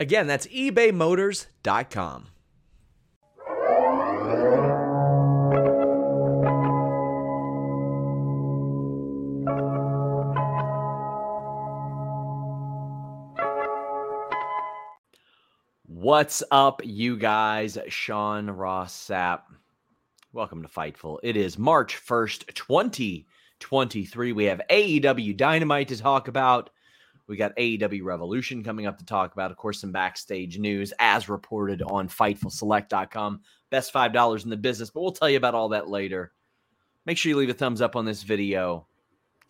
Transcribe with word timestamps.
Again, 0.00 0.28
that's 0.28 0.46
ebaymotors.com. 0.46 2.28
What's 15.86 16.44
up, 16.52 16.80
you 16.84 17.16
guys? 17.16 17.76
Sean 17.88 18.48
Ross 18.48 18.94
Sapp. 18.94 19.40
Welcome 20.32 20.62
to 20.62 20.68
Fightful. 20.68 21.18
It 21.24 21.36
is 21.36 21.58
March 21.58 22.00
1st, 22.06 22.54
2023. 22.54 24.32
We 24.32 24.44
have 24.44 24.60
AEW 24.70 25.36
Dynamite 25.36 25.88
to 25.88 25.96
talk 25.96 26.28
about. 26.28 26.70
We 27.28 27.36
got 27.36 27.56
AEW 27.56 28.02
Revolution 28.02 28.64
coming 28.64 28.86
up 28.86 28.98
to 28.98 29.04
talk 29.04 29.32
about. 29.34 29.50
Of 29.50 29.58
course, 29.58 29.80
some 29.80 29.92
backstage 29.92 30.58
news 30.58 30.92
as 30.98 31.28
reported 31.28 31.82
on 31.82 32.08
FightfulSelect.com. 32.08 33.40
Best 33.70 33.92
$5 33.92 34.44
in 34.44 34.50
the 34.50 34.56
business, 34.56 34.90
but 34.90 35.02
we'll 35.02 35.12
tell 35.12 35.28
you 35.28 35.36
about 35.36 35.54
all 35.54 35.68
that 35.68 35.88
later. 35.88 36.32
Make 37.04 37.18
sure 37.18 37.30
you 37.30 37.36
leave 37.36 37.50
a 37.50 37.54
thumbs 37.54 37.82
up 37.82 37.96
on 37.96 38.06
this 38.06 38.22
video. 38.22 38.86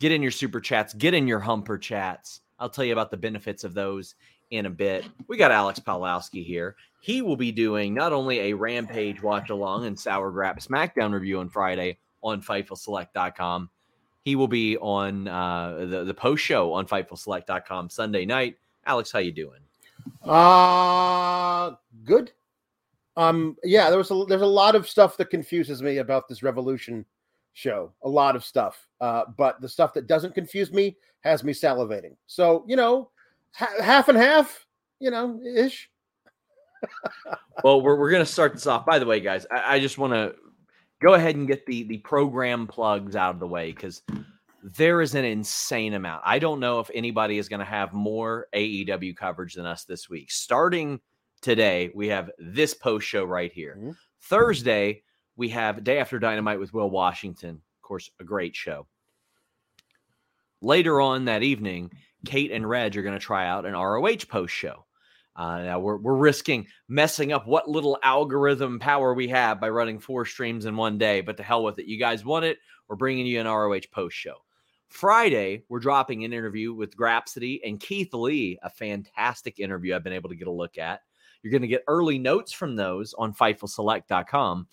Get 0.01 0.13
in 0.13 0.23
your 0.23 0.31
super 0.31 0.61
chats, 0.61 0.93
get 0.93 1.15
in 1.15 1.27
your 1.27 1.41
humper 1.41 1.79
chats. 1.79 2.41
I'll 2.59 2.69
tell 2.69 2.85
you 2.85 2.93
about 2.93 3.11
the 3.11 3.17
benefits 3.17 3.63
of 3.63 3.75
those 3.75 4.17
in 4.51 4.67
a 4.67 4.71
bit. 4.71 5.05
We 5.29 5.37
got 5.37 5.53
Alex 5.53 5.79
Pawlowski 5.79 6.45
here. 6.45 6.77
He 7.01 7.23
will 7.23 7.37
be 7.37 7.53
doing 7.53 7.95
not 7.95 8.13
only 8.13 8.41
a 8.41 8.53
Rampage 8.55 9.23
watch 9.23 9.51
along 9.51 9.87
and 9.87 9.99
Sour 9.99 10.33
Grap 10.33 10.65
SmackDown 10.65 11.13
review 11.13 11.39
on 11.39 11.49
Friday 11.49 11.99
on 12.23 12.43
FightfulSelect.com. 12.43 13.71
He 14.29 14.37
will 14.37 14.47
be 14.47 14.77
on 14.77 15.27
uh, 15.27 15.87
the 15.89 16.05
the 16.05 16.13
post 16.13 16.45
show 16.45 16.75
on 16.75 16.87
FightfulSelect.com 16.87 17.89
Sunday 17.89 18.27
night. 18.27 18.59
Alex, 18.85 19.11
how 19.11 19.21
you 19.21 19.33
doing? 19.33 19.61
Uh 20.23 21.71
good. 22.05 22.33
Um, 23.17 23.57
yeah, 23.65 23.89
there 23.89 23.97
was 23.97 24.11
a, 24.11 24.27
there's 24.29 24.43
a 24.43 24.47
lot 24.47 24.75
of 24.75 24.87
stuff 24.87 25.17
that 25.17 25.31
confuses 25.31 25.83
me 25.83 25.97
about 25.97 26.29
this 26.29 26.43
Revolution 26.43 27.07
show. 27.55 27.91
A 28.03 28.09
lot 28.09 28.37
of 28.37 28.45
stuff, 28.45 28.87
uh, 29.01 29.23
but 29.39 29.63
the 29.63 29.69
stuff 29.71 29.95
that 29.95 30.07
doesn't 30.07 30.35
confuse 30.35 30.75
me 30.75 30.99
has 31.21 31.43
me 31.43 31.55
salivating. 31.55 32.15
So 32.27 32.67
you 32.69 32.77
know, 32.77 33.09
ha- 33.53 33.83
half 33.83 34.11
and 34.11 34.19
half, 34.19 34.67
you 35.01 35.11
know, 35.11 35.41
ish. 35.43 35.89
well, 37.65 37.81
we're, 37.81 37.97
we're 37.97 38.11
going 38.11 38.27
to 38.27 38.31
start 38.31 38.53
this 38.53 38.67
off. 38.67 38.85
By 38.85 38.99
the 38.99 39.07
way, 39.07 39.21
guys, 39.21 39.47
I, 39.51 39.77
I 39.77 39.81
just 39.81 39.97
want 39.97 40.13
to 40.13 40.35
go 41.01 41.15
ahead 41.15 41.37
and 41.37 41.47
get 41.47 41.67
the 41.67 41.85
the 41.85 41.99
program 41.99 42.67
plugs 42.67 43.17
out 43.17 43.35
of 43.35 43.41
the 43.41 43.47
way 43.47 43.73
because 43.73 44.03
there 44.63 45.01
is 45.01 45.15
an 45.15 45.25
insane 45.25 45.95
amount. 45.95 46.23
I 46.25 46.39
don't 46.39 46.61
know 46.61 46.81
if 46.81 46.91
anybody 46.93 47.39
is 47.39 47.49
going 47.49 47.61
to 47.61 47.67
have 47.67 47.93
more 47.93 48.49
AEW 48.55 49.17
coverage 49.17 49.55
than 49.55 49.67
us 49.67 49.85
this 49.85 50.11
week. 50.11 50.31
Starting 50.31 51.01
today, 51.41 51.91
we 51.95 52.09
have 52.09 52.31
this 52.39 52.75
post 52.75 53.07
show 53.07 53.25
right 53.25 53.53
here. 53.53 53.77
Mm-hmm. 53.79 53.91
Thursday, 54.23 55.03
we 55.37 55.49
have 55.51 55.85
Day 55.85 55.99
After 55.99 56.19
Dynamite 56.19 56.59
with 56.59 56.75
Will 56.75 56.91
Washington. 56.91 57.51
Of 57.51 57.83
course, 57.83 58.11
a 58.19 58.25
great 58.25 58.57
show. 58.57 58.87
Later 60.61 61.01
on 61.01 61.27
that 61.27 61.45
evening, 61.45 61.93
Kate 62.27 62.51
and 62.51 62.69
Reg 62.69 62.97
are 62.97 63.03
going 63.03 63.19
to 63.19 63.25
try 63.25 63.47
out 63.47 63.65
an 63.65 63.75
ROH 63.75 64.27
post 64.29 64.53
show. 64.53 64.85
Uh, 65.39 65.63
now 65.63 65.79
we're, 65.79 65.97
we're 65.97 66.17
risking 66.17 66.67
messing 66.89 67.33
up 67.33 67.47
what 67.47 67.71
little 67.71 67.97
algorithm 68.03 68.81
power 68.81 69.15
we 69.15 69.29
have 69.29 69.61
by 69.61 69.69
running 69.69 70.01
four 70.01 70.25
streams 70.25 70.65
in 70.65 70.77
one 70.77 70.99
day, 70.99 71.21
but 71.21 71.37
to 71.37 71.45
hell 71.45 71.63
with 71.63 71.79
it. 71.79 71.87
You 71.87 71.97
guys 71.97 72.25
want 72.25 72.45
it? 72.45 72.59
We're 72.89 72.97
bringing 72.97 73.25
you 73.25 73.39
an 73.41 73.47
ROH 73.47 73.83
post 73.93 74.17
show. 74.17 74.35
Friday, 74.89 75.63
we're 75.69 75.79
dropping 75.79 76.25
an 76.25 76.33
interview 76.33 76.75
with 76.75 76.97
Grapsody 76.97 77.61
and 77.65 77.79
Keith 77.79 78.13
Lee, 78.13 78.59
a 78.63 78.71
fantastic 78.71 79.61
interview 79.61 79.95
I've 79.95 80.03
been 80.03 80.13
able 80.13 80.31
to 80.31 80.37
get 80.37 80.49
a 80.49 80.53
look 80.53 80.77
at. 80.77 81.03
You're 81.43 81.53
going 81.53 81.63
to 81.63 81.69
get 81.69 81.85
early 81.87 82.19
notes 82.19 82.53
from 82.53 82.75
those 82.75 83.15
on 83.15 83.33
FightfulSelect.com. 83.33 84.67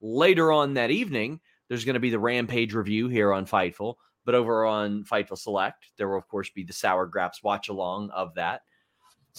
Later 0.00 0.50
on 0.50 0.74
that 0.74 0.90
evening, 0.90 1.38
there's 1.68 1.84
going 1.84 1.94
to 1.94 2.00
be 2.00 2.10
the 2.10 2.18
Rampage 2.18 2.74
review 2.74 3.06
here 3.06 3.32
on 3.32 3.46
Fightful. 3.46 3.94
But 4.24 4.34
over 4.34 4.66
on 4.66 5.04
Fightful 5.04 5.38
Select, 5.38 5.86
there 5.96 6.08
will, 6.08 6.18
of 6.18 6.26
course, 6.26 6.50
be 6.50 6.64
the 6.64 6.72
Sour 6.72 7.06
Graps 7.06 7.42
watch 7.42 7.68
along 7.68 8.10
of 8.10 8.34
that. 8.34 8.62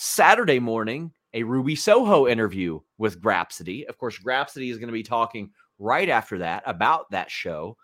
Saturday 0.03 0.57
morning, 0.57 1.11
a 1.35 1.43
Ruby 1.43 1.75
Soho 1.75 2.27
interview 2.27 2.79
with 2.97 3.21
Grapsody. 3.21 3.85
Of 3.85 3.99
course, 3.99 4.17
Grapsody 4.17 4.71
is 4.71 4.79
going 4.79 4.87
to 4.87 4.93
be 4.93 5.03
talking 5.03 5.51
right 5.77 6.09
after 6.09 6.39
that 6.39 6.63
about 6.65 7.11
that 7.11 7.29
show. 7.29 7.77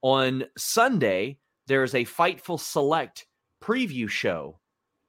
On 0.00 0.42
Sunday, 0.58 1.38
there's 1.68 1.94
a 1.94 2.04
Fightful 2.04 2.58
Select 2.58 3.26
preview 3.62 4.08
show 4.08 4.58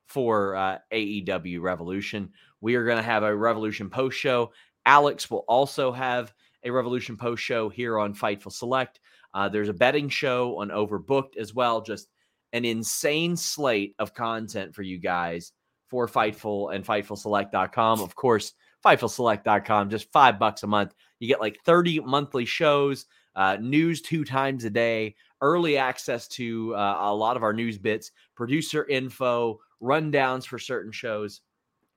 for 0.05 0.55
uh, 0.55 0.77
AEW 0.93 1.59
Revolution. 1.59 2.29
We 2.61 2.75
are 2.75 2.85
going 2.85 2.97
to 2.97 3.03
have 3.03 3.23
a 3.23 3.35
Revolution 3.35 3.89
post 3.89 4.19
show. 4.19 4.53
Alex 4.85 5.31
will 5.31 5.45
also 5.47 5.91
have 5.91 6.35
a 6.63 6.69
Revolution 6.69 7.17
post 7.17 7.41
show 7.41 7.67
here 7.67 7.97
on 7.97 8.13
Fightful 8.13 8.51
Select. 8.51 8.99
Uh, 9.33 9.49
there's 9.49 9.69
a 9.69 9.73
betting 9.73 10.07
show 10.07 10.59
on 10.59 10.69
Overbooked 10.69 11.35
as 11.35 11.55
well. 11.55 11.81
Just 11.81 12.09
an 12.51 12.63
insane 12.63 13.35
slate 13.35 13.95
of 13.97 14.13
content 14.13 14.75
for 14.75 14.83
you 14.83 14.99
guys 14.99 15.51
for 15.93 16.07
Fightful 16.07 16.73
and 16.73 16.83
FightfulSelect.com. 16.83 18.01
Of 18.01 18.15
course, 18.15 18.53
FightfulSelect.com, 18.83 19.91
just 19.91 20.11
five 20.11 20.39
bucks 20.39 20.63
a 20.63 20.67
month. 20.67 20.95
You 21.19 21.27
get 21.27 21.39
like 21.39 21.59
30 21.65 21.99
monthly 21.99 22.45
shows, 22.45 23.05
uh, 23.35 23.57
news 23.61 24.01
two 24.01 24.25
times 24.25 24.65
a 24.65 24.71
day, 24.71 25.13
early 25.41 25.77
access 25.77 26.27
to 26.29 26.73
uh, 26.73 26.97
a 26.99 27.13
lot 27.13 27.37
of 27.37 27.43
our 27.43 27.53
news 27.53 27.77
bits, 27.77 28.09
producer 28.33 28.87
info, 28.87 29.59
rundowns 29.83 30.47
for 30.47 30.57
certain 30.57 30.91
shows. 30.91 31.41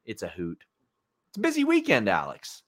It's 0.05 0.23
a 0.23 0.29
hoot. 0.29 0.63
It's 1.31 1.39
a 1.39 1.41
busy 1.41 1.65
weekend, 1.65 2.07
Alex. 2.07 2.65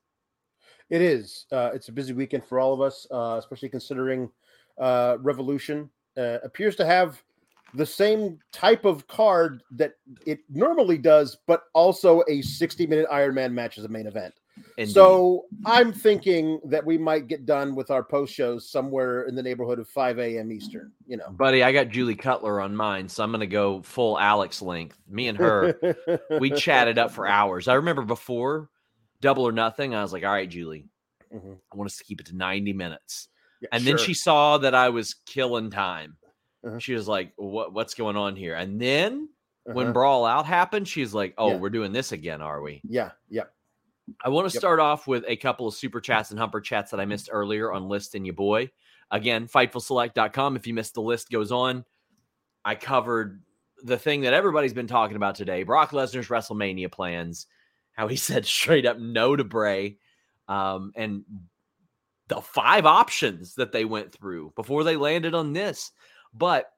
It 0.89 1.03
is. 1.03 1.45
Uh, 1.53 1.73
it's 1.75 1.89
a 1.89 1.93
busy 1.93 2.15
weekend 2.15 2.43
for 2.47 2.59
all 2.59 2.73
of 2.73 2.81
us, 2.81 3.07
uh, 3.11 3.37
especially 3.39 3.69
considering 3.69 4.31
uh, 4.79 5.19
Revolution 5.21 5.91
uh, 6.17 6.39
appears 6.43 6.75
to 6.77 6.87
have 6.87 7.23
the 7.75 7.87
same 7.87 8.39
type 8.53 8.85
of 8.85 9.07
card 9.09 9.63
that 9.73 9.93
it 10.27 10.41
normally 10.49 10.99
does, 10.99 11.37
but 11.47 11.65
also 11.75 12.23
a 12.29 12.43
60 12.43 12.87
minute 12.87 13.07
Iron 13.11 13.35
Man 13.35 13.55
match 13.55 13.79
as 13.79 13.85
a 13.85 13.89
main 13.89 14.07
event. 14.07 14.35
Indeed. 14.77 14.93
So 14.93 15.47
I'm 15.65 15.93
thinking 15.93 16.61
that 16.65 16.85
we 16.85 16.99
might 16.99 17.29
get 17.29 17.47
done 17.47 17.75
with 17.75 17.91
our 17.91 18.03
post 18.03 18.35
shows 18.35 18.71
somewhere 18.71 19.23
in 19.25 19.35
the 19.35 19.43
neighborhood 19.43 19.79
of 19.79 19.89
5 19.89 20.19
a.m. 20.19 20.53
Eastern. 20.53 20.93
You 21.07 21.17
know, 21.17 21.31
buddy, 21.31 21.63
I 21.63 21.73
got 21.73 21.89
Julie 21.89 22.15
Cutler 22.15 22.61
on 22.61 22.75
mine, 22.75 23.09
so 23.09 23.23
I'm 23.23 23.31
going 23.31 23.41
to 23.41 23.47
go 23.47 23.83
full 23.83 24.19
Alex 24.19 24.63
length. 24.63 24.99
Me 25.09 25.29
and 25.29 25.39
her, 25.39 25.79
we 26.41 26.51
chatted 26.57 26.99
up 26.99 27.11
for 27.11 27.27
hours. 27.27 27.69
I 27.69 27.75
remember 27.75 28.03
before 28.03 28.69
Double 29.21 29.47
or 29.47 29.53
Nothing, 29.53 29.95
I 29.95 30.03
was 30.03 30.13
like, 30.13 30.25
"All 30.25 30.33
right, 30.33 30.49
Julie, 30.49 30.87
mm-hmm. 31.33 31.53
I 31.73 31.77
want 31.77 31.91
us 31.91 31.97
to 31.99 32.05
keep 32.05 32.21
it 32.21 32.27
to 32.27 32.37
90 32.37 32.73
minutes." 32.73 33.29
Yeah, 33.61 33.69
and 33.73 33.83
sure. 33.83 33.97
then 33.97 34.05
she 34.05 34.15
saw 34.15 34.59
that 34.59 34.75
I 34.75 34.91
was 34.91 35.15
killing 35.27 35.71
time. 35.71 36.17
Uh-huh. 36.67 36.79
She 36.79 36.95
was 36.95 37.09
like, 37.09 37.33
"What? 37.37 37.73
What's 37.73 37.95
going 37.95 38.17
on 38.17 38.37
here?" 38.37 38.55
And 38.55 38.81
then 38.81 39.29
uh-huh. 39.67 39.75
when 39.75 39.93
Brawl 39.93 40.25
Out 40.25 40.47
happened, 40.47 40.89
she's 40.89 41.15
like, 41.15 41.35
"Oh, 41.39 41.51
yeah. 41.51 41.57
we're 41.57 41.71
doing 41.71 41.93
this 41.93 42.13
again, 42.13 42.43
are 42.43 42.61
we?" 42.61 42.81
Yeah, 42.85 43.13
yeah. 43.29 43.45
I 44.25 44.29
want 44.31 44.49
to 44.49 44.55
yep. 44.55 44.61
start 44.61 44.81
off 44.81 45.07
with 45.07 45.25
a 45.29 45.37
couple 45.37 45.69
of 45.69 45.75
super 45.75 46.01
chats 46.01 46.31
and 46.31 46.39
humper 46.39 46.61
chats 46.61 46.91
that 46.91 47.01
I 47.01 47.05
missed 47.05 47.29
earlier 47.31 47.73
on 47.73 47.89
List 47.89 48.15
and 48.15 48.27
your 48.27 48.35
boy. 48.35 48.71
Again, 49.11 49.47
fightfulselect.com. 49.47 50.57
If 50.57 50.67
you 50.67 50.75
missed 50.75 50.95
the 50.95 51.03
list, 51.03 51.31
goes 51.31 51.53
on. 51.53 51.85
I 52.65 52.75
covered 52.75 53.43
the 53.83 53.99
thing 53.99 54.23
that 54.23 54.35
everybody's 54.35 54.75
been 54.75 54.87
talking 54.87 55.17
about 55.17 55.35
today 55.35 55.63
Brock 55.63 55.91
Lesnar's 55.91 56.29
WrestleMania 56.29 56.91
plans, 56.91 57.47
how 57.93 58.09
he 58.09 58.17
said 58.17 58.45
straight 58.45 58.87
up 58.87 58.99
no 58.99 59.37
to 59.37 59.45
Bray. 59.45 59.99
Um, 60.49 60.93
and 60.97 61.25
the 62.29 62.41
five 62.41 62.87
options 62.87 63.55
that 63.55 63.73
they 63.73 63.85
went 63.85 64.13
through 64.13 64.53
before 64.55 64.85
they 64.85 64.97
landed 64.97 65.35
on 65.35 65.53
this. 65.53 65.93
But 66.35 66.71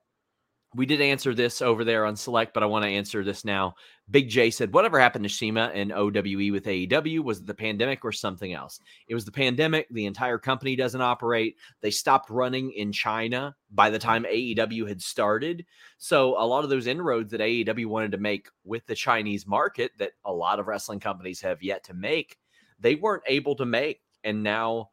we 0.75 0.87
did 0.87 1.01
answer 1.01 1.35
this 1.35 1.63
over 1.63 1.83
there 1.83 2.07
on 2.07 2.15
Select, 2.15 2.55
but 2.55 2.63
I 2.63 2.67
want 2.67 2.85
to 2.85 2.91
answer 2.91 3.25
this 3.25 3.45
now. 3.45 3.75
Big 4.09 4.29
J 4.29 4.51
said, 4.51 4.73
Whatever 4.73 5.01
happened 5.01 5.25
to 5.25 5.29
CIMA 5.29 5.73
and 5.75 5.93
OWE 5.93 6.53
with 6.53 6.65
AEW? 6.65 7.25
Was 7.25 7.41
it 7.41 7.47
the 7.47 7.55
pandemic 7.55 8.05
or 8.05 8.13
something 8.13 8.53
else? 8.53 8.79
It 9.09 9.15
was 9.15 9.25
the 9.25 9.33
pandemic. 9.33 9.89
The 9.91 10.07
entire 10.07 10.39
company 10.39 10.77
doesn't 10.77 11.01
operate. 11.01 11.57
They 11.81 11.91
stopped 11.91 12.31
running 12.31 12.71
in 12.73 12.93
China 12.93 13.57
by 13.73 13.91
the 13.91 13.99
time 13.99 14.25
AEW 14.25 14.87
had 14.87 15.03
started. 15.03 15.67
So, 15.99 16.41
a 16.41 16.47
lot 16.47 16.63
of 16.63 16.71
those 16.71 16.87
inroads 16.87 17.33
that 17.33 17.41
AEW 17.41 17.87
wanted 17.87 18.13
to 18.13 18.19
make 18.19 18.49
with 18.65 18.87
the 18.87 18.95
Chinese 18.95 19.49
market 19.49 19.91
that 19.99 20.13
a 20.25 20.33
lot 20.33 20.61
of 20.61 20.69
wrestling 20.69 21.01
companies 21.01 21.41
have 21.41 21.65
yet 21.65 21.83
to 21.85 21.95
make, 21.95 22.37
they 22.79 22.95
weren't 22.95 23.25
able 23.27 23.57
to 23.57 23.67
make. 23.67 24.01
And 24.23 24.45
now, 24.45 24.91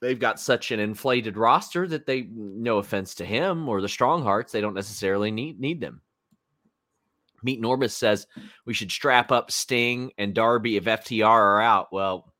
they've 0.00 0.18
got 0.18 0.40
such 0.40 0.70
an 0.70 0.80
inflated 0.80 1.36
roster 1.36 1.86
that 1.88 2.06
they 2.06 2.28
no 2.32 2.78
offense 2.78 3.14
to 3.16 3.24
him 3.24 3.68
or 3.68 3.80
the 3.80 3.88
strong 3.88 4.22
hearts 4.22 4.52
they 4.52 4.60
don't 4.60 4.74
necessarily 4.74 5.30
need 5.30 5.60
need 5.60 5.80
them. 5.80 6.00
Meet 7.42 7.62
norbis 7.62 7.92
says 7.92 8.26
we 8.64 8.74
should 8.74 8.90
strap 8.90 9.30
up 9.30 9.50
sting 9.50 10.12
and 10.18 10.34
darby 10.34 10.76
if 10.76 10.84
ftr 10.84 11.26
are 11.26 11.60
out. 11.60 11.92
Well 11.92 12.32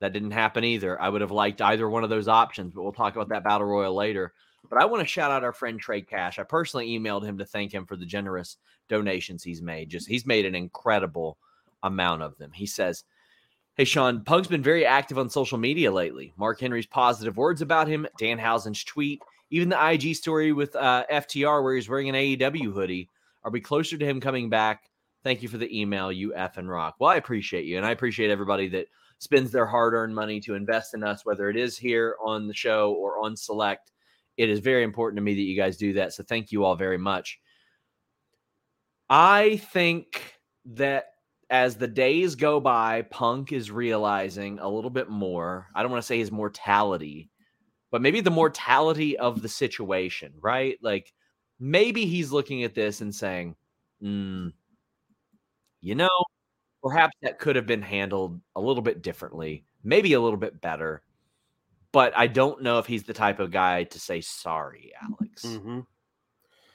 that 0.00 0.12
didn't 0.12 0.32
happen 0.32 0.64
either. 0.64 1.00
I 1.00 1.08
would 1.08 1.20
have 1.20 1.30
liked 1.30 1.62
either 1.62 1.88
one 1.88 2.04
of 2.04 2.10
those 2.10 2.28
options 2.28 2.72
but 2.72 2.82
we'll 2.82 2.92
talk 2.92 3.14
about 3.14 3.28
that 3.30 3.44
battle 3.44 3.66
royal 3.66 3.94
later. 3.94 4.32
But 4.70 4.80
i 4.80 4.86
want 4.86 5.02
to 5.02 5.06
shout 5.06 5.30
out 5.30 5.44
our 5.44 5.52
friend 5.52 5.78
trey 5.78 6.00
cash. 6.00 6.38
I 6.38 6.42
personally 6.42 6.88
emailed 6.88 7.24
him 7.24 7.38
to 7.38 7.44
thank 7.44 7.72
him 7.72 7.86
for 7.86 7.96
the 7.96 8.06
generous 8.06 8.56
donations 8.88 9.42
he's 9.42 9.62
made. 9.62 9.90
Just 9.90 10.08
he's 10.08 10.26
made 10.26 10.46
an 10.46 10.54
incredible 10.54 11.38
amount 11.82 12.22
of 12.22 12.36
them. 12.38 12.50
He 12.52 12.66
says 12.66 13.04
Hey, 13.76 13.84
Sean, 13.84 14.22
Punk's 14.22 14.46
been 14.46 14.62
very 14.62 14.86
active 14.86 15.18
on 15.18 15.28
social 15.28 15.58
media 15.58 15.90
lately. 15.90 16.32
Mark 16.36 16.60
Henry's 16.60 16.86
positive 16.86 17.36
words 17.36 17.60
about 17.60 17.88
him, 17.88 18.06
Dan 18.18 18.38
Danhausen's 18.38 18.84
tweet, 18.84 19.20
even 19.50 19.68
the 19.68 19.90
IG 19.90 20.14
story 20.14 20.52
with 20.52 20.76
uh, 20.76 21.04
FTR 21.10 21.60
where 21.60 21.74
he's 21.74 21.88
wearing 21.88 22.08
an 22.08 22.14
AEW 22.14 22.72
hoodie. 22.72 23.10
Are 23.42 23.50
we 23.50 23.60
closer 23.60 23.98
to 23.98 24.06
him 24.06 24.20
coming 24.20 24.48
back? 24.48 24.84
Thank 25.24 25.42
you 25.42 25.48
for 25.48 25.58
the 25.58 25.76
email, 25.76 26.12
you 26.12 26.32
F 26.36 26.56
and 26.56 26.70
rock. 26.70 26.94
Well, 27.00 27.10
I 27.10 27.16
appreciate 27.16 27.64
you. 27.64 27.76
And 27.76 27.84
I 27.84 27.90
appreciate 27.90 28.30
everybody 28.30 28.68
that 28.68 28.86
spends 29.18 29.50
their 29.50 29.66
hard 29.66 29.92
earned 29.92 30.14
money 30.14 30.38
to 30.42 30.54
invest 30.54 30.94
in 30.94 31.02
us, 31.02 31.24
whether 31.24 31.50
it 31.50 31.56
is 31.56 31.76
here 31.76 32.14
on 32.24 32.46
the 32.46 32.54
show 32.54 32.92
or 32.92 33.24
on 33.24 33.36
Select. 33.36 33.90
It 34.36 34.50
is 34.50 34.60
very 34.60 34.84
important 34.84 35.16
to 35.16 35.22
me 35.22 35.34
that 35.34 35.40
you 35.40 35.56
guys 35.56 35.76
do 35.76 35.94
that. 35.94 36.12
So 36.12 36.22
thank 36.22 36.52
you 36.52 36.64
all 36.64 36.76
very 36.76 36.98
much. 36.98 37.40
I 39.10 39.56
think 39.72 40.38
that 40.66 41.06
as 41.50 41.76
the 41.76 41.88
days 41.88 42.34
go 42.34 42.60
by, 42.60 43.02
Punk 43.02 43.52
is 43.52 43.70
realizing 43.70 44.58
a 44.58 44.68
little 44.68 44.90
bit 44.90 45.08
more. 45.08 45.68
I 45.74 45.82
don't 45.82 45.90
want 45.90 46.02
to 46.02 46.06
say 46.06 46.18
his 46.18 46.32
mortality, 46.32 47.30
but 47.90 48.02
maybe 48.02 48.20
the 48.20 48.30
mortality 48.30 49.16
of 49.16 49.42
the 49.42 49.48
situation, 49.48 50.32
right? 50.40 50.78
Like 50.82 51.12
maybe 51.58 52.06
he's 52.06 52.32
looking 52.32 52.64
at 52.64 52.74
this 52.74 53.00
and 53.00 53.14
saying, 53.14 53.56
mm, 54.02 54.52
you 55.80 55.94
know, 55.94 56.24
perhaps 56.82 57.14
that 57.22 57.38
could 57.38 57.56
have 57.56 57.66
been 57.66 57.82
handled 57.82 58.40
a 58.56 58.60
little 58.60 58.82
bit 58.82 59.02
differently, 59.02 59.64
maybe 59.82 60.12
a 60.12 60.20
little 60.20 60.38
bit 60.38 60.60
better. 60.60 61.02
But 61.92 62.16
I 62.16 62.26
don't 62.26 62.62
know 62.62 62.78
if 62.78 62.86
he's 62.86 63.04
the 63.04 63.14
type 63.14 63.38
of 63.38 63.50
guy 63.50 63.84
to 63.84 64.00
say 64.00 64.20
sorry, 64.20 64.92
Alex. 65.00 65.44
Mm-hmm. 65.44 65.80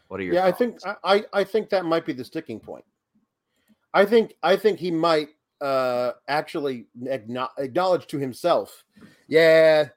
What 0.07 0.19
are 0.19 0.23
your? 0.23 0.35
Yeah, 0.35 0.49
thoughts? 0.51 0.55
I 0.55 0.57
think 0.57 0.99
I 1.03 1.25
I 1.33 1.43
think 1.43 1.69
that 1.69 1.85
might 1.85 2.05
be 2.05 2.13
the 2.13 2.23
sticking 2.23 2.59
point. 2.59 2.85
I 3.93 4.05
think 4.05 4.33
I 4.43 4.55
think 4.55 4.79
he 4.79 4.91
might 4.91 5.29
uh 5.61 6.13
actually 6.27 6.87
acknowledge 7.05 8.07
to 8.07 8.17
himself, 8.17 8.83
yeah, 9.27 9.89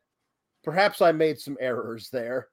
perhaps 0.65 1.00
I 1.00 1.12
made 1.12 1.39
some 1.39 1.56
errors 1.61 2.09
there. 2.11 2.49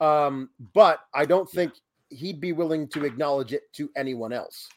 Um, 0.00 0.50
but 0.74 1.00
I 1.14 1.24
don't 1.24 1.48
think 1.48 1.72
he'd 2.08 2.40
be 2.40 2.52
willing 2.52 2.88
to 2.88 3.04
acknowledge 3.04 3.52
it 3.52 3.72
to 3.74 3.88
anyone 3.96 4.32
else 4.32 4.68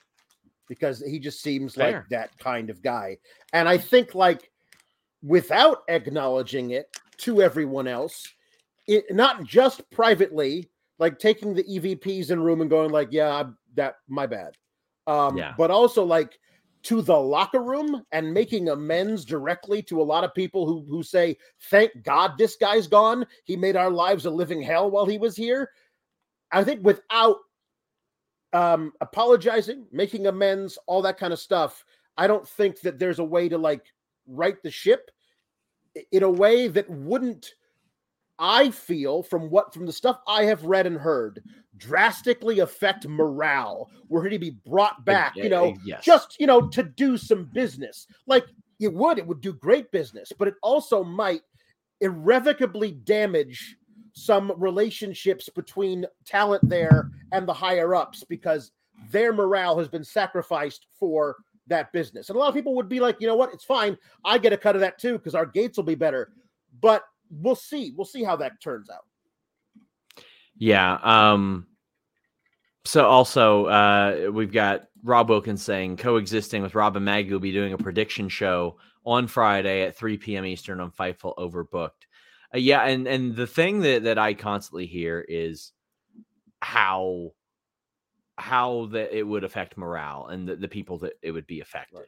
because 0.68 1.04
he 1.06 1.20
just 1.20 1.42
seems 1.42 1.76
Fair. 1.76 1.92
like 1.92 2.10
that 2.10 2.38
kind 2.40 2.70
of 2.70 2.82
guy. 2.82 3.18
And 3.54 3.68
I 3.68 3.78
think 3.78 4.16
like 4.16 4.52
without 5.24 5.80
acknowledging 5.88 6.72
it 6.72 6.96
to 7.18 7.42
everyone 7.42 7.88
else, 7.88 8.28
it 8.88 9.06
not 9.10 9.44
just 9.44 9.90
privately, 9.90 10.70
like 11.00 11.18
taking 11.18 11.54
the 11.54 11.64
EVPs 11.64 12.30
in 12.30 12.40
room 12.40 12.62
and 12.62 12.70
going 12.70 12.92
like, 12.92 13.10
yeah, 13.12 13.44
that 13.76 13.96
my 14.08 14.28
bad 14.28 14.56
um, 15.08 15.38
yeah. 15.38 15.54
but 15.58 15.72
also 15.72 16.04
like 16.04 16.40
to 16.84 17.02
the 17.02 17.18
locker 17.18 17.64
room 17.64 18.04
and 18.12 18.34
making 18.34 18.70
amends 18.70 19.26
directly 19.26 19.82
to 19.82 20.02
a 20.02 20.04
lot 20.04 20.24
of 20.24 20.34
people 20.34 20.68
who 20.68 20.86
who 20.88 21.02
say, 21.02 21.38
"Thank 21.70 22.04
God 22.04 22.38
this 22.38 22.56
guy's 22.56 22.88
gone. 22.88 23.26
He 23.44 23.56
made 23.56 23.76
our 23.76 23.90
lives 23.90 24.26
a 24.26 24.30
living 24.30 24.62
hell 24.62 24.92
while 24.92 25.06
he 25.06 25.18
was 25.18 25.36
here." 25.36 25.72
I 26.52 26.64
think 26.64 26.86
without 26.86 27.38
um, 28.54 28.94
apologizing, 29.02 29.88
making 29.92 30.28
amends, 30.28 30.78
all 30.88 31.02
that 31.02 31.18
kind 31.18 31.34
of 31.34 31.40
stuff, 31.40 31.84
I 32.18 32.28
don't 32.28 32.48
think 32.48 32.80
that 32.82 33.00
there's 33.00 33.20
a 33.20 33.24
way 33.24 33.50
to 33.50 33.58
like 33.58 33.84
right 34.28 34.62
the 34.64 34.72
ship 34.72 35.12
in 36.12 36.24
a 36.24 36.30
way 36.30 36.68
that 36.68 36.90
wouldn't 36.90 37.54
I 38.38 38.70
feel 38.70 39.24
from 39.24 39.50
what 39.50 39.74
from 39.74 39.86
the 39.86 39.94
stuff 39.94 40.20
I 40.28 40.44
have 40.44 40.64
read 40.64 40.88
and 40.88 40.98
heard 40.98 41.42
drastically 41.78 42.60
affect 42.60 43.08
morale 43.08 43.90
were 44.10 44.24
he 44.24 44.30
to 44.30 44.40
be 44.40 44.58
brought 44.66 45.04
back, 45.06 45.36
you 45.36 45.50
know, 45.50 45.76
yes. 45.84 46.04
just 46.04 46.38
you 46.40 46.48
know, 46.48 46.68
to 46.70 46.84
do 46.84 47.18
some 47.18 47.46
business. 47.46 48.08
Like 48.28 48.46
it 48.80 48.94
would, 48.94 49.18
it 49.18 49.28
would 49.28 49.42
do 49.42 49.54
great 49.54 49.92
business, 49.92 50.32
but 50.38 50.48
it 50.48 50.56
also 50.62 51.04
might 51.04 51.42
irrevocably 52.02 52.92
damage 52.92 53.78
some 54.14 54.52
relationships 54.58 55.50
between 55.50 56.06
talent 56.26 56.68
there 56.70 57.12
and 57.32 57.48
the 57.48 57.54
higher 57.54 57.96
ups 57.96 58.24
because 58.24 58.72
their 59.12 59.34
morale 59.34 59.78
has 59.78 59.88
been 59.88 60.04
sacrificed 60.04 60.88
for 60.98 61.36
that 61.68 61.92
business. 61.92 62.30
And 62.30 62.36
a 62.36 62.40
lot 62.40 62.48
of 62.48 62.56
people 62.56 62.76
would 62.76 62.90
be 62.90 63.00
like, 63.00 63.20
you 63.20 63.28
know 63.28 63.36
what, 63.36 63.54
it's 63.54 63.64
fine. 63.64 63.98
I 64.24 64.38
get 64.38 64.54
a 64.54 64.58
cut 64.58 64.76
of 64.76 64.82
that 64.82 65.00
too 65.00 65.14
because 65.14 65.36
our 65.36 65.46
gates 65.46 65.78
will 65.78 65.84
be 65.84 65.96
better. 65.96 66.32
But 66.82 67.04
we'll 67.30 67.56
see. 67.56 67.94
We'll 67.96 68.06
see 68.06 68.24
how 68.24 68.36
that 68.38 68.62
turns 68.62 68.90
out. 68.90 69.06
Yeah. 70.58 70.98
Um, 71.04 71.68
so 72.86 73.06
also 73.06 73.66
uh, 73.66 74.30
we've 74.32 74.52
got 74.52 74.88
Rob 75.04 75.30
Wilkins 75.30 75.64
saying 75.64 75.98
coexisting 75.98 76.62
with 76.62 76.76
Rob 76.76 76.96
and 76.96 77.06
Maggie 77.06 77.32
will 77.32 77.40
be 77.40 77.52
doing 77.52 77.74
a 77.74 77.78
prediction 77.78 78.30
show 78.30 78.78
on 79.06 79.28
Friday 79.28 79.84
at 79.84 79.98
3 79.98 80.18
p.m. 80.18 80.46
Eastern 80.46 80.80
on 80.80 80.92
Fightful 80.92 81.36
Overbooked. 81.38 82.06
Uh, 82.54 82.58
yeah, 82.58 82.84
and 82.84 83.08
and 83.08 83.36
the 83.36 83.48
thing 83.48 83.82
that 83.82 84.04
that 84.04 84.18
I 84.18 84.34
constantly 84.34 84.86
hear 84.86 85.26
is 85.28 85.72
how 86.62 87.32
how 88.38 88.88
that 88.88 89.18
it 89.18 89.24
would 89.24 89.44
affect 89.44 89.78
morale 89.78 90.28
and 90.28 90.48
the, 90.48 90.56
the 90.56 90.68
people 90.68 90.98
that 91.00 91.14
it 91.22 91.32
would 91.32 91.48
be 91.48 91.62
affected 91.62 92.00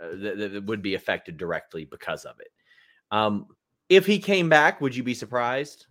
right. 0.00 0.08
uh, 0.08 0.16
that, 0.16 0.52
that 0.52 0.64
would 0.64 0.82
be 0.82 0.94
affected 0.94 1.36
directly 1.36 1.84
because 1.84 2.24
of 2.24 2.38
it. 2.40 2.48
Um, 3.10 3.46
if 3.88 4.06
he 4.06 4.18
came 4.18 4.48
back, 4.48 4.80
would 4.80 4.94
you 4.94 5.02
be 5.02 5.14
surprised? 5.14 5.86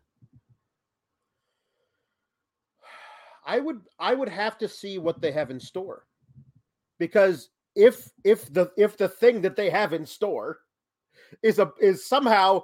I 3.46 3.60
would 3.60 3.82
I 4.00 4.14
would 4.14 4.30
have 4.30 4.58
to 4.60 4.68
see 4.68 4.98
what 4.98 5.22
they 5.22 5.32
have 5.32 5.52
in 5.52 5.60
store. 5.60 6.06
Because 7.00 7.50
if 7.76 8.10
if 8.24 8.52
the 8.54 8.72
if 8.78 8.98
the 8.98 9.10
thing 9.10 9.42
that 9.42 9.56
they 9.56 9.70
have 9.70 9.94
in 9.94 10.06
store 10.06 10.60
is 11.42 11.60
a 11.60 11.72
is 11.80 12.06
somehow 12.06 12.64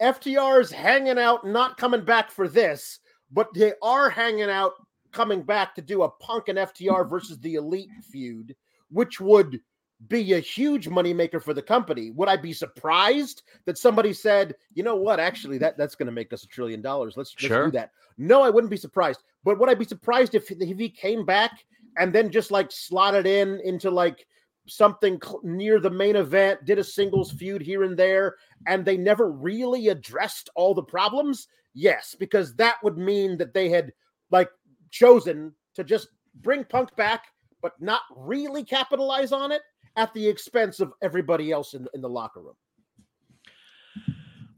FTR's 0.00 0.70
hanging 0.70 1.18
out 1.18 1.46
not 1.46 1.76
coming 1.76 2.04
back 2.04 2.30
for 2.30 2.48
this, 2.48 3.00
but 3.32 3.52
they 3.54 3.72
are 3.82 4.08
hanging 4.08 4.50
out 4.50 4.72
coming 5.12 5.42
back 5.42 5.74
to 5.74 5.82
do 5.82 6.02
a 6.02 6.10
Punk 6.10 6.48
and 6.48 6.58
FTR 6.58 7.08
versus 7.08 7.38
the 7.40 7.54
Elite 7.54 7.90
feud, 8.10 8.54
which 8.90 9.20
would 9.20 9.60
be 10.06 10.34
a 10.34 10.38
huge 10.38 10.88
moneymaker 10.88 11.42
for 11.42 11.52
the 11.52 11.62
company. 11.62 12.10
Would 12.12 12.28
I 12.28 12.36
be 12.36 12.52
surprised 12.52 13.42
that 13.64 13.78
somebody 13.78 14.12
said, 14.12 14.54
you 14.74 14.84
know 14.84 14.94
what, 14.94 15.18
actually 15.18 15.58
that 15.58 15.76
that's 15.76 15.96
going 15.96 16.06
to 16.06 16.12
make 16.12 16.32
us 16.32 16.44
a 16.44 16.48
trillion 16.48 16.80
dollars. 16.80 17.14
Let's, 17.16 17.34
let's 17.34 17.46
sure. 17.46 17.66
do 17.66 17.72
that. 17.72 17.90
No, 18.16 18.42
I 18.42 18.50
wouldn't 18.50 18.70
be 18.70 18.76
surprised. 18.76 19.22
But 19.42 19.58
would 19.58 19.68
I 19.68 19.74
be 19.74 19.84
surprised 19.84 20.34
if, 20.34 20.50
if 20.50 20.78
he 20.78 20.88
came 20.88 21.24
back 21.24 21.64
and 21.96 22.12
then 22.12 22.30
just 22.30 22.50
like 22.52 22.70
slotted 22.70 23.26
in 23.26 23.60
into 23.64 23.90
like 23.90 24.24
something 24.68 25.18
cl- 25.22 25.40
near 25.42 25.80
the 25.80 25.90
main 25.90 26.14
event, 26.14 26.64
did 26.64 26.78
a 26.78 26.84
singles 26.84 27.32
feud 27.32 27.62
here 27.62 27.82
and 27.82 27.96
there, 27.96 28.36
and 28.66 28.84
they 28.84 28.96
never 28.96 29.30
really 29.30 29.88
addressed 29.88 30.48
all 30.54 30.74
the 30.74 30.82
problems? 30.82 31.48
Yes, 31.74 32.14
because 32.18 32.54
that 32.56 32.76
would 32.84 32.98
mean 32.98 33.36
that 33.38 33.54
they 33.54 33.68
had 33.68 33.92
like 34.30 34.50
chosen 34.90 35.52
to 35.74 35.82
just 35.82 36.08
bring 36.42 36.64
Punk 36.64 36.94
back, 36.96 37.24
but 37.62 37.72
not 37.80 38.02
really 38.14 38.62
capitalize 38.62 39.32
on 39.32 39.50
it 39.50 39.62
at 39.96 40.12
the 40.14 40.26
expense 40.26 40.80
of 40.80 40.92
everybody 41.02 41.50
else 41.52 41.74
in, 41.74 41.86
in 41.94 42.00
the 42.00 42.08
locker 42.08 42.40
room. 42.40 42.54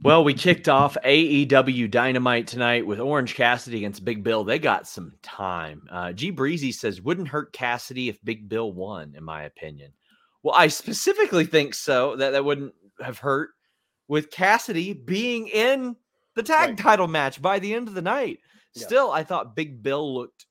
Well, 0.02 0.24
we 0.24 0.32
kicked 0.32 0.68
off 0.68 0.96
AEW 1.04 1.90
Dynamite 1.90 2.46
tonight 2.46 2.86
with 2.86 3.00
Orange 3.00 3.34
Cassidy 3.34 3.78
against 3.78 4.02
Big 4.04 4.24
Bill. 4.24 4.44
They 4.44 4.58
got 4.58 4.88
some 4.88 5.12
time. 5.22 5.82
Uh, 5.90 6.12
G 6.12 6.30
Breezy 6.30 6.72
says, 6.72 7.02
wouldn't 7.02 7.28
hurt 7.28 7.52
Cassidy 7.52 8.08
if 8.08 8.22
Big 8.24 8.48
Bill 8.48 8.72
won, 8.72 9.12
in 9.14 9.22
my 9.22 9.42
opinion. 9.42 9.92
Well, 10.42 10.54
I 10.56 10.68
specifically 10.68 11.44
think 11.44 11.74
so. 11.74 12.16
That 12.16 12.30
that 12.30 12.44
wouldn't 12.44 12.74
have 13.02 13.18
hurt 13.18 13.50
with 14.08 14.30
Cassidy 14.30 14.94
being 14.94 15.48
in 15.48 15.94
the 16.34 16.42
tag 16.42 16.70
Right. 16.70 16.78
title 16.78 17.06
match 17.08 17.42
by 17.42 17.58
the 17.58 17.74
end 17.74 17.86
of 17.86 17.92
the 17.94 18.00
night. 18.00 18.38
Yeah. 18.74 18.86
Still, 18.86 19.10
I 19.10 19.22
thought 19.22 19.54
Big 19.54 19.82
Bill 19.82 20.14
looked 20.14 20.46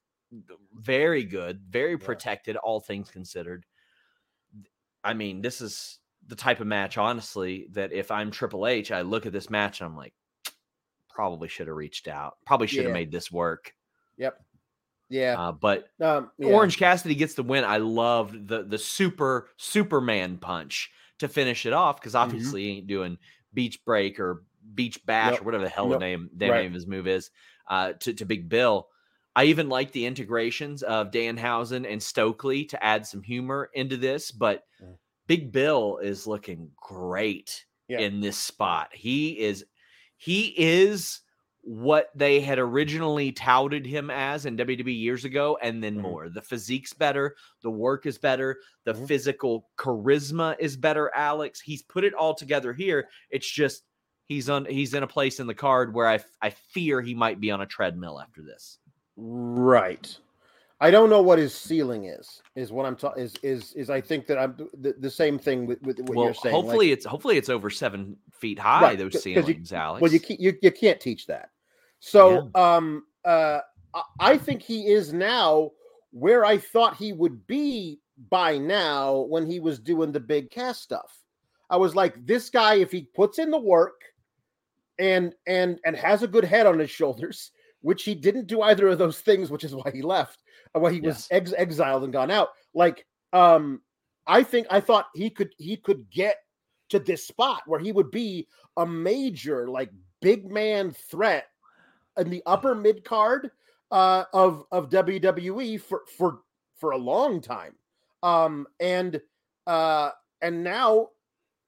very 0.75 1.23
good, 1.23 1.59
very 1.67 1.93
Yeah. 1.93 2.05
protected, 2.05 2.55
all 2.55 2.81
things 2.81 3.09
considered. 3.09 3.65
I 5.03 5.13
mean, 5.13 5.41
this 5.41 5.61
is 5.61 5.99
the 6.27 6.35
type 6.35 6.59
of 6.59 6.67
match, 6.67 6.97
honestly, 6.97 7.67
that 7.71 7.91
if 7.91 8.11
I'm 8.11 8.31
Triple 8.31 8.67
H, 8.67 8.91
I 8.91 9.01
look 9.01 9.25
at 9.25 9.33
this 9.33 9.49
match 9.49 9.81
and 9.81 9.89
I'm 9.89 9.95
like, 9.97 10.13
probably 11.09 11.47
should 11.47 11.67
have 11.67 11.75
reached 11.75 12.07
out, 12.07 12.37
probably 12.45 12.67
should 12.67 12.79
have 12.85 12.89
Yeah. 12.89 12.93
made 12.93 13.11
this 13.11 13.31
work. 13.31 13.73
Yep. 14.17 14.41
Yeah. 15.09 15.35
Uh, 15.37 15.51
but 15.51 15.89
Um, 15.99 16.31
yeah. 16.37 16.53
Orange 16.53 16.77
Cassidy 16.77 17.15
gets 17.15 17.33
the 17.33 17.43
win. 17.43 17.63
I 17.63 17.77
loved 17.77 18.47
the 18.47 18.63
the 18.63 18.77
super 18.77 19.49
Superman 19.57 20.37
punch 20.37 20.91
to 21.17 21.27
finish 21.27 21.65
it 21.65 21.73
off 21.73 21.99
because 21.99 22.15
obviously 22.15 22.63
he 22.63 22.77
ain't 22.77 22.87
doing 22.87 23.17
beach 23.53 23.83
break 23.85 24.19
or 24.19 24.45
beach 24.75 25.03
bash 25.05 25.31
Nope. 25.31 25.41
or 25.41 25.45
whatever 25.45 25.63
the 25.63 25.69
hell 25.69 25.87
Nope. 25.89 25.99
the 25.99 26.05
name 26.05 26.29
damn 26.37 26.51
Right. 26.51 26.57
name 26.59 26.67
of 26.67 26.73
his 26.75 26.87
move 26.87 27.07
is 27.07 27.31
uh, 27.67 27.93
to 27.93 28.13
to 28.13 28.25
Big 28.25 28.47
Bill. 28.49 28.87
I 29.35 29.45
even 29.45 29.69
like 29.69 29.91
the 29.91 30.05
integrations 30.05 30.83
of 30.83 31.11
Danhausen 31.11 31.89
and 31.89 32.01
Stokely 32.01 32.65
to 32.65 32.83
add 32.83 33.05
some 33.05 33.21
humor 33.21 33.69
into 33.73 33.97
this, 33.97 34.31
but 34.31 34.65
Mm. 34.81 34.97
Big 35.27 35.51
Bill 35.51 35.97
is 35.97 36.25
looking 36.27 36.71
great 36.75 37.65
Yeah. 37.87 37.99
in 37.99 38.19
this 38.19 38.37
spot. 38.37 38.89
He 38.93 39.39
is 39.39 39.65
he 40.17 40.53
is 40.57 41.21
what 41.61 42.09
they 42.15 42.41
had 42.41 42.57
originally 42.59 43.31
touted 43.31 43.85
him 43.85 44.09
as 44.09 44.45
in 44.45 44.55
WWE 44.57 44.91
years 44.93 45.23
ago, 45.23 45.57
and 45.61 45.81
then 45.83 45.95
Mhm. 45.97 46.01
more. 46.01 46.29
The 46.29 46.41
physique's 46.41 46.93
better, 46.93 47.35
the 47.61 47.69
work 47.69 48.05
is 48.05 48.17
better, 48.17 48.59
the 48.85 48.93
Mhm. 48.93 49.07
physical 49.07 49.69
charisma 49.77 50.55
is 50.59 50.75
better. 50.75 51.11
Alex, 51.15 51.61
he's 51.61 51.83
put 51.83 52.03
it 52.03 52.13
all 52.13 52.33
together 52.33 52.73
here. 52.73 53.07
It's 53.29 53.49
just 53.49 53.83
he's 54.27 54.49
on 54.49 54.65
he's 54.65 54.93
in 54.93 55.03
a 55.03 55.07
place 55.07 55.39
in 55.39 55.47
the 55.47 55.53
card 55.55 55.93
where 55.93 56.07
I 56.07 56.19
I 56.41 56.49
fear 56.49 57.01
he 57.01 57.13
might 57.13 57.39
be 57.39 57.51
on 57.51 57.61
a 57.61 57.65
treadmill 57.67 58.19
after 58.19 58.41
this. 58.41 58.78
Right. 59.21 60.17
I 60.81 60.91
don't 60.91 61.09
know 61.09 61.21
what 61.21 61.39
his 61.39 61.53
ceiling 61.53 62.05
is. 62.05 62.41
Is 62.55 62.71
what 62.71 62.85
I'm 62.85 62.95
talking. 62.95 63.21
Is 63.23 63.35
is 63.43 63.73
is 63.73 63.89
I 63.89 63.99
think 63.99 64.27
that 64.27 64.37
I'm 64.37 64.55
the, 64.79 64.95
the 64.97 65.09
same 65.11 65.37
thing 65.37 65.65
with, 65.65 65.81
with 65.81 65.99
what 65.99 66.15
well, 66.15 66.25
you're 66.27 66.33
saying. 66.33 66.55
like- 66.55 66.63
hopefully 66.63 66.91
it's 66.93 67.05
hopefully 67.05 67.37
it's 67.37 67.49
over 67.49 67.69
seven 67.69 68.15
feet 68.31 68.57
high. 68.57 68.81
Right, 68.81 68.97
Those 68.97 69.11
'cause 69.11 69.25
you- 69.25 69.35
ceilings, 69.41 69.73
Alex. 69.73 70.01
well, 70.01 70.11
you 70.11 70.19
can't 70.21 70.39
you, 70.39 70.57
you 70.61 70.71
can't 70.71 70.99
teach 71.01 71.27
that. 71.27 71.49
So 71.99 72.49
um 72.55 73.03
uh 73.25 73.59
I- 73.93 74.03
I 74.21 74.37
think 74.37 74.61
he 74.61 74.87
is 74.87 75.11
now 75.11 75.71
where 76.11 76.45
I 76.45 76.57
thought 76.57 76.95
he 76.95 77.11
would 77.11 77.45
be 77.45 77.99
by 78.29 78.57
now 78.57 79.17
when 79.29 79.45
he 79.45 79.59
was 79.59 79.79
doing 79.79 80.13
the 80.13 80.19
big 80.21 80.49
cast 80.49 80.81
stuff. 80.81 81.13
I 81.69 81.75
was 81.77 81.93
like, 81.95 82.25
this 82.25 82.49
guy, 82.49 82.75
if 82.75 82.91
he 82.91 83.01
puts 83.13 83.37
in 83.37 83.51
the 83.51 83.59
work 83.59 84.01
and 84.97 85.35
and 85.45 85.77
and 85.85 85.95
has 85.97 86.23
a 86.23 86.27
good 86.27 86.45
head 86.45 86.65
on 86.67 86.79
his 86.79 86.89
shoulders, 86.99 87.51
which 87.81 88.03
he 88.03 88.15
didn't 88.15 88.47
do 88.47 88.61
either 88.61 88.87
of 88.87 88.97
those 88.97 89.19
things, 89.19 89.49
which 89.49 89.63
is 89.63 89.73
why 89.73 89.91
he 89.91 90.01
left, 90.01 90.43
why 90.73 90.91
he 90.91 91.01
was 91.01 91.27
ex- 91.31 91.53
exiled 91.57 92.03
and 92.03 92.13
gone 92.13 92.31
out. 92.31 92.49
Like, 92.73 93.05
um, 93.33 93.81
I 94.27 94.43
think 94.43 94.67
I 94.69 94.79
thought 94.79 95.07
he 95.15 95.29
could 95.29 95.53
he 95.57 95.77
could 95.77 96.09
get 96.09 96.37
to 96.89 96.99
this 96.99 97.25
spot 97.25 97.61
where 97.65 97.79
he 97.79 97.91
would 97.91 98.11
be 98.11 98.47
a 98.77 98.85
major 98.85 99.69
like 99.69 99.91
big 100.21 100.51
man 100.51 100.91
threat 100.91 101.45
in 102.17 102.29
the 102.29 102.43
upper 102.45 102.75
mid 102.75 103.03
card 103.03 103.51
uh, 103.91 104.25
of 104.33 104.65
of 104.71 104.89
WWE 104.89 105.81
for 105.81 106.01
for 106.17 106.39
for 106.77 106.91
a 106.91 106.97
long 106.97 107.41
time. 107.41 107.75
Um, 108.21 108.67
and 108.79 109.19
uh, 109.67 110.11
and 110.41 110.63
now 110.63 111.07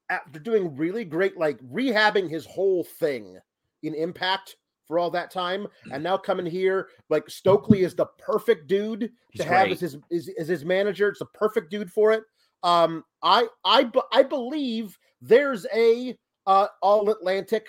after 0.10 0.40
doing 0.40 0.76
really 0.76 1.06
great, 1.06 1.38
like 1.38 1.60
rehabbing 1.62 2.30
his 2.30 2.46
whole 2.46 2.84
thing 2.84 3.38
in 3.84 3.96
Impact 3.96 4.58
for 4.86 5.00
all 5.00 5.12
that 5.12 5.32
time, 5.32 5.68
and 5.92 6.04
now 6.04 6.18
coming 6.18 6.46
here, 6.46 6.90
like 7.10 7.30
Stokely 7.30 7.84
is 7.84 7.96
the 7.96 8.08
perfect 8.18 8.68
dude 8.68 9.12
He's 9.32 9.42
to 9.42 9.48
have 9.48 9.68
great. 9.68 9.74
as 9.74 9.80
his 9.80 9.98
as, 10.12 10.30
as 10.40 10.48
his 10.48 10.66
manager. 10.66 11.10
It's 11.10 11.20
the 11.20 11.26
perfect 11.26 11.72
dude 11.72 11.92
for 11.92 12.12
it. 12.12 12.24
Um, 12.64 13.04
I 13.24 13.48
I 13.64 13.90
I 14.12 14.24
believe 14.24 14.98
there's 15.22 15.66
a 15.74 16.18
uh, 16.46 16.68
all 16.82 17.10
Atlantic 17.10 17.68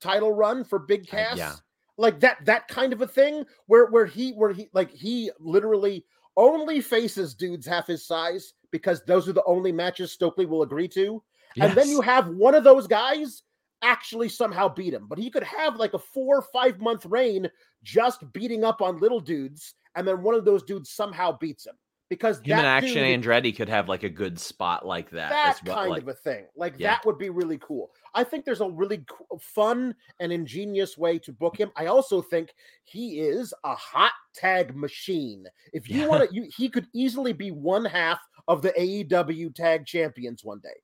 title 0.00 0.32
run 0.32 0.64
for 0.64 0.78
Big 0.78 1.06
Uh, 1.12 1.34
yeah. 1.36 1.54
Like 1.98 2.20
that 2.20 2.44
that 2.44 2.68
kind 2.68 2.92
of 2.92 3.02
a 3.02 3.06
thing 3.06 3.44
where 3.66 3.86
where 3.86 4.06
he 4.06 4.32
where 4.32 4.52
he 4.52 4.68
like 4.72 4.90
he 4.90 5.30
literally 5.38 6.04
only 6.36 6.80
faces 6.80 7.34
dudes 7.34 7.66
half 7.66 7.86
his 7.86 8.06
size 8.06 8.54
because 8.70 9.02
those 9.04 9.28
are 9.28 9.34
the 9.34 9.44
only 9.44 9.72
matches 9.72 10.12
Stokely 10.12 10.46
will 10.46 10.62
agree 10.62 10.88
to. 10.88 11.22
And 11.60 11.74
then 11.74 11.88
you 11.88 12.00
have 12.00 12.28
one 12.28 12.54
of 12.54 12.64
those 12.64 12.86
guys 12.86 13.42
actually 13.82 14.28
somehow 14.28 14.68
beat 14.68 14.94
him. 14.94 15.06
But 15.08 15.18
he 15.18 15.30
could 15.30 15.42
have 15.44 15.76
like 15.76 15.94
a 15.94 15.98
four 15.98 16.38
or 16.38 16.42
five 16.52 16.80
month 16.80 17.04
reign 17.06 17.48
just 17.82 18.30
beating 18.32 18.64
up 18.64 18.80
on 18.82 18.98
little 18.98 19.20
dudes, 19.20 19.74
and 19.94 20.06
then 20.06 20.22
one 20.22 20.34
of 20.34 20.44
those 20.44 20.62
dudes 20.62 20.90
somehow 20.90 21.36
beats 21.38 21.66
him. 21.66 21.74
Because 22.08 22.40
him 22.40 22.58
and 22.58 22.66
Action 22.66 23.02
dude, 23.04 23.22
Andretti 23.24 23.56
could 23.56 23.70
have 23.70 23.88
like 23.88 24.02
a 24.02 24.08
good 24.10 24.38
spot 24.38 24.84
like 24.84 25.08
that. 25.12 25.30
that 25.30 25.56
as 25.56 25.64
well. 25.66 25.76
kind 25.76 25.90
like- 25.92 26.02
of 26.02 26.08
a 26.08 26.14
thing. 26.14 26.44
Like 26.54 26.74
Yeah. 26.76 26.88
that 26.90 27.06
would 27.06 27.16
be 27.16 27.30
really 27.30 27.56
cool. 27.56 27.90
I 28.14 28.22
think 28.22 28.44
there's 28.44 28.60
a 28.60 28.68
really 28.68 28.98
co- 29.08 29.38
fun 29.40 29.94
and 30.20 30.30
ingenious 30.30 30.98
way 30.98 31.18
to 31.20 31.32
book 31.32 31.56
him. 31.58 31.72
I 31.74 31.86
also 31.86 32.20
think 32.20 32.52
he 32.84 33.20
is 33.20 33.54
a 33.64 33.74
hot 33.74 34.12
tag 34.34 34.76
machine. 34.76 35.46
If 35.72 35.88
you 35.88 36.00
Yeah. 36.00 36.06
want 36.08 36.30
to, 36.30 36.48
he 36.54 36.68
could 36.68 36.86
easily 36.92 37.32
be 37.32 37.50
one 37.50 37.86
half 37.86 38.20
of 38.46 38.60
the 38.60 38.78
AEW 38.78 39.48
tag 39.54 39.86
champions 39.86 40.44
one 40.44 40.58
day. 40.58 40.82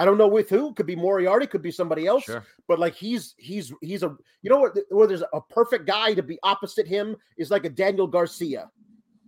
I 0.00 0.06
don't 0.06 0.16
know 0.16 0.26
with 0.28 0.48
who. 0.48 0.72
Could 0.72 0.86
be 0.86 0.96
Moriarty. 0.96 1.46
Could 1.46 1.60
be 1.60 1.70
somebody 1.70 2.06
else. 2.06 2.24
Sure. 2.24 2.42
But 2.66 2.78
like 2.78 2.94
he's 2.94 3.34
he's 3.36 3.70
he's 3.82 4.02
a 4.02 4.16
you 4.40 4.48
know 4.48 4.58
what? 4.60 4.78
Where 4.88 5.06
there's 5.06 5.22
a 5.34 5.40
perfect 5.42 5.86
guy 5.86 6.14
to 6.14 6.22
be 6.22 6.38
opposite 6.42 6.88
him 6.88 7.16
is 7.36 7.50
like 7.50 7.66
a 7.66 7.68
Daniel 7.68 8.06
Garcia, 8.06 8.70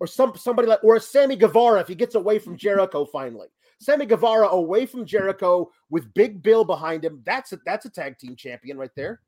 or 0.01 0.07
some 0.07 0.33
somebody 0.35 0.69
like 0.69 0.83
or 0.83 0.97
a 0.97 1.01
Sammy 1.01 1.37
Guevara 1.37 1.81
if 1.81 1.89
he 1.89 1.95
gets 1.95 2.15
away 2.15 2.39
from 2.39 2.57
Jericho 2.57 3.05
finally. 3.05 3.49
Sammy 3.81 4.07
Guevara 4.07 4.49
away 4.49 4.87
from 4.87 5.05
Jericho 5.05 5.71
with 5.91 6.15
Big 6.15 6.43
Bill 6.43 6.65
behind 6.65 7.05
him. 7.05 7.21
That's 7.27 7.53
a 7.53 7.59
that's 7.67 7.85
a 7.85 7.91
tag 7.91 8.17
team 8.17 8.35
champion 8.35 8.79
right 8.79 8.95
there. 8.97 9.21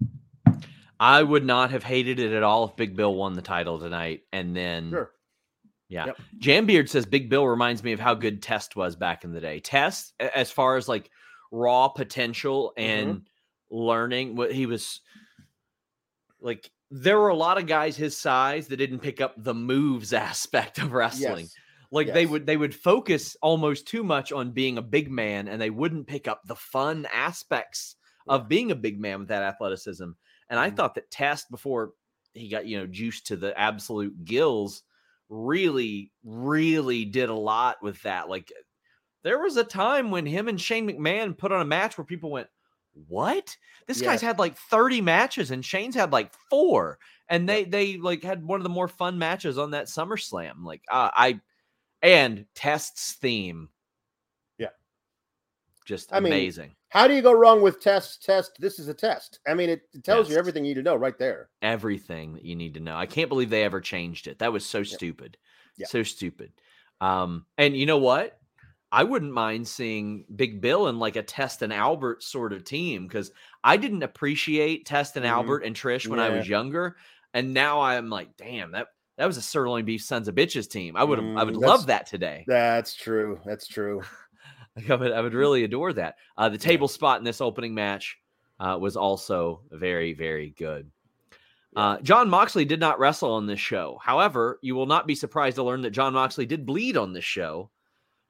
I 0.99 1.23
would 1.23 1.45
not 1.45 1.73
have 1.73 1.83
hated 1.83 2.21
it 2.21 2.33
at 2.33 2.43
all 2.43 2.65
if 2.69 2.77
Big 2.77 2.97
Bill 2.97 3.15
won 3.15 3.35
the 3.35 3.43
title 3.43 3.79
tonight. 3.79 4.23
And 4.33 4.57
then, 4.57 4.91
Sure. 4.91 5.11
yeah. 5.91 6.07
Yep. 6.07 6.19
Jambeard 6.39 6.89
says 6.89 7.05
Big 7.05 7.29
Bill 7.29 7.47
reminds 7.47 7.83
me 7.83 7.93
of 7.93 8.01
how 8.01 8.15
good 8.15 8.41
Test 8.41 8.77
was 8.77 8.97
back 8.97 9.25
in 9.25 9.33
the 9.33 9.41
day. 9.41 9.61
Test, 9.61 10.15
as 10.21 10.51
far 10.51 10.77
as 10.77 10.89
like 10.89 11.11
raw 11.55 11.89
potential 11.89 12.73
Mm-hmm. 12.81 13.17
and 13.17 13.29
learning, 13.71 14.37
what 14.37 14.53
he 14.53 14.67
was 14.67 15.01
like, 16.41 16.71
there 16.91 17.19
were 17.19 17.29
a 17.29 17.37
lot 17.37 17.59
of 17.59 17.67
guys 17.67 17.97
his 17.97 18.17
size 18.17 18.69
that 18.69 18.77
didn't 18.77 19.01
pick 19.01 19.21
up 19.21 19.35
the 19.37 19.55
moves 19.55 20.13
aspect 20.13 20.79
of 20.79 20.93
wrestling. 20.93 21.51
Yes. 21.51 21.59
Like 21.91 22.13
they 22.13 22.27
would 22.27 22.47
they 22.47 22.57
would 22.57 22.75
focus 22.75 23.37
almost 23.41 23.87
too 23.87 24.03
much 24.03 24.33
on 24.33 24.51
being 24.53 24.79
a 24.79 24.83
big 24.83 25.11
man 25.11 25.47
and 25.47 25.61
they 25.61 25.71
wouldn't 25.71 26.09
pick 26.09 26.27
up 26.27 26.43
the 26.45 26.57
fun 26.57 27.07
aspects 27.13 27.97
of 28.27 28.49
being 28.49 28.71
a 28.73 28.77
big 28.77 28.99
man 28.99 29.21
with 29.21 29.29
that 29.29 29.43
athleticism. 29.43 30.11
And 30.49 30.59
I 30.61 30.71
Mhm. 30.71 30.71
thought 30.71 30.95
that 30.97 31.11
Test 31.11 31.51
before 31.51 31.93
he 32.33 32.49
got, 32.49 32.67
you 32.67 32.79
know, 32.79 32.87
juiced 32.87 33.27
to 33.29 33.37
the 33.37 33.57
absolute 33.59 34.25
gills 34.25 34.83
really 35.29 36.13
really 36.25 37.05
did 37.05 37.29
a 37.29 37.35
lot 37.35 37.81
with 37.81 38.03
that. 38.03 38.29
Like 38.29 38.53
there 39.25 39.41
was 39.41 39.57
a 39.57 39.65
time 39.65 40.11
when 40.11 40.27
him 40.27 40.47
and 40.47 40.61
Shane 40.61 40.89
McMahon 40.89 41.37
put 41.37 41.51
on 41.51 41.63
a 41.63 41.65
match 41.65 41.99
where 41.99 42.05
people 42.05 42.31
went, 42.31 42.47
"What? 43.09 43.57
This 43.87 44.01
guy's 44.01 44.21
had 44.21 44.39
like 44.39 44.57
30 44.57 45.01
matches 45.01 45.51
and 45.51 45.65
Shane's 45.65 45.97
had 45.97 46.13
like 46.13 46.33
4." 46.51 46.99
And 47.29 47.49
they 47.49 47.65
they 47.65 47.97
like 47.97 48.23
had 48.23 48.45
one 48.45 48.61
of 48.61 48.65
the 48.65 48.69
more 48.69 48.87
fun 48.87 49.19
matches 49.19 49.59
on 49.59 49.73
that 49.73 49.87
SummerSlam. 49.87 50.63
Like 50.65 50.83
uh, 50.91 51.11
I 51.13 51.41
and 52.03 52.45
Test's 52.55 53.15
theme. 53.15 53.71
Yeah. 54.59 54.69
Just 55.87 56.13
I 56.13 56.21
mean, 56.21 56.33
amazing. 56.33 56.77
How 56.91 57.09
do 57.09 57.15
you 57.15 57.23
go 57.23 57.33
wrong 57.33 57.63
with 57.63 57.81
test? 57.81 58.25
Test. 58.25 58.53
This 58.61 58.79
is 58.79 58.87
a 58.89 58.95
test. 58.95 59.41
I 59.49 59.55
mean, 59.55 59.69
it, 59.69 59.83
it 59.93 60.05
tells 60.05 60.31
you 60.31 60.37
everything 60.37 60.65
you 60.65 60.75
need 60.75 60.81
to 60.81 60.85
know 60.85 60.95
right 60.95 61.19
there. 61.19 61.49
Everything 61.61 62.35
that 62.35 62.45
you 62.45 62.55
need 62.55 62.75
to 62.75 62.81
know. 62.81 62.95
I 62.95 63.07
can't 63.07 63.29
believe 63.29 63.51
they 63.51 63.65
ever 63.65 63.81
changed 63.81 64.29
it. 64.29 64.39
That 64.39 64.53
was 64.53 64.65
so 64.65 64.85
stupid. 64.85 65.37
Yeah. 65.77 65.89
So 65.89 66.05
stupid. 66.05 66.53
Um, 67.01 67.47
and 67.59 67.77
you 67.77 67.87
know 67.87 67.99
what? 67.99 68.39
I 68.95 69.05
wouldn't 69.05 69.33
mind 69.33 69.67
seeing 69.69 70.25
Big 70.35 70.61
Bill 70.61 70.89
in 70.89 70.99
like 70.99 71.17
a 71.17 71.23
Test 71.23 71.63
and 71.63 71.73
Albert 71.73 72.23
sort 72.23 72.53
of 72.53 72.65
team 72.65 73.07
because 73.07 73.31
I 73.65 73.77
didn't 73.77 74.03
appreciate 74.05 74.87
Test 74.87 75.17
and 75.17 75.27
Mhm. 75.27 75.31
Albert 75.31 75.65
and 75.65 75.75
Trish 75.77 76.09
when 76.09 76.21
I 76.21 76.31
was 76.31 76.49
younger, 76.49 76.97
and 77.35 77.53
now 77.55 77.81
I'm 77.83 78.09
like, 78.11 78.37
damn 78.37 78.73
that 78.73 78.89
that 79.17 79.27
was 79.27 79.37
a 79.37 79.43
sirloin 79.43 79.85
beef 79.85 80.03
sons 80.03 80.29
of 80.29 80.35
bitches 80.35 80.69
team. 80.71 80.97
I 80.97 81.05
would 81.05 81.19
have, 81.19 81.29
I 81.37 81.45
would 81.45 81.57
Mm, 81.57 81.63
love 81.65 81.87
that 81.87 82.07
today. 82.07 82.49
That's 82.49 82.95
true. 82.95 83.41
That's 83.45 83.67
true. 83.67 84.03
Like, 84.77 84.91
I 84.91 84.95
would, 84.97 85.13
I 85.13 85.21
would 85.21 85.35
really 85.35 85.65
adore 85.65 85.93
that. 85.93 86.17
Uh, 86.37 86.49
the 86.49 86.59
table 86.59 86.89
spot 86.89 87.19
in 87.19 87.25
this 87.25 87.41
opening 87.41 87.75
match 87.75 88.19
uh, 88.59 88.77
was 88.81 88.97
also 88.97 89.63
very, 89.71 90.15
very 90.15 90.51
good. 90.51 90.91
Uh, 91.77 92.01
Jon 92.01 92.31
Moxley 92.31 92.65
did 92.65 92.81
not 92.81 92.99
wrestle 92.99 93.33
on 93.33 93.47
this 93.47 93.61
show. 93.61 93.99
However, 94.03 94.59
you 94.63 94.75
will 94.75 94.87
not 94.87 95.07
be 95.07 95.15
surprised 95.15 95.57
to 95.57 95.65
learn 95.65 95.83
that 95.83 95.91
Jon 95.91 96.13
Moxley 96.15 96.47
did 96.47 96.67
bleed 96.67 96.97
on 96.97 97.13
this 97.13 97.25
show. 97.25 97.71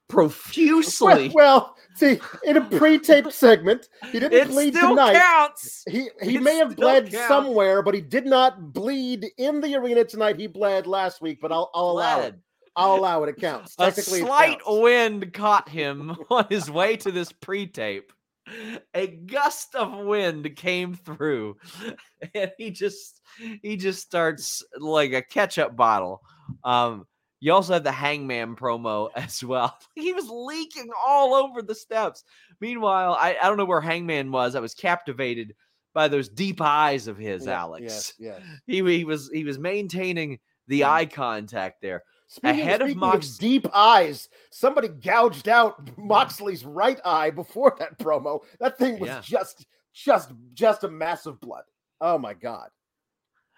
Profusely. 0.07 1.29
Well, 1.33 1.33
well, 1.35 1.75
see, 1.95 2.19
in 2.45 2.57
a 2.57 2.61
pre-taped 2.77 3.31
segment, 3.33 3.89
he 4.11 4.19
didn't 4.19 4.33
it 4.33 4.47
bleed 4.49 4.75
still 4.75 4.89
tonight. 4.89 5.13
counts. 5.15 5.83
He 5.89 6.09
he 6.21 6.35
It 6.37 6.41
may 6.43 6.57
have 6.57 6.75
bled 6.75 7.11
counts. 7.11 7.27
somewhere, 7.27 7.81
but 7.81 7.93
he 7.93 8.01
did 8.01 8.25
not 8.25 8.73
bleed 8.73 9.25
in 9.37 9.61
the 9.61 9.75
arena 9.75 10.03
tonight. 10.03 10.39
He 10.39 10.47
bled 10.47 10.87
last 10.87 11.21
week, 11.21 11.39
but 11.41 11.51
I'll 11.51 11.69
I'll 11.73 11.91
allow 11.91 12.21
it. 12.21 12.35
I'll 12.77 12.95
allow 12.95 13.23
it. 13.23 13.29
It 13.29 13.37
counts. 13.37 13.73
A 13.79 13.85
Technically, 13.85 14.19
slight 14.21 14.59
counts. 14.63 14.81
wind 14.81 15.33
caught 15.33 15.69
him 15.69 16.15
on 16.29 16.45
his 16.49 16.69
way 16.69 16.97
to 16.97 17.11
this 17.11 17.31
pre-tape. 17.31 18.11
A 18.93 19.07
gust 19.07 19.73
of 19.73 20.05
wind 20.05 20.55
came 20.55 20.93
through, 20.93 21.55
and 22.35 22.51
he 22.59 22.69
just 22.69 23.21
he 23.61 23.75
just 23.75 24.01
starts 24.01 24.63
like 24.77 25.13
a 25.13 25.21
ketchup 25.23 25.75
bottle. 25.75 26.21
Um, 26.63 27.07
you 27.45 27.53
also 27.53 27.73
have 27.73 27.83
the 27.83 27.91
Hangman 27.91 28.55
promo 28.55 29.09
as 29.15 29.43
well. 29.43 29.77
He 29.95 30.13
was 30.13 30.27
leaking 30.29 30.89
all 31.05 31.33
over 31.35 31.61
the 31.61 31.75
steps. 31.75 32.23
Meanwhile, 32.59 33.17
I, 33.19 33.37
I 33.41 33.47
don't 33.47 33.57
know 33.57 33.65
where 33.65 33.81
Hangman 33.81 34.31
was. 34.31 34.55
I 34.55 34.59
was 34.59 34.73
captivated 34.73 35.53
by 35.93 36.07
those 36.07 36.27
deep 36.27 36.59
eyes 36.59 37.07
of 37.07 37.17
his, 37.17 37.45
Yeah, 37.45 37.59
Alex. 37.61 37.83
Yes, 37.83 38.13
yes. 38.19 38.41
He, 38.65 38.83
he 38.97 39.03
was 39.05 39.29
he 39.31 39.43
was 39.43 39.59
maintaining 39.59 40.39
the 40.67 40.81
Mm. 40.81 40.87
eye 40.89 41.05
contact 41.05 41.81
there. 41.81 42.03
Speaking, 42.27 42.59
Ahead 42.61 42.81
of 42.81 42.87
speaking 42.87 42.99
Mox- 42.99 43.37
deep 43.37 43.67
eyes, 43.73 44.27
somebody 44.51 44.87
gouged 44.87 45.47
out 45.47 45.95
Moxley's 45.97 46.65
right 46.65 46.99
eye 47.05 47.29
before 47.29 47.75
that 47.77 47.99
promo. 47.99 48.39
That 48.59 48.79
thing 48.79 48.99
was 48.99 49.09
Yeah. 49.09 49.21
just, 49.23 49.65
just, 49.93 50.31
just 50.55 50.83
a 50.83 50.89
mass 50.89 51.27
of 51.27 51.39
blood. 51.39 51.63
Oh 52.01 52.17
my 52.17 52.33
god! 52.33 52.69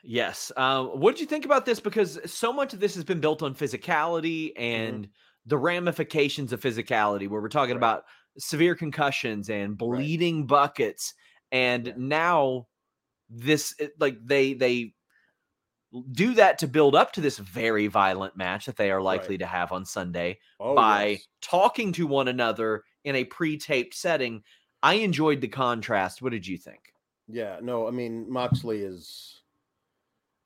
Yes. 0.09 0.53
Um, 0.55 0.87
what 1.01 1.15
did 1.15 1.19
you 1.21 1.27
think 1.27 1.43
about 1.43 1.65
this? 1.65 1.81
Because 1.81 2.17
so 2.31 2.53
much 2.53 2.73
of 2.73 2.79
this 2.79 2.95
has 2.95 3.03
been 3.03 3.19
built 3.19 3.43
on 3.43 3.53
physicality 3.53 4.53
and 4.55 5.09
the 5.45 5.57
ramifications 5.57 6.53
of 6.53 6.61
physicality, 6.61 7.27
where 7.27 7.41
we're 7.41 7.49
talking 7.49 7.75
Right. 7.75 7.77
about 7.79 8.05
severe 8.37 8.73
concussions 8.73 9.49
and 9.49 9.77
bleeding 9.77 10.47
buckets, 10.47 11.13
and 11.51 11.87
Yeah. 11.87 11.93
now 11.97 12.67
this 13.29 13.75
like 13.99 14.17
they 14.25 14.53
they 14.53 14.93
do 16.13 16.33
that 16.35 16.57
to 16.59 16.67
build 16.67 16.95
up 16.95 17.11
to 17.13 17.21
this 17.21 17.37
very 17.37 17.87
violent 17.87 18.37
match 18.37 18.65
that 18.65 18.77
they 18.77 18.91
are 18.91 19.01
likely 19.01 19.37
to 19.37 19.45
have 19.45 19.71
on 19.73 19.85
Sunday 19.85 20.39
Oh, 20.59 20.75
by 20.75 21.07
yes. 21.07 21.27
talking 21.41 21.91
to 21.93 22.07
one 22.07 22.27
another 22.29 22.83
in 23.03 23.15
a 23.15 23.25
pre-taped 23.25 23.93
setting. 23.93 24.43
I 24.83 24.95
enjoyed 24.95 25.41
the 25.41 25.47
contrast. 25.49 26.21
What 26.21 26.31
did 26.31 26.47
you 26.47 26.57
think? 26.57 26.93
yeah, 27.29 27.59
no, 27.61 27.85
I 27.87 27.91
mean 27.91 28.31
Moxley 28.31 28.83
is, 28.83 29.36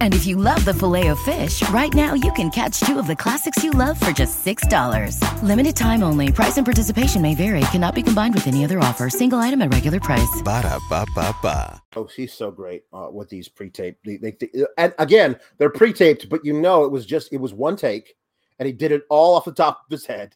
And 0.00 0.14
if 0.14 0.26
you 0.26 0.36
love 0.36 0.64
the 0.64 0.74
filet 0.74 1.08
of 1.08 1.18
fish, 1.20 1.66
right 1.70 1.92
now 1.94 2.14
you 2.14 2.32
can 2.32 2.50
catch 2.50 2.80
two 2.80 2.98
of 2.98 3.06
the 3.06 3.14
classics 3.16 3.62
you 3.62 3.70
love 3.70 3.98
for 4.00 4.10
just 4.12 4.44
$6. 4.44 5.42
Limited 5.42 5.76
time 5.76 6.02
only. 6.02 6.32
Price 6.32 6.56
and 6.56 6.66
participation 6.66 7.22
may 7.22 7.34
vary. 7.34 7.60
Cannot 7.72 7.94
be 7.94 8.02
combined 8.02 8.34
with 8.34 8.46
any 8.48 8.64
other 8.64 8.78
offer. 8.80 9.08
Single 9.08 9.38
item 9.38 9.62
at 9.62 9.72
regular 9.72 10.00
price. 10.00 10.42
Ba-da-ba-ba-ba. 10.42 11.80
Oh, 11.96 12.06
she's 12.06 12.32
so 12.32 12.50
great 12.50 12.82
uh, 12.92 13.08
with 13.12 13.28
these 13.28 13.48
pre-taped. 13.48 14.04
They, 14.04 14.16
they, 14.16 14.36
they- 14.40 14.64
and 14.78 14.94
again, 14.98 15.38
they're 15.58 15.70
pre-taped, 15.70 16.28
but 16.28 16.44
you 16.44 16.52
know 16.54 16.84
it 16.84 16.90
was 16.92 17.04
just 17.06 17.32
it 17.32 17.40
was 17.40 17.52
one 17.54 17.76
take, 17.76 18.14
and 18.58 18.66
he 18.66 18.72
did 18.72 18.92
it 18.92 19.02
all 19.10 19.34
off 19.36 19.44
the 19.44 19.52
top 19.52 19.80
of 19.86 19.90
his 19.90 20.06
head, 20.06 20.34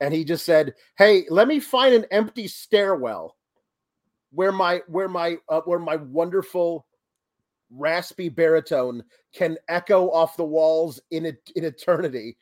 and 0.00 0.12
he 0.12 0.24
just 0.24 0.44
said, 0.44 0.74
"Hey, 0.98 1.24
let 1.30 1.46
me 1.48 1.60
find 1.60 1.94
an 1.94 2.06
empty 2.10 2.48
stairwell 2.48 3.36
where 4.30 4.52
my 4.52 4.80
where 4.88 5.08
my 5.08 5.36
uh, 5.48 5.60
where 5.64 5.78
my 5.78 5.96
wonderful 5.96 6.85
raspy 7.70 8.28
baritone 8.28 9.02
can 9.34 9.58
echo 9.68 10.10
off 10.10 10.36
the 10.36 10.44
walls 10.44 11.00
in 11.10 11.26
it 11.26 11.38
in 11.56 11.64
eternity." 11.64 12.36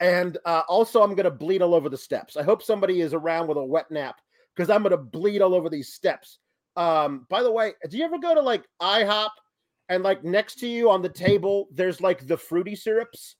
And 0.00 0.38
uh, 0.44 0.62
also, 0.68 1.02
I'm 1.02 1.14
going 1.14 1.24
to 1.24 1.30
bleed 1.30 1.60
all 1.60 1.74
over 1.74 1.88
the 1.88 1.98
steps. 1.98 2.36
I 2.36 2.42
hope 2.44 2.62
somebody 2.62 3.00
is 3.00 3.14
around 3.14 3.48
with 3.48 3.58
a 3.58 3.64
wet 3.64 3.90
nap 3.90 4.20
because 4.54 4.70
I'm 4.70 4.82
going 4.82 4.92
to 4.92 4.96
bleed 4.96 5.42
all 5.42 5.54
over 5.54 5.68
these 5.68 5.92
steps. 5.92 6.38
Um, 6.76 7.26
by 7.28 7.42
the 7.42 7.50
way, 7.50 7.72
do 7.90 7.98
you 7.98 8.04
ever 8.04 8.18
go 8.18 8.34
to 8.34 8.40
like 8.40 8.62
IHOP 8.80 9.30
and 9.88 10.04
like 10.04 10.22
next 10.22 10.60
to 10.60 10.68
you 10.68 10.88
on 10.88 11.02
the 11.02 11.08
table, 11.08 11.66
there's 11.72 12.00
like 12.00 12.28
the 12.28 12.36
fruity 12.36 12.76
syrups? 12.76 13.34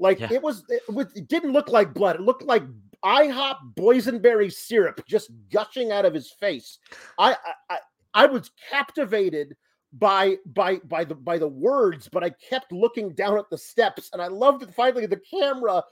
Like 0.00 0.18
Yeah. 0.18 0.32
it 0.32 0.42
was, 0.42 0.64
it, 0.68 0.82
was, 0.92 1.06
it 1.14 1.28
didn't 1.28 1.52
look 1.52 1.68
like 1.68 1.94
blood. 1.94 2.16
It 2.16 2.22
looked 2.22 2.42
like 2.42 2.64
IHOP 3.04 3.58
boysenberry 3.76 4.52
syrup 4.52 5.00
just 5.06 5.30
gushing 5.52 5.92
out 5.92 6.04
of 6.04 6.12
his 6.12 6.32
face. 6.40 6.78
I, 7.18 7.34
I, 7.34 7.36
I, 7.70 7.78
I 8.14 8.26
was 8.26 8.50
captivated 8.68 9.54
by 9.98 10.36
by 10.46 10.76
by 10.84 11.04
the 11.04 11.14
by 11.14 11.38
the 11.38 11.48
words, 11.48 12.08
but 12.10 12.24
I 12.24 12.30
kept 12.30 12.72
looking 12.72 13.10
down 13.10 13.38
at 13.38 13.48
the 13.50 13.58
steps, 13.58 14.10
and 14.12 14.20
I 14.20 14.26
loved 14.26 14.62
that 14.62 14.74
finally 14.74 15.06
the 15.06 15.20
camera 15.20 15.82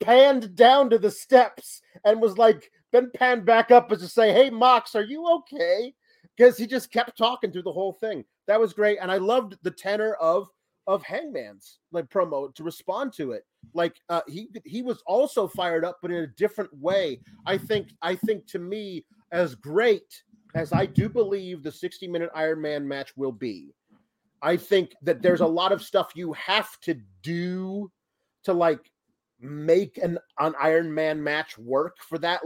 panned 0.00 0.54
down 0.54 0.88
to 0.90 0.98
the 0.98 1.10
steps 1.10 1.82
and 2.04 2.20
was 2.20 2.38
like 2.38 2.70
then 2.92 3.10
panned 3.14 3.44
back 3.44 3.70
up 3.70 3.90
as 3.90 4.00
to 4.00 4.08
say, 4.08 4.32
"Hey, 4.32 4.50
Mox, 4.50 4.94
are 4.94 5.04
you 5.04 5.26
okay?" 5.38 5.94
Because 6.36 6.56
he 6.56 6.66
just 6.66 6.92
kept 6.92 7.18
talking 7.18 7.50
through 7.50 7.64
the 7.64 7.72
whole 7.72 7.92
thing. 7.92 8.24
That 8.46 8.60
was 8.60 8.72
great, 8.72 8.98
and 9.00 9.10
I 9.10 9.16
loved 9.16 9.56
the 9.62 9.70
tenor 9.70 10.14
of 10.14 10.48
of 10.86 11.02
Hangman's 11.02 11.78
like 11.92 12.08
promo 12.08 12.54
to 12.54 12.62
respond 12.62 13.12
to 13.14 13.32
it. 13.32 13.44
Like 13.74 13.96
uh, 14.08 14.22
he 14.28 14.48
he 14.64 14.82
was 14.82 15.02
also 15.06 15.48
fired 15.48 15.84
up, 15.84 15.98
but 16.02 16.10
in 16.10 16.18
a 16.18 16.26
different 16.26 16.72
way. 16.76 17.20
I 17.46 17.58
think 17.58 17.88
I 18.00 18.14
think 18.14 18.46
to 18.48 18.60
me 18.60 19.04
as 19.32 19.54
great 19.54 20.22
as 20.54 20.72
I 20.72 20.86
do 20.86 21.08
believe 21.08 21.62
the 21.62 21.72
60 21.72 22.08
minute 22.08 22.30
Iron 22.34 22.60
Man 22.60 22.86
match 22.86 23.16
will 23.16 23.32
be. 23.32 23.74
I 24.42 24.56
think 24.56 24.94
that 25.02 25.22
there's 25.22 25.40
a 25.40 25.44
mm-hmm. 25.44 25.54
lot 25.54 25.72
of 25.72 25.82
stuff 25.82 26.12
you 26.14 26.32
have 26.32 26.78
to 26.80 26.98
do 27.22 27.90
to 28.44 28.52
like 28.52 28.90
make 29.40 29.98
an 29.98 30.18
an 30.38 30.54
Iron 30.60 30.92
Man 30.92 31.22
match 31.22 31.58
work 31.58 31.96
for 32.08 32.18
that. 32.18 32.40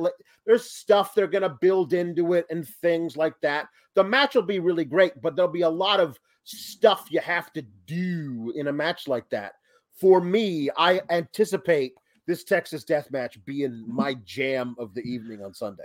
There's 0.47 0.71
stuff 0.71 1.14
they're 1.14 1.27
gonna 1.27 1.57
build 1.61 1.93
into 1.93 2.35
it 2.35 2.47
and 2.51 2.67
things 2.67 3.17
like 3.17 3.35
that. 3.43 3.69
The 3.95 4.05
match 4.05 4.35
will 4.35 4.43
be 4.43 4.59
really 4.59 4.85
great, 4.85 5.21
but 5.21 5.37
there'll 5.37 5.51
be 5.51 5.62
a 5.62 5.69
lot 5.69 6.01
of 6.01 6.19
stuff 6.45 7.09
you 7.11 7.21
have 7.21 7.53
to 7.55 7.62
do 7.87 8.53
in 8.55 8.69
a 8.69 8.73
match 8.73 9.09
like 9.09 9.29
that. 9.31 9.55
For 9.99 10.21
me, 10.21 10.71
I 10.77 11.01
anticipate 11.11 11.95
this 12.27 12.45
Texas 12.45 12.85
death 12.85 13.11
match 13.11 13.43
being 13.45 13.85
my 13.87 14.14
jam 14.25 14.75
of 14.79 14.95
the 14.95 15.03
evening 15.03 15.43
on 15.43 15.55
Sunday. 15.55 15.85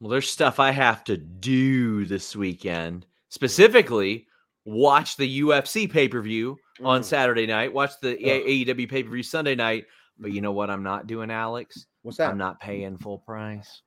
Well, 0.00 0.10
there's 0.10 0.28
stuff 0.30 0.60
I 0.60 0.70
have 0.72 1.04
to 1.04 1.16
do 1.16 2.04
this 2.04 2.36
weekend. 2.36 3.06
Specifically, 3.28 4.26
watch 4.64 5.16
the 5.16 5.40
UFC 5.40 5.90
pay 5.90 6.08
per 6.08 6.20
view 6.20 6.58
on 6.82 7.00
Mm. 7.00 7.04
Saturday 7.04 7.46
night, 7.46 7.72
watch 7.72 7.92
the. 8.02 8.16
AEW 8.16 8.88
pay 8.88 9.02
per 9.02 9.10
view 9.10 9.22
Sunday 9.22 9.54
night. 9.54 9.84
But 10.18 10.32
you 10.32 10.40
know 10.40 10.52
what 10.52 10.70
I'm 10.70 10.82
not 10.82 11.06
doing, 11.06 11.30
Alex? 11.30 11.86
What's 12.02 12.18
that? 12.18 12.30
I'm 12.30 12.38
not 12.38 12.60
paying 12.60 12.96
full 12.98 13.18
price 13.18 13.82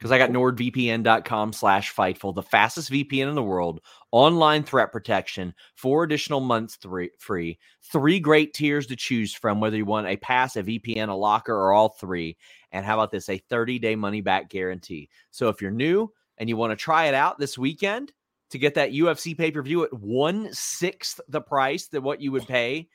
because 0.00 0.12
I 0.12 0.16
got 0.16 0.30
nordvpn.com 0.30 1.52
slash 1.52 1.94
fightful, 1.94 2.34
the 2.34 2.42
fastest 2.42 2.90
VPN 2.90 3.28
in 3.28 3.34
the 3.34 3.42
world, 3.42 3.82
online 4.12 4.62
threat 4.62 4.92
protection, 4.92 5.54
four 5.74 6.04
additional 6.04 6.40
months 6.40 6.76
three, 6.76 7.10
free, 7.18 7.58
three 7.92 8.18
great 8.18 8.54
tiers 8.54 8.86
to 8.86 8.96
choose 8.96 9.34
from, 9.34 9.60
whether 9.60 9.76
you 9.76 9.84
want 9.84 10.06
a 10.06 10.16
pass, 10.16 10.56
a 10.56 10.62
VPN, 10.62 11.10
a 11.10 11.14
locker, 11.14 11.54
or 11.54 11.74
all 11.74 11.90
three. 11.90 12.38
And 12.72 12.86
how 12.86 12.94
about 12.94 13.10
this? 13.10 13.28
A 13.28 13.36
30 13.36 13.78
day 13.78 13.94
money 13.94 14.22
back 14.22 14.48
guarantee. 14.48 15.10
So 15.32 15.50
if 15.50 15.60
you're 15.60 15.70
new 15.70 16.10
and 16.38 16.48
you 16.48 16.56
want 16.56 16.70
to 16.70 16.76
try 16.76 17.06
it 17.06 17.14
out 17.14 17.38
this 17.38 17.58
weekend 17.58 18.10
to 18.52 18.58
get 18.58 18.76
that 18.76 18.92
UFC 18.92 19.36
pay 19.36 19.50
per 19.50 19.60
view 19.60 19.84
at 19.84 19.92
one 19.92 20.48
sixth 20.52 21.20
the 21.28 21.42
price 21.42 21.88
that 21.88 22.00
what 22.00 22.22
you 22.22 22.32
would 22.32 22.48
pay 22.48 22.88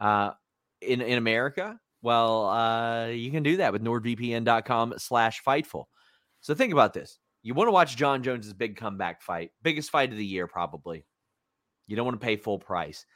uh, 0.00 0.32
in, 0.80 1.00
in 1.00 1.16
America, 1.16 1.78
well, 2.02 2.46
uh, 2.48 3.06
you 3.06 3.30
can 3.30 3.44
do 3.44 3.58
that 3.58 3.72
with 3.72 3.84
nordvpn.com 3.84 4.94
slash 4.96 5.44
fightful. 5.44 5.84
So 6.40 6.54
think 6.54 6.72
about 6.72 6.94
this. 6.94 7.18
You 7.42 7.54
want 7.54 7.68
to 7.68 7.72
watch 7.72 7.96
Jon 7.96 8.22
Jones's 8.22 8.52
big 8.52 8.76
comeback 8.76 9.22
fight, 9.22 9.52
biggest 9.62 9.90
fight 9.90 10.10
of 10.10 10.18
the 10.18 10.24
year, 10.24 10.46
probably. 10.46 11.04
You 11.86 11.96
don't 11.96 12.04
want 12.04 12.20
to 12.20 12.24
pay 12.24 12.36
full 12.36 12.58
price. 12.58 13.06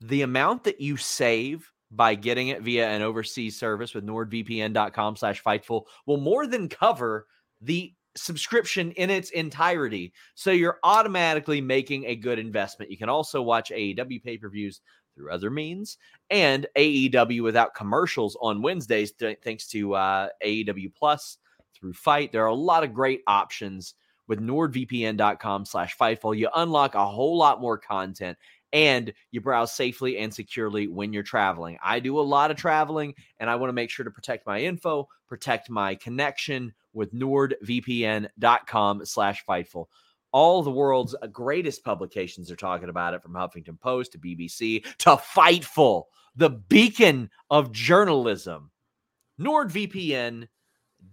The 0.00 0.22
amount 0.22 0.64
that 0.64 0.80
you 0.80 0.96
save 0.96 1.70
by 1.90 2.14
getting 2.14 2.48
it 2.48 2.62
via 2.62 2.88
an 2.88 3.02
overseas 3.02 3.58
service 3.58 3.94
with 3.94 4.06
nordvpn.com 4.06 5.16
slash 5.16 5.42
fightful 5.42 5.84
will 6.06 6.18
more 6.18 6.46
than 6.46 6.68
cover 6.68 7.26
the 7.60 7.92
subscription 8.16 8.90
in 8.92 9.10
its 9.10 9.30
entirety. 9.30 10.12
So 10.34 10.50
you're 10.50 10.78
automatically 10.82 11.60
making 11.60 12.04
a 12.06 12.16
good 12.16 12.38
investment. 12.38 12.90
You 12.90 12.98
can 12.98 13.08
also 13.08 13.40
watch 13.40 13.70
AEW 13.70 14.22
pay-per-views 14.22 14.80
through 15.14 15.32
other 15.32 15.50
means 15.50 15.98
and 16.30 16.66
AEW 16.76 17.42
without 17.42 17.74
commercials 17.74 18.36
on 18.40 18.62
Wednesdays, 18.62 19.12
th- 19.12 19.38
thanks 19.42 19.66
to 19.68 19.94
uh, 19.94 20.28
AEW 20.44 20.94
Plus 20.94 21.38
through 21.78 21.94
Fight. 21.94 22.32
There 22.32 22.44
are 22.44 22.46
a 22.46 22.54
lot 22.54 22.84
of 22.84 22.94
great 22.94 23.22
options 23.26 23.94
with 24.26 24.40
NordVPN.com 24.40 25.64
slash 25.64 25.96
Fightful. 25.96 26.36
You 26.36 26.48
unlock 26.54 26.94
a 26.94 27.06
whole 27.06 27.36
lot 27.36 27.60
more 27.60 27.78
content 27.78 28.36
and 28.72 29.12
you 29.30 29.40
browse 29.40 29.72
safely 29.72 30.18
and 30.18 30.32
securely 30.32 30.86
when 30.86 31.12
you're 31.12 31.22
traveling. 31.22 31.78
I 31.82 32.00
do 32.00 32.18
a 32.18 32.20
lot 32.20 32.50
of 32.50 32.58
traveling 32.58 33.14
and 33.38 33.48
I 33.48 33.56
want 33.56 33.70
to 33.70 33.74
make 33.74 33.90
sure 33.90 34.04
to 34.04 34.10
protect 34.10 34.46
my 34.46 34.60
info, 34.60 35.08
protect 35.26 35.70
my 35.70 35.94
connection 35.94 36.74
with 36.92 37.14
NordVPN.com 37.14 39.06
slash 39.06 39.44
Fightful 39.48 39.86
all 40.32 40.62
the 40.62 40.70
world's 40.70 41.14
uh, 41.22 41.26
greatest 41.26 41.84
publications 41.84 42.50
are 42.50 42.56
talking 42.56 42.88
about 42.88 43.14
it 43.14 43.22
from 43.22 43.32
Huffington 43.32 43.80
Post 43.80 44.12
to 44.12 44.18
BBC 44.18 44.84
to 44.98 45.10
Fightful, 45.10 46.04
the 46.36 46.50
beacon 46.50 47.30
of 47.50 47.72
journalism. 47.72 48.70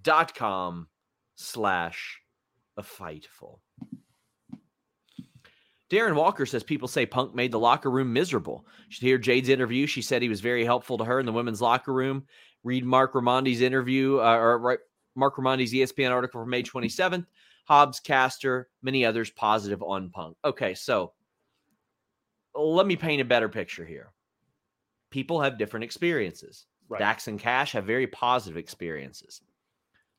NordVPN.com 0.06 0.88
slash 1.36 2.22
a 2.78 2.84
Fightful. 2.84 3.60
Darren 5.89 6.15
Walker 6.15 6.46
says 6.46 6.63
people 6.63 6.88
say 6.88 7.06
Punk 7.06 7.36
made 7.36 7.52
the 7.52 7.60
locker 7.60 7.91
room 7.91 8.12
miserable. 8.12 8.65
You 8.88 8.91
should 8.91 9.04
hear 9.04 9.18
Jade's 9.18 9.50
interview. 9.50 9.86
She 9.86 10.02
said 10.02 10.22
he 10.22 10.30
was 10.30 10.41
very 10.41 10.65
helpful 10.65 10.98
to 10.98 11.06
her 11.06 11.20
in 11.20 11.26
the 11.26 11.32
women's 11.32 11.62
locker 11.62 11.94
room. 11.94 12.26
Read 12.63 12.84
Marc 12.84 13.13
Raimondi's 13.13 13.62
interview, 13.62 14.20
uh, 14.20 14.36
or 14.36 14.58
right, 14.58 14.80
Marc 15.15 15.36
Raimondi's 15.36 15.74
ESPN 15.74 16.12
article 16.12 16.41
from 16.41 16.50
May 16.50 16.63
27th. 16.63 17.26
Hobbs, 17.68 18.00
Caster, 18.00 18.70
many 18.82 19.06
others 19.06 19.30
positive 19.30 19.82
on 19.84 20.10
Punk. 20.10 20.38
Okay, 20.44 20.74
so 20.74 21.13
let 22.56 22.88
me 22.88 22.96
paint 22.96 23.22
a 23.22 23.26
better 23.26 23.50
picture 23.50 23.86
here. 23.86 24.12
People 25.12 25.41
have 25.41 25.58
different 25.58 25.84
experiences. 25.84 26.65
Right. 26.89 27.00
Dax 27.00 27.28
and 27.28 27.39
Cash 27.39 27.72
have 27.74 27.86
very 27.86 28.08
positive 28.08 28.58
experiences. 28.58 29.41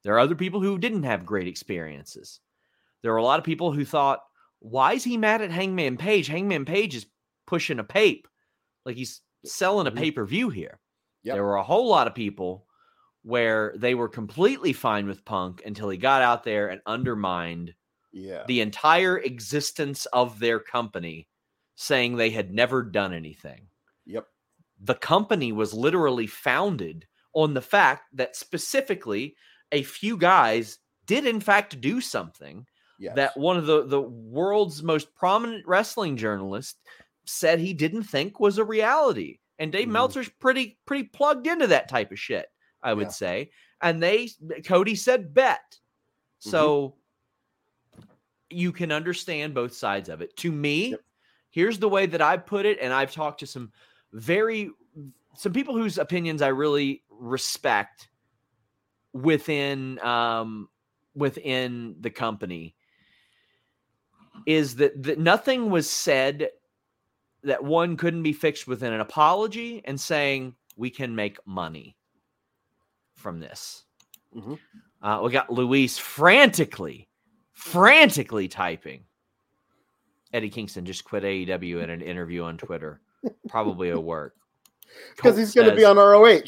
There 0.06 0.14
are 0.14 0.20
other 0.20 0.36
people 0.36 0.60
who 0.60 0.78
didn't 0.78 1.02
have 1.02 1.26
great 1.26 1.48
experiences. 1.48 2.38
There 3.02 3.12
are 3.12 3.16
a 3.16 3.24
lot 3.24 3.40
of 3.40 3.44
people 3.44 3.72
who 3.72 3.84
thought, 3.84 4.20
why 4.60 4.92
is 4.92 5.02
he 5.02 5.16
mad 5.16 5.42
at 5.42 5.50
Hangman 5.50 5.96
Page? 5.96 6.28
Hangman 6.28 6.64
Page 6.64 6.94
is 6.94 7.06
pushing 7.44 7.80
a 7.80 7.84
pape. 7.84 8.28
Like 8.84 8.94
he's 8.94 9.20
selling 9.44 9.88
a 9.88 9.90
Mhm. 9.90 9.96
pay 9.96 10.10
per 10.12 10.24
view 10.24 10.48
here. 10.48 10.78
Yep. 11.24 11.34
There 11.34 11.42
were 11.42 11.56
a 11.56 11.64
whole 11.64 11.88
lot 11.88 12.06
of 12.06 12.14
people 12.14 12.68
where 13.22 13.74
they 13.76 13.96
were 13.96 14.08
completely 14.08 14.72
fine 14.72 15.08
with 15.08 15.24
Punk 15.24 15.60
until 15.66 15.88
he 15.88 15.98
got 15.98 16.22
out 16.22 16.44
there 16.44 16.68
and 16.68 16.80
undermined 16.86 17.74
Yeah. 18.12 18.44
the 18.46 18.60
entire 18.60 19.18
existence 19.18 20.06
of 20.12 20.38
their 20.38 20.60
company, 20.60 21.26
saying 21.74 22.14
they 22.14 22.30
had 22.30 22.54
never 22.54 22.84
done 22.84 23.12
anything. 23.12 23.70
Yep. 24.04 24.28
The 24.78 24.94
company 24.94 25.50
was 25.50 25.74
literally 25.74 26.28
founded 26.28 27.08
on 27.32 27.54
the 27.54 27.60
fact 27.60 28.04
that 28.12 28.36
specifically 28.36 29.36
a 29.72 29.82
few 29.82 30.16
guys 30.16 30.78
did, 31.06 31.26
in 31.26 31.40
fact, 31.40 31.80
do 31.80 32.00
something 32.00 32.66
Yes. 32.98 33.14
that 33.16 33.36
one 33.36 33.56
of 33.58 33.66
the, 33.66 33.86
the 33.86 34.00
world's 34.00 34.82
most 34.82 35.14
prominent 35.14 35.66
wrestling 35.66 36.16
journalists 36.16 36.78
said 37.26 37.58
he 37.58 37.74
didn't 37.74 38.04
think 38.04 38.40
was 38.40 38.56
a 38.58 38.64
reality. 38.64 39.38
And 39.58 39.70
Dave 39.70 39.88
Mhm. 39.88 39.92
Meltzer's 39.92 40.28
pretty 40.30 40.78
pretty 40.86 41.04
plugged 41.04 41.46
into 41.46 41.66
that 41.66 41.88
type 41.90 42.10
of 42.10 42.18
shit, 42.18 42.46
I 42.82 42.94
would 42.94 43.08
Yeah. 43.08 43.10
say. 43.10 43.50
And 43.82 44.02
they 44.02 44.30
Cody 44.64 44.94
said 44.94 45.34
bet. 45.34 45.60
Mm-hmm. 46.40 46.50
So 46.50 46.96
you 48.48 48.72
can 48.72 48.92
understand 48.92 49.54
both 49.54 49.74
sides 49.74 50.08
of 50.08 50.20
it. 50.22 50.36
To 50.38 50.52
me, 50.52 50.90
Yep. 50.90 51.00
here's 51.50 51.78
the 51.78 51.88
way 51.88 52.06
that 52.06 52.22
I 52.22 52.36
put 52.36 52.64
it, 52.64 52.78
and 52.80 52.92
I've 52.92 53.12
talked 53.12 53.40
to 53.40 53.46
some 53.46 53.72
very 54.12 54.70
some 55.34 55.52
people 55.52 55.74
whose 55.76 55.98
opinions 55.98 56.40
I 56.40 56.48
really 56.48 57.02
respect 57.10 58.08
within 59.22 59.98
um 60.00 60.68
within 61.14 61.96
the 62.00 62.10
company 62.10 62.74
is 64.46 64.76
that, 64.76 65.02
that 65.02 65.18
nothing 65.18 65.70
was 65.70 65.88
said 65.88 66.50
that 67.42 67.62
one 67.64 67.96
couldn't 67.96 68.22
be 68.22 68.32
fixed 68.32 68.66
within 68.66 68.92
an 68.92 69.00
apology 69.00 69.80
and 69.84 69.98
saying 70.00 70.54
we 70.76 70.90
can 70.90 71.14
make 71.14 71.38
money 71.46 71.96
from 73.14 73.40
this. 73.40 73.84
Mhm. 74.34 74.58
Uh, 75.02 75.20
we 75.24 75.30
got 75.30 75.50
Luis 75.50 75.96
frantically, 75.96 77.08
frantically 77.52 78.48
typing. 78.48 79.04
Eddie 80.32 80.50
Kingston 80.50 80.84
just 80.84 81.04
quit 81.04 81.22
AEW 81.22 81.82
in 81.82 81.90
an 81.90 82.02
interview 82.02 82.42
on 82.42 82.58
Twitter. 82.58 83.00
Probably 83.48 83.90
a 83.90 84.00
work. 84.00 84.34
Because 85.16 85.36
he's 85.36 85.52
going 85.52 85.68
to 85.68 85.74
be 85.74 85.84
on 85.84 85.96
ROH. 85.96 86.44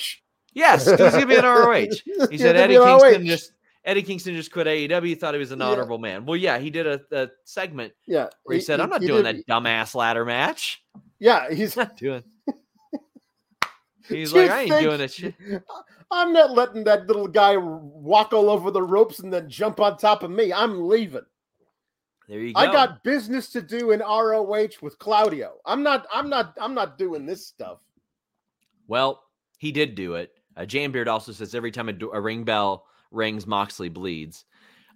Yes, 0.58 0.86
he's 0.86 0.96
gonna 0.96 1.26
be 1.26 1.36
an 1.36 1.44
ROH. 1.44 1.86
He 2.30 2.36
said 2.38 2.56
Eddie 2.56 2.74
Kingston 2.74 3.22
ROH. 3.22 3.26
just 3.26 3.52
Eddie 3.84 4.02
Kingston 4.02 4.34
just 4.34 4.50
quit 4.52 4.66
AEW. 4.66 5.18
Thought 5.18 5.34
he 5.34 5.38
was 5.40 5.52
an 5.52 5.60
Yeah. 5.60 5.66
honorable 5.66 5.98
man. 5.98 6.26
Well, 6.26 6.36
yeah, 6.36 6.58
he 6.58 6.68
did 6.70 6.86
a, 6.86 7.00
a 7.12 7.28
segment 7.44 7.92
Yeah. 8.06 8.28
where 8.42 8.56
he, 8.56 8.60
said, 8.60 8.80
"I'm 8.80 8.90
not 8.90 9.00
doing 9.00 9.22
did- 9.24 9.36
that 9.36 9.46
dumbass 9.46 9.94
ladder 9.94 10.24
match. 10.24 10.82
Yeah. 11.20 11.50
He's. 11.52 11.76
not 11.76 11.96
doing." 11.96 12.24
He's 14.08 14.32
like, 14.32 14.50
"I 14.50 14.62
ain't 14.62 14.80
doing 14.82 14.98
that 14.98 15.12
shit." 15.12 15.34
I'm 16.10 16.32
not 16.32 16.52
letting 16.52 16.84
that 16.84 17.06
little 17.06 17.28
guy 17.28 17.56
walk 17.58 18.32
all 18.32 18.48
over 18.48 18.70
the 18.70 18.82
ropes 18.82 19.18
and 19.20 19.30
then 19.32 19.48
jump 19.50 19.78
on 19.80 19.98
top 19.98 20.22
of 20.22 20.30
me. 20.30 20.52
I'm 20.52 20.88
leaving. 20.88 21.26
There 22.28 22.40
you 22.40 22.54
go. 22.54 22.60
I 22.60 22.66
got 22.72 23.04
business 23.04 23.50
to 23.50 23.60
do 23.62 23.90
in 23.90 24.00
ROH 24.00 24.68
with 24.82 24.98
Claudio. 24.98 25.56
I'm 25.66 25.82
not. 25.82 26.06
I'm 26.12 26.28
not. 26.28 26.56
I'm 26.60 26.74
not 26.74 26.98
doing 26.98 27.26
this 27.26 27.46
stuff. 27.46 27.78
Well, 28.86 29.22
he 29.58 29.70
did 29.72 29.94
do 29.94 30.14
it. 30.14 30.32
Uh, 30.58 30.62
Jambeard 30.62 31.06
also 31.06 31.30
says 31.32 31.54
every 31.54 31.70
time 31.70 31.88
a, 31.88 31.92
do- 31.92 32.10
a 32.12 32.20
ring 32.20 32.42
bell 32.44 32.84
rings, 33.12 33.46
Moxley 33.46 33.88
bleeds. 33.88 34.44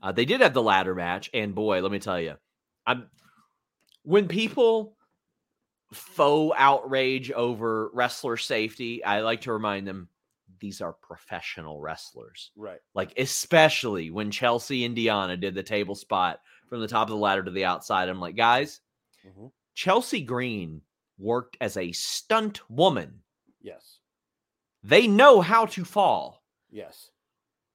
Uh, 0.02 0.10
they 0.12 0.24
did 0.24 0.40
have 0.40 0.52
the 0.54 0.62
ladder 0.62 0.94
match, 0.94 1.30
and 1.32 1.54
boy, 1.54 1.80
let 1.80 1.92
me 1.92 2.00
tell 2.00 2.20
you, 2.20 2.34
I'm 2.86 3.06
when 4.02 4.26
people 4.26 4.96
faux 5.92 6.56
outrage 6.58 7.30
over 7.30 7.90
wrestler 7.92 8.36
safety, 8.36 9.04
I 9.04 9.20
like 9.20 9.42
to 9.42 9.52
remind 9.52 9.86
them 9.86 10.08
these 10.58 10.80
are 10.80 10.92
professional 10.94 11.80
wrestlers. 11.80 12.50
Right. 12.56 12.80
Like 12.94 13.12
especially 13.16 14.10
when 14.10 14.30
Chelsea 14.32 14.84
and 14.84 14.96
Diana 14.96 15.36
did 15.36 15.54
the 15.54 15.62
table 15.62 15.94
spot 15.94 16.40
from 16.68 16.80
the 16.80 16.88
top 16.88 17.04
of 17.04 17.10
the 17.10 17.16
ladder 17.16 17.44
to 17.44 17.50
the 17.52 17.64
outside. 17.64 18.08
I'm 18.08 18.20
like, 18.20 18.36
guys, 18.36 18.80
Mhm. 19.24 19.52
Chelsea 19.74 20.22
Green 20.22 20.82
worked 21.18 21.56
as 21.60 21.76
a 21.76 21.92
stunt 21.92 22.68
woman. 22.70 23.22
Yes. 23.60 23.98
They 24.82 25.06
know 25.06 25.40
how 25.40 25.66
to 25.66 25.84
fall. 25.84 26.42
Yes. 26.70 27.10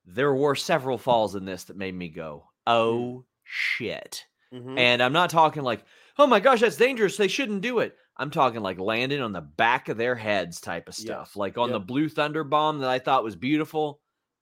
There 0.05 0.33
were 0.33 0.55
several 0.55 0.97
falls 0.97 1.35
in 1.35 1.45
this 1.45 1.65
that 1.65 1.77
made 1.77 1.95
me 1.95 2.09
go, 2.09 2.45
oh 2.65 3.25
shit. 3.43 4.25
Mhm. 4.53 4.77
And 4.77 5.01
I'm 5.03 5.13
not 5.13 5.29
talking 5.29 5.63
like, 5.63 5.83
oh 6.17 6.27
my 6.27 6.39
gosh, 6.39 6.61
that's 6.61 6.77
dangerous. 6.77 7.17
They 7.17 7.27
shouldn't 7.27 7.61
do 7.61 7.79
it. 7.79 7.95
I'm 8.17 8.31
talking 8.31 8.61
like 8.61 8.79
landing 8.79 9.21
on 9.21 9.31
the 9.33 9.41
back 9.41 9.89
of 9.89 9.97
their 9.97 10.15
heads 10.15 10.59
type 10.59 10.87
of 10.87 10.95
stuff. 10.95 11.29
Yes. 11.31 11.35
Like 11.35 11.57
on 11.57 11.69
Yep. 11.69 11.73
the 11.75 11.85
blue 11.85 12.09
thunder 12.09 12.43
bomb 12.43 12.79
that 12.79 12.89
I 12.89 12.99
thought 12.99 13.23
was 13.23 13.35
beautiful. 13.35 14.01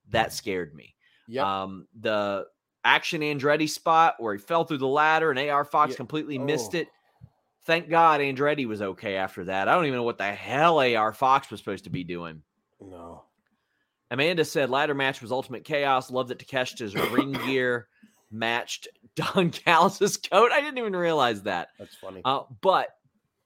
That 0.09 0.31
scared 0.31 0.73
me. 0.73 0.95
Yeah. 1.27 1.63
Um, 1.63 1.87
the 1.99 2.45
action 2.83 3.21
Andretti 3.21 3.67
spot 3.67 4.15
where 4.19 4.33
he 4.35 4.39
fell 4.39 4.63
through 4.63 4.77
the 4.77 4.87
ladder 4.87 5.31
and 5.31 5.39
AR 5.39 5.65
Fox 5.65 5.95
completely 5.95 6.37
missed 6.37 6.75
Oh. 6.75 6.79
it. 6.79 6.87
Thank 7.65 7.89
God 7.89 8.21
Andretti 8.21 8.67
was 8.67 8.81
okay 8.81 9.15
after 9.15 9.45
that. 9.45 9.67
I 9.67 9.73
don't 9.73 9.85
even 9.87 9.97
know 9.97 10.03
what 10.03 10.19
the 10.19 10.31
hell 10.31 10.79
AR 10.79 11.11
Fox 11.11 11.49
was 11.49 11.59
supposed 11.59 11.85
to 11.85 11.89
be 11.89 12.03
doing. 12.03 12.43
No. 12.81 13.23
Amanda 14.11 14.45
said 14.45 14.69
ladder 14.69 14.93
match 14.93 15.21
was 15.21 15.31
ultimate 15.31 15.63
chaos. 15.63 16.11
Loved 16.11 16.29
that 16.29 16.39
Takeshita's 16.39 16.95
ring 17.11 17.31
gear 17.45 17.87
matched 18.31 18.87
Don 19.15 19.49
Callis's 19.51 20.17
coat. 20.17 20.51
I 20.51 20.61
didn't 20.61 20.77
even 20.77 20.95
realize 20.95 21.41
that. 21.43 21.69
That's 21.79 21.95
funny. 21.95 22.21
Uh, 22.23 22.41
but 22.61 22.89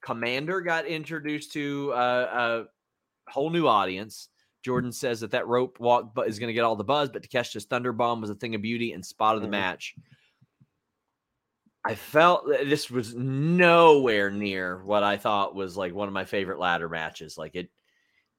Komander 0.04 0.64
got 0.64 0.86
introduced 0.86 1.52
to 1.52 1.92
uh, 1.92 2.66
a 3.28 3.30
whole 3.30 3.50
new 3.50 3.66
audience. 3.66 4.28
Jordan 4.62 4.92
says 4.92 5.20
that 5.20 5.30
that 5.30 5.46
rope 5.46 5.80
walk 5.80 6.12
is 6.26 6.38
going 6.38 6.48
to 6.48 6.52
get 6.54 6.64
all 6.64 6.76
the 6.76 6.84
buzz, 6.84 7.08
but 7.08 7.22
Takeshita's 7.22 7.64
Thunder 7.64 7.92
Bomb 7.94 8.20
was 8.20 8.28
a 8.28 8.34
thing 8.34 8.54
of 8.54 8.60
beauty 8.60 8.92
and 8.92 9.04
spot 9.04 9.36
of 9.36 9.40
the 9.42 9.48
Mhm. 9.48 9.52
match. 9.52 9.94
I 11.82 11.94
felt 11.94 12.46
that 12.48 12.68
this 12.68 12.90
was 12.90 13.14
nowhere 13.14 14.30
near 14.30 14.84
what 14.84 15.02
I 15.02 15.16
thought 15.16 15.54
was 15.54 15.78
like 15.78 15.94
one 15.94 16.08
of 16.08 16.14
my 16.14 16.26
favorite 16.26 16.58
ladder 16.58 16.90
matches. 16.90 17.38
Like 17.38 17.54
it, 17.54 17.70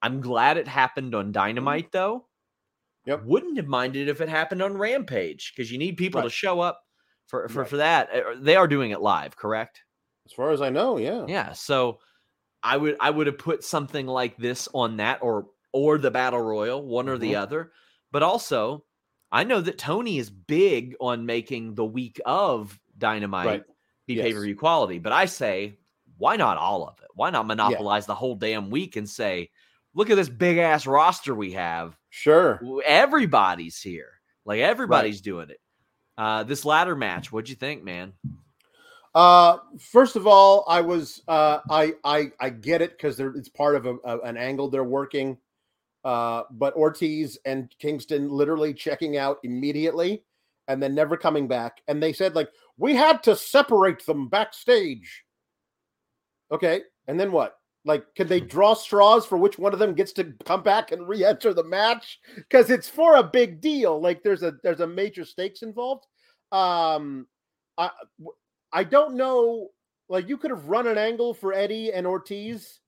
I'm 0.02 0.22
glad 0.22 0.58
it 0.58 0.68
happened 0.68 1.14
on 1.16 1.32
Dynamite 1.32 1.92
though. 1.92 2.16
Mm-hmm. 2.20 3.10
Yep. 3.12 3.24
Wouldn't 3.26 3.58
have 3.58 3.68
minded 3.68 4.10
if 4.10 4.22
it 4.22 4.30
happened 4.30 4.62
on 4.62 4.78
Rampage 4.78 5.54
because 5.56 5.72
you 5.72 5.78
need 5.78 5.98
people 5.98 6.22
to 6.22 6.30
show 6.30 6.60
up 6.60 6.82
for 7.28 7.48
for, 7.50 7.62
Right. 7.62 7.70
for 7.70 7.78
that. 7.78 8.10
Uh, 8.14 8.36
They 8.40 8.56
are 8.56 8.68
doing 8.68 8.92
it 8.92 9.02
live, 9.02 9.36
correct? 9.36 9.82
as 10.26 10.34
far 10.34 10.52
as 10.52 10.62
I 10.62 10.70
know, 10.70 10.98
yeah. 10.98 11.26
Yeah. 11.28 11.52
So 11.54 12.00
I 12.64 12.78
would 12.78 12.96
I 13.00 13.10
would 13.10 13.26
have 13.28 13.40
put 13.40 13.64
something 13.64 14.06
like 14.06 14.38
this 14.38 14.68
on 14.74 14.98
that 14.98 15.20
or 15.24 15.48
or 15.74 15.98
the 15.98 16.12
battle 16.12 16.42
royal, 16.42 16.86
one 16.86 17.10
or 17.10 17.18
the 17.18 17.34
Mhm. 17.34 17.42
other. 17.42 17.72
But 18.12 18.24
also, 18.24 18.86
I 19.32 19.44
know 19.46 19.62
that 19.62 19.78
Tony 19.80 20.18
is 20.20 20.30
big 20.30 20.96
on 21.00 21.26
making 21.26 21.76
the 21.76 21.86
week 21.86 22.20
of 22.26 22.78
Dynamite 22.98 23.46
Right. 23.48 23.64
be 24.06 24.16
Yes. 24.16 24.26
pay 24.26 24.34
per 24.34 24.42
view 24.42 24.56
quality. 24.56 25.00
But 25.00 25.14
I 25.14 25.26
say, 25.26 25.80
why 26.18 26.36
not 26.36 26.58
all 26.58 26.88
of 26.88 27.00
it? 27.02 27.08
Why 27.16 27.30
not 27.30 27.48
monopolize 27.48 28.06
the 28.06 28.16
whole 28.16 28.36
damn 28.36 28.70
week 28.70 28.96
and 28.98 29.10
say, 29.10 29.50
look 29.94 30.10
at 30.10 30.16
this 30.16 30.30
big 30.30 30.58
ass 30.58 30.86
roster 30.88 31.34
we 31.36 31.54
have. 31.54 31.98
Sure. 32.10 32.62
Everybody's 32.86 33.82
here. 33.82 34.10
Like 34.46 34.60
everybody's 34.60 35.22
doing 35.22 35.50
it. 35.50 35.60
Uh, 36.18 36.44
this 36.44 36.66
ladder 36.66 36.96
match, 36.96 37.32
what'd 37.32 37.50
you 37.50 37.56
think, 37.56 37.84
man? 37.84 38.14
Uh, 39.14 39.58
first 39.80 40.16
of 40.16 40.26
all, 40.28 40.66
I 40.68 40.82
was 40.82 41.22
uh, 41.28 41.60
I 41.70 41.94
I 42.04 42.32
I 42.40 42.50
get 42.50 42.82
it 42.82 42.92
because 42.92 43.20
it's 43.20 43.50
part 43.50 43.76
of 43.76 43.86
a, 43.86 43.96
a- 44.06 44.20
an 44.22 44.38
angle 44.38 44.70
they're 44.70 44.84
working. 44.84 45.38
Uh, 46.04 46.44
but 46.52 46.74
Ortiz 46.76 47.38
and 47.46 47.74
Kingston 47.78 48.30
literally 48.30 48.74
checking 48.74 49.18
out 49.18 49.38
immediately 49.44 50.24
and 50.68 50.82
then 50.82 50.96
never 50.96 51.16
coming 51.16 51.48
back. 51.48 51.82
And 51.88 52.02
they 52.02 52.14
said 52.14 52.36
like 52.36 52.50
we 52.78 52.96
had 52.96 53.22
to 53.24 53.36
separate 53.36 54.06
them 54.06 54.28
backstage. 54.30 55.24
Okay, 56.52 56.82
and 57.08 57.20
then 57.20 57.32
what? 57.32 57.58
Like, 57.84 58.14
can 58.16 58.28
they 58.28 58.40
draw 58.40 58.76
straws 58.76 59.26
for 59.26 59.38
which 59.38 59.58
one 59.58 59.74
of 59.74 59.80
them 59.80 59.96
gets 59.96 60.14
to 60.14 60.34
come 60.46 60.62
back 60.62 60.92
and 60.92 61.08
re-enter 61.08 61.54
the 61.54 61.64
match? 61.64 62.20
Because 62.36 62.70
it's 62.70 62.88
for 62.88 63.16
a 63.16 63.24
big 63.24 63.60
deal. 63.60 64.00
Like, 64.00 64.22
there's 64.22 64.44
a 64.44 64.54
there's 64.64 64.82
a 64.82 64.88
major 64.88 65.26
stakes 65.26 65.64
involved. 65.64 66.06
Um, 66.52 67.26
I 67.78 67.90
I 68.72 68.84
don't 68.84 69.16
know. 69.16 69.70
Like 70.10 70.28
you 70.28 70.38
could 70.38 70.52
have 70.52 70.68
run 70.68 70.88
an 70.88 70.98
angle 70.98 71.34
for 71.34 71.54
Eddie 71.54 71.92
and 71.94 72.06
Ortiz 72.06 72.80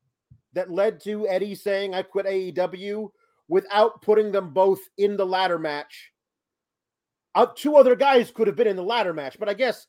that 0.54 0.72
led 0.72 1.00
to 1.02 1.28
Eddie 1.28 1.56
saying 1.56 1.94
I 1.94 2.04
quit 2.04 2.26
AEW 2.26 3.10
without 3.48 4.02
putting 4.02 4.32
them 4.32 4.54
both 4.54 4.80
in 4.98 5.18
the 5.18 5.26
ladder 5.26 5.58
match. 5.60 6.12
Uh, 7.36 7.48
two 7.56 7.76
other 7.76 7.96
guys 7.96 8.30
could 8.30 8.48
have 8.48 8.56
been 8.56 8.68
in 8.68 8.76
the 8.76 8.84
ladder 8.84 9.14
match, 9.14 9.38
but 9.40 9.50
I 9.50 9.54
guess 9.54 9.88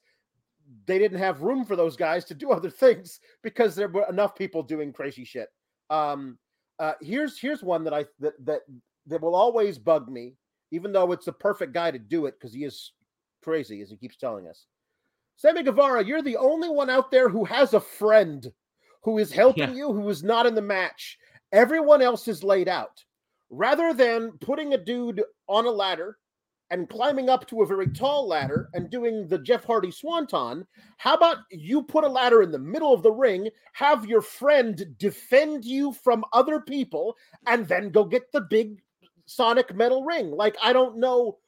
they 0.87 0.99
didn't 0.99 1.19
have 1.19 1.43
room 1.43 1.65
for 1.65 1.77
those 1.77 1.97
guys 1.97 2.25
to 2.27 2.35
do 2.35 2.51
other 2.53 2.71
things 2.71 3.21
because 3.43 3.75
there 3.75 3.89
were 3.89 4.07
enough 4.09 4.35
people 4.35 4.63
doing 4.63 4.93
crazy 4.93 5.25
shit. 5.25 5.49
Um, 5.91 6.39
uh, 6.79 6.93
here's 7.01 7.39
here's 7.39 7.63
one 7.63 7.85
that 7.85 7.95
I 7.95 8.05
that 8.21 8.35
that 8.45 8.61
that 9.07 9.21
will 9.21 9.35
always 9.35 9.79
bug 9.79 10.09
me, 10.09 10.35
even 10.71 10.93
though 10.93 11.13
it's 11.13 11.27
the 11.27 11.33
perfect 11.33 11.73
guy 11.73 11.91
to 11.91 11.99
do 11.99 12.27
it 12.27 12.35
because 12.39 12.53
he 12.55 12.65
is 12.65 12.93
crazy, 13.43 13.81
as 13.83 13.91
he 13.91 13.97
keeps 13.97 14.17
telling 14.17 14.49
us. 14.49 14.67
Sammy 15.37 15.63
Guevara, 15.63 16.05
you're 16.05 16.23
the 16.23 16.37
only 16.37 16.69
one 16.69 16.89
out 16.89 17.11
there 17.11 17.29
who 17.29 17.45
has 17.45 17.75
a 17.75 17.81
friend 17.81 18.51
who 19.03 19.19
is 19.19 19.31
helping 19.33 19.69
Yeah. 19.71 19.75
you, 19.75 19.93
who 19.93 20.09
is 20.09 20.23
not 20.23 20.47
in 20.47 20.55
the 20.55 20.63
match. 20.63 21.19
Everyone 21.53 22.01
else 22.01 22.27
is 22.29 22.43
laid 22.43 22.69
out. 22.69 23.05
Rather 23.51 23.93
than 23.93 24.33
putting 24.41 24.75
a 24.75 24.79
dude 24.79 25.23
on 25.49 25.67
a 25.67 25.71
ladder 25.71 26.17
and 26.75 26.89
climbing 26.89 27.31
up 27.31 27.47
to 27.47 27.63
a 27.63 27.67
very 27.67 27.87
tall 27.87 28.27
ladder 28.27 28.69
and 28.75 28.91
doing 28.91 29.29
the 29.29 29.39
Jeff 29.39 29.63
Hardy 29.63 29.93
swanton, 29.93 30.67
how 30.97 31.15
about 31.15 31.37
you 31.53 31.85
put 31.85 32.03
a 32.03 32.09
ladder 32.09 32.43
in 32.43 32.51
the 32.51 32.59
middle 32.59 32.93
of 32.93 33.05
the 33.05 33.13
ring, 33.13 33.49
have 33.75 34.05
your 34.07 34.21
friend 34.21 34.85
defend 34.99 35.65
you 35.65 35.93
from 35.93 36.25
other 36.33 36.61
people, 36.61 37.17
and 37.47 37.69
then 37.69 37.91
go 37.91 38.05
get 38.05 38.33
the 38.33 38.41
big 38.41 38.83
sonic 39.25 39.73
metal 39.73 40.03
ring? 40.03 40.33
Like, 40.33 40.57
I 40.61 40.73
don't 40.73 40.99
know. 40.99 41.39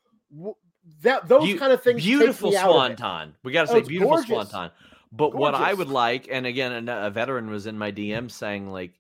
That 1.02 1.26
those 1.26 1.58
kind 1.58 1.72
of 1.72 1.82
things. 1.82 2.04
Beautiful 2.04 2.50
me 2.52 2.56
out 2.56 2.70
of 2.70 2.92
it. 2.92 2.98
swanton. 2.98 3.34
We 3.42 3.50
got 3.50 3.64
to 3.64 3.70
Oh, 3.70 3.74
say 3.74 3.78
it's 3.80 3.88
beautiful 3.88 4.12
gorgeous. 4.12 4.28
swanton. 4.28 4.70
But 5.10 5.34
what 5.34 5.56
I 5.56 5.74
would 5.74 5.88
like, 5.88 6.28
and 6.30 6.46
again, 6.46 6.88
a 6.88 7.10
veteran 7.10 7.50
was 7.50 7.66
in 7.66 7.76
my 7.76 7.90
DM 7.90 8.30
saying 8.30 8.70
like 8.70 8.92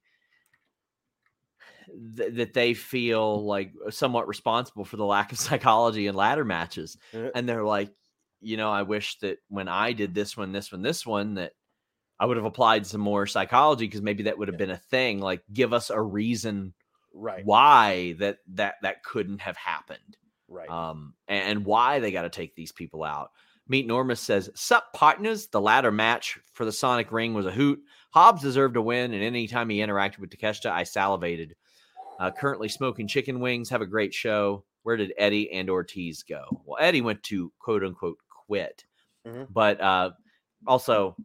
th- 2.16 2.34
that 2.34 2.54
they 2.54 2.74
feel 2.74 3.44
like 3.44 3.72
somewhat 3.90 4.28
responsible 4.28 4.84
for 4.84 4.96
the 4.96 5.04
lack 5.04 5.32
of 5.32 5.38
psychology 5.46 6.06
in 6.06 6.14
ladder 6.14 6.44
matches, 6.44 6.96
Uh, 7.14 7.30
and 7.34 7.48
they're 7.48 7.64
like, 7.64 7.90
you 8.40 8.56
know, 8.56 8.70
I 8.70 8.82
wish 8.82 9.18
that 9.20 9.38
when 9.48 9.68
I 9.68 9.92
did 9.92 10.14
this 10.14 10.36
one, 10.36 10.52
this 10.52 10.70
one, 10.72 10.82
this 10.82 11.06
one, 11.06 11.34
that 11.34 11.52
I 12.18 12.26
would 12.26 12.36
have 12.36 12.46
applied 12.46 12.86
some 12.86 13.00
more 13.00 13.26
psychology 13.26 13.86
because 13.86 14.02
maybe 14.02 14.24
that 14.24 14.38
would 14.38 14.48
have 14.48 14.54
Yeah. 14.54 14.66
been 14.66 14.70
a 14.70 14.76
thing. 14.78 15.20
Like, 15.20 15.42
give 15.52 15.72
us 15.72 15.90
a 15.90 16.00
reason 16.00 16.74
Right. 17.12 17.44
why 17.46 18.14
that 18.18 18.38
that 18.48 18.74
that 18.82 19.02
couldn't 19.02 19.40
have 19.40 19.56
happened 19.56 20.16
Right. 20.48 20.68
um, 20.68 21.14
and 21.28 21.64
why 21.64 21.98
they 22.00 22.12
got 22.12 22.22
to 22.22 22.30
take 22.30 22.54
these 22.54 22.72
people 22.72 23.02
out. 23.04 23.30
Meet 23.68 23.88
Normus 23.88 24.18
says, 24.18 24.48
Sup, 24.54 24.92
partners? 24.92 25.48
The 25.48 25.60
ladder 25.60 25.90
match 25.90 26.38
for 26.52 26.64
the 26.64 26.72
Sonic 26.72 27.10
Ring 27.10 27.34
was 27.34 27.46
a 27.46 27.50
hoot. 27.50 27.80
Hobbs 28.12 28.40
deserved 28.42 28.76
a 28.76 28.82
win, 28.82 29.12
and 29.12 29.22
anytime 29.24 29.68
he 29.68 29.78
interacted 29.78 30.18
with 30.20 30.30
Takeshita, 30.30 30.70
I 30.70 30.84
salivated. 30.84 31.56
Uh, 32.18 32.30
currently 32.30 32.68
smoking 32.68 33.06
chicken 33.06 33.40
wings. 33.40 33.68
Have 33.70 33.82
a 33.82 33.86
great 33.86 34.14
show. 34.14 34.64
Where 34.84 34.96
did 34.96 35.12
Eddie 35.18 35.50
and 35.52 35.68
Ortiz 35.68 36.22
go? 36.22 36.62
Well, 36.64 36.78
Eddie 36.80 37.02
went 37.02 37.22
to 37.24 37.52
quote 37.58 37.82
unquote 37.84 38.18
quit. 38.28 38.84
Mhm. 39.26 39.48
But 39.50 39.80
uh, 39.80 40.10
also, 40.66 41.16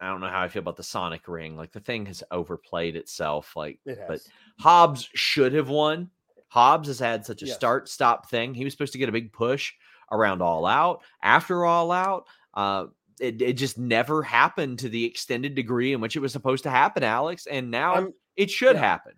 I 0.00 0.08
don't 0.08 0.20
know 0.20 0.28
how 0.28 0.40
I 0.40 0.48
feel 0.48 0.60
about 0.60 0.76
the 0.76 0.82
Sonic 0.82 1.28
Ring. 1.28 1.56
Like 1.56 1.70
the 1.72 1.80
thing 1.80 2.06
has 2.06 2.24
overplayed 2.30 2.96
itself. 2.96 3.54
Like 3.54 3.78
it 3.86 4.00
but 4.08 4.20
Hobbs 4.58 5.08
should 5.14 5.52
have 5.52 5.68
won. 5.68 6.10
Hobbs 6.48 6.88
has 6.88 6.98
had 6.98 7.24
such 7.24 7.42
a 7.42 7.46
Yes. 7.46 7.54
start 7.54 7.88
stop 7.88 8.28
thing. 8.28 8.52
He 8.54 8.64
was 8.64 8.72
supposed 8.74 8.92
to 8.94 8.98
get 8.98 9.08
a 9.08 9.12
big 9.12 9.32
push 9.32 9.72
around 10.10 10.42
All 10.42 10.66
Out. 10.66 11.02
After 11.22 11.64
All 11.64 11.92
Out, 11.92 12.26
uh, 12.54 12.86
it, 13.20 13.40
it 13.40 13.52
just 13.54 13.78
never 13.78 14.22
happened 14.22 14.78
to 14.80 14.88
the 14.88 15.04
extended 15.04 15.54
degree 15.54 15.92
in 15.92 16.00
which 16.00 16.16
it 16.16 16.20
was 16.20 16.32
supposed 16.32 16.64
to 16.64 16.70
happen, 16.70 17.02
Alex. 17.04 17.46
And 17.46 17.70
now 17.70 17.94
I'm- 17.94 18.14
it 18.36 18.50
should 18.50 18.76
yeah. 18.76 18.80
happen. 18.82 19.12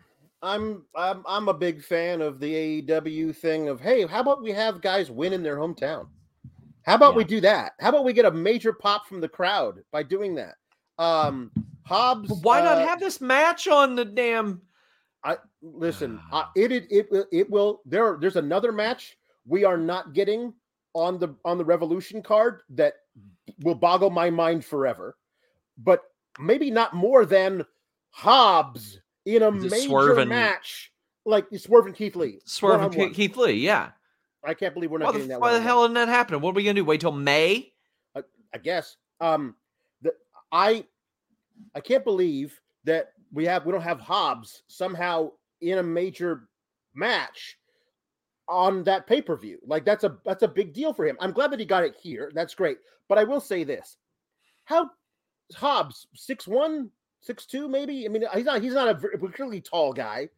I'm 0.44 0.84
I'm 0.94 1.24
I'm 1.26 1.48
a 1.48 1.54
big 1.54 1.82
fan 1.82 2.20
of 2.20 2.38
the 2.38 2.82
AEW 2.82 3.34
thing 3.34 3.68
of 3.68 3.80
hey, 3.80 4.06
how 4.06 4.20
about 4.20 4.42
we 4.42 4.52
have 4.52 4.82
guys 4.82 5.10
win 5.10 5.32
in 5.32 5.42
their 5.42 5.56
hometown? 5.56 6.06
How 6.82 6.96
about 6.96 7.16
we 7.16 7.24
do 7.24 7.40
that? 7.40 7.72
How 7.80 7.88
about 7.88 8.04
we 8.04 8.12
get 8.12 8.26
a 8.26 8.30
major 8.30 8.72
pop 8.72 9.06
from 9.06 9.22
the 9.22 9.28
crowd 9.28 9.82
by 9.90 10.02
doing 10.02 10.34
that? 10.34 10.54
Um 10.98 11.50
Hobbs 11.82 12.28
But 12.28 12.38
why 12.42 12.60
not 12.60 12.78
uh, 12.78 12.86
have 12.86 13.00
this 13.00 13.20
match 13.20 13.68
on 13.68 13.96
the 13.96 14.04
damn? 14.04 14.60
I 15.24 15.38
listen, 15.62 16.20
uh, 16.30 16.44
it, 16.54 16.70
it 16.72 16.86
it 16.90 17.26
it 17.32 17.50
will 17.50 17.80
there 17.86 18.18
there's 18.20 18.36
another 18.36 18.70
match 18.70 19.16
we 19.46 19.64
are 19.64 19.78
not 19.78 20.12
getting 20.12 20.52
on 20.92 21.18
the 21.18 21.34
on 21.46 21.56
the 21.56 21.64
Revolution 21.64 22.22
card 22.22 22.60
that 22.70 22.94
will 23.62 23.74
boggle 23.74 24.10
my 24.10 24.28
mind 24.28 24.64
forever. 24.64 25.16
But 25.78 26.02
maybe 26.38 26.70
not 26.70 26.94
more 26.94 27.24
than 27.24 27.64
Hobbs 28.10 29.00
in 29.24 29.42
a 29.42 29.50
major 29.50 29.86
Swerve 29.86 30.28
match 30.28 30.92
like 31.24 31.46
Swerve 31.56 31.94
Keith 31.94 32.16
Lee. 32.16 32.40
One-on-one. 32.60 33.12
Keith- 33.14 33.36
Lee, 33.36 33.52
yeah. 33.54 33.90
I 34.44 34.52
can't 34.54 34.74
believe 34.74 34.90
we're 34.90 34.98
not 34.98 35.06
Why 35.06 35.12
getting 35.12 35.28
the, 35.28 35.34
that. 35.34 35.40
why 35.40 35.52
the 35.54 35.60
hell 35.60 35.82
didn't 35.84 35.94
that 35.94 36.08
happen? 36.08 36.40
What 36.40 36.50
are 36.50 36.54
we 36.54 36.64
gonna 36.64 36.74
do? 36.74 36.84
Wait 36.84 37.00
till 37.00 37.12
May? 37.12 37.72
I 38.54 38.58
guess. 38.58 38.96
Um, 39.20 39.56
the 40.02 40.12
I 40.52 40.84
I 41.74 41.80
can't 41.80 42.04
believe 42.04 42.60
that 42.84 43.12
we 43.32 43.44
have 43.46 43.66
we 43.66 43.72
don't 43.72 43.80
have 43.80 44.00
Hobbs 44.00 44.62
somehow 44.68 45.30
in 45.60 45.78
a 45.78 45.82
major 45.82 46.48
match 46.94 47.58
on 48.46 48.84
that 48.84 49.06
pay 49.06 49.20
per 49.20 49.36
view. 49.36 49.58
Like 49.66 49.84
that's 49.84 50.04
a 50.04 50.18
that's 50.24 50.42
a 50.44 50.48
big 50.48 50.72
deal 50.72 50.92
for 50.92 51.04
him. 51.06 51.16
I'm 51.20 51.32
glad 51.32 51.50
that 51.50 51.58
he 51.58 51.66
got 51.66 51.84
it 51.84 51.96
here. 52.00 52.30
That's 52.34 52.54
great. 52.54 52.78
But 53.08 53.18
I 53.18 53.24
will 53.24 53.40
say 53.40 53.64
this: 53.64 53.96
how 54.64 54.90
Hobbs? 55.54 56.06
Six 56.14 56.46
one, 56.46 56.90
six 57.24 57.46
two, 57.46 57.68
maybe. 57.68 58.04
I 58.04 58.08
mean, 58.08 58.24
he's 58.34 58.44
not 58.44 58.62
he's 58.62 58.74
not 58.74 58.88
a 58.88 58.94
particularly 58.94 59.60
tall 59.60 59.92
guy. 59.92 60.28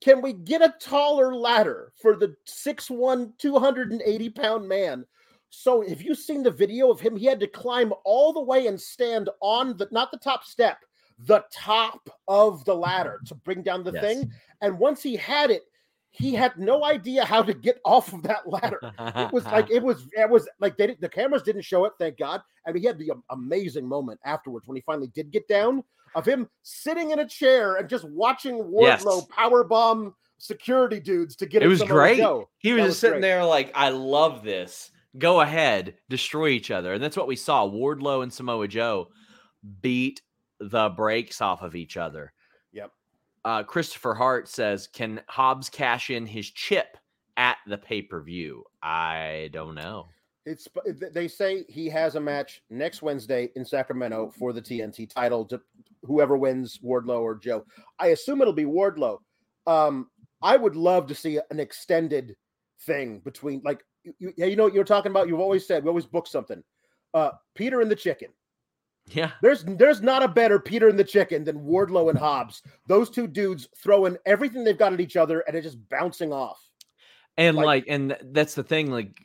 Can 0.00 0.20
we 0.20 0.32
get 0.34 0.60
a 0.60 0.74
taller 0.78 1.34
ladder 1.34 1.92
for 2.00 2.16
the 2.16 2.36
6'1, 2.46 3.32
280 3.38 4.30
pound 4.30 4.68
man? 4.68 5.06
So, 5.48 5.80
if 5.82 6.04
you've 6.04 6.18
seen 6.18 6.42
the 6.42 6.50
video 6.50 6.90
of 6.90 7.00
him, 7.00 7.16
he 7.16 7.24
had 7.24 7.40
to 7.40 7.46
climb 7.46 7.92
all 8.04 8.32
the 8.32 8.42
way 8.42 8.66
and 8.66 8.78
stand 8.80 9.30
on 9.40 9.76
the 9.76 9.88
not 9.90 10.10
the 10.10 10.18
top 10.18 10.44
step, 10.44 10.78
the 11.18 11.44
top 11.50 12.10
of 12.28 12.64
the 12.66 12.74
ladder 12.74 13.22
to 13.26 13.34
bring 13.34 13.62
down 13.62 13.84
the 13.84 13.92
Yes. 13.92 14.02
thing. 14.02 14.30
And 14.60 14.78
once 14.78 15.02
he 15.02 15.16
had 15.16 15.50
it, 15.50 15.62
he 16.16 16.34
had 16.34 16.56
no 16.58 16.84
idea 16.84 17.24
how 17.24 17.42
to 17.42 17.52
get 17.52 17.78
off 17.84 18.12
of 18.12 18.22
that 18.22 18.48
ladder. 18.48 18.80
It 18.98 19.32
was 19.32 19.44
like 19.46 19.70
it 19.70 19.82
was 19.82 20.08
it 20.12 20.28
was 20.28 20.48
like 20.60 20.76
they 20.76 20.96
the 21.00 21.08
cameras 21.08 21.42
didn't 21.42 21.62
show 21.62 21.84
it, 21.84 21.92
thank 21.98 22.18
God. 22.18 22.40
And 22.64 22.76
he 22.76 22.84
had 22.84 22.98
the 22.98 23.12
amazing 23.30 23.86
moment 23.86 24.20
afterwards 24.24 24.66
when 24.66 24.76
he 24.76 24.82
finally 24.82 25.08
did 25.14 25.30
get 25.30 25.46
down 25.48 25.84
of 26.14 26.26
him 26.26 26.48
sitting 26.62 27.10
in 27.10 27.18
a 27.18 27.28
chair 27.28 27.76
and 27.76 27.88
just 27.88 28.04
watching 28.08 28.56
Wardlow 28.56 29.18
Yes. 29.20 29.26
power 29.30 29.62
bomb 29.64 30.14
security 30.38 31.00
dudes 31.00 31.36
to 31.36 31.46
get 31.46 31.62
it 31.62 31.66
was 31.66 31.82
great. 31.82 32.22
He 32.58 32.72
was 32.72 32.82
was 32.84 32.98
sitting 32.98 33.20
great. 33.20 33.28
there 33.28 33.44
like, 33.44 33.70
I 33.74 33.90
love 33.90 34.42
this. 34.42 34.90
Go 35.18 35.40
ahead, 35.40 35.94
destroy 36.08 36.48
each 36.48 36.70
other. 36.70 36.92
And 36.92 37.02
that's 37.02 37.16
what 37.16 37.26
we 37.26 37.36
saw. 37.36 37.66
Wardlow 37.68 38.22
and 38.22 38.32
Samoa 38.32 38.68
Joe 38.68 39.08
beat 39.80 40.20
the 40.60 40.88
brakes 40.90 41.40
off 41.40 41.62
of 41.62 41.74
each 41.74 41.96
other. 41.96 42.32
Uh, 43.46 43.62
Christopher 43.62 44.12
Hart 44.12 44.48
says, 44.48 44.88
Can 44.88 45.20
Hobbs 45.28 45.70
cash 45.70 46.10
in 46.10 46.26
his 46.26 46.50
chip 46.50 46.96
at 47.36 47.58
the 47.68 47.78
pay 47.78 48.02
per 48.02 48.20
view? 48.20 48.64
I 48.82 49.50
don't 49.52 49.76
know. 49.76 50.08
It's 50.44 50.66
they 51.12 51.28
say 51.28 51.64
he 51.68 51.88
has 51.88 52.16
a 52.16 52.20
match 52.20 52.62
next 52.70 53.02
Wednesday 53.02 53.50
in 53.54 53.64
Sacramento 53.64 54.32
for 54.36 54.52
the 54.52 54.60
TNT 54.60 55.08
title. 55.08 55.44
To 55.44 55.60
whoever 56.02 56.36
wins, 56.36 56.80
Wardlow 56.84 57.20
or 57.20 57.36
Joe. 57.36 57.64
I 58.00 58.08
assume 58.08 58.42
it'll 58.42 58.52
be 58.52 58.64
Wardlow. 58.64 59.18
Um, 59.68 60.10
I 60.42 60.56
would 60.56 60.74
love 60.74 61.06
to 61.06 61.14
see 61.14 61.38
an 61.50 61.60
extended 61.60 62.34
thing 62.80 63.20
between 63.20 63.62
like 63.64 63.84
you, 64.18 64.32
you 64.36 64.56
know 64.56 64.64
what 64.64 64.74
you're 64.74 64.82
talking 64.82 65.12
about. 65.12 65.28
You've 65.28 65.38
always 65.38 65.64
said 65.68 65.84
we 65.84 65.88
always 65.88 66.04
book 66.04 66.26
something. 66.26 66.64
Uh, 67.14 67.30
Peter 67.54 67.80
and 67.80 67.90
the 67.90 67.96
Chicken. 67.96 68.30
Yeah. 69.08 69.30
There's 69.40 69.62
there's 69.64 70.02
not 70.02 70.22
a 70.22 70.28
better 70.28 70.58
Peter 70.58 70.88
and 70.88 70.98
the 70.98 71.04
Chicken 71.04 71.44
than 71.44 71.58
Wardlow 71.64 72.10
and 72.10 72.18
Hobbs. 72.18 72.62
Those 72.86 73.08
two 73.08 73.26
dudes 73.26 73.68
throwing 73.76 74.16
everything 74.26 74.64
they've 74.64 74.76
got 74.76 74.92
at 74.92 75.00
each 75.00 75.16
other 75.16 75.40
and 75.40 75.56
it's 75.56 75.64
just 75.66 75.88
bouncing 75.88 76.32
off. 76.32 76.60
And 77.36 77.56
Like- 77.56 77.66
like, 77.66 77.84
and 77.88 78.16
that's 78.32 78.54
the 78.54 78.64
thing. 78.64 78.90
Like, 78.90 79.16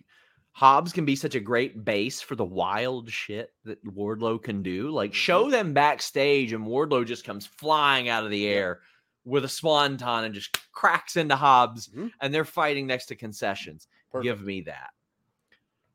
Hobbs 0.54 0.91
can 0.91 1.06
be 1.06 1.15
such 1.15 1.34
a 1.36 1.39
great 1.39 1.86
base 1.86 2.20
for 2.22 2.36
the 2.36 2.44
wild 2.44 3.10
shit 3.10 3.52
that 3.63 3.84
Wardlow 3.86 4.44
can 4.44 4.62
do. 4.62 4.91
Like, 4.91 5.13
show 5.13 5.50
them 5.50 5.74
backstage, 5.74 6.52
and 6.52 6.67
Wardlow 6.67 7.06
just 7.06 7.24
comes 7.24 7.46
flying 7.48 8.10
out 8.10 8.26
of 8.26 8.32
the 8.32 8.46
air 8.48 8.82
with 9.24 9.46
a 9.46 9.50
swanton 9.50 10.26
and 10.26 10.34
just 10.36 10.58
cracks 10.74 11.15
into 11.15 11.38
Hobbs, 11.38 11.88
Mhm. 11.88 12.12
and 12.20 12.34
they're 12.34 12.44
fighting 12.44 12.86
next 12.86 13.06
to 13.08 13.15
concessions. 13.15 13.88
Perfect. 14.12 14.26
Give 14.26 14.41
me 14.46 14.62
that. 14.63 14.89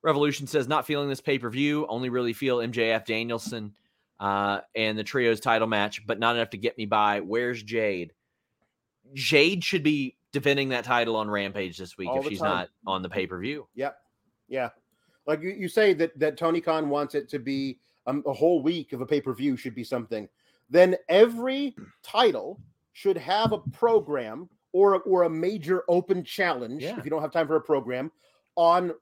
Revolution 0.07 0.47
says, 0.47 0.69
not 0.69 0.87
feeling 0.87 1.09
this 1.09 1.21
pay 1.21 1.37
per 1.37 1.51
view, 1.51 1.85
only 1.89 2.11
really 2.11 2.33
feel 2.33 2.59
MJF 2.59 3.05
Danielson 3.05 3.75
uh, 4.21 4.61
and 4.77 4.97
the 4.97 5.03
trios 5.03 5.41
title 5.41 5.67
match, 5.67 6.07
but 6.07 6.21
not 6.21 6.37
enough 6.37 6.51
to 6.51 6.57
get 6.57 6.79
me 6.79 6.87
by. 6.87 7.19
Where's 7.19 7.61
Jade? 7.61 8.13
Jade 9.15 9.65
should 9.65 9.83
be 9.83 10.17
defending 10.33 10.69
that 10.69 10.85
title 10.85 11.17
on 11.17 11.29
Rampage 11.29 11.77
this 11.77 11.99
week 11.99 12.09
All 12.09 12.21
if 12.21 12.29
she's 12.29 12.39
time. 12.39 12.49
not 12.49 12.69
on 12.87 13.03
the 13.03 13.09
pay 13.09 13.27
per 13.27 13.41
view. 13.41 13.67
Yep. 13.75 13.99
Yeah. 14.47 14.69
Like 15.27 15.43
you, 15.43 15.51
you 15.51 15.69
say 15.69 15.93
that 15.95 16.17
that 16.21 16.37
Tony 16.37 16.61
Khan 16.61 16.89
wants 16.89 17.17
it 17.17 17.29
to 17.31 17.41
be 17.41 17.81
um, 18.07 18.23
a 18.27 18.33
whole 18.33 18.63
week 18.63 18.93
of 18.93 19.01
a 19.01 19.07
pay 19.07 19.21
per 19.21 19.35
view 19.35 19.57
should 19.57 19.75
be 19.75 19.83
something. 19.83 20.29
Then 20.71 20.95
every 21.09 21.75
title 22.05 22.61
should 22.93 23.17
have 23.17 23.51
a 23.51 23.59
program 23.59 24.49
or 24.73 25.01
or 25.03 25.25
a 25.25 25.31
major 25.31 25.83
open 25.89 26.23
challenge. 26.23 26.85
Yeah. 26.85 26.97
If 26.97 27.05
you 27.05 27.11
don't 27.11 27.23
have 27.23 27.33
time 27.33 27.49
for 27.49 27.57
a 27.57 27.61
program 27.61 28.13
on 28.55 28.93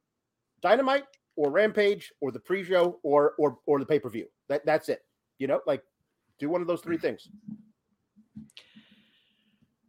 Dynamite 0.65 1.05
or 1.37 1.51
Rampage 1.51 2.11
or 2.21 2.33
the 2.33 2.41
pre-show 2.41 2.99
or 3.03 3.35
or 3.39 3.59
or 3.67 3.79
the 3.79 3.87
pay 3.87 4.01
per 4.01 4.09
view. 4.09 4.27
That 4.49 4.65
that's 4.65 4.89
it. 4.89 5.05
You 5.39 5.47
know, 5.47 5.61
like 5.67 5.83
do 6.39 6.49
one 6.49 6.63
of 6.63 6.67
those 6.67 6.81
three 6.81 6.99
things. 6.99 7.29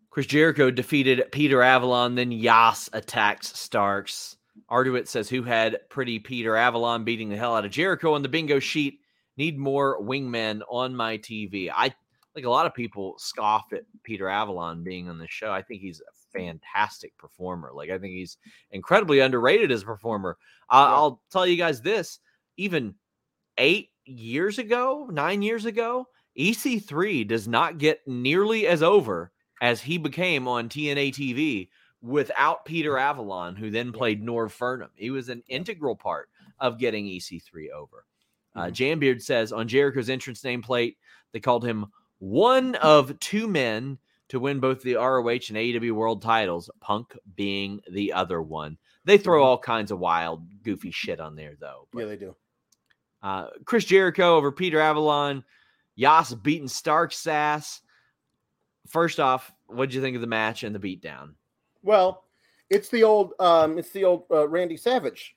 Chris 0.09 0.27
Jericho 0.27 0.71
defeated 0.71 1.31
Peter 1.31 1.61
Avalon, 1.61 2.15
then 2.15 2.31
Yas 2.31 2.89
attacks 2.93 3.57
Starks. 3.57 4.37
Arduit 4.71 5.07
says, 5.07 5.27
Who 5.29 5.43
had 5.43 5.77
pretty 5.89 6.19
Peter 6.19 6.55
Avalon 6.55 7.03
beating 7.03 7.29
the 7.29 7.35
hell 7.35 7.55
out 7.55 7.65
of 7.65 7.71
Jericho 7.71 8.13
on 8.13 8.21
the 8.21 8.29
bingo 8.29 8.59
sheet? 8.59 8.99
Need 9.37 9.57
more 9.57 10.01
wingmen 10.01 10.61
on 10.69 10.95
my 10.95 11.17
TV. 11.17 11.69
I 11.73 11.93
like 12.33 12.45
a 12.45 12.49
lot 12.49 12.65
of 12.65 12.73
people 12.73 13.15
scoff 13.17 13.65
at 13.73 13.83
Peter 14.03 14.29
Avalon 14.29 14.83
being 14.83 15.09
on 15.09 15.17
the 15.17 15.27
show. 15.27 15.51
I 15.51 15.61
think 15.61 15.81
he's 15.81 16.01
fantastic 16.35 17.17
performer. 17.17 17.71
Like, 17.73 17.89
I 17.89 17.97
think 17.97 18.13
he's 18.13 18.37
incredibly 18.71 19.19
underrated 19.19 19.71
as 19.71 19.83
a 19.83 19.85
performer. 19.85 20.37
I 20.69 20.81
Yeah. 20.81 20.95
I'll 20.95 21.21
tell 21.31 21.47
you 21.47 21.57
guys 21.57 21.81
this 21.81 22.19
even 22.57 22.95
eight 23.57 23.89
years 24.05 24.59
ago, 24.59 25.09
nine 25.11 25.41
years 25.41 25.65
ago, 25.65 26.07
EC3 26.37 27.27
does 27.27 27.47
not 27.47 27.77
get 27.77 28.05
nearly 28.07 28.67
as 28.67 28.83
over 28.83 29.31
as 29.61 29.81
he 29.81 29.97
became 29.97 30.47
on 30.47 30.69
TNA 30.69 31.13
TV 31.13 31.69
without 32.01 32.65
Peter 32.65 32.97
Avalon, 32.97 33.55
who 33.55 33.71
then 33.71 33.91
played 33.91 34.23
Norv 34.23 34.55
Fernum. 34.55 34.89
He 34.95 35.09
was 35.09 35.29
an 35.29 35.43
integral 35.47 35.95
part 35.95 36.29
of 36.59 36.77
getting 36.77 37.05
EC3 37.05 37.71
over. 37.75 38.05
Uh, 38.55 38.67
Jambeard 38.67 39.21
says 39.21 39.51
on 39.51 39.67
Jericho's 39.67 40.09
entrance 40.09 40.41
nameplate, 40.41 40.95
they 41.33 41.39
called 41.39 41.65
him 41.65 41.87
one 42.19 42.75
of 42.75 43.17
two 43.19 43.47
men 43.47 43.97
to 44.29 44.39
win 44.39 44.59
both 44.59 44.81
the 44.81 44.95
ROH 44.95 45.27
and 45.29 45.57
AEW 45.57 45.91
world 45.91 46.21
titles, 46.21 46.69
Punk 46.81 47.15
being 47.35 47.79
the 47.91 48.13
other 48.13 48.41
one. 48.41 48.77
They 49.05 49.17
throw 49.17 49.43
all 49.43 49.57
kinds 49.57 49.91
of 49.91 49.99
wild, 49.99 50.43
goofy 50.63 50.91
shit 50.91 51.19
on 51.19 51.35
there, 51.35 51.53
though. 51.59 51.87
But 51.93 51.99
Yeah, 51.99 52.05
they 52.05 52.15
do. 52.17 52.35
uh, 53.21 53.47
Chris 53.65 53.85
Jericho 53.85 54.35
over 54.35 54.51
Peter 54.51 54.79
Avalon. 54.79 55.43
Yas 55.95 56.33
beating 56.33 56.67
Stark 56.67 57.13
Sass. 57.13 57.81
First 58.87 59.19
off, 59.19 59.51
what 59.67 59.87
did 59.89 59.95
you 59.95 60.01
think 60.01 60.15
of 60.15 60.21
the 60.21 60.27
match 60.27 60.63
and 60.63 60.75
the 60.75 60.79
beatdown? 60.79 61.33
Well, 61.83 62.23
it's 62.69 62.89
the 62.89 63.03
old 63.03 63.33
um 63.39 63.77
it's 63.77 63.91
the 63.91 64.03
old 64.03 64.25
uh, 64.31 64.47
Randy 64.47 64.75
Savage, 64.75 65.35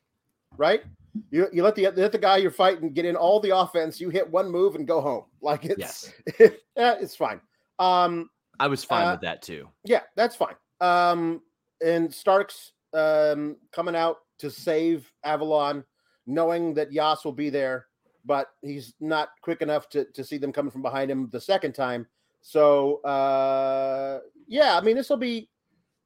right? 0.57 0.83
You 1.31 1.47
you 1.53 1.63
let 1.63 1.75
the 1.75 1.89
let 1.91 2.13
the 2.13 2.19
guy 2.19 2.39
you're 2.39 2.51
fighting 2.51 2.93
get 2.93 3.05
in 3.05 3.17
all 3.17 3.39
the 3.39 3.57
offense, 3.57 4.01
you 4.01 4.09
hit 4.11 4.29
one 4.31 4.51
move 4.51 4.75
and 4.75 4.87
go 4.87 5.01
home. 5.01 5.25
Like 5.41 5.65
it's 5.67 6.13
Yes. 6.39 6.53
yeah, 6.77 6.95
it's 7.01 7.15
fine. 7.15 7.41
Um 7.79 8.31
I 8.61 8.67
was 8.67 8.85
fine 8.85 9.07
Uh, 9.09 9.13
with 9.13 9.21
that 9.23 9.43
too. 9.43 9.69
yeah, 9.85 10.03
that's 10.17 10.37
fine. 10.37 10.55
Um 10.81 11.43
and 11.85 12.13
Starks 12.13 12.73
um 12.95 13.57
coming 13.73 13.95
out 13.97 14.19
to 14.39 14.51
save 14.51 15.13
Avalon, 15.25 15.85
knowing 16.27 16.75
that 16.75 16.93
Yas 16.93 17.25
will 17.25 17.33
be 17.33 17.51
there, 17.51 17.87
but 18.25 18.49
he's 18.63 18.95
not 19.01 19.31
quick 19.43 19.63
enough 19.63 19.89
to 19.91 20.05
to 20.07 20.25
see 20.25 20.39
them 20.39 20.53
coming 20.53 20.71
from 20.71 20.83
behind 20.83 21.11
him 21.11 21.29
the 21.31 21.41
second 21.41 21.73
time. 21.75 22.07
So 22.41 22.97
uh 23.03 24.21
yeah, 24.47 24.77
I 24.77 24.81
mean 24.81 24.97
this 24.97 25.09
will 25.11 25.17
be 25.19 25.51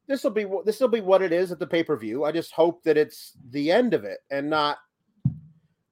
this 0.08 0.24
will 0.24 0.30
be 0.30 0.46
this 0.64 0.80
will 0.80 0.88
be 0.88 1.00
what 1.00 1.22
it 1.22 1.32
is 1.32 1.52
at 1.52 1.58
the 1.58 1.66
pay-per-view. 1.66 2.24
I 2.24 2.32
just 2.32 2.52
hope 2.52 2.82
that 2.84 2.96
it's 2.96 3.32
the 3.50 3.70
end 3.70 3.94
of 3.94 4.04
it 4.04 4.18
and 4.30 4.50
not 4.50 4.78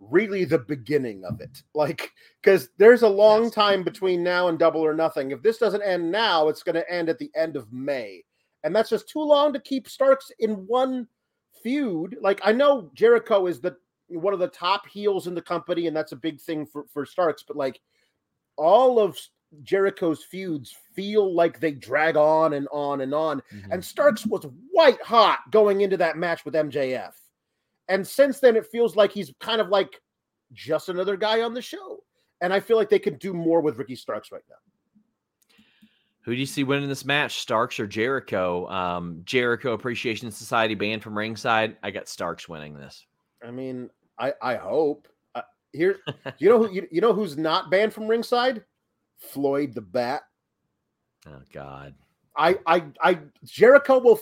really 0.01 0.45
the 0.45 0.59
beginning 0.59 1.25
of 1.25 1.41
it. 1.41 1.63
Like 1.75 2.11
cuz 2.43 2.71
there's 2.79 3.03
a 3.03 3.09
long 3.09 3.45
Yes. 3.45 3.53
time 3.53 3.83
between 3.85 4.23
now 4.23 4.49
and 4.49 4.59
double 4.59 4.81
or 4.81 4.95
nothing. 4.95 5.31
If 5.31 5.43
this 5.43 5.59
doesn't 5.59 5.83
end 5.83 6.11
now, 6.11 6.49
it's 6.49 6.63
going 6.63 6.75
to 6.75 6.91
end 6.91 7.09
at 7.09 7.19
the 7.19 7.31
end 7.35 7.57
of 7.57 7.73
May. 7.73 8.25
And 8.65 8.75
that's 8.75 8.91
just 8.91 9.09
too 9.09 9.21
long 9.23 9.53
to 9.53 9.61
keep 9.61 9.89
Starks 9.89 10.33
in 10.39 10.67
one 10.67 11.07
feud. 11.63 12.17
Like 12.21 12.41
I 12.43 12.53
know 12.53 12.91
Jericho 12.95 13.47
is 13.47 13.61
the 13.61 13.77
one 14.09 14.35
of 14.35 14.41
the 14.41 14.49
top 14.49 14.87
heels 14.89 15.27
in 15.27 15.35
the 15.35 15.43
company 15.43 15.87
and 15.87 15.97
that's 15.97 16.13
a 16.13 16.17
big 16.17 16.41
thing 16.41 16.67
for 16.67 16.85
for 16.93 17.07
Starks, 17.07 17.43
but 17.43 17.57
like 17.57 17.81
all 18.57 18.99
of 18.99 19.19
Jericho's 19.63 20.23
feuds 20.23 20.75
feel 20.95 21.35
like 21.35 21.59
they 21.59 21.73
drag 21.73 22.17
on 22.17 22.55
and 22.55 22.69
on 22.73 23.01
and 23.01 23.13
on. 23.15 23.43
Mm-hmm. 23.53 23.73
And 23.73 23.85
Starks 23.85 24.25
was 24.27 24.47
white 24.71 25.03
hot 25.03 25.41
going 25.51 25.81
into 25.81 25.97
that 25.97 26.17
match 26.17 26.45
with 26.45 26.55
MJF. 26.55 27.13
And 27.91 28.07
since 28.07 28.39
then, 28.39 28.57
it 28.57 28.67
feels 28.67 28.97
like 28.97 29.13
he's 29.13 29.33
kind 29.41 29.61
of 29.61 29.69
like 29.69 30.01
just 30.53 30.89
another 30.89 31.17
guy 31.17 31.43
on 31.43 31.53
the 31.53 31.61
show. 31.61 31.99
And 32.41 32.53
I 32.55 32.61
feel 32.61 32.77
like 32.77 32.89
they 32.89 33.01
could 33.01 33.19
do 33.19 33.35
more 33.35 33.61
with 33.61 33.77
Ricky 33.77 33.97
Starks 33.97 34.33
right 34.33 34.45
now. 34.49 34.57
Who 36.23 36.33
do 36.33 36.39
you 36.39 36.47
see 36.47 36.65
winning 36.65 36.89
this 36.89 37.05
match, 37.05 37.41
Starks 37.41 37.81
or 37.81 37.87
Jericho? 37.87 38.69
Um, 38.69 39.23
Jericho 39.25 39.73
Appreciation 39.73 40.31
Society 40.31 40.75
banned 40.75 41.03
from 41.03 41.19
ringside. 41.19 41.77
I 41.83 41.91
got 41.91 42.09
Starks 42.09 42.49
winning 42.49 42.75
this. 42.75 43.05
I 43.47 43.51
mean, 43.51 43.91
I 44.19 44.35
I 44.41 44.55
hope. 44.55 45.09
Uh, 45.35 45.43
here, 45.73 45.97
you 46.39 46.49
know 46.49 46.59
who 46.59 46.71
you, 46.71 46.87
you 46.93 47.01
know 47.01 47.13
who's 47.13 47.37
not 47.37 47.71
banned 47.71 47.93
from 47.93 48.07
ringside? 48.07 48.65
Floyd 49.19 49.75
the 49.75 49.83
Bat. 49.83 50.23
Oh 51.27 51.43
God. 51.53 51.95
I, 52.37 52.57
I, 52.67 52.85
I, 53.03 53.19
Jericho 53.45 53.99
will. 53.99 54.21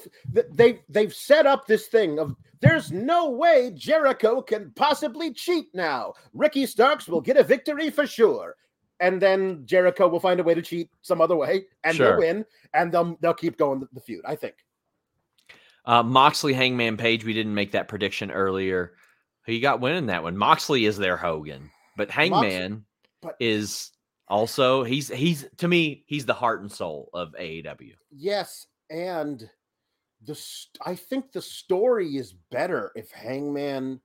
They, 0.52 0.80
they've 0.88 1.14
set 1.14 1.46
up 1.46 1.66
this 1.66 1.86
thing 1.88 2.18
of 2.18 2.34
There's 2.60 2.90
no 2.90 3.30
way 3.30 3.70
Jericho 3.74 4.40
can 4.42 4.72
possibly 4.74 5.32
cheat 5.32 5.66
now. 5.74 6.14
Ricky 6.32 6.66
Starks 6.66 7.06
will 7.06 7.20
get 7.20 7.36
a 7.36 7.42
victory 7.44 7.90
for 7.90 8.06
sure. 8.06 8.56
And 9.00 9.22
then 9.22 9.62
Jericho 9.64 10.08
will 10.08 10.18
find 10.20 10.40
a 10.40 10.42
way 10.42 10.54
to 10.54 10.62
cheat 10.62 10.90
some 11.02 11.20
other 11.20 11.36
way 11.36 11.66
and 11.84 11.96
Sure. 11.96 12.10
they'll 12.10 12.18
win 12.18 12.44
and 12.74 12.90
they'll 12.90 13.16
they'll 13.20 13.34
keep 13.34 13.56
going 13.56 13.80
the, 13.80 13.88
the 13.92 14.00
feud, 14.00 14.22
I 14.24 14.34
think. 14.34 14.54
Uh, 15.84 16.02
Moxley, 16.02 16.52
Hangman 16.52 16.96
Page. 16.96 17.24
We 17.24 17.32
didn't 17.32 17.54
make 17.54 17.72
that 17.72 17.88
prediction 17.88 18.30
earlier. 18.30 18.94
Who 19.46 19.52
you 19.52 19.62
got 19.62 19.80
winning 19.80 20.06
that 20.06 20.22
one? 20.22 20.36
Moxley 20.36 20.84
is 20.84 20.96
their 20.98 21.16
Hogan, 21.16 21.70
but 21.96 22.10
Hangman 22.10 22.84
but- 23.22 23.36
is 23.38 23.92
also 24.28 24.82
he's 24.84 25.08
he's 25.08 25.46
to 25.58 25.68
me 25.68 26.04
he's 26.06 26.26
the 26.26 26.34
heart 26.34 26.60
and 26.60 26.70
soul 26.70 27.08
of 27.14 27.32
AEW. 27.38 27.94
Yes, 28.10 28.66
and 28.90 29.48
the 30.24 30.34
st- 30.34 30.78
I 30.84 30.94
think 30.94 31.32
the 31.32 31.42
story 31.42 32.16
is 32.16 32.34
better 32.50 32.92
if 32.96 33.10
Hangman 33.10 34.00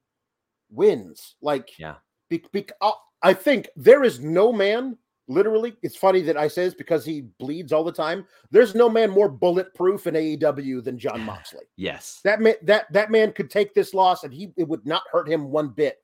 wins. 0.69 1.35
Like, 1.41 1.77
Yeah. 1.79 1.95
be- 2.29 2.45
be- 2.51 2.67
uh, 2.81 2.91
I 3.21 3.33
think 3.33 3.69
there 3.75 4.03
is 4.03 4.19
no 4.19 4.51
man. 4.51 4.97
Literally, 5.27 5.75
it's 5.81 5.95
funny 5.95 6.21
that 6.23 6.35
I 6.37 6.47
say 6.49 6.65
this 6.65 6.73
because 6.73 7.05
he 7.05 7.21
bleeds 7.39 7.71
all 7.71 7.83
the 7.85 7.91
time. 7.93 8.27
There's 8.51 8.75
no 8.75 8.89
man 8.89 9.09
more 9.09 9.29
bulletproof 9.29 10.05
in 10.05 10.15
AEW 10.15 10.83
than 10.83 10.99
Jon 10.99 11.21
Moxley. 11.25 11.63
Yes, 11.77 12.19
That 12.23 12.41
man, 12.41 12.55
that 12.63 12.91
that 12.91 13.09
man 13.09 13.31
could 13.31 13.49
take 13.49 13.73
this 13.73 13.93
loss 13.93 14.23
and 14.23 14.33
he 14.33 14.53
it 14.57 14.67
would 14.67 14.85
not 14.85 15.03
hurt 15.11 15.27
him 15.29 15.49
one 15.49 15.69
bit. 15.69 15.99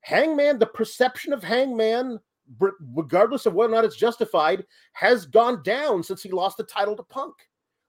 Hangman, 0.00 0.58
the 0.58 0.66
perception 0.66 1.32
of 1.32 1.44
Hangman, 1.44 2.18
regardless 2.94 3.46
of 3.46 3.54
whether 3.54 3.72
or 3.72 3.76
not 3.76 3.84
it's 3.84 3.96
justified, 3.96 4.64
has 4.92 5.26
gone 5.26 5.62
down 5.62 6.02
since 6.02 6.22
he 6.22 6.30
lost 6.30 6.56
the 6.56 6.64
title 6.64 6.96
to 6.96 7.02
Punk. 7.02 7.34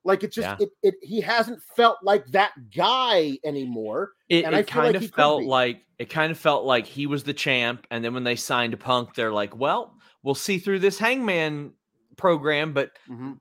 Like 0.06 0.22
it's 0.22 0.34
just 0.36 0.60
Yeah. 0.60 0.66
it, 0.66 0.70
it 0.82 0.94
he 1.02 1.20
hasn't 1.20 1.62
felt 1.62 1.98
like 2.02 2.26
that 2.28 2.52
guy 2.74 3.38
anymore. 3.44 4.12
it, 4.28 4.44
and 4.44 4.54
it 4.54 4.66
kind 4.66 4.94
like 4.94 5.02
of 5.02 5.10
felt 5.14 5.44
like 5.44 5.82
it 5.98 6.10
kind 6.10 6.30
of 6.30 6.38
felt 6.38 6.64
like 6.64 6.86
he 6.86 7.06
was 7.06 7.22
the 7.24 7.32
champ, 7.32 7.86
and 7.90 8.04
then 8.04 8.12
when 8.12 8.24
they 8.24 8.36
signed 8.36 8.78
Punk, 8.80 9.14
they're 9.14 9.32
like, 9.32 9.56
well, 9.56 9.94
we'll 10.22 10.34
see 10.34 10.58
through 10.58 10.80
this 10.80 10.98
Hangman 10.98 11.72
program, 12.16 12.72
but 12.74 12.90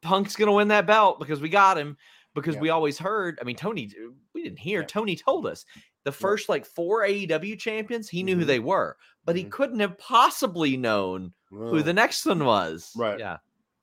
Punk's 0.01 0.35
gonna 0.35 0.53
win 0.53 0.69
that 0.69 0.87
belt 0.87 1.19
because 1.19 1.41
we 1.41 1.49
got 1.49 1.77
him. 1.77 1.97
Because 2.35 2.55
Yeah. 2.55 2.61
we 2.61 2.69
always 2.69 2.97
heard, 2.97 3.37
I 3.39 3.43
mean, 3.43 3.55
Tony, 3.55 3.91
we 4.33 4.41
didn't 4.41 4.57
hear. 4.57 4.79
Yeah. 4.81 4.87
Tony 4.87 5.15
told 5.15 5.45
us 5.45 5.65
the 6.03 6.11
first 6.11 6.49
like 6.49 6.65
four 6.65 7.03
AEW 7.03 7.59
champions, 7.59 8.09
he 8.09 8.23
knew 8.23 8.35
who 8.35 8.43
Mhm. 8.43 8.47
they 8.47 8.59
were, 8.59 8.97
but 9.25 9.35
he 9.35 9.45
Mhm. 9.45 9.51
couldn't 9.51 9.79
have 9.79 9.97
possibly 9.97 10.77
known 10.77 11.33
who 11.49 11.77
Oh, 11.77 11.81
the 11.81 11.93
next 11.93 12.25
one 12.25 12.43
was. 12.45 12.91
Right. 12.95 13.19
Yeah. 13.19 13.37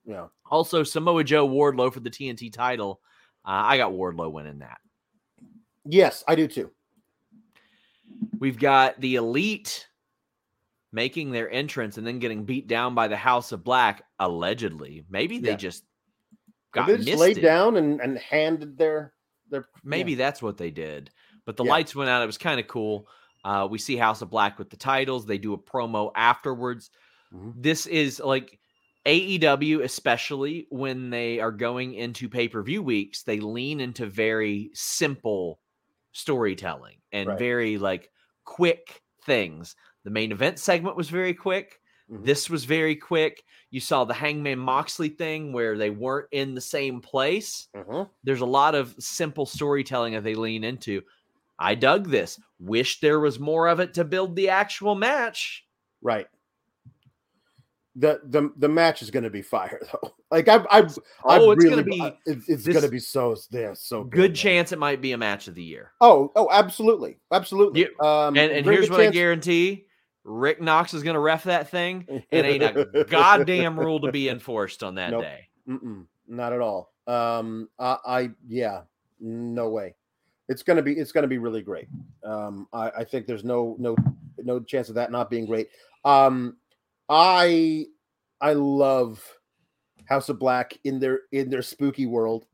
yeah. 0.05 0.27
Also, 0.51 0.83
Samoa 0.83 1.23
Joe 1.25 1.49
Wardlow 1.49 1.93
for 1.93 2.01
the 2.01 2.11
TNT 2.11 2.51
title. 2.51 3.01
Uh, 3.45 3.63
I 3.65 3.77
got 3.77 3.93
Wardlow 3.93 4.31
winning 4.33 4.59
that. 4.59 4.79
Yes, 5.85 6.23
I 6.29 6.35
do 6.35 6.47
too. 6.47 6.71
We've 8.39 8.59
got 8.59 9.01
the 9.01 9.15
Elite 9.17 9.89
making 10.93 11.31
their 11.31 11.49
entrance 11.51 11.97
and 11.99 12.07
then 12.07 12.19
getting 12.19 12.45
beat 12.45 12.67
down 12.67 12.95
by 12.95 13.09
the 13.09 13.17
House 13.17 13.53
of 13.53 13.63
Black, 13.63 14.05
allegedly. 14.19 15.05
Maybe 15.09 15.39
they 15.39 15.51
Yeah. 15.51 15.57
just 15.57 15.85
Got 16.73 16.83
got 16.83 16.87
they 16.89 16.97
just 16.97 17.07
misted. 17.09 17.21
laid 17.21 17.43
down 17.43 17.77
and, 17.77 18.01
and 18.01 18.19
handed 18.19 18.77
their 18.77 19.15
their 19.49 19.69
Maybe 19.83 20.13
yeah. 20.13 20.19
that's 20.19 20.41
what 20.43 20.57
they 20.59 20.71
did. 20.71 21.11
But 21.45 21.57
the 21.57 21.65
Yeah. 21.65 21.71
lights 21.71 21.95
went 21.97 22.09
out. 22.11 22.23
It 22.23 22.27
was 22.27 22.39
kind 22.39 22.61
of 22.61 22.67
cool. 22.69 23.09
Uh, 23.45 23.67
we 23.71 23.79
see 23.79 23.97
House 23.97 24.23
of 24.23 24.31
Black 24.31 24.59
with 24.59 24.71
the 24.71 24.77
titles. 24.77 25.27
They 25.27 25.39
do 25.39 25.55
a 25.55 25.59
promo 25.59 26.11
afterwards. 26.15 26.91
Mhm. 27.33 27.55
This 27.57 27.87
is 27.87 28.21
like 28.21 28.59
AEW, 29.07 29.83
especially 29.83 30.67
when 30.71 31.11
they 31.11 31.41
are 31.41 31.53
going 31.53 31.95
into 31.95 32.29
pay 32.29 32.49
per 32.49 32.63
view 32.63 32.83
weeks, 32.83 33.23
they 33.23 33.41
lean 33.41 33.81
into 33.81 34.07
very 34.07 34.71
simple 34.75 35.61
storytelling 36.13 36.99
and 37.13 37.29
Right. 37.31 37.39
very 37.39 37.79
like 37.79 38.11
quick 38.45 39.03
things. 39.25 39.75
The 40.05 40.11
main 40.11 40.33
event 40.33 40.59
segment 40.59 40.97
was 40.97 41.09
very 41.09 41.35
quick. 41.35 41.81
Mhm. 42.11 42.25
This 42.25 42.51
was 42.51 42.65
very 42.65 42.97
quick. 42.97 43.43
You 43.71 43.81
saw 43.81 44.05
the 44.05 44.15
Hangman 44.15 44.59
Moxley 44.59 45.09
thing 45.09 45.53
where 45.53 45.79
they 45.79 45.91
weren't 45.91 46.29
in 46.33 46.55
the 46.55 46.61
same 46.61 47.01
place 47.01 47.69
Mhm. 47.75 48.11
there's 48.25 48.41
a 48.41 48.47
lot 48.47 48.75
of 48.75 48.95
simple 48.99 49.47
storytelling 49.47 50.15
that 50.15 50.25
they 50.25 50.35
lean 50.35 50.65
into. 50.65 51.03
I 51.61 51.75
dug 51.75 52.09
this. 52.09 52.41
Wish 52.59 53.01
there 53.01 53.21
was 53.21 53.39
more 53.39 53.69
of 53.69 53.79
it 53.79 53.95
to 53.95 54.05
build 54.05 54.35
the 54.35 54.49
actual 54.49 54.95
match. 54.95 55.67
Right. 56.03 56.27
The 57.97 58.21
the 58.25 58.53
the 58.57 58.69
match 58.69 59.03
is 59.03 59.11
going 59.11 59.25
to 59.25 59.31
be 59.31 59.43
fire 59.43 59.81
though. 59.93 60.15
Like 60.31 60.49
I 60.49 60.57
I 60.71 60.79
I 60.81 60.89
Oh, 61.25 61.51
it's 61.51 61.63
really, 61.65 61.83
gonna 61.83 61.85
be 61.85 62.01
uh, 62.01 62.13
it's, 62.25 62.67
going 62.67 62.83
to 62.83 62.89
be 62.89 63.01
so 63.01 63.37
yeah, 63.51 63.75
so 63.75 64.05
good 64.05 64.31
man. 64.31 64.35
chance 64.35 64.73
it 64.73 64.79
might 64.79 65.01
be 65.03 65.13
a 65.13 65.19
match 65.19 65.49
of 65.49 65.55
the 65.55 65.63
year. 65.63 65.93
Oh 66.01 66.33
oh 66.37 66.49
absolutely 66.51 67.19
absolutely. 67.33 67.87
Um, 68.01 68.37
And, 68.37 68.53
and 68.53 68.65
here's 68.65 68.89
good 68.89 68.99
what 68.99 69.01
I 69.09 69.11
guarantee: 69.11 69.87
Rick 70.25 70.61
Knox 70.63 70.95
is 70.95 71.03
going 71.03 71.15
to 71.15 71.21
ref 71.21 71.45
that 71.45 71.69
thing. 71.69 72.07
It 72.31 72.45
ain't 72.45 72.63
a 72.63 73.05
goddamn 73.09 73.79
rule 73.79 74.01
to 74.01 74.13
be 74.13 74.29
enforced 74.31 74.83
on 74.85 74.95
that 74.95 75.11
Nope. 75.11 75.23
day. 75.23 75.49
Mm-mm, 75.69 76.07
not 76.29 76.53
at 76.53 76.61
all. 76.61 76.93
Um, 77.09 77.69
I, 77.79 77.97
I 78.07 78.31
yeah, 78.47 78.83
no 79.19 79.69
way. 79.69 79.97
It's 80.51 80.65
gonna 80.65 80.83
be 80.83 80.99
it's 80.99 81.13
gonna 81.13 81.29
be 81.29 81.39
really 81.39 81.63
great. 81.63 81.87
Um, 82.25 82.67
I, 82.73 82.91
I 82.91 83.05
think 83.05 83.27
there's 83.27 83.45
no 83.45 83.77
no 83.79 83.97
no 84.39 84.59
chance 84.61 84.89
of 84.89 84.97
that 84.97 85.13
not 85.13 85.31
being 85.31 85.47
great. 85.47 85.69
Um, 86.05 86.57
I 87.09 87.87
I 88.41 88.55
love 88.55 89.25
House 90.07 90.29
of 90.29 90.41
Black 90.41 90.77
in 90.83 90.99
their 90.99 91.21
in 91.31 91.51
their 91.51 91.63
spooky 91.63 92.07
world, 92.07 92.47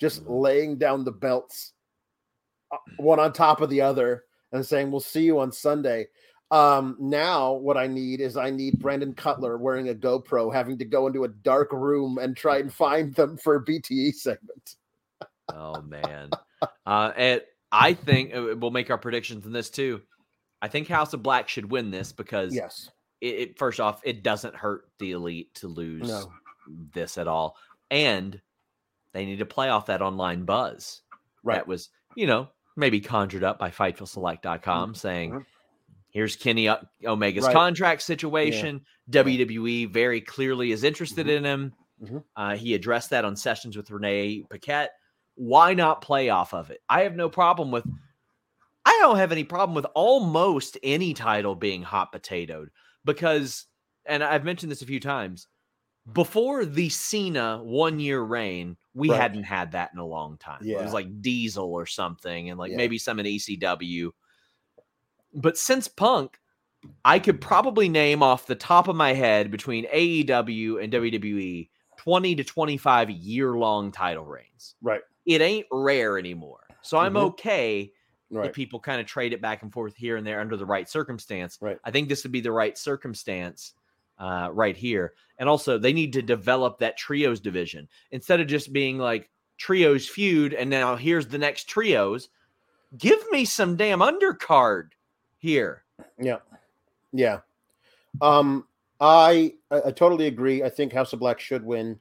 just 0.00 0.24
Mhm. 0.24 0.40
laying 0.40 0.78
down 0.78 1.04
the 1.04 1.12
belts 1.12 1.74
uh, 2.72 2.78
one 2.96 3.20
on 3.20 3.32
top 3.32 3.60
of 3.60 3.70
the 3.70 3.80
other 3.80 4.24
and 4.52 4.66
saying 4.66 4.90
we'll 4.90 5.00
see 5.00 5.22
you 5.22 5.38
on 5.38 5.52
Sunday. 5.52 6.08
Um, 6.50 6.96
now 6.98 7.52
what 7.52 7.76
I 7.76 7.86
need 7.86 8.20
is 8.20 8.36
I 8.36 8.50
need 8.50 8.80
Brandon 8.80 9.14
Cutler 9.14 9.58
wearing 9.58 9.90
a 9.90 9.94
GoPro, 9.94 10.52
having 10.52 10.76
to 10.78 10.84
go 10.84 11.06
into 11.06 11.22
a 11.24 11.28
dark 11.28 11.72
room 11.72 12.18
and 12.18 12.36
try 12.36 12.58
and 12.58 12.72
find 12.74 13.14
them 13.14 13.36
for 13.36 13.54
a 13.54 13.64
BTE 13.64 14.12
segment. 14.14 14.74
Oh 15.54 15.80
man. 15.82 16.30
Uh, 16.86 17.12
and 17.16 17.42
I 17.72 17.94
think 17.94 18.34
uh, 18.34 18.54
we'll 18.56 18.70
make 18.70 18.90
our 18.90 18.98
predictions 18.98 19.44
in 19.46 19.52
this 19.52 19.70
too. 19.70 20.02
I 20.62 20.68
think 20.68 20.88
House 20.88 21.12
of 21.12 21.22
Black 21.22 21.48
should 21.48 21.70
win 21.70 21.90
this 21.90 22.12
because 22.12 22.54
Yes. 22.54 22.90
it, 23.20 23.34
it 23.34 23.58
first 23.58 23.78
off, 23.80 24.00
it 24.04 24.22
doesn't 24.22 24.54
hurt 24.56 24.90
the 24.98 25.12
elite 25.12 25.54
to 25.56 25.68
lose 25.68 26.08
No. 26.08 26.32
this 26.94 27.16
at 27.18 27.28
all, 27.28 27.56
and 27.90 28.40
they 29.12 29.24
need 29.24 29.38
to 29.38 29.46
play 29.46 29.68
off 29.68 29.86
that 29.86 30.02
online 30.02 30.44
buzz 30.44 31.02
Right. 31.42 31.54
that 31.56 31.66
was, 31.68 31.90
you 32.16 32.26
know, 32.26 32.48
maybe 32.76 33.00
conjured 33.00 33.44
up 33.44 33.58
by 33.58 33.70
FightfulSelect.com 33.70 34.94
saying, 34.94 35.32
Mhm. 35.32 35.46
"Here's 36.10 36.36
Kenny 36.36 36.68
Omega's 37.06 37.44
Right. 37.44 37.52
contract 37.54 38.02
situation. 38.02 38.84
WWE 39.10 39.86
very 39.86 40.20
clearly 40.20 40.72
is 40.72 40.84
interested 40.84 41.26
Mhm. 41.26 41.36
in 41.36 41.44
him. 41.44 41.74
Mhm. 42.02 42.24
Uh, 42.36 42.56
he 42.56 42.74
addressed 42.74 43.10
that 43.10 43.24
on 43.24 43.34
sessions 43.36 43.76
with 43.76 43.90
Renee 43.90 44.44
Paquette. 44.50 44.92
Why 45.38 45.72
not 45.72 46.02
play 46.02 46.30
off 46.30 46.52
of 46.52 46.70
it? 46.70 46.82
I 46.88 47.02
have 47.02 47.14
no 47.14 47.28
problem 47.30 47.70
with. 47.70 47.86
I 48.84 48.98
don't 49.00 49.18
have 49.18 49.30
any 49.30 49.44
problem 49.44 49.74
with 49.76 49.86
almost 49.94 50.76
any 50.82 51.14
title 51.14 51.54
being 51.54 51.82
hot 51.82 52.12
potatoed 52.12 52.68
because, 53.04 53.66
and 54.04 54.24
I've 54.24 54.44
mentioned 54.44 54.72
this 54.72 54.82
a 54.82 54.86
few 54.86 54.98
times, 54.98 55.46
before 56.12 56.64
the 56.64 56.88
Cena 56.88 57.60
one 57.62 58.00
year 58.00 58.20
reign, 58.20 58.76
we 58.94 59.10
Right. 59.10 59.20
hadn't 59.20 59.44
had 59.44 59.72
that 59.72 59.90
in 59.92 60.00
a 60.00 60.06
long 60.06 60.38
time. 60.38 60.66
It 60.66 60.82
was 60.82 60.92
like 60.92 61.20
Diesel 61.22 61.72
or 61.72 61.86
something, 61.86 62.50
and 62.50 62.58
like 62.58 62.70
Yeah. 62.72 62.78
maybe 62.78 62.98
some 62.98 63.20
in 63.20 63.26
ECW. 63.26 64.10
But 65.34 65.56
since 65.56 65.86
Punk, 65.86 66.40
I 67.04 67.18
could 67.18 67.40
probably 67.40 67.88
name 67.88 68.22
off 68.22 68.46
the 68.46 68.54
top 68.56 68.88
of 68.88 68.96
my 68.96 69.12
head 69.12 69.50
between 69.50 69.86
AEW 69.92 70.78
and 70.82 70.90
WWE 70.92 71.70
20 71.98 72.34
to 72.36 72.44
25 72.44 73.10
year 73.10 73.52
long 73.56 73.92
title 73.92 74.24
reigns. 74.24 74.76
Right. 74.80 75.02
It 75.26 75.42
ain't 75.42 75.66
rare 75.70 76.18
anymore. 76.18 76.60
So 76.80 76.96
I'm 76.96 77.14
Mhm. 77.14 77.24
okay 77.30 77.92
Right. 78.30 78.48
if 78.48 78.54
people 78.54 78.78
kind 78.80 79.00
of 79.00 79.06
trade 79.06 79.32
it 79.32 79.40
back 79.42 79.62
and 79.62 79.72
forth 79.72 79.94
here 79.96 80.16
and 80.16 80.26
there 80.26 80.40
under 80.40 80.56
the 80.56 80.64
right 80.66 80.88
circumstance. 80.88 81.58
Right. 81.60 81.78
I 81.84 81.90
think 81.90 82.08
this 82.08 82.22
would 82.22 82.32
be 82.32 82.40
the 82.40 82.52
right 82.52 82.76
circumstance 82.78 83.74
uh, 84.18 84.50
right 84.52 84.76
here. 84.76 85.14
And 85.38 85.48
also, 85.48 85.78
they 85.78 85.92
need 85.92 86.12
to 86.14 86.22
develop 86.22 86.78
that 86.78 86.96
trios 86.96 87.40
division 87.40 87.88
instead 88.10 88.40
of 88.40 88.46
just 88.48 88.72
being 88.72 88.98
like 88.98 89.30
trios 89.58 90.08
feud 90.08 90.54
and 90.54 90.68
now 90.70 90.94
here's 90.96 91.26
the 91.28 91.38
next 91.38 91.64
trios. 91.68 92.28
Give 92.96 93.18
me 93.30 93.44
some 93.44 93.76
damn 93.76 94.00
undercard 94.00 94.90
here. 95.38 95.84
Yeah. 96.18 96.38
Yeah. 97.12 97.40
Um, 98.20 98.67
I, 99.00 99.54
I 99.70 99.90
totally 99.92 100.26
agree. 100.26 100.62
I 100.62 100.68
think 100.68 100.92
House 100.92 101.12
of 101.12 101.20
Black 101.20 101.38
should 101.40 101.64
win. 101.64 101.98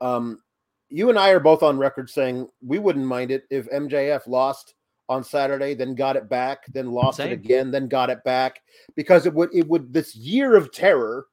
Um, 0.00 0.40
you 0.88 1.08
and 1.10 1.18
I 1.18 1.30
are 1.30 1.40
both 1.40 1.62
on 1.62 1.78
record 1.78 2.10
saying 2.10 2.48
we 2.64 2.78
wouldn't 2.78 3.04
mind 3.04 3.30
it 3.30 3.44
if 3.50 3.70
MJF 3.70 4.26
lost 4.26 4.74
on 5.08 5.22
Saturday, 5.22 5.74
then 5.74 5.94
got 5.94 6.16
it 6.16 6.28
back, 6.28 6.66
then 6.72 6.90
lost 6.90 7.18
Same. 7.18 7.28
it 7.30 7.32
again, 7.32 7.70
then 7.70 7.88
got 7.88 8.10
it 8.10 8.22
back 8.24 8.60
because 8.96 9.26
it 9.26 9.34
would 9.34 9.50
it 9.54 9.66
would 9.68 9.92
this 9.92 10.14
year 10.16 10.56
of 10.56 10.72
terror 10.72 11.26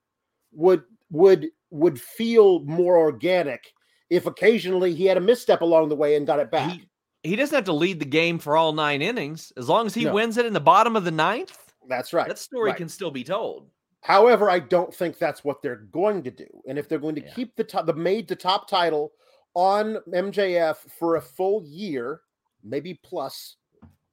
would 0.52 0.84
would 1.12 1.48
would 1.72 2.00
feel 2.00 2.60
more 2.62 2.98
organic 2.98 3.74
if 4.10 4.28
occasionally 4.28 4.94
he 4.94 5.06
had 5.06 5.18
a 5.18 5.22
misstep 5.22 5.62
along 5.62 5.90
the 5.90 5.96
way 5.96 6.16
and 6.16 6.28
got 6.28 6.40
it 6.40 6.52
back. 6.52 6.72
He, 6.72 6.88
he 7.24 7.36
doesn't 7.36 7.56
have 7.56 7.66
to 7.66 7.74
lead 7.74 8.00
the 8.00 8.06
game 8.06 8.38
for 8.38 8.56
all 8.56 8.74
nine 8.74 9.02
innings 9.02 9.52
as 9.58 9.68
long 9.70 9.88
as 9.88 9.94
he 9.96 10.04
No. 10.06 10.14
wins 10.14 10.38
it 10.38 10.46
in 10.46 10.54
the 10.54 10.60
bottom 10.60 10.96
of 10.96 11.04
the 11.04 11.12
ninth. 11.12 11.74
That's 11.88 12.14
right. 12.14 12.28
That 12.28 12.38
story 12.38 12.70
right. 12.70 12.78
can 12.78 12.90
still 12.90 13.12
be 13.12 13.24
told. 13.24 13.70
However, 14.04 14.50
I 14.50 14.60
don't 14.60 14.94
think 14.94 15.18
that's 15.18 15.46
what 15.46 15.62
they're 15.62 15.88
going 15.92 16.24
to 16.24 16.32
do. 16.32 16.46
And 16.68 16.78
if 16.78 16.90
they're 16.90 17.00
going 17.00 17.16
to 17.16 17.24
Yeah. 17.24 17.34
keep 17.34 17.56
the 17.56 17.64
top, 17.64 17.86
the 17.86 17.94
made 17.94 18.28
the 18.28 18.36
top 18.36 18.68
title 18.68 19.14
on 19.54 19.98
MJF 20.12 20.76
for 20.76 21.16
a 21.16 21.22
full 21.22 21.64
year, 21.64 22.22
maybe 22.64 22.96
plus, 22.96 23.56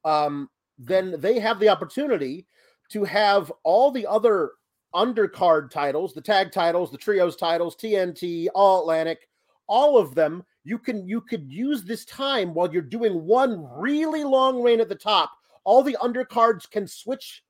um, 0.05 0.49
then 0.79 1.17
they 1.19 1.41
have 1.41 1.59
the 1.59 1.69
opportunity 1.69 2.47
to 2.91 3.03
have 3.03 3.53
all 3.65 3.91
the 3.91 4.07
other 4.07 4.53
undercard 4.95 5.71
titles, 5.71 6.15
the 6.15 6.21
tag 6.21 6.53
titles, 6.53 6.93
the 6.93 6.99
trios 6.99 7.35
titles, 7.35 7.75
TNT, 7.75 8.47
All 8.55 8.83
Atlantic, 8.83 9.29
all 9.67 9.99
of 9.99 10.15
them. 10.15 10.45
You 10.63 10.79
can 10.79 11.05
you 11.09 11.21
could 11.21 11.51
use 11.51 11.83
this 11.83 12.05
time 12.05 12.55
while 12.55 12.73
you're 12.73 12.83
doing 12.83 13.25
one 13.25 13.69
really 13.77 14.23
long 14.23 14.63
reign 14.63 14.81
at 14.81 14.89
the 14.89 14.95
top. 14.95 15.33
All 15.65 15.83
the 15.83 15.97
undercards 16.01 16.71
can 16.71 16.87
switch 16.87 17.43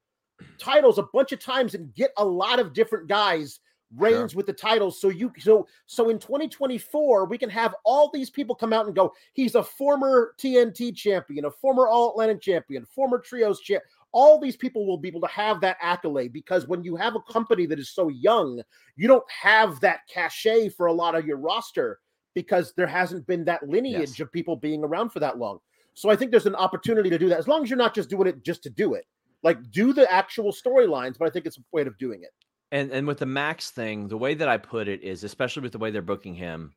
titles 0.58 0.98
a 0.98 1.04
bunch 1.14 1.32
of 1.32 1.40
times 1.40 1.74
and 1.74 1.94
get 1.94 2.10
a 2.18 2.24
lot 2.24 2.58
of 2.58 2.72
different 2.72 3.08
guys 3.08 3.60
reigns 3.96 4.34
with 4.36 4.46
the 4.46 4.52
titles. 4.52 5.00
So 5.00 5.08
you 5.08 5.32
so 5.38 5.66
so 5.86 6.10
in 6.10 6.18
2024 6.18 7.24
we 7.24 7.36
can 7.36 7.50
have 7.50 7.74
all 7.84 8.08
these 8.12 8.30
people 8.30 8.54
come 8.54 8.72
out 8.72 8.86
and 8.86 8.94
go 8.94 9.12
he's 9.32 9.56
a 9.56 9.62
former 9.64 10.34
TNT 10.38 10.94
champion 10.94 11.44
a 11.46 11.50
former 11.50 11.88
all 11.88 12.10
Atlantic 12.12 12.40
champion 12.40 12.84
former 12.84 13.18
trios 13.18 13.60
champ. 13.60 13.82
All 14.12 14.38
these 14.40 14.56
people 14.56 14.86
will 14.86 14.98
be 14.98 15.08
able 15.08 15.20
to 15.22 15.26
have 15.28 15.60
that 15.62 15.76
accolade 15.80 16.32
because 16.32 16.68
when 16.68 16.84
you 16.84 16.94
have 16.96 17.16
a 17.16 17.32
company 17.32 17.66
that 17.66 17.78
is 17.80 17.90
so 17.90 18.08
young 18.08 18.62
you 18.96 19.08
don't 19.08 19.28
have 19.28 19.80
that 19.80 20.00
cachet 20.08 20.68
for 20.68 20.86
a 20.86 20.92
lot 20.92 21.14
of 21.16 21.26
your 21.26 21.38
roster 21.38 21.98
because 22.34 22.72
there 22.76 22.86
hasn't 22.86 23.26
been 23.26 23.44
that 23.44 23.68
lineage 23.68 24.10
Yes. 24.10 24.20
of 24.20 24.30
people 24.30 24.54
being 24.54 24.84
around 24.84 25.10
for 25.10 25.18
that 25.18 25.38
long. 25.38 25.58
So 25.94 26.10
i 26.10 26.16
think 26.16 26.30
there's 26.30 26.46
an 26.46 26.54
opportunity 26.54 27.10
to 27.10 27.18
do 27.18 27.28
that 27.28 27.40
as 27.40 27.48
long 27.48 27.64
as 27.64 27.70
you're 27.70 27.76
not 27.76 27.94
just 27.94 28.08
doing 28.08 28.28
it 28.28 28.44
just 28.44 28.62
to 28.62 28.70
do 28.70 28.94
it 28.94 29.04
like 29.42 29.58
do 29.70 29.92
the 29.92 30.10
actual 30.12 30.52
storylines 30.52 31.16
but 31.18 31.26
i 31.26 31.30
think 31.30 31.46
it's 31.46 31.58
a 31.58 31.62
way 31.72 31.82
of 31.82 31.96
doing 31.98 32.22
it 32.22 32.30
And 32.72 32.90
and 32.92 33.06
with 33.06 33.18
the 33.18 33.26
Max 33.26 33.70
thing, 33.70 34.08
the 34.08 34.16
way 34.16 34.34
that 34.34 34.48
I 34.48 34.56
put 34.56 34.86
it 34.88 35.02
is, 35.02 35.24
especially 35.24 35.62
with 35.62 35.72
the 35.72 35.78
way 35.78 35.90
they're 35.90 36.02
booking 36.02 36.34
him, 36.34 36.72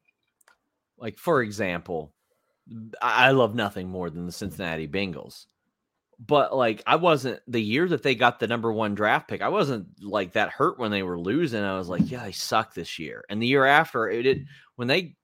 like 0.98 1.20
for 1.20 1.44
example, 1.44 2.14
I 3.02 3.32
love 3.32 3.54
nothing 3.54 3.90
more 3.90 4.10
than 4.10 4.26
the 4.26 4.32
Cincinnati 4.32 4.88
Bengals. 4.88 5.46
But 6.20 6.56
like 6.56 6.82
I 6.88 6.96
wasn't 6.96 7.42
the 7.48 7.62
year 7.62 7.88
that 7.90 8.02
they 8.02 8.16
got 8.16 8.40
the 8.40 8.48
number 8.48 8.72
one 8.72 8.96
draft 8.96 9.28
pick, 9.28 9.42
I 9.42 9.50
wasn't 9.50 9.88
like 10.02 10.34
that 10.34 10.50
hurt 10.50 10.80
when 10.80 10.90
they 10.92 11.04
were 11.04 11.20
losing. 11.20 11.64
I 11.64 11.78
was 11.78 11.90
like, 11.90 12.10
yeah, 12.10 12.24
they 12.24 12.32
suck 12.32 12.74
this 12.74 12.98
year. 12.98 13.24
And 13.30 13.42
the 13.42 13.48
year 13.48 13.66
after, 13.66 14.10
it 14.10 14.24
did 14.24 14.48
when 14.78 14.88
they 14.88 15.16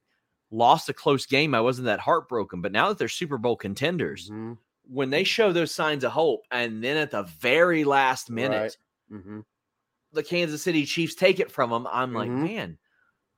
lost 0.52 0.90
a 0.90 0.94
close 0.94 1.26
game, 1.26 1.56
I 1.56 1.62
wasn't 1.62 1.86
that 1.88 2.00
heartbroken. 2.00 2.62
But 2.62 2.74
now 2.74 2.90
that 2.90 3.00
they're 3.00 3.08
Super 3.08 3.38
Bowl 3.40 3.56
contenders, 3.56 4.30
mm-hmm. 4.30 4.54
When 4.92 5.10
they 5.10 5.24
show 5.24 5.52
those 5.52 5.74
signs 5.74 6.04
of 6.04 6.12
hope, 6.12 6.42
and 6.52 6.84
then 6.84 6.98
at 6.98 7.12
the 7.12 7.24
very 7.24 7.84
last 7.84 8.30
minute, 8.30 8.76
Right. 9.12 9.22
Mhm. 9.22 9.44
the 10.12 10.24
Kansas 10.24 10.64
City 10.64 10.86
Chiefs 10.86 11.16
take 11.16 11.40
it 11.40 11.52
from 11.52 11.70
them, 11.70 11.88
I'm 11.92 12.14
like, 12.14 12.30
Mhm. 12.30 12.44
man, 12.44 12.78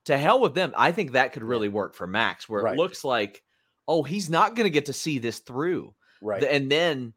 to 0.05 0.17
hell 0.17 0.39
with 0.39 0.53
them. 0.55 0.73
I 0.77 0.91
think 0.91 1.11
that 1.11 1.33
could 1.33 1.43
really 1.43 1.69
work 1.69 1.93
for 1.95 2.07
Max, 2.07 2.47
where 2.47 2.63
Right. 2.63 2.73
it 2.73 2.77
looks 2.77 3.03
like, 3.03 3.43
oh, 3.87 4.03
he's 4.03 4.29
not 4.29 4.55
going 4.55 4.65
to 4.65 4.69
get 4.71 4.85
to 4.85 4.93
see 4.93 5.19
this 5.19 5.39
through. 5.39 5.93
right 6.21 6.43
And 6.43 6.71
then 6.71 7.13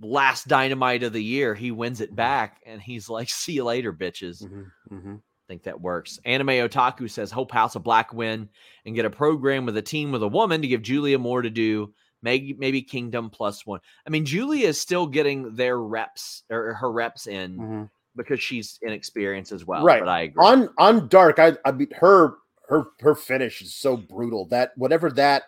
last 0.00 0.48
dynamite 0.48 1.02
of 1.02 1.12
the 1.12 1.22
year, 1.22 1.54
he 1.54 1.70
wins 1.70 2.00
it 2.00 2.14
back 2.14 2.60
and 2.64 2.80
he's 2.80 3.08
like, 3.08 3.28
see 3.28 3.52
you 3.54 3.64
later, 3.64 3.92
bitches. 3.92 4.42
Mhm. 4.42 4.72
Mhm. 4.90 5.22
think 5.46 5.62
that 5.62 5.80
works. 5.80 6.18
Anime 6.26 6.48
Otaku 6.48 7.08
says 7.10 7.30
Hope 7.30 7.50
House 7.52 7.74
of 7.74 7.82
Black 7.82 8.12
win 8.12 8.50
and 8.84 8.94
get 8.94 9.06
a 9.06 9.10
program 9.10 9.64
with 9.64 9.78
a 9.78 9.82
team 9.82 10.12
with 10.12 10.22
a 10.22 10.28
woman 10.28 10.60
to 10.60 10.68
give 10.68 10.82
Julia 10.82 11.18
more 11.18 11.40
to 11.40 11.48
do. 11.48 11.94
Maybe 12.22 12.54
maybe 12.54 12.82
Kingdom 12.82 13.30
plus 13.30 13.64
one. 13.66 13.80
I 14.06 14.10
mean, 14.10 14.24
Julia 14.24 14.66
is 14.68 14.80
still 14.80 15.06
getting 15.06 15.54
their 15.54 15.78
reps 15.78 16.42
or 16.50 16.74
her 16.74 16.90
reps 16.90 17.26
in 17.26 17.58
Mhm. 17.58 17.90
because 18.16 18.40
she's 18.42 18.78
inexperienced 18.82 19.52
as 19.52 19.64
well. 19.64 19.84
Right. 19.84 20.00
But 20.00 20.08
I 20.08 20.20
agree. 20.22 20.44
on 20.44 20.68
on 20.78 21.08
dark 21.08 21.38
i 21.38 21.56
i 21.64 21.70
mean 21.70 21.88
her 22.00 22.34
her 22.68 22.86
her 23.00 23.14
finish 23.14 23.62
is 23.62 23.74
so 23.74 23.96
brutal 23.96 24.46
that 24.46 24.72
whatever 24.76 25.10
that 25.12 25.44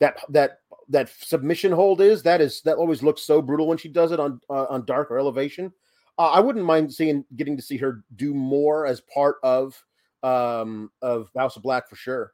that 0.00 0.18
that 0.30 0.58
that 0.88 1.08
submission 1.20 1.70
hold 1.70 2.00
is 2.00 2.22
that 2.24 2.40
is 2.40 2.60
that 2.62 2.76
always 2.76 3.02
looks 3.02 3.22
so 3.22 3.40
brutal 3.40 3.68
when 3.68 3.78
she 3.78 3.88
does 3.88 4.10
it 4.10 4.18
on 4.18 4.40
uh, 4.50 4.64
on 4.68 4.84
dark 4.84 5.10
or 5.10 5.18
elevation 5.18 5.72
uh, 6.18 6.30
i 6.30 6.40
wouldn't 6.40 6.64
mind 6.64 6.92
seeing 6.92 7.24
getting 7.36 7.56
to 7.56 7.62
see 7.62 7.76
her 7.76 8.02
do 8.16 8.34
more 8.34 8.86
as 8.86 9.00
part 9.02 9.36
of 9.42 9.80
um 10.24 10.90
of 11.00 11.30
house 11.36 11.56
of 11.56 11.62
black 11.62 11.88
for 11.88 11.94
sure 11.96 12.32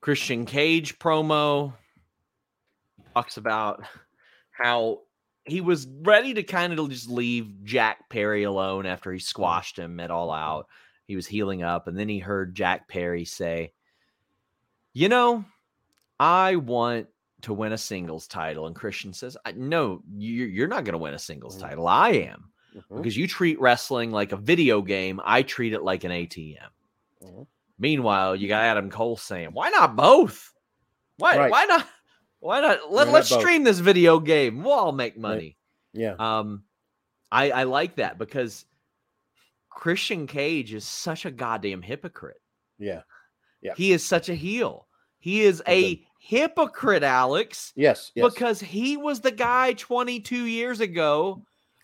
Christian 0.00 0.46
Cage 0.46 0.98
promo 0.98 1.74
talks 3.14 3.36
about 3.36 3.82
how 4.50 5.00
he 5.44 5.60
was 5.60 5.86
ready 6.02 6.34
to 6.34 6.42
kind 6.42 6.72
of 6.72 6.90
just 6.90 7.08
leave 7.08 7.64
Jack 7.64 8.08
Perry 8.10 8.42
alone 8.44 8.86
after 8.86 9.12
he 9.12 9.18
squashed 9.18 9.78
him 9.78 10.00
at 10.00 10.10
all 10.10 10.30
out. 10.30 10.66
He 11.06 11.16
was 11.16 11.26
healing 11.26 11.62
up, 11.62 11.88
and 11.88 11.98
then 11.98 12.08
he 12.08 12.18
heard 12.18 12.54
Jack 12.54 12.88
Perry 12.88 13.24
say, 13.24 13.72
You 14.92 15.08
know, 15.08 15.44
I 16.18 16.56
want 16.56 17.06
to 17.42 17.54
win 17.54 17.72
a 17.72 17.78
singles 17.78 18.26
title. 18.26 18.66
And 18.66 18.74
Christian 18.76 19.12
says, 19.12 19.36
"I- 19.44 19.52
No, 19.52 20.02
you- 20.16 20.44
you're 20.46 20.68
not 20.68 20.84
going 20.84 20.92
to 20.92 20.98
win 20.98 21.14
a 21.14 21.18
singles 21.18 21.56
Mhm. 21.56 21.60
title. 21.60 21.86
I 21.88 22.10
am. 22.10 22.50
Mhm. 22.74 22.96
Because 22.96 23.16
you 23.16 23.26
treat 23.26 23.60
wrestling 23.60 24.10
like 24.10 24.32
a 24.32 24.36
video 24.36 24.82
game, 24.82 25.20
I 25.24 25.42
treat 25.42 25.72
it 25.72 25.82
like 25.82 26.04
an 26.04 26.10
ATM. 26.12 26.70
Mhm. 27.22 27.46
Meanwhile, 27.78 28.36
you 28.36 28.46
got 28.48 28.62
Adam 28.62 28.90
Cole 28.90 29.16
saying, 29.16 29.50
"Why 29.52 29.70
not 29.70 29.96
both? 29.96 30.52
Why? 31.16 31.36
Right. 31.38 31.50
Why 31.50 31.64
not? 31.64 31.88
Why 32.40 32.60
not? 32.60 32.90
Let, 32.90 32.90
Why 32.90 33.04
not 33.04 33.12
let's 33.14 33.30
both?" 33.30 33.40
stream 33.40 33.64
this 33.64 33.78
video 33.78 34.18
game. 34.18 34.62
We'll 34.64 34.72
all 34.74 34.92
make 34.92 35.16
money." 35.18 35.56
yeah 35.92 36.14
Um, 36.18 36.64
I 37.32 37.50
I 37.50 37.62
like 37.64 37.96
that 37.96 38.18
because 38.18 38.64
Christian 39.68 40.26
Cage 40.26 40.74
is 40.74 40.84
such 40.84 41.24
a 41.24 41.30
goddamn 41.30 41.82
hypocrite. 41.82 42.40
yeah 42.78 43.02
Yeah. 43.62 43.74
He 43.76 43.92
is 43.92 44.04
such 44.04 44.28
a 44.28 44.34
heel. 44.34 44.86
He 45.18 45.42
is 45.42 45.62
a 45.68 46.02
hypocrite, 46.18 47.02
Alex 47.02 47.72
yes 47.76 48.12
yes 48.14 48.24
because 48.32 48.60
he 48.60 48.96
was 48.96 49.20
the 49.20 49.30
guy 49.30 49.72
22 49.74 50.44
years 50.44 50.80
ago 50.80 51.42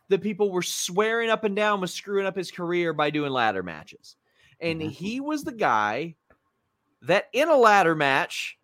that 0.08 0.20
people 0.22 0.50
were 0.52 0.62
swearing 0.62 1.30
up 1.30 1.42
and 1.44 1.56
down 1.56 1.80
was 1.80 1.92
screwing 1.92 2.26
up 2.26 2.36
his 2.36 2.50
career 2.50 2.92
by 2.92 3.10
doing 3.10 3.32
ladder 3.32 3.62
matches. 3.62 4.16
And 4.60 4.80
Mhm. 4.80 4.90
he 4.90 5.20
was 5.20 5.42
the 5.44 5.52
guy 5.52 6.16
that 7.02 7.28
in 7.32 7.48
a 7.48 7.56
ladder 7.56 7.94
match 7.94 8.58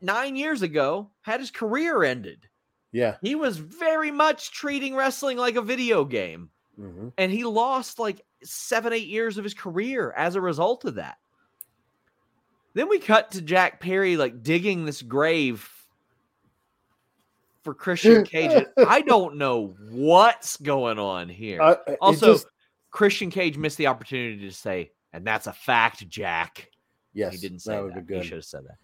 9 0.00 0.36
years 0.36 0.62
ago 0.62 1.10
had 1.22 1.40
his 1.40 1.50
career 1.50 2.02
ended. 2.04 2.48
yeah 2.92 3.16
He 3.22 3.34
was 3.34 3.56
very 3.58 4.10
much 4.10 4.50
treating 4.52 4.94
wrestling 4.94 5.36
like 5.38 5.56
a 5.56 5.62
video 5.62 6.04
game 6.04 6.50
Mhm. 6.78 7.12
and 7.18 7.30
he 7.32 7.44
lost 7.44 7.98
like 7.98 8.24
7 8.42 8.92
8 8.92 9.06
years 9.08 9.36
of 9.38 9.44
his 9.44 9.54
career 9.54 10.12
as 10.16 10.34
a 10.34 10.40
result 10.40 10.84
of 10.86 10.94
that. 10.96 11.18
Then 12.74 12.88
we 12.88 12.98
cut 12.98 13.32
to 13.32 13.42
Jack 13.42 13.80
Perry 13.80 14.16
like 14.16 14.42
digging 14.42 14.84
this 14.86 15.02
grave 15.02 15.68
for 17.62 17.74
Christian 17.74 18.24
Cage. 18.24 18.64
I 18.78 19.02
don't 19.02 19.36
know 19.36 19.74
what's 19.90 20.56
going 20.56 20.98
on 20.98 21.28
here. 21.28 21.60
Uh, 21.60 21.76
also, 22.00 22.34
just- 22.34 22.46
Christian 22.90 23.30
Cage 23.30 23.56
missed 23.56 23.76
the 23.76 23.86
opportunity 23.88 24.48
to 24.48 24.54
say, 24.54 24.90
and 25.12 25.26
that's 25.26 25.46
a 25.46 25.52
fact, 25.52 26.08
Jack. 26.08 26.70
yes 27.12 27.32
he 27.34 27.38
didn't 27.38 27.58
say 27.60 27.74
that 27.76 28.06
that. 28.06 28.16
He 28.16 28.22
should 28.22 28.38
have 28.38 28.44
said 28.44 28.64
that. 28.64 28.76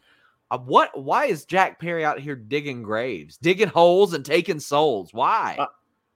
Uh, 0.50 0.58
what? 0.58 0.90
Why 1.00 1.26
is 1.26 1.44
Jack 1.44 1.80
Perry 1.80 2.04
out 2.04 2.20
here 2.20 2.36
digging 2.36 2.82
graves, 2.82 3.36
digging 3.36 3.68
holes, 3.68 4.14
and 4.14 4.24
taking 4.24 4.60
souls? 4.60 5.10
Why? 5.12 5.56
Uh, 5.58 5.66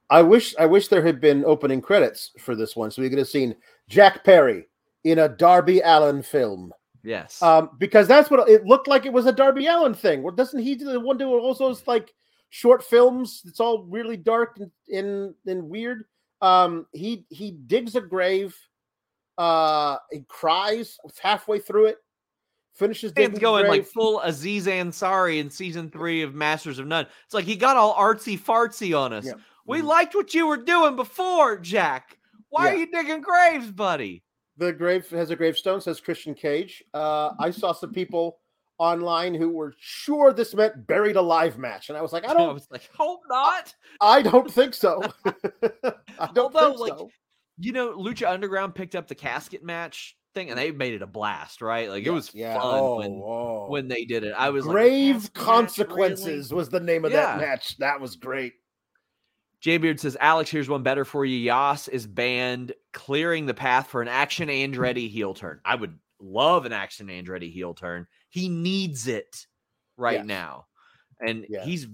I 0.08 0.22
wish 0.22 0.54
I 0.58 0.66
wish 0.66 0.88
there 0.88 1.04
had 1.04 1.20
been 1.20 1.44
opening 1.44 1.80
credits 1.80 2.30
for 2.38 2.54
this 2.54 2.76
one, 2.76 2.90
so 2.90 3.02
we 3.02 3.08
could 3.08 3.18
have 3.18 3.28
seen 3.28 3.54
Jack 3.88 4.24
Perry 4.24 4.68
in 5.04 5.20
a 5.20 5.28
Darby 5.28 5.80
Allin 5.80 6.22
film. 6.22 6.72
yes. 7.02 7.42
Um, 7.42 7.70
because 7.78 8.06
that's 8.06 8.30
what 8.30 8.48
it 8.48 8.64
looked 8.66 8.86
like. 8.86 9.06
It 9.06 9.12
was 9.12 9.26
a 9.26 9.32
Darby 9.32 9.66
Allin 9.66 9.94
thing. 9.94 10.22
Well, 10.22 10.34
doesn't 10.34 10.60
he 10.60 10.74
do 10.74 10.84
the 10.84 11.00
one 11.00 11.16
do 11.16 11.28
all 11.28 11.54
those 11.54 11.86
like 11.86 12.12
short 12.50 12.84
films? 12.84 13.42
It's 13.46 13.60
all 13.60 13.84
really 13.84 14.16
dark 14.16 14.58
and 14.58 14.70
and, 14.92 15.34
and 15.46 15.68
weird. 15.68 16.04
Um, 16.42 16.86
he 16.92 17.24
he 17.30 17.52
digs 17.52 17.96
a 17.96 18.00
grave. 18.00 18.56
Uh, 19.38 19.96
he 20.10 20.20
cries 20.28 20.98
halfway 21.20 21.58
through 21.58 21.86
it. 21.86 21.98
Finishes 22.74 23.12
the 23.12 23.28
going 23.28 23.66
like 23.66 23.84
full 23.84 24.20
Aziz 24.20 24.66
Ansari 24.66 25.38
in 25.38 25.50
season 25.50 25.90
three 25.90 26.22
of 26.22 26.34
Masters 26.34 26.78
of 26.78 26.86
None. 26.86 27.06
It's 27.24 27.34
like 27.34 27.44
he 27.44 27.56
got 27.56 27.76
all 27.76 27.94
artsy 27.94 28.38
fartsy 28.38 28.98
on 28.98 29.12
us. 29.12 29.26
Yeah. 29.26 29.34
We 29.66 29.80
Mhm. 29.80 29.84
liked 29.84 30.14
what 30.14 30.32
you 30.32 30.46
were 30.46 30.56
doing 30.56 30.96
before, 30.96 31.58
Jack. 31.58 32.18
Why 32.48 32.68
are 32.68 32.76
you 32.76 32.90
digging 32.90 33.20
graves, 33.20 33.70
buddy? 33.70 34.22
The 34.56 34.72
grave 34.72 35.08
has 35.10 35.30
a 35.30 35.36
gravestone, 35.36 35.80
says 35.80 36.00
Christian 36.00 36.34
Cage. 36.34 36.82
Uh, 36.94 37.30
I 37.38 37.50
saw 37.50 37.72
some 37.72 37.92
people 37.92 38.40
online 38.78 39.34
who 39.34 39.50
were 39.50 39.74
sure 39.78 40.32
this 40.32 40.54
meant 40.54 40.86
buried 40.86 41.16
alive 41.16 41.58
match, 41.58 41.90
and 41.90 41.98
I 41.98 42.02
was 42.02 42.12
like, 42.12 42.24
I 42.24 42.28
I 42.30 42.34
don't, 42.34 42.50
I 42.50 42.52
was 42.52 42.66
like, 42.70 42.88
hope 42.96 43.20
not. 43.28 43.74
I 44.00 44.22
don't 44.22 44.50
think 44.50 44.74
so. 44.74 45.02
I 45.24 46.30
don't 46.32 46.54
Although, 46.54 46.76
think 46.86 46.98
like. 47.00 47.08
You 47.58 47.72
know, 47.72 47.94
Lucha 47.96 48.26
Underground 48.26 48.74
picked 48.74 48.94
up 48.94 49.06
the 49.06 49.14
casket 49.14 49.62
match 49.62 50.16
thing, 50.34 50.50
and 50.50 50.58
they 50.58 50.70
made 50.70 50.94
it 50.94 51.02
a 51.02 51.06
blast, 51.06 51.62
right? 51.62 51.88
Like 51.88 52.04
it 52.04 52.10
was 52.10 52.34
yeah. 52.34 52.54
fun 52.54 52.78
Oh, 52.80 52.96
when 52.98 53.22
oh. 53.24 53.66
when 53.68 53.88
they 53.88 54.04
did 54.04 54.24
it. 54.24 54.32
I 54.36 54.50
was 54.50 54.64
grave 54.64 55.14
"That's 55.22 55.28
the 55.28 55.38
match, 55.40 55.46
consequences 55.46 56.50
really?" 56.50 56.58
was 56.58 56.68
the 56.68 56.80
name 56.80 57.04
of 57.04 57.12
Yeah. 57.12 57.36
that 57.36 57.38
match. 57.38 57.76
That 57.78 58.00
was 58.00 58.16
great. 58.16 58.54
J 59.60 59.76
Beard 59.76 60.00
says, 60.00 60.16
Alex, 60.20 60.50
here's 60.50 60.70
one 60.70 60.82
better 60.82 61.04
for 61.04 61.24
you. 61.26 61.36
Yas 61.36 61.86
is 61.88 62.06
banned, 62.06 62.72
clearing 62.94 63.44
the 63.44 63.52
path 63.52 63.88
for 63.88 64.00
an 64.00 64.08
Action 64.08 64.48
Andretti 64.48 65.10
heel 65.10 65.34
turn. 65.34 65.60
I 65.66 65.74
would 65.74 65.98
love 66.18 66.64
an 66.64 66.72
Action 66.72 67.08
Andretti 67.08 67.52
heel 67.52 67.74
turn. 67.74 68.06
He 68.30 68.48
needs 68.48 69.06
it 69.06 69.46
right 69.98 70.18
Yes. 70.20 70.26
now. 70.26 70.66
And 71.20 71.44
Yeah. 71.50 71.62
he's 71.62 71.86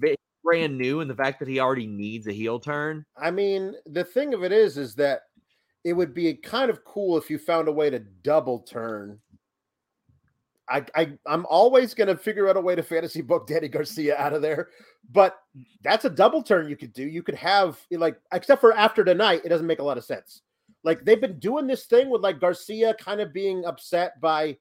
brand 0.45 0.79
new. 0.79 1.01
And 1.01 1.11
the 1.11 1.17
fact 1.17 1.41
that 1.41 1.49
he 1.49 1.59
already 1.59 1.89
needs 1.89 2.29
a 2.29 2.33
heel 2.33 2.61
turn, 2.61 3.05
I 3.17 3.33
mean, 3.33 3.75
the 3.87 4.05
thing 4.05 4.33
of 4.33 4.45
it 4.45 4.53
is, 4.53 4.79
is 4.79 4.95
that 4.95 5.23
it 5.87 5.93
would 5.93 6.13
be 6.13 6.35
kind 6.35 6.69
of 6.69 6.85
cool 6.85 7.17
if 7.17 7.31
you 7.31 7.39
found 7.39 7.69
a 7.69 7.73
way 7.73 7.89
to 7.91 8.01
double 8.01 8.59
turn. 8.59 9.21
I, 10.69 10.85
I 10.97 11.13
I'm 11.27 11.47
always 11.47 11.95
gonna 11.95 12.17
figure 12.17 12.49
out 12.49 12.57
a 12.57 12.61
way 12.61 12.75
to 12.75 12.83
fantasy 12.83 13.23
book 13.23 13.47
Danny 13.47 13.69
Garcia 13.69 14.17
out 14.17 14.33
of 14.33 14.43
there, 14.43 14.71
but 15.13 15.39
that's 15.85 16.05
a 16.05 16.11
double 16.11 16.43
turn 16.43 16.69
you 16.69 16.77
could 16.77 16.93
do. 16.93 17.05
You 17.05 17.23
could 17.23 17.37
have 17.37 17.79
like, 17.93 18.19
except 18.33 18.61
for 18.61 18.73
after 18.73 19.05
tonight, 19.05 19.43
it 19.45 19.49
doesn't 19.49 19.69
make 19.69 19.79
a 19.79 19.85
lot 19.85 19.97
of 19.97 20.05
sense. 20.05 20.43
Like 20.83 21.05
they've 21.05 21.21
been 21.21 21.39
doing 21.39 21.69
this 21.69 21.87
thing 21.87 22.11
with 22.11 22.21
like 22.21 22.41
Garcia 22.41 22.93
kind 22.95 23.21
of 23.21 23.33
being 23.33 23.65
upset 23.65 24.21
by 24.21 24.57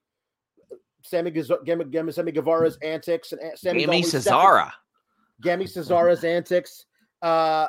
Sammy, 1.02 1.32
Gaz- 1.32 1.50
Gam- 1.64 1.90
Gam- 1.90 2.12
Sammy 2.12 2.30
Guevara's 2.30 2.78
antics 2.82 3.32
and 3.32 3.40
Amy 3.82 3.86
always 3.86 4.12
Cesara. 4.12 4.70
Gammy 5.42 5.64
Cesara's 5.64 6.22
antics. 6.22 6.86
Uh, 7.20 7.66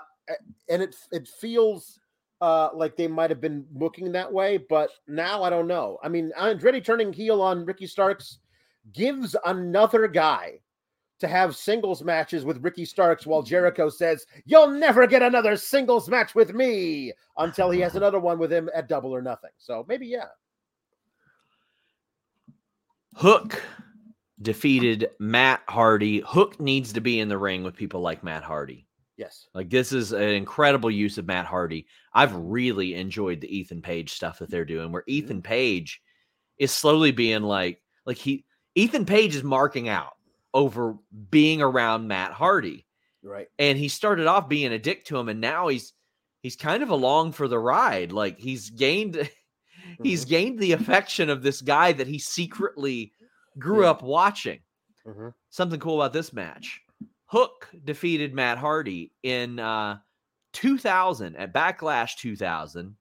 and 0.69 0.83
it 0.83 0.95
it 1.11 1.27
feels 1.27 1.99
uh, 2.41 2.69
like 2.73 2.95
they 2.95 3.07
might 3.07 3.29
have 3.29 3.41
been 3.41 3.65
looking 3.73 4.11
that 4.11 4.31
way, 4.31 4.57
but 4.57 4.89
now 5.07 5.43
I 5.43 5.49
don't 5.49 5.67
know. 5.67 5.97
I 6.03 6.09
mean, 6.09 6.31
Andretti 6.39 6.83
turning 6.83 7.11
heel 7.11 7.41
on 7.41 7.65
Ricky 7.65 7.87
Starks 7.87 8.39
gives 8.93 9.35
another 9.45 10.07
guy 10.07 10.59
to 11.19 11.27
have 11.27 11.55
singles 11.55 12.03
matches 12.03 12.45
with 12.45 12.63
Ricky 12.63 12.85
Starks 12.85 13.25
while 13.25 13.41
Jericho 13.41 13.89
says, 13.89 14.25
You'll 14.45 14.69
never 14.69 15.07
get 15.07 15.23
another 15.23 15.55
singles 15.57 16.09
match 16.09 16.35
with 16.35 16.53
me 16.53 17.13
until 17.37 17.71
he 17.71 17.79
has 17.81 17.95
another 17.97 18.19
one 18.19 18.37
with 18.39 18.51
him 18.51 18.69
at 18.73 18.87
double 18.87 19.13
or 19.13 19.21
nothing. 19.21 19.51
So 19.57 19.85
maybe, 19.87 20.07
yeah. 20.07 20.27
Hook 23.15 23.63
defeated 24.43 25.09
Matt 25.19 25.61
Hardy. 25.67 26.21
Hook 26.25 26.59
needs 26.59 26.93
to 26.93 27.01
be 27.01 27.19
in 27.19 27.29
the 27.29 27.37
ring 27.37 27.63
with 27.63 27.75
people 27.75 28.01
like 28.01 28.23
Matt 28.23 28.43
Hardy. 28.43 28.86
Yes. 29.17 29.47
Like 29.53 29.69
this 29.69 29.91
is 29.91 30.11
an 30.11 30.21
incredible 30.21 30.91
use 30.91 31.17
of 31.17 31.25
Matt 31.25 31.45
Hardy. 31.47 31.87
I've 32.13 32.35
really 32.35 32.93
enjoyed 32.93 33.41
the 33.41 33.55
Ethan 33.57 33.81
Page 33.81 34.13
stuff 34.13 34.39
that 34.39 34.49
they're 34.49 34.63
doing, 34.65 34.91
where 34.91 35.03
Ethan 35.07 35.41
Page 35.41 36.01
is 36.59 36.71
slowly 36.71 37.11
being 37.11 37.41
like, 37.43 37.81
like 38.05 38.17
he 38.17 38.45
Ethan 38.75 39.05
Page 39.05 39.35
is 39.35 39.43
marking 39.43 39.89
out 39.89 40.13
over 40.53 40.95
being 41.31 41.61
around 41.61 42.07
Matt 42.07 42.31
Hardy. 42.31 42.85
Right. 43.23 43.47
And 43.57 43.77
he 43.77 43.87
started 43.87 44.27
off 44.27 44.47
being 44.47 44.71
a 44.71 44.79
dick 44.79 45.03
to 45.05 45.17
him, 45.17 45.29
and 45.29 45.41
now 45.41 45.67
he's 45.67 45.93
he's 46.43 46.55
kind 46.55 46.83
of 46.83 46.89
along 46.91 47.31
for 47.31 47.47
the 47.47 47.59
ride. 47.59 48.11
Like 48.11 48.37
he's 48.37 48.69
gained 48.69 49.29
he's 50.03 50.25
Mhm. 50.25 50.29
gained 50.29 50.59
the 50.59 50.73
affection 50.73 51.29
of 51.31 51.41
this 51.41 51.61
guy 51.61 51.91
that 51.93 52.07
he 52.07 52.19
secretly 52.19 53.13
grew 53.57 53.81
Yeah. 53.81 53.89
up 53.89 54.03
watching 54.03 54.59
Mhm. 55.07 55.33
something 55.49 55.79
cool 55.79 55.99
about 56.01 56.13
this 56.13 56.31
match. 56.33 56.81
Hook 57.27 57.69
defeated 57.83 58.33
Matt 58.33 58.57
Hardy 58.57 59.11
in 59.23 59.59
uh, 59.59 59.97
2000 60.53 61.35
at 61.35 61.53
Backlash 61.53 62.15
2000. 62.17 62.95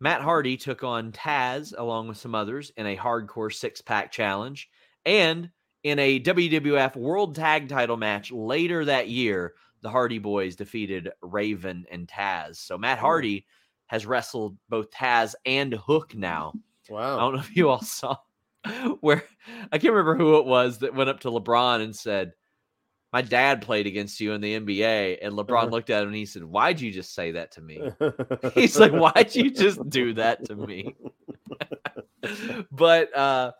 Matt 0.00 0.20
Hardy 0.20 0.56
took 0.56 0.82
on 0.82 1.12
Taz 1.12 1.72
along 1.78 2.08
with 2.08 2.18
some 2.18 2.34
others 2.34 2.72
in 2.76 2.86
a 2.86 2.96
hardcore 2.96 3.52
six 3.52 3.80
pack 3.80 4.10
challenge. 4.10 4.68
And 5.06 5.50
in 5.84 5.98
a 6.00 6.20
WWF 6.20 6.96
World 6.96 7.36
Tag 7.36 7.68
Title 7.68 7.96
match 7.96 8.32
later 8.32 8.84
that 8.84 9.08
year, 9.08 9.54
the 9.82 9.90
Hardy 9.90 10.18
Boys 10.18 10.56
defeated 10.56 11.10
Raven 11.22 11.84
and 11.90 12.08
Taz. 12.08 12.56
So 12.56 12.76
Matt 12.76 12.98
Hardy 12.98 13.46
has 13.86 14.04
wrestled 14.04 14.56
both 14.68 14.90
Taz 14.90 15.34
and 15.46 15.74
Hook 15.74 16.16
now. 16.16 16.52
Wow. 16.88 17.16
I 17.16 17.20
don't 17.20 17.34
know 17.34 17.40
if 17.40 17.56
you 17.56 17.68
all 17.68 17.80
saw 17.82 18.16
where 19.00 19.24
I 19.72 19.78
can't 19.78 19.92
remember 19.94 20.16
who 20.16 20.38
it 20.38 20.46
was 20.46 20.78
that 20.78 20.94
went 20.94 21.10
up 21.10 21.20
to 21.20 21.28
LeBron 21.30 21.82
and 21.82 21.94
said, 21.96 22.32
My 23.12 23.22
dad 23.22 23.62
played 23.62 23.86
against 23.86 24.20
you 24.20 24.32
in 24.32 24.40
the 24.40 24.58
NBA. 24.58 25.18
And 25.22 25.34
LeBron 25.34 25.62
Uh-huh. 25.64 25.66
looked 25.66 25.90
at 25.90 26.02
him 26.02 26.08
and 26.08 26.16
he 26.16 26.26
said, 26.26 26.44
Why'd 26.44 26.80
you 26.80 26.92
just 26.92 27.14
say 27.14 27.32
that 27.32 27.52
to 27.52 27.60
me? 27.60 27.90
He's 28.54 28.78
like, 28.78 28.92
Why'd 28.92 29.34
you 29.34 29.50
just 29.50 29.88
do 29.90 30.14
that 30.14 30.44
to 30.46 30.54
me? 30.56 30.94
but 32.70 33.16
uh 33.16 33.52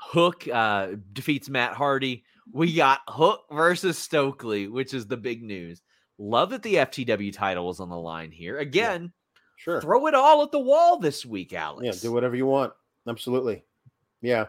Hook 0.00 0.48
uh 0.52 0.88
defeats 1.12 1.48
Matt 1.48 1.74
Hardy. 1.74 2.24
We 2.52 2.74
got 2.74 3.00
Hook 3.08 3.44
versus 3.52 3.96
Stokely, 3.98 4.68
which 4.68 4.94
is 4.94 5.06
the 5.06 5.16
big 5.16 5.42
news. 5.42 5.80
Love 6.18 6.50
that 6.50 6.62
the 6.62 6.74
FTW 6.76 7.32
title 7.32 7.66
was 7.66 7.80
on 7.80 7.88
the 7.88 7.96
line 7.96 8.30
here. 8.30 8.58
Again, 8.58 9.12
Sure. 9.56 9.80
throw 9.80 10.06
it 10.08 10.14
all 10.14 10.42
at 10.42 10.50
the 10.50 10.58
wall 10.58 10.98
this 10.98 11.24
week, 11.24 11.52
Alex. 11.52 11.84
Yeah, 11.84 12.08
do 12.08 12.12
whatever 12.12 12.34
you 12.34 12.46
want. 12.46 12.72
Absolutely. 13.08 13.64
Yeah. 14.22 14.46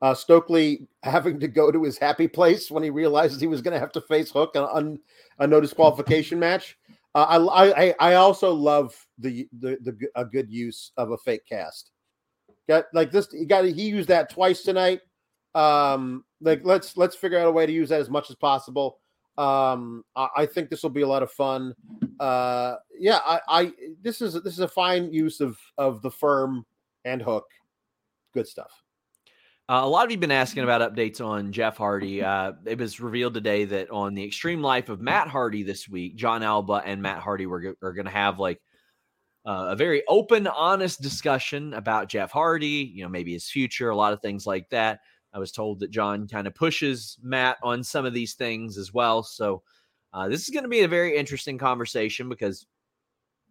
Uh, 0.00 0.14
Stokely 0.14 0.86
having 1.02 1.38
to 1.40 1.48
go 1.48 1.70
to 1.70 1.82
his 1.82 1.98
happy 1.98 2.28
place 2.28 2.70
when 2.70 2.82
he 2.82 2.90
realizes 2.90 3.40
he 3.40 3.46
was 3.46 3.60
going 3.60 3.74
to 3.74 3.80
have 3.80 3.92
to 3.92 4.00
face 4.00 4.30
Hook 4.30 4.56
on 4.56 4.98
a 5.38 5.46
no 5.46 5.60
disqualification 5.60 6.38
match. 6.38 6.78
Uh, 7.14 7.46
I, 7.50 7.86
I 7.86 7.94
I 7.98 8.14
also 8.14 8.52
love 8.52 8.94
the 9.18 9.48
the 9.60 9.78
the 9.80 9.96
a 10.14 10.24
good 10.24 10.50
use 10.50 10.92
of 10.98 11.12
a 11.12 11.18
fake 11.18 11.46
cast. 11.48 11.90
Got 12.68 12.84
like 12.92 13.10
this. 13.10 13.30
He 13.32 13.46
got 13.46 13.64
he 13.64 13.88
used 13.88 14.08
that 14.08 14.28
twice 14.28 14.62
tonight. 14.62 15.00
Um, 15.54 16.24
like 16.42 16.60
let's 16.64 16.96
let's 16.98 17.16
figure 17.16 17.38
out 17.38 17.46
a 17.46 17.52
way 17.52 17.64
to 17.64 17.72
use 17.72 17.88
that 17.88 18.00
as 18.00 18.10
much 18.10 18.28
as 18.28 18.36
possible. 18.36 18.98
Um, 19.38 20.04
I, 20.14 20.28
I 20.36 20.46
think 20.46 20.68
this 20.68 20.82
will 20.82 20.90
be 20.90 21.02
a 21.02 21.08
lot 21.08 21.22
of 21.22 21.30
fun. 21.30 21.74
Uh, 22.20 22.76
yeah, 22.98 23.20
I, 23.24 23.40
I 23.48 23.72
this 24.02 24.20
is 24.20 24.34
this 24.42 24.52
is 24.52 24.60
a 24.60 24.68
fine 24.68 25.10
use 25.10 25.40
of 25.40 25.58
of 25.78 26.02
the 26.02 26.10
firm 26.10 26.66
and 27.06 27.22
Hook. 27.22 27.46
Good 28.34 28.46
stuff. 28.46 28.82
Uh, 29.68 29.80
a 29.82 29.88
lot 29.88 30.04
of 30.04 30.12
you 30.12 30.14
have 30.16 30.20
been 30.20 30.30
asking 30.30 30.62
about 30.62 30.94
updates 30.94 31.20
on 31.20 31.50
Jeff 31.50 31.76
Hardy. 31.76 32.22
Uh, 32.22 32.52
it 32.66 32.78
was 32.78 33.00
revealed 33.00 33.34
today 33.34 33.64
that 33.64 33.90
on 33.90 34.14
the 34.14 34.24
Extreme 34.24 34.62
Life 34.62 34.88
of 34.88 35.00
Matt 35.00 35.26
Hardy 35.26 35.64
this 35.64 35.88
week, 35.88 36.14
Jon 36.14 36.44
Alba 36.44 36.82
and 36.84 37.02
Matt 37.02 37.18
Hardy 37.18 37.46
were 37.46 37.74
are 37.82 37.92
going 37.92 38.06
to 38.06 38.12
have 38.12 38.38
like 38.38 38.60
uh, 39.44 39.68
a 39.70 39.76
very 39.76 40.04
open, 40.06 40.46
honest 40.46 41.02
discussion 41.02 41.74
about 41.74 42.08
Jeff 42.08 42.30
Hardy. 42.30 42.92
You 42.94 43.02
know, 43.02 43.08
maybe 43.08 43.32
his 43.32 43.50
future, 43.50 43.90
a 43.90 43.96
lot 43.96 44.12
of 44.12 44.20
things 44.22 44.46
like 44.46 44.68
that. 44.70 45.00
I 45.32 45.40
was 45.40 45.50
told 45.50 45.80
that 45.80 45.90
Jon 45.90 46.28
kind 46.28 46.46
of 46.46 46.54
pushes 46.54 47.18
Matt 47.20 47.56
on 47.60 47.82
some 47.82 48.06
of 48.06 48.14
these 48.14 48.34
things 48.34 48.78
as 48.78 48.94
well. 48.94 49.24
So 49.24 49.62
uh, 50.12 50.28
this 50.28 50.42
is 50.42 50.50
going 50.50 50.62
to 50.62 50.68
be 50.68 50.82
a 50.82 50.88
very 50.88 51.16
interesting 51.16 51.58
conversation 51.58 52.28
because 52.28 52.66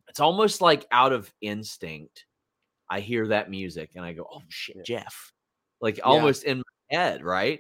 it's 0.08 0.22
almost 0.22 0.62
like 0.62 0.86
out 0.92 1.12
of 1.12 1.32
instinct. 1.42 2.26
I 2.90 3.02
hear 3.02 3.28
that 3.28 3.50
music 3.50 3.92
and 3.96 4.06
I 4.06 4.14
go, 4.14 4.26
"Oh 4.32 4.44
shit, 4.48 4.78
Yeah. 4.78 4.84
Jeff!" 4.84 5.34
Like 5.86 6.00
almost 6.04 6.44
in 6.44 6.58
my 6.58 6.98
head, 6.98 7.24
right? 7.24 7.60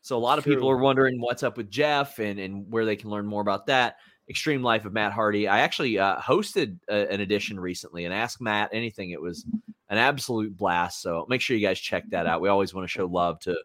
So 0.00 0.16
a 0.16 0.18
lot 0.18 0.38
of 0.38 0.44
people 0.44 0.68
are 0.70 0.78
wondering 0.78 1.20
what's 1.20 1.42
up 1.42 1.56
with 1.56 1.70
Jeff 1.70 2.18
and 2.18 2.38
and 2.40 2.70
where 2.72 2.84
they 2.84 2.96
can 2.96 3.10
learn 3.10 3.26
more 3.26 3.42
about 3.42 3.66
that. 3.66 3.96
Extreme 4.28 4.62
Life 4.62 4.84
of 4.86 4.92
Matt 4.92 5.12
Hardy. 5.12 5.46
I 5.46 5.60
actually 5.60 5.98
uh, 5.98 6.16
hosted 6.16 6.78
a, 6.88 7.12
an 7.12 7.20
edition 7.20 7.60
recently 7.60 8.06
and 8.06 8.14
asked 8.14 8.40
Matt 8.40 8.70
anything. 8.72 9.10
It 9.10 9.20
was 9.20 9.44
an 9.88 9.98
absolute 9.98 10.56
blast. 10.56 11.02
So 11.02 11.26
make 11.28 11.40
sure 11.40 11.56
you 11.56 11.64
guys 11.66 11.78
check 11.78 12.08
that 12.10 12.26
out. 12.26 12.40
We 12.40 12.48
always 12.48 12.74
want 12.74 12.84
to 12.84 12.88
show 12.88 13.06
love 13.06 13.38
to 13.40 13.56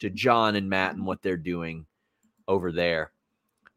to 0.00 0.08
Jon 0.10 0.56
and 0.56 0.70
Matt 0.70 0.94
and 0.94 1.04
what 1.04 1.22
they're 1.22 1.36
doing 1.36 1.86
over 2.48 2.72
there. 2.72 3.12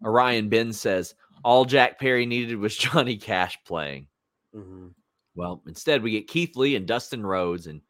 Orion 0.05 0.49
Ben 0.49 0.71
says 0.71 1.15
all 1.43 1.65
Jack 1.65 1.99
Perry 1.99 2.25
needed 2.25 2.57
was 2.57 2.77
Johnny 2.77 3.17
Cash 3.17 3.57
playing. 3.65 4.07
Mhm. 4.55 4.91
Well, 5.35 5.61
instead 5.67 6.03
we 6.03 6.11
get 6.11 6.27
Keith 6.27 6.55
Lee 6.55 6.75
and 6.75 6.85
Dustin 6.87 7.25
Rhodes, 7.25 7.67
and 7.67 7.81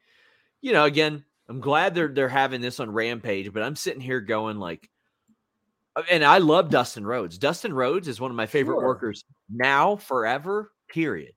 you 0.62 0.72
know, 0.74 0.86
again, 0.86 1.24
I'm 1.50 1.60
glad 1.60 1.96
they're 1.96 2.08
they're 2.08 2.30
having 2.30 2.62
this 2.62 2.80
on 2.80 2.92
Rampage, 2.92 3.52
but 3.52 3.64
I'm 3.64 3.76
sitting 3.76 4.02
here 4.02 4.22
going 4.22 4.58
like, 4.60 4.88
uh, 5.96 6.04
and 6.10 6.24
I 6.24 6.38
love 6.38 6.70
Dustin 6.70 7.06
Rhodes. 7.06 7.38
Dustin 7.40 7.74
Rhodes 7.74 8.08
is 8.08 8.22
one 8.22 8.30
of 8.32 8.38
my 8.38 8.46
favorite 8.46 8.76
Sure. 8.76 8.86
workers 8.86 9.24
now, 9.50 9.96
forever. 9.96 10.72
Period. 10.90 11.34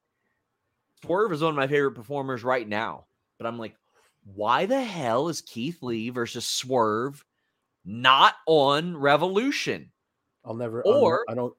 Swerve 1.03 1.33
is 1.33 1.41
one 1.43 1.51
of 1.51 1.57
my 1.57 1.67
favorite 1.67 1.93
performers 1.93 2.45
right 2.45 2.69
now, 2.69 3.07
but 3.39 3.47
I'm 3.47 3.59
like, 3.59 3.75
why 4.35 4.67
the 4.67 4.81
hell 4.83 5.29
is 5.29 5.41
Keith 5.41 5.83
Lee 5.83 6.11
versus 6.11 6.47
Swerve 6.47 7.25
not 7.85 8.35
on 8.47 8.97
Revolution? 8.97 9.91
I'll 10.45 10.55
never. 10.55 10.87
I'll 10.87 10.93
Or- 10.93 11.25
I 11.29 11.35
don't. 11.35 11.55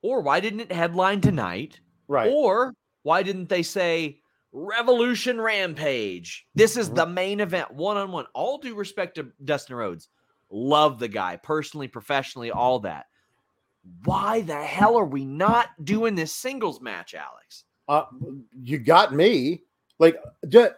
Or 0.00 0.22
why 0.22 0.40
didn't 0.40 0.60
it 0.60 0.72
headline 0.72 1.20
tonight? 1.20 1.78
Right. 2.08 2.32
Or 2.32 2.72
why 3.02 3.22
didn't 3.22 3.48
they 3.50 3.62
say 3.62 4.21
Revolution 4.52 5.40
Rampage? 5.40 6.46
This 6.54 6.76
is 6.76 6.90
Mhm. 6.90 6.94
the 6.94 7.06
main 7.06 7.40
event, 7.40 7.70
one 7.72 7.96
on 7.96 8.12
one. 8.12 8.26
All 8.34 8.58
due 8.58 8.74
respect 8.74 9.14
to 9.16 9.32
Dustin 9.44 9.76
Rhodes. 9.76 10.08
Love 10.50 10.98
the 10.98 11.08
guy 11.08 11.36
personally, 11.36 11.88
professionally, 11.88 12.50
all 12.50 12.80
that. 12.80 13.06
Why 14.04 14.42
the 14.42 14.62
hell 14.62 14.96
are 14.96 15.06
we 15.06 15.24
not 15.24 15.68
doing 15.82 16.14
this 16.14 16.32
singles 16.32 16.80
match, 16.80 17.14
Alex? 17.14 17.64
Uh, 17.88 18.04
you 18.62 18.78
got 18.78 19.14
me. 19.14 19.62
Like, 19.98 20.22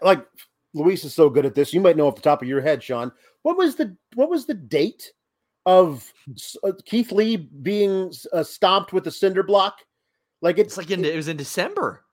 like 0.02 0.26
Luis 0.72 1.04
is 1.04 1.12
so 1.14 1.28
good 1.28 1.44
at 1.44 1.54
this. 1.54 1.74
You 1.74 1.80
might 1.80 1.96
know 1.96 2.06
off 2.06 2.16
the 2.16 2.22
top 2.22 2.42
of 2.42 2.48
your 2.48 2.60
head, 2.60 2.82
Sean. 2.82 3.10
What 3.42 3.56
was 3.56 3.74
the 3.76 3.96
what 4.14 4.30
was 4.30 4.46
the 4.46 4.54
date 4.54 5.12
of 5.66 6.10
uh, 6.62 6.72
Keith 6.84 7.10
Lee 7.12 7.36
being 7.36 8.12
uh, 8.32 8.42
stomped 8.42 8.92
with 8.92 9.04
the 9.04 9.10
cinder 9.10 9.42
block? 9.42 9.78
Like 10.40 10.58
It's 10.58 10.76
like 10.76 10.90
in, 10.90 11.04
it 11.04 11.16
was 11.16 11.28
in 11.28 11.36
December. 11.36 12.04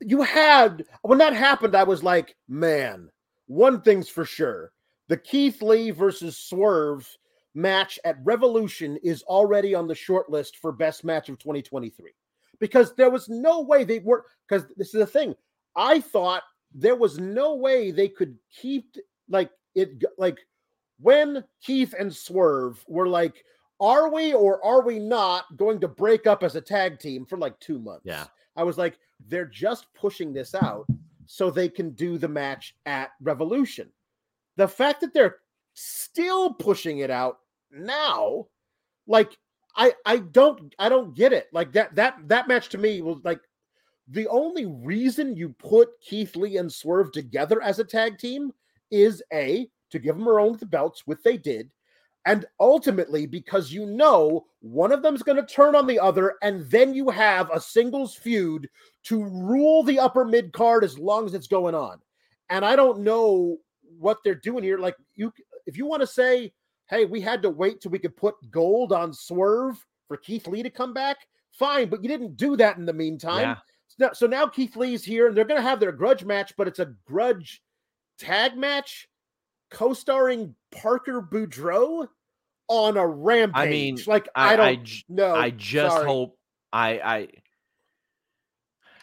You 0.00 0.22
had 0.22 0.84
when 1.02 1.18
that 1.18 1.34
happened, 1.34 1.74
I 1.74 1.84
was 1.84 2.02
like, 2.02 2.36
man, 2.48 3.10
one 3.46 3.80
thing's 3.80 4.08
for 4.08 4.24
sure. 4.24 4.72
The 5.08 5.16
Keith 5.16 5.62
Lee 5.62 5.90
versus 5.90 6.36
Swerve 6.36 7.08
match 7.54 7.98
at 8.04 8.18
Revolution 8.22 8.98
is 9.02 9.22
already 9.22 9.74
on 9.74 9.86
the 9.86 9.94
short 9.94 10.30
list 10.30 10.58
for 10.58 10.70
best 10.70 11.04
match 11.04 11.28
of 11.28 11.38
2023. 11.38 12.12
Because 12.60 12.94
there 12.94 13.10
was 13.10 13.28
no 13.28 13.60
way 13.60 13.84
they 13.84 14.00
were 14.00 14.24
because 14.48 14.66
this 14.76 14.88
is 14.88 15.00
the 15.00 15.06
thing. 15.06 15.34
I 15.76 16.00
thought 16.00 16.42
there 16.74 16.96
was 16.96 17.18
no 17.18 17.54
way 17.54 17.90
they 17.90 18.08
could 18.08 18.36
keep 18.52 18.96
like 19.28 19.50
it 19.74 20.02
like 20.18 20.38
when 21.00 21.44
Keith 21.62 21.94
and 21.98 22.14
Swerve 22.14 22.84
were 22.88 23.08
like, 23.08 23.44
are 23.80 24.12
we 24.12 24.34
or 24.34 24.64
are 24.64 24.82
we 24.82 24.98
not 24.98 25.56
going 25.56 25.80
to 25.80 25.88
break 25.88 26.26
up 26.26 26.42
as 26.42 26.56
a 26.56 26.60
tag 26.60 26.98
team 26.98 27.24
for 27.24 27.38
like 27.38 27.58
two 27.60 27.78
months? 27.78 28.02
Yeah. 28.04 28.26
I 28.58 28.64
was 28.64 28.76
like, 28.76 28.98
they're 29.28 29.46
just 29.46 29.86
pushing 29.94 30.32
this 30.32 30.54
out 30.54 30.86
so 31.26 31.50
they 31.50 31.68
can 31.68 31.90
do 31.90 32.18
the 32.18 32.28
match 32.28 32.74
at 32.84 33.10
Revolution. 33.22 33.88
The 34.56 34.66
fact 34.66 35.00
that 35.00 35.14
they're 35.14 35.36
still 35.74 36.52
pushing 36.52 36.98
it 36.98 37.10
out 37.10 37.38
now, 37.70 38.48
like 39.06 39.38
I 39.76 39.94
I 40.04 40.18
don't 40.18 40.74
I 40.78 40.88
don't 40.88 41.14
get 41.14 41.32
it. 41.32 41.46
Like 41.52 41.72
that 41.72 41.94
that 41.94 42.16
that 42.26 42.48
match 42.48 42.68
to 42.70 42.78
me 42.78 43.00
was 43.00 43.18
like 43.22 43.40
the 44.08 44.26
only 44.26 44.66
reason 44.66 45.36
you 45.36 45.50
put 45.50 45.90
Keith 46.00 46.34
Lee 46.34 46.56
and 46.56 46.72
Swerve 46.72 47.12
together 47.12 47.62
as 47.62 47.78
a 47.78 47.84
tag 47.84 48.18
team 48.18 48.52
is 48.90 49.22
a 49.32 49.70
to 49.90 49.98
give 50.00 50.16
them 50.16 50.24
their 50.24 50.40
own 50.40 50.56
the 50.56 50.66
belts, 50.66 51.02
which 51.06 51.20
they 51.24 51.36
did, 51.36 51.70
and 52.28 52.44
ultimately 52.60 53.24
because 53.24 53.72
you 53.72 53.86
know 53.86 54.44
one 54.60 54.92
of 54.92 55.00
them's 55.00 55.22
going 55.22 55.38
to 55.38 55.54
turn 55.54 55.74
on 55.74 55.86
the 55.86 55.98
other, 55.98 56.34
and 56.42 56.70
then 56.70 56.92
you 56.92 57.08
have 57.08 57.50
a 57.50 57.58
singles 57.58 58.14
feud 58.14 58.68
to 59.04 59.24
rule 59.24 59.82
the 59.82 59.98
upper 59.98 60.26
mid 60.26 60.52
card 60.52 60.84
as 60.84 60.98
long 60.98 61.24
as 61.24 61.32
it's 61.32 61.46
going 61.46 61.74
on. 61.74 61.98
And 62.50 62.66
I 62.66 62.76
don't 62.76 63.00
know 63.00 63.56
what 63.98 64.18
they're 64.22 64.34
doing 64.34 64.62
here. 64.62 64.76
Like 64.76 64.94
you, 65.16 65.32
if 65.64 65.78
you 65.78 65.86
want 65.86 66.02
to 66.02 66.06
say, 66.06 66.52
"Hey, 66.90 67.06
we 67.06 67.22
had 67.22 67.40
to 67.42 67.50
wait 67.50 67.80
till 67.80 67.92
we 67.92 67.98
could 67.98 68.16
put 68.16 68.34
gold 68.50 68.92
on 68.92 69.10
Swerve 69.14 69.82
for 70.06 70.18
Keith 70.18 70.46
Lee 70.46 70.62
to 70.62 70.70
come 70.70 70.92
back," 70.92 71.16
fine, 71.52 71.88
but 71.88 72.02
you 72.02 72.10
didn't 72.10 72.36
do 72.36 72.56
that 72.56 72.76
in 72.76 72.84
the 72.84 72.92
meantime. 72.92 73.40
Yeah. 73.40 73.56
So 73.86 74.04
now, 74.04 74.12
so 74.12 74.26
now 74.26 74.46
Keith 74.46 74.76
Lee's 74.76 75.02
here, 75.02 75.28
and 75.28 75.36
they're 75.36 75.46
going 75.46 75.62
to 75.62 75.66
have 75.66 75.80
their 75.80 75.92
grudge 75.92 76.26
match, 76.26 76.52
but 76.58 76.68
it's 76.68 76.78
a 76.78 76.92
grudge 77.06 77.62
tag 78.18 78.54
match, 78.54 79.08
co-starring 79.70 80.54
Parker 80.70 81.22
Boudreaux 81.22 82.06
on 82.68 82.96
a 82.96 83.06
rampage. 83.06 83.56
I 83.56 83.68
mean, 83.68 83.98
like 84.06 84.28
I, 84.34 84.52
I, 84.52 84.56
don't 84.56 84.66
I, 84.66 84.82
know. 85.08 85.34
I 85.34 85.50
just 85.50 85.96
sorry. 85.96 86.06
hope 86.06 86.38
I 86.72 86.88
I 87.00 87.28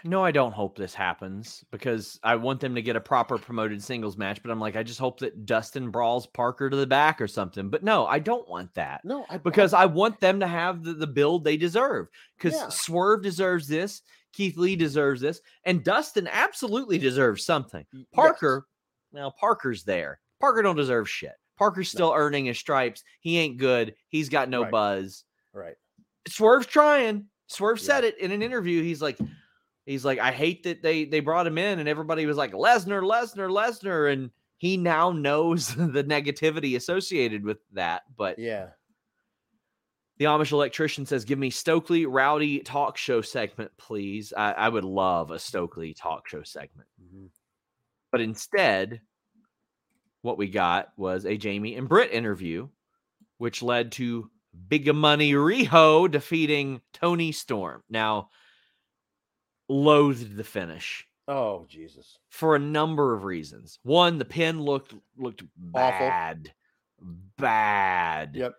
no, 0.08 0.24
I 0.24 0.30
don't 0.32 0.52
hope 0.52 0.78
this 0.78 0.94
happens 0.94 1.66
because 1.72 2.20
I 2.24 2.36
want 2.36 2.60
them 2.60 2.76
to 2.76 2.82
get 2.84 2.96
a 2.96 3.02
proper 3.02 3.40
promoted 3.40 3.84
singles 3.84 4.18
match. 4.18 4.40
But 4.44 4.52
I'm 4.52 4.60
like, 4.60 4.76
I 4.76 4.84
just 4.84 5.00
hope 5.00 5.20
that 5.22 5.48
Dustin 5.48 5.90
brawls 5.90 6.28
Parker 6.28 6.70
to 6.70 6.76
the 6.78 6.86
back 6.86 7.20
or 7.20 7.28
something. 7.28 7.70
But 7.72 7.84
no, 7.84 8.06
I 8.06 8.20
don't 8.20 8.48
want 8.48 8.72
that 8.76 9.02
no, 9.04 9.26
I, 9.32 9.40
because 9.40 9.74
I 9.74 9.86
want 9.88 10.20
them 10.20 10.40
to 10.42 10.48
have 10.48 10.84
the, 10.84 10.94
the 10.94 11.08
build 11.08 11.44
they 11.44 11.58
deserve. 11.58 12.08
Because 12.38 12.54
Yeah. 12.54 12.70
Swerve 12.70 13.24
deserves 13.24 13.68
this, 13.68 14.04
Keith 14.32 14.58
Lee 14.58 14.76
deserves 14.76 15.22
this, 15.22 15.42
and 15.64 15.84
Dustin 15.84 16.30
absolutely 16.32 17.00
deserves 17.00 17.44
something. 17.44 17.84
yes. 17.92 18.06
Parker, 18.14 18.68
now 19.12 19.32
Parker's 19.40 19.84
there. 19.84 20.20
Parker 20.40 20.62
don't 20.62 20.76
deserve 20.76 21.10
shit. 21.10 21.34
Parker's 21.58 21.90
still 21.90 22.14
earning 22.16 22.46
his 22.46 22.58
stripes. 22.58 23.04
He 23.22 23.38
ain't 23.38 23.58
good. 23.58 23.96
He's 24.10 24.30
got 24.30 24.50
no 24.50 24.64
Right. 24.64 24.72
buzz. 24.72 25.24
right. 25.54 25.76
Swerve's 26.28 26.68
trying. 26.68 27.28
Swerve 27.48 27.80
Yeah. 27.80 27.86
said 27.86 28.04
it 28.04 28.18
in 28.20 28.32
an 28.32 28.42
interview. 28.42 28.82
He's 28.82 29.02
like, 29.02 29.18
he's 29.86 30.04
like, 30.04 30.20
I 30.20 30.32
hate 30.32 30.64
that 30.64 30.82
they 30.82 31.06
they 31.06 31.20
brought 31.20 31.48
him 31.48 31.58
in 31.58 31.80
and 31.80 31.88
everybody 31.88 32.26
was 32.26 32.38
like 32.38 32.52
Lesnar, 32.54 33.02
Lesnar, 33.04 33.50
Lesnar, 33.50 34.12
and 34.12 34.32
he 34.58 34.76
now 34.78 35.12
knows 35.12 35.68
the 35.76 36.04
negativity 36.04 36.76
associated 36.76 37.44
with 37.44 37.60
that. 37.74 38.04
But 38.18 38.40
Yeah. 38.40 38.70
the 40.18 40.26
Amish 40.26 40.52
electrician 40.52 41.06
says, 41.06 41.26
"Give 41.26 41.38
me 41.40 41.50
Stokely 41.50 42.06
Rowdy 42.06 42.60
talk 42.60 42.98
show 42.98 43.22
segment, 43.22 43.72
please. 43.78 44.34
I, 44.36 44.54
I 44.54 44.70
would 44.70 44.86
love 44.86 45.30
a 45.32 45.40
Stokely 45.40 45.94
talk 45.94 46.28
show 46.28 46.42
segment." 46.44 46.88
Mhm. 47.02 47.30
But 48.12 48.22
instead, 48.22 49.02
what 50.26 50.38
we 50.40 50.50
got 50.50 50.90
was 50.98 51.26
a 51.26 51.38
Jamie 51.38 51.76
and 51.76 51.88
Britt 51.88 52.12
interview, 52.12 52.68
which 53.38 53.62
led 53.62 53.92
to 53.94 54.30
Big 54.68 54.94
Money 54.94 55.34
Riho 55.34 56.10
defeating 56.10 56.82
Toni 56.94 57.32
Storm. 57.32 57.84
Now, 57.90 58.30
loathed 59.70 60.36
the 60.36 60.44
finish 60.44 61.08
Oh 61.28 61.66
Jesus. 61.68 62.18
for 62.30 62.56
a 62.56 62.60
number 62.60 63.14
of 63.14 63.24
reasons. 63.24 63.80
One, 63.84 64.18
the 64.18 64.26
pin 64.26 64.62
looked 64.62 64.94
looked 65.18 65.42
Awful. 65.74 66.08
bad, 66.08 66.54
bad. 67.38 68.36
Yep. 68.36 68.54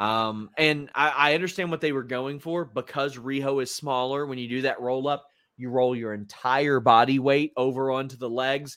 Um, 0.00 0.50
and 0.58 0.90
I, 0.94 1.08
I 1.30 1.34
understand 1.34 1.70
what 1.70 1.80
they 1.80 1.92
were 1.92 2.02
going 2.02 2.40
for 2.40 2.64
because 2.64 3.16
Riho 3.16 3.62
is 3.62 3.74
smaller. 3.74 4.26
When 4.26 4.38
you 4.38 4.48
do 4.48 4.62
that 4.62 4.80
roll 4.80 5.08
up, 5.08 5.24
you 5.56 5.70
roll 5.70 5.94
your 5.94 6.14
entire 6.14 6.80
body 6.80 7.18
weight 7.18 7.52
over 7.56 7.90
onto 7.90 8.16
the 8.16 8.30
legs. 8.30 8.76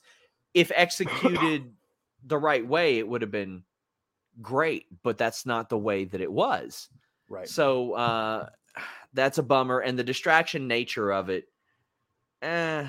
If 0.53 0.71
executed 0.75 1.73
the 2.27 2.37
right 2.37 2.65
way, 2.65 2.97
it 2.99 3.07
would 3.07 3.21
have 3.21 3.31
been 3.31 3.63
great, 4.41 4.85
but 5.03 5.17
that's 5.17 5.45
not 5.45 5.69
the 5.69 5.77
way 5.77 6.05
that 6.05 6.21
it 6.21 6.31
was. 6.31 6.89
Right. 7.29 7.47
So 7.47 7.93
uh 7.93 8.49
that's 9.13 9.37
a 9.39 9.43
bummer. 9.43 9.79
And 9.79 9.97
the 9.97 10.03
distraction 10.03 10.67
nature 10.67 11.11
of 11.11 11.29
it, 11.29 11.45
eh, 12.41 12.87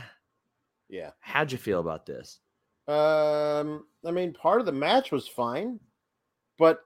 Yeah. 0.88 1.10
how'd 1.20 1.52
you 1.52 1.58
feel 1.58 1.80
about 1.80 2.04
this? 2.06 2.40
Um. 2.86 3.86
I 4.06 4.10
mean, 4.10 4.32
part 4.32 4.60
of 4.60 4.66
the 4.66 4.72
match 4.72 5.10
was 5.12 5.28
fine, 5.28 5.80
but 6.58 6.80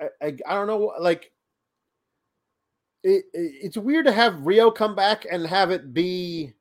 I 0.00 0.08
I, 0.20 0.26
I 0.46 0.54
don't 0.54 0.66
know. 0.66 0.92
Like, 0.98 1.30
it, 3.02 3.24
it 3.32 3.52
it's 3.62 3.76
weird 3.76 4.06
to 4.06 4.12
have 4.12 4.34
Riho 4.34 4.74
come 4.74 4.94
back 4.96 5.26
and 5.30 5.46
have 5.46 5.70
it 5.70 5.92
be 5.94 6.54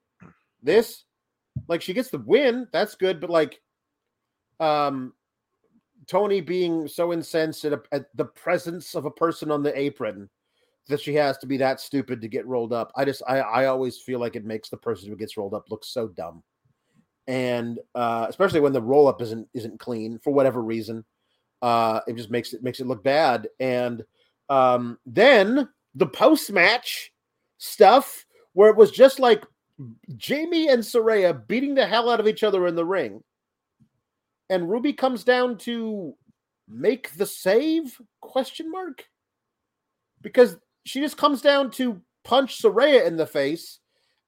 this. 0.61 1.05
Like, 1.67 1.81
she 1.81 1.93
gets 1.93 2.09
the 2.09 2.17
win. 2.19 2.67
That's 2.71 2.95
good, 2.95 3.19
but 3.21 3.29
like, 3.29 3.61
um, 4.59 5.13
Toni 6.07 6.41
being 6.41 6.87
so 6.87 7.13
incensed 7.13 7.65
at, 7.65 7.79
at 7.91 8.05
the 8.15 8.25
presence 8.25 8.95
of 8.95 9.05
a 9.05 9.11
person 9.11 9.51
on 9.51 9.63
the 9.63 9.77
apron 9.77 10.29
that 10.89 10.99
she 10.99 11.13
has 11.15 11.37
to 11.37 11.47
be 11.47 11.57
that 11.57 11.79
stupid 11.79 12.21
to 12.21 12.27
get 12.27 12.45
rolled 12.45 12.73
up. 12.73 12.91
I 12.95 13.05
just 13.05 13.23
I 13.27 13.39
I 13.39 13.65
always 13.65 13.99
feel 13.99 14.19
like 14.19 14.35
it 14.35 14.45
makes 14.45 14.69
the 14.69 14.77
person 14.77 15.09
who 15.09 15.15
gets 15.15 15.37
rolled 15.37 15.53
up 15.53 15.69
look 15.69 15.85
so 15.85 16.07
dumb. 16.09 16.43
And 17.27 17.79
uh 17.95 18.25
especially 18.29 18.59
when 18.59 18.73
the 18.73 18.81
roll 18.81 19.07
up 19.07 19.21
isn't 19.21 19.47
isn't 19.53 19.79
clean 19.79 20.19
for 20.19 20.33
whatever 20.33 20.61
reason. 20.61 21.05
Uh 21.61 22.01
it 22.07 22.15
just 22.15 22.31
makes 22.31 22.53
it 22.53 22.63
makes 22.63 22.79
it 22.79 22.87
look 22.87 23.03
bad. 23.03 23.47
And 23.59 24.03
um 24.49 24.97
then 25.05 25.69
the 25.95 26.07
post 26.07 26.51
match 26.51 27.11
stuff 27.59 28.25
where 28.53 28.69
it 28.69 28.75
was 28.75 28.91
just 28.91 29.19
like 29.19 29.45
Jamie 30.17 30.67
and 30.67 30.83
Saraya 30.83 31.47
beating 31.47 31.75
the 31.75 31.87
hell 31.87 32.09
out 32.09 32.19
of 32.19 32.27
each 32.27 32.43
other 32.43 32.67
in 32.67 32.75
the 32.75 32.85
ring. 32.85 33.23
And 34.53 34.69
Ruby 34.69 34.93
comes 34.93 35.23
down 35.23 35.57
to 35.59 36.13
make 36.69 37.11
the 37.15 37.25
save 37.25 37.99
question 38.21 38.69
mark 38.69 39.03
because 40.21 40.57
she 40.85 40.99
just 40.99 41.17
comes 41.17 41.41
down 41.41 41.71
to 41.71 41.99
punch 42.23 42.61
Saraya 42.61 43.03
in 43.07 43.17
the 43.17 43.25
face 43.25 43.79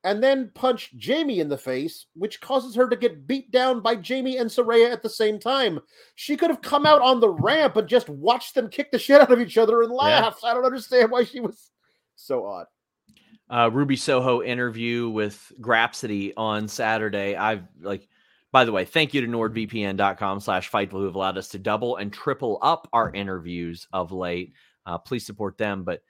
and 0.03 0.23
then 0.23 0.49
punch 0.55 0.93
Jamie 0.97 1.41
in 1.41 1.47
the 1.47 1.59
face, 1.59 2.07
which 2.15 2.41
causes 2.41 2.73
her 2.73 2.89
to 2.89 2.95
get 2.95 3.28
beat 3.28 3.51
down 3.51 3.82
by 3.82 3.95
Jamie 3.95 4.38
and 4.38 4.49
Saraya 4.49 4.91
at 4.91 5.03
the 5.03 5.09
same 5.09 5.38
time. 5.39 5.80
She 6.15 6.36
could 6.36 6.49
have 6.49 6.63
come 6.63 6.88
out 6.88 7.01
on 7.03 7.19
the 7.19 7.30
ramp 7.30 7.76
and 7.78 7.88
just 7.88 8.09
watched 8.09 8.55
them 8.55 8.67
kick 8.67 8.89
the 8.91 8.97
shit 8.97 9.21
out 9.21 9.32
of 9.32 9.39
each 9.39 9.59
other 9.59 9.84
and 9.84 9.91
laugh. 9.91 10.39
I 10.43 10.55
don't 10.55 10.65
understand 10.65 11.11
why 11.11 11.23
she 11.23 11.39
was 11.39 11.69
so 12.15 12.47
odd. 12.47 12.65
uh, 13.49 13.69
Ruby 13.71 13.95
Soho 13.95 14.41
interview 14.41 15.07
with 15.07 15.51
Grapsody 15.61 16.34
on 16.36 16.67
Saturday. 16.67 17.36
I've 17.36 17.63
like, 17.80 18.07
by 18.56 18.64
the 18.64 18.72
way, 18.72 18.86
thank 18.86 19.14
you 19.14 19.20
to 19.20 19.28
nordvpn.com 19.28 20.39
slash 20.39 20.72
fightful 20.72 20.91
who 20.91 21.03
have 21.03 21.16
allowed 21.16 21.38
us 21.38 21.49
to 21.49 21.60
double 21.60 21.97
and 21.97 22.14
triple 22.14 22.58
up 22.62 22.88
our 22.93 23.12
interviews 23.12 23.86
of 23.91 24.14
late. 24.14 24.53
Uh, 24.86 24.97
please 24.97 25.26
support 25.26 25.58
them, 25.58 25.84
but 25.84 26.01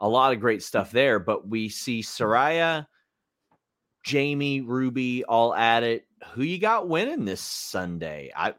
a 0.00 0.08
lot 0.08 0.32
of 0.32 0.40
great 0.40 0.62
stuff 0.62 0.90
there. 0.90 1.18
But 1.18 1.46
we 1.46 1.68
see 1.68 2.00
Saraya, 2.00 2.86
Jamie, 4.02 4.62
Ruby 4.62 5.24
all 5.24 5.54
at 5.54 5.82
it. 5.82 6.06
Who 6.32 6.42
you 6.42 6.56
got 6.56 6.88
winning 6.88 7.26
this 7.26 7.42
Sunday? 7.42 8.32
I 8.34 8.54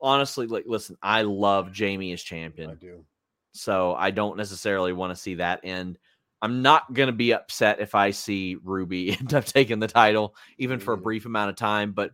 honestly 0.00 0.46
like 0.46 0.64
listen, 0.66 0.96
I 1.02 1.20
love 1.20 1.72
Jamie 1.72 2.12
as 2.12 2.22
champion. 2.22 2.70
I 2.70 2.74
do. 2.76 3.04
So 3.52 3.94
I 3.94 4.10
don't 4.10 4.38
necessarily 4.38 4.94
want 4.94 5.14
to 5.14 5.20
see 5.20 5.34
that 5.34 5.60
end. 5.64 5.98
I'm 6.40 6.62
not 6.62 6.94
gonna 6.94 7.12
be 7.12 7.34
upset 7.34 7.78
if 7.80 7.94
I 7.94 8.12
see 8.12 8.56
Ruby 8.64 9.12
end 9.20 9.34
up 9.34 9.44
taking 9.44 9.80
the 9.80 9.86
title, 9.86 10.34
even 10.56 10.80
for 10.80 10.94
a 10.94 10.98
brief 10.98 11.26
amount 11.26 11.50
of 11.50 11.56
time. 11.56 11.92
But 11.92 12.12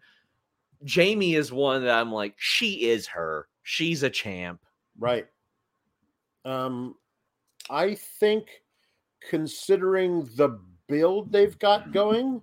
Jamie 0.86 1.34
is 1.34 1.52
one 1.52 1.84
that 1.84 1.98
I'm 1.98 2.12
like, 2.12 2.34
she 2.38 2.88
is 2.88 3.06
her. 3.08 3.48
She's 3.62 4.02
a 4.02 4.10
champ. 4.10 4.60
Right. 4.98 5.26
Um, 6.44 6.94
I 7.68 7.94
think 7.94 8.46
considering 9.28 10.28
the 10.36 10.60
build 10.88 11.32
they've 11.32 11.58
got 11.58 11.92
going, 11.92 12.40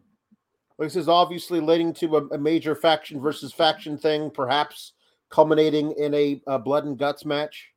this 0.78 0.98
is 0.98 1.08
obviously 1.08 1.62
leading 1.62 1.94
to 1.94 2.18
a, 2.18 2.28
a 2.28 2.38
major 2.38 2.76
faction 2.76 3.22
versus 3.22 3.54
faction 3.54 3.98
thing, 3.98 4.30
perhaps 4.30 4.94
culminating 5.30 5.94
in 5.94 6.14
a, 6.14 6.42
a 6.46 6.60
blood 6.60 6.86
and 6.86 6.98
guts 6.98 7.26
match. 7.26 7.70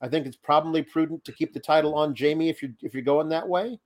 I 0.00 0.08
think 0.08 0.26
it's 0.26 0.36
probably 0.36 0.82
prudent 0.82 1.24
to 1.24 1.32
keep 1.32 1.52
the 1.52 1.60
title 1.60 1.94
on 1.94 2.14
Jamie 2.14 2.48
if 2.48 2.62
you're 2.62 2.72
if 2.80 2.94
you're 2.94 3.02
going 3.02 3.28
that 3.28 3.46
way. 3.46 3.78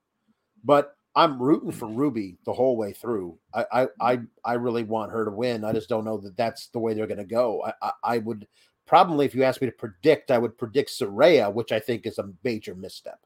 But 0.63 0.94
I'm 1.17 1.41
rooting 1.41 1.71
for 1.73 1.87
Ruby 1.87 2.37
the 2.45 2.53
whole 2.53 2.77
way 2.77 2.93
through. 2.93 3.39
I 3.55 3.65
I 3.73 3.89
I, 4.01 4.21
I 4.45 4.53
really 4.55 4.83
want 4.85 5.13
her 5.13 5.25
to 5.25 5.31
win. 5.31 5.65
I 5.65 5.73
just 5.73 5.89
don't 5.89 6.05
know 6.05 6.19
that 6.19 6.37
that's 6.37 6.69
the 6.69 6.79
way 6.81 6.95
they're 6.95 7.07
going 7.07 7.19
to 7.19 7.25
go. 7.25 7.63
I, 7.65 7.73
I 7.83 7.93
I 8.03 8.19
would 8.19 8.47
probably, 8.87 9.25
if 9.27 9.35
you 9.35 9.45
asked 9.45 9.61
me 9.63 9.67
to 9.67 9.73
predict, 9.73 10.31
I 10.31 10.39
would 10.39 10.59
predict 10.59 10.91
Saraya, 10.91 11.53
which 11.53 11.73
I 11.73 11.81
think 11.81 12.07
is 12.07 12.19
a 12.19 12.31
major 12.43 12.75
misstep. 12.75 13.19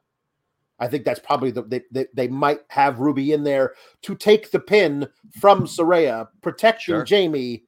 I 0.79 0.87
think 0.87 1.03
that's 1.03 1.19
probably 1.19 1.51
the 1.51 1.63
they, 1.63 1.81
they, 1.91 2.05
they 2.13 2.27
might 2.29 2.61
have 2.69 2.99
Ruby 2.99 3.33
in 3.33 3.43
there 3.43 3.73
to 4.03 4.15
take 4.15 4.51
the 4.51 4.59
pin 4.59 5.07
from 5.39 5.65
Saraya, 5.65 6.27
protecting 6.41 6.93
Sure. 6.95 7.03
Jamie, 7.03 7.63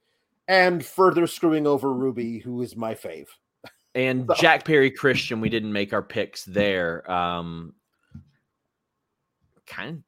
and 0.48 0.84
further 0.84 1.26
screwing 1.26 1.66
over 1.66 1.92
Ruby, 1.92 2.38
who 2.38 2.62
is 2.62 2.74
my 2.76 2.94
fave. 2.94 3.28
And 3.94 4.26
So- 4.28 4.34
Jack 4.34 4.64
Perry 4.64 4.90
Christian, 4.90 5.40
we 5.40 5.50
didn't 5.50 5.72
make 5.72 5.92
our 5.92 6.02
picks 6.02 6.44
there. 6.44 7.10
Um, 7.10 7.74
kind 9.66 10.02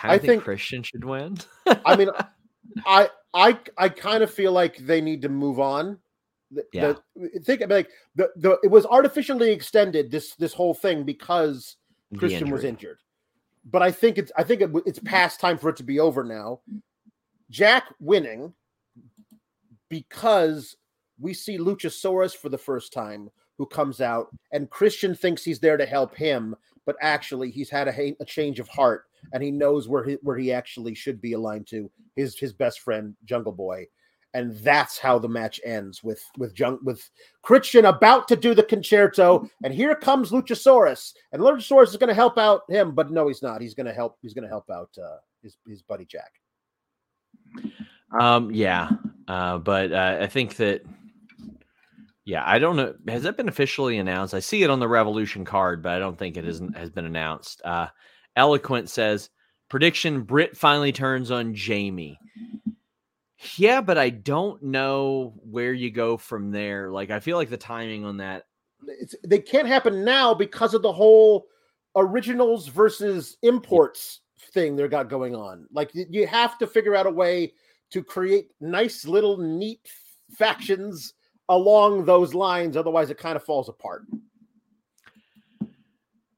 kind 0.00 0.12
I 0.12 0.14
of 0.16 0.20
think, 0.22 0.30
think- 0.30 0.44
Christian 0.44 0.82
should 0.82 1.04
win. 1.04 1.36
I 1.84 1.96
mean, 1.96 2.08
I 2.86 3.08
I 3.34 3.58
I 3.76 3.88
kind 3.88 4.22
of 4.22 4.30
feel 4.32 4.52
like 4.52 4.76
they 4.78 5.00
need 5.00 5.22
to 5.22 5.28
move 5.28 5.60
on. 5.60 5.98
The- 6.50 6.64
Yeah. 6.72 6.94
the- 7.16 7.40
think 7.44 7.62
like 7.68 7.90
the, 8.16 8.30
the 8.36 8.58
it 8.62 8.70
was 8.70 8.86
artificially 8.86 9.50
extended 9.52 10.10
this 10.10 10.34
this 10.36 10.52
whole 10.54 10.74
thing 10.74 11.04
because 11.04 11.76
Christian 12.16 12.50
was 12.50 12.64
injured. 12.64 12.98
But 13.64 13.82
I 13.82 13.92
think 13.92 14.16
it's 14.18 14.32
I 14.36 14.42
think 14.42 14.62
it, 14.62 14.70
it's 14.86 14.98
past 15.00 15.38
time 15.40 15.58
for 15.58 15.68
it 15.68 15.76
to 15.76 15.82
be 15.84 16.00
over 16.00 16.24
now. 16.24 16.60
Jack 17.50 17.84
winning 18.00 18.54
because 19.88 20.76
we 21.18 21.34
see 21.34 21.58
Luchasaurus 21.58 22.34
for 22.36 22.48
the 22.48 22.58
first 22.58 22.92
time 22.92 23.30
who 23.58 23.66
comes 23.66 24.00
out 24.00 24.28
and 24.52 24.70
Christian 24.70 25.14
thinks 25.14 25.44
he's 25.44 25.58
there 25.60 25.76
to 25.76 25.84
help 25.84 26.14
him, 26.14 26.54
but 26.86 26.96
actually 27.02 27.50
he's 27.50 27.68
had 27.68 27.88
a, 27.88 28.16
a 28.20 28.24
change 28.24 28.58
of 28.60 28.68
heart 28.68 29.04
and 29.32 29.42
he 29.42 29.50
knows 29.50 29.88
where 29.88 30.04
he, 30.04 30.18
where 30.22 30.36
he 30.36 30.52
actually 30.52 30.94
should 30.94 31.20
be 31.20 31.32
aligned 31.32 31.66
to 31.68 31.90
his 32.16 32.38
his 32.38 32.52
best 32.52 32.80
friend 32.80 33.14
Jungle 33.24 33.52
Boy. 33.52 33.86
And 34.32 34.56
that's 34.58 34.96
how 34.96 35.18
the 35.18 35.28
match 35.28 35.60
ends 35.64 36.04
with 36.04 36.22
with 36.38 36.56
Jung 36.56 36.78
with 36.84 37.08
Christian 37.42 37.86
about 37.86 38.28
to 38.28 38.36
do 38.36 38.54
the 38.54 38.62
Conchairto, 38.62 39.48
and 39.64 39.74
here 39.74 39.96
comes 39.96 40.30
Luchasaurus, 40.30 41.14
and 41.32 41.42
Luchasaurus 41.42 41.88
is 41.88 41.96
going 41.96 42.08
to 42.08 42.14
help 42.14 42.38
out 42.38 42.62
him, 42.68 42.94
but 42.94 43.10
no, 43.10 43.26
he's 43.26 43.42
not. 43.42 43.60
He's 43.60 43.74
going 43.74 43.86
to 43.86 43.92
help. 43.92 44.18
He's 44.22 44.32
going 44.32 44.44
to 44.44 44.48
help 44.48 44.70
out 44.70 44.90
uh, 45.02 45.16
his 45.42 45.56
his 45.66 45.82
buddy 45.82 46.04
Jack. 46.04 46.30
Um, 48.20 48.52
yeah, 48.52 48.90
uh, 49.26 49.58
but 49.58 49.92
uh, 49.92 50.18
I 50.20 50.26
think 50.28 50.56
that, 50.56 50.82
yeah, 52.24 52.44
I 52.46 52.60
don't 52.60 52.76
know. 52.76 52.94
Has 53.08 53.24
that 53.24 53.36
been 53.36 53.48
officially 53.48 53.98
announced? 53.98 54.34
I 54.34 54.40
see 54.40 54.62
it 54.62 54.70
on 54.70 54.78
the 54.78 54.88
Revolution 54.88 55.44
card, 55.44 55.82
but 55.82 55.92
I 55.92 55.98
don't 55.98 56.16
think 56.16 56.36
it 56.36 56.44
isn't 56.44 56.76
has 56.76 56.90
been 56.90 57.04
announced. 57.06 57.62
Uh, 57.64 57.88
Eloquent 58.40 58.88
says 58.88 59.28
prediction: 59.68 60.22
Britt 60.22 60.56
finally 60.56 60.92
turns 60.92 61.30
on 61.30 61.54
Jamie. 61.54 62.18
Yeah, 63.56 63.80
but 63.80 63.98
I 63.98 64.10
don't 64.10 64.62
know 64.62 65.34
where 65.44 65.72
you 65.72 65.90
go 65.90 66.16
from 66.16 66.50
there. 66.50 66.90
Like, 66.90 67.10
I 67.10 67.20
feel 67.20 67.36
like 67.36 67.50
the 67.50 67.56
timing 67.56 68.04
on 68.04 68.16
that. 68.18 68.46
It's, 68.86 69.14
they 69.26 69.38
can't 69.38 69.68
happen 69.68 70.04
now 70.04 70.32
because 70.32 70.74
of 70.74 70.82
the 70.82 70.92
whole 70.92 71.46
originals 71.96 72.68
versus 72.68 73.36
imports 73.42 74.20
thing 74.52 74.74
they've 74.74 74.90
got 74.90 75.10
going 75.10 75.34
on. 75.34 75.66
Like 75.70 75.90
you 75.94 76.26
have 76.26 76.58
to 76.58 76.66
figure 76.66 76.96
out 76.96 77.06
a 77.06 77.10
way 77.10 77.52
to 77.90 78.02
create 78.02 78.50
nice 78.60 79.04
little 79.04 79.36
neat 79.36 79.86
factions 80.32 81.14
along 81.48 82.04
those 82.04 82.34
lines. 82.34 82.76
Otherwise, 82.76 83.10
it 83.10 83.18
kind 83.18 83.36
of 83.36 83.44
falls 83.44 83.68
apart. 83.68 84.06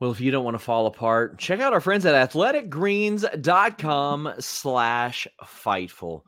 Well, 0.02 0.10
if 0.10 0.20
you 0.20 0.32
don't 0.32 0.44
want 0.44 0.56
to 0.56 0.58
fall 0.58 0.86
apart, 0.86 1.38
check 1.38 1.60
out 1.60 1.72
our 1.72 1.80
friends 1.80 2.04
at 2.06 2.28
athleticgreens.com 2.28 4.32
slash 4.40 5.28
fightful. 5.44 6.22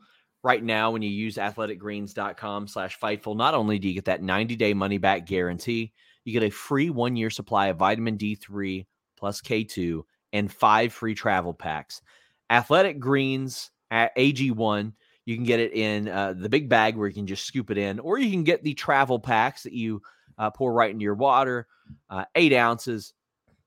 Right 0.45 0.63
now, 0.63 0.91
when 0.91 1.01
you 1.01 1.09
use 1.09 1.35
athleticgreens.com 1.35 2.69
slash 2.69 2.97
fightful, 2.97 3.35
not 3.35 3.53
only 3.53 3.77
do 3.77 3.89
you 3.89 3.93
get 3.93 4.05
that 4.05 4.23
90 4.23 4.55
day 4.55 4.73
money 4.73 4.97
back 4.97 5.25
guarantee, 5.25 5.91
you 6.23 6.31
get 6.31 6.43
a 6.43 6.49
free 6.49 6.89
one 6.89 7.17
year 7.17 7.29
supply 7.29 7.67
of 7.67 7.75
vitamin 7.75 8.17
D3 8.17 8.85
plus 9.17 9.41
K2 9.41 10.03
and 10.31 10.49
five 10.49 10.93
free 10.93 11.13
travel 11.13 11.53
packs. 11.53 12.01
Athletic 12.49 12.97
Greens 12.97 13.71
at 13.91 14.15
AG1, 14.15 14.93
you 15.25 15.35
can 15.35 15.43
get 15.43 15.59
it 15.59 15.73
in 15.73 16.07
uh, 16.07 16.33
the 16.33 16.47
big 16.47 16.69
bag 16.69 16.95
where 16.95 17.09
you 17.09 17.13
can 17.13 17.27
just 17.27 17.45
scoop 17.45 17.69
it 17.71 17.77
in, 17.77 17.99
or 17.99 18.19
you 18.19 18.31
can 18.31 18.45
get 18.45 18.63
the 18.63 18.73
travel 18.73 19.19
packs 19.19 19.63
that 19.63 19.73
you 19.73 20.01
uh, 20.37 20.49
pour 20.49 20.71
right 20.71 20.91
into 20.91 21.03
your 21.03 21.15
water, 21.15 21.67
uh, 22.09 22.23
eight 22.35 22.53
ounces 22.53 23.13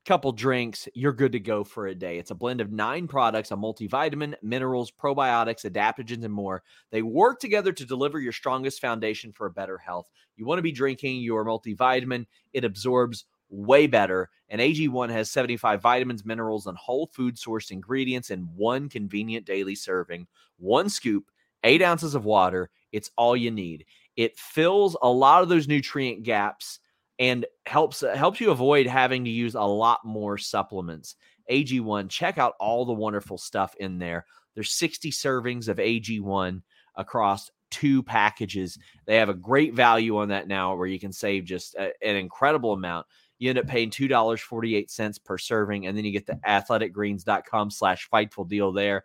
couple 0.08 0.32
drinks, 0.32 0.88
you're 0.94 1.12
good 1.12 1.32
to 1.32 1.38
go 1.38 1.62
for 1.62 1.88
a 1.88 1.94
day. 1.94 2.16
It's 2.16 2.30
a 2.30 2.34
blend 2.34 2.62
of 2.62 2.72
nine 2.72 3.06
products, 3.06 3.50
a 3.50 3.56
multivitamin, 3.56 4.36
minerals, 4.42 4.90
probiotics, 4.90 5.70
adaptogens, 5.70 6.24
and 6.24 6.32
more. 6.32 6.62
They 6.90 7.02
work 7.02 7.40
together 7.40 7.74
to 7.74 7.84
deliver 7.84 8.18
your 8.18 8.32
strongest 8.32 8.80
foundation 8.80 9.32
for 9.32 9.44
a 9.44 9.50
better 9.50 9.76
health. 9.76 10.08
You 10.38 10.46
want 10.46 10.60
to 10.60 10.62
be 10.62 10.72
drinking 10.72 11.20
your 11.20 11.44
multivitamin, 11.44 12.24
it 12.54 12.64
absorbs 12.64 13.26
way 13.50 13.86
better. 13.86 14.30
And 14.48 14.62
AG1 14.62 15.10
has 15.10 15.30
75 15.30 15.82
vitamins, 15.82 16.24
minerals, 16.24 16.66
and 16.66 16.78
whole 16.78 17.10
food 17.12 17.36
sourced 17.36 17.70
ingredients 17.70 18.30
in 18.30 18.48
one 18.56 18.88
convenient 18.88 19.44
daily 19.44 19.74
serving. 19.74 20.26
One 20.56 20.88
scoop, 20.88 21.30
eight 21.64 21.82
ounces 21.82 22.14
of 22.14 22.24
water. 22.24 22.70
It's 22.92 23.10
all 23.18 23.36
you 23.36 23.50
need. 23.50 23.84
It 24.16 24.38
fills 24.38 24.96
a 25.02 25.10
lot 25.10 25.42
of 25.42 25.50
those 25.50 25.68
nutrient 25.68 26.22
gaps 26.22 26.80
and 27.18 27.46
helps 27.66 28.02
uh, 28.02 28.14
helps 28.14 28.40
you 28.40 28.50
avoid 28.50 28.86
having 28.86 29.24
to 29.24 29.30
use 29.30 29.54
a 29.54 29.60
lot 29.62 30.04
more 30.04 30.38
supplements. 30.38 31.16
AG1, 31.50 32.10
check 32.10 32.38
out 32.38 32.54
all 32.60 32.84
the 32.84 32.92
wonderful 32.92 33.38
stuff 33.38 33.74
in 33.80 33.98
there. 33.98 34.26
There's 34.54 34.72
60 34.72 35.10
servings 35.10 35.68
of 35.68 35.78
AG1 35.78 36.62
across 36.96 37.50
two 37.70 38.02
packages. 38.02 38.78
They 39.06 39.16
have 39.16 39.28
a 39.28 39.34
great 39.34 39.74
value 39.74 40.18
on 40.18 40.28
that 40.28 40.48
now 40.48 40.74
where 40.74 40.86
you 40.86 40.98
can 40.98 41.12
save 41.12 41.44
just 41.44 41.74
a- 41.74 41.92
an 42.02 42.16
incredible 42.16 42.72
amount. 42.72 43.06
You 43.38 43.50
end 43.50 43.58
up 43.58 43.66
paying 43.66 43.90
$2.48 43.90 45.24
per 45.24 45.38
serving, 45.38 45.86
and 45.86 45.96
then 45.96 46.04
you 46.04 46.12
get 46.12 46.26
the 46.26 46.40
athleticgreens.com 46.46 47.70
slash 47.70 48.08
fightful 48.10 48.48
deal 48.48 48.72
there. 48.72 49.04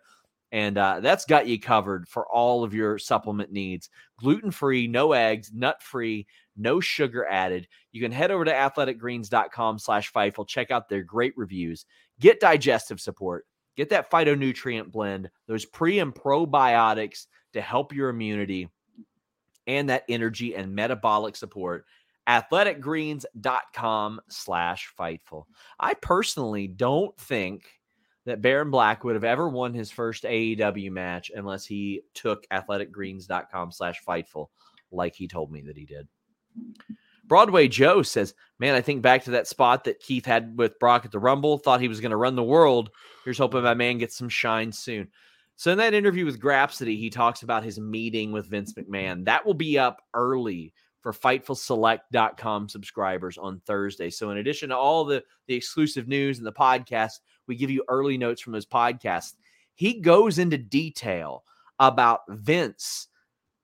And 0.50 0.78
uh, 0.78 1.00
that's 1.00 1.24
got 1.24 1.46
you 1.48 1.58
covered 1.58 2.08
for 2.08 2.26
all 2.28 2.62
of 2.62 2.74
your 2.74 2.98
supplement 2.98 3.50
needs. 3.50 3.90
Gluten 4.18 4.50
free, 4.50 4.86
no 4.86 5.12
eggs, 5.12 5.50
nut 5.52 5.82
free, 5.82 6.26
no 6.56 6.80
sugar 6.80 7.26
added. 7.26 7.68
You 7.92 8.00
can 8.00 8.12
head 8.12 8.30
over 8.30 8.44
to 8.44 8.52
athleticgreens.com 8.52 9.78
slash 9.78 10.12
Fightful. 10.12 10.48
Check 10.48 10.70
out 10.70 10.88
their 10.88 11.02
great 11.02 11.34
reviews. 11.36 11.86
Get 12.20 12.40
digestive 12.40 13.00
support. 13.00 13.46
Get 13.76 13.90
that 13.90 14.10
phytonutrient 14.10 14.92
blend, 14.92 15.30
those 15.46 15.64
pre 15.64 15.98
and 15.98 16.14
probiotics 16.14 17.26
to 17.54 17.60
help 17.60 17.92
your 17.92 18.08
immunity 18.08 18.68
and 19.66 19.88
that 19.88 20.04
energy 20.08 20.54
and 20.54 20.74
metabolic 20.74 21.36
support. 21.36 21.86
Athleticgreens.com 22.28 24.20
slash 24.28 24.92
Fightful. 24.98 25.44
I 25.78 25.94
personally 25.94 26.68
don't 26.68 27.16
think 27.18 27.64
that 28.26 28.40
Baron 28.40 28.70
Black 28.70 29.04
would 29.04 29.14
have 29.14 29.24
ever 29.24 29.48
won 29.48 29.74
his 29.74 29.90
first 29.90 30.24
AEW 30.24 30.90
match 30.90 31.30
unless 31.34 31.66
he 31.66 32.02
took 32.14 32.46
athleticgreens.com 32.48 33.72
slash 33.72 34.02
Fightful 34.06 34.46
like 34.90 35.14
he 35.14 35.28
told 35.28 35.50
me 35.50 35.60
that 35.62 35.76
he 35.76 35.84
did. 35.84 36.08
Broadway 37.26 37.68
Joe 37.68 38.02
says, 38.02 38.34
Man, 38.60 38.74
I 38.74 38.80
think 38.80 39.02
back 39.02 39.24
to 39.24 39.32
that 39.32 39.48
spot 39.48 39.84
that 39.84 40.00
Keith 40.00 40.24
had 40.24 40.56
with 40.56 40.78
Brock 40.78 41.04
at 41.04 41.10
the 41.10 41.18
Rumble, 41.18 41.58
thought 41.58 41.80
he 41.80 41.88
was 41.88 42.00
going 42.00 42.10
to 42.10 42.16
run 42.16 42.36
the 42.36 42.42
world. 42.42 42.90
Here's 43.24 43.38
hoping 43.38 43.62
my 43.62 43.74
man 43.74 43.98
gets 43.98 44.16
some 44.16 44.28
shine 44.28 44.70
soon. 44.70 45.08
So, 45.56 45.72
in 45.72 45.78
that 45.78 45.94
interview 45.94 46.24
with 46.24 46.40
Grapsody, 46.40 46.98
he 46.98 47.10
talks 47.10 47.42
about 47.42 47.64
his 47.64 47.80
meeting 47.80 48.32
with 48.32 48.48
Vince 48.48 48.72
McMahon. 48.74 49.24
That 49.24 49.44
will 49.44 49.54
be 49.54 49.78
up 49.78 50.02
early 50.14 50.72
for 51.00 51.12
FightfulSelect.com 51.12 52.68
subscribers 52.68 53.38
on 53.38 53.60
Thursday. 53.60 54.10
So, 54.10 54.30
in 54.30 54.38
addition 54.38 54.68
to 54.68 54.76
all 54.76 55.04
the, 55.04 55.22
the 55.46 55.54
exclusive 55.54 56.08
news 56.08 56.38
and 56.38 56.46
the 56.46 56.52
podcast, 56.52 57.20
we 57.46 57.56
give 57.56 57.70
you 57.70 57.84
early 57.88 58.16
notes 58.16 58.40
from 58.40 58.52
those 58.52 58.66
podcasts. 58.66 59.34
He 59.74 60.00
goes 60.00 60.38
into 60.38 60.58
detail 60.58 61.44
about 61.78 62.20
Vince 62.28 63.08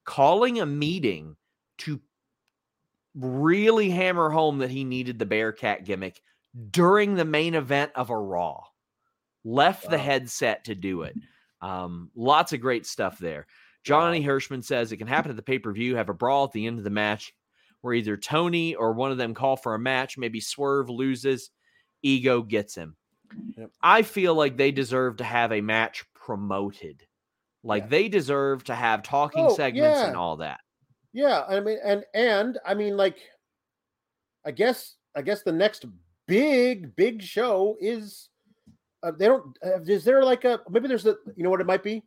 calling 0.05 0.61
a 0.61 0.67
meeting 0.67 1.37
to 1.79 2.01
really 3.15 3.91
hammer 3.91 4.31
home 4.31 4.59
that 4.59 4.71
he 4.71 4.85
needed 4.85 5.19
the 5.19 5.27
Bearcat 5.27 5.85
gimmick 5.85 6.21
during 6.71 7.15
the 7.15 7.25
main 7.25 7.55
event 7.55 7.93
of 7.95 8.11
a 8.11 8.17
Raw. 8.17 8.63
Left 9.45 9.89
the 9.89 9.99
headset 9.99 10.65
to 10.65 10.75
do 10.75 11.03
it. 11.03 11.15
Um, 11.63 12.11
lots 12.17 12.55
of 12.55 12.63
great 12.63 12.87
stuff 12.87 13.19
there. 13.19 13.47
Johnny 13.85 14.25
Hirschman 14.25 14.65
says 14.65 14.93
it 14.93 14.97
can 14.97 15.07
happen 15.07 15.31
at 15.31 15.37
the 15.37 15.43
pay 15.43 15.59
per 15.59 15.71
view, 15.75 15.95
have 15.95 16.09
a 16.09 16.15
brawl 16.15 16.45
at 16.45 16.53
the 16.53 16.67
end 16.67 16.79
of 16.79 16.85
the 16.85 16.89
match 16.89 17.35
where 17.83 17.93
either 17.93 18.17
Tony 18.17 18.75
or 18.75 18.95
one 18.95 19.13
of 19.13 19.19
them 19.19 19.35
call 19.35 19.57
for 19.57 19.75
a 19.75 19.79
match, 19.79 20.17
maybe 20.17 20.41
Swerve 20.41 20.89
loses, 20.89 21.51
ego 22.03 22.41
gets 22.41 22.75
him. 22.75 22.97
Yep. 23.59 23.73
I 23.83 24.01
feel 24.01 24.35
like 24.35 24.57
they 24.57 24.71
deserve 24.73 25.19
to 25.19 25.25
have 25.25 25.53
a 25.53 25.61
match 25.61 26.07
promoted. 26.15 27.03
Like 27.63 27.83
Yeah. 27.83 27.89
they 27.91 28.09
deserve 28.09 28.65
to 28.65 28.75
have 28.75 29.03
talking 29.03 29.45
Oh, 29.45 29.55
segments 29.55 30.01
and 30.01 30.17
all 30.17 30.39
that. 30.39 30.61
Yeah, 31.13 31.45
I 31.49 31.61
mean, 31.61 31.79
and 31.85 32.05
and 32.15 32.59
I 32.65 32.75
mean, 32.75 32.97
like, 32.97 33.19
I 34.45 34.51
guess 34.51 34.97
I 35.17 35.23
guess 35.23 35.43
the 35.43 35.53
next 35.53 35.87
big 36.27 36.95
big 36.95 37.23
show 37.23 37.77
is 37.81 38.29
uh, 39.03 39.11
they 39.19 39.27
don't. 39.27 39.57
Uh, 39.65 39.81
is 39.83 40.05
there 40.05 40.23
like 40.25 40.45
a 40.45 40.61
maybe 40.71 40.89
there's 40.89 41.07
a 41.07 41.17
you 41.37 41.43
know 41.43 41.51
what 41.51 41.61
it 41.61 41.67
might 41.67 41.83
be? 41.83 42.03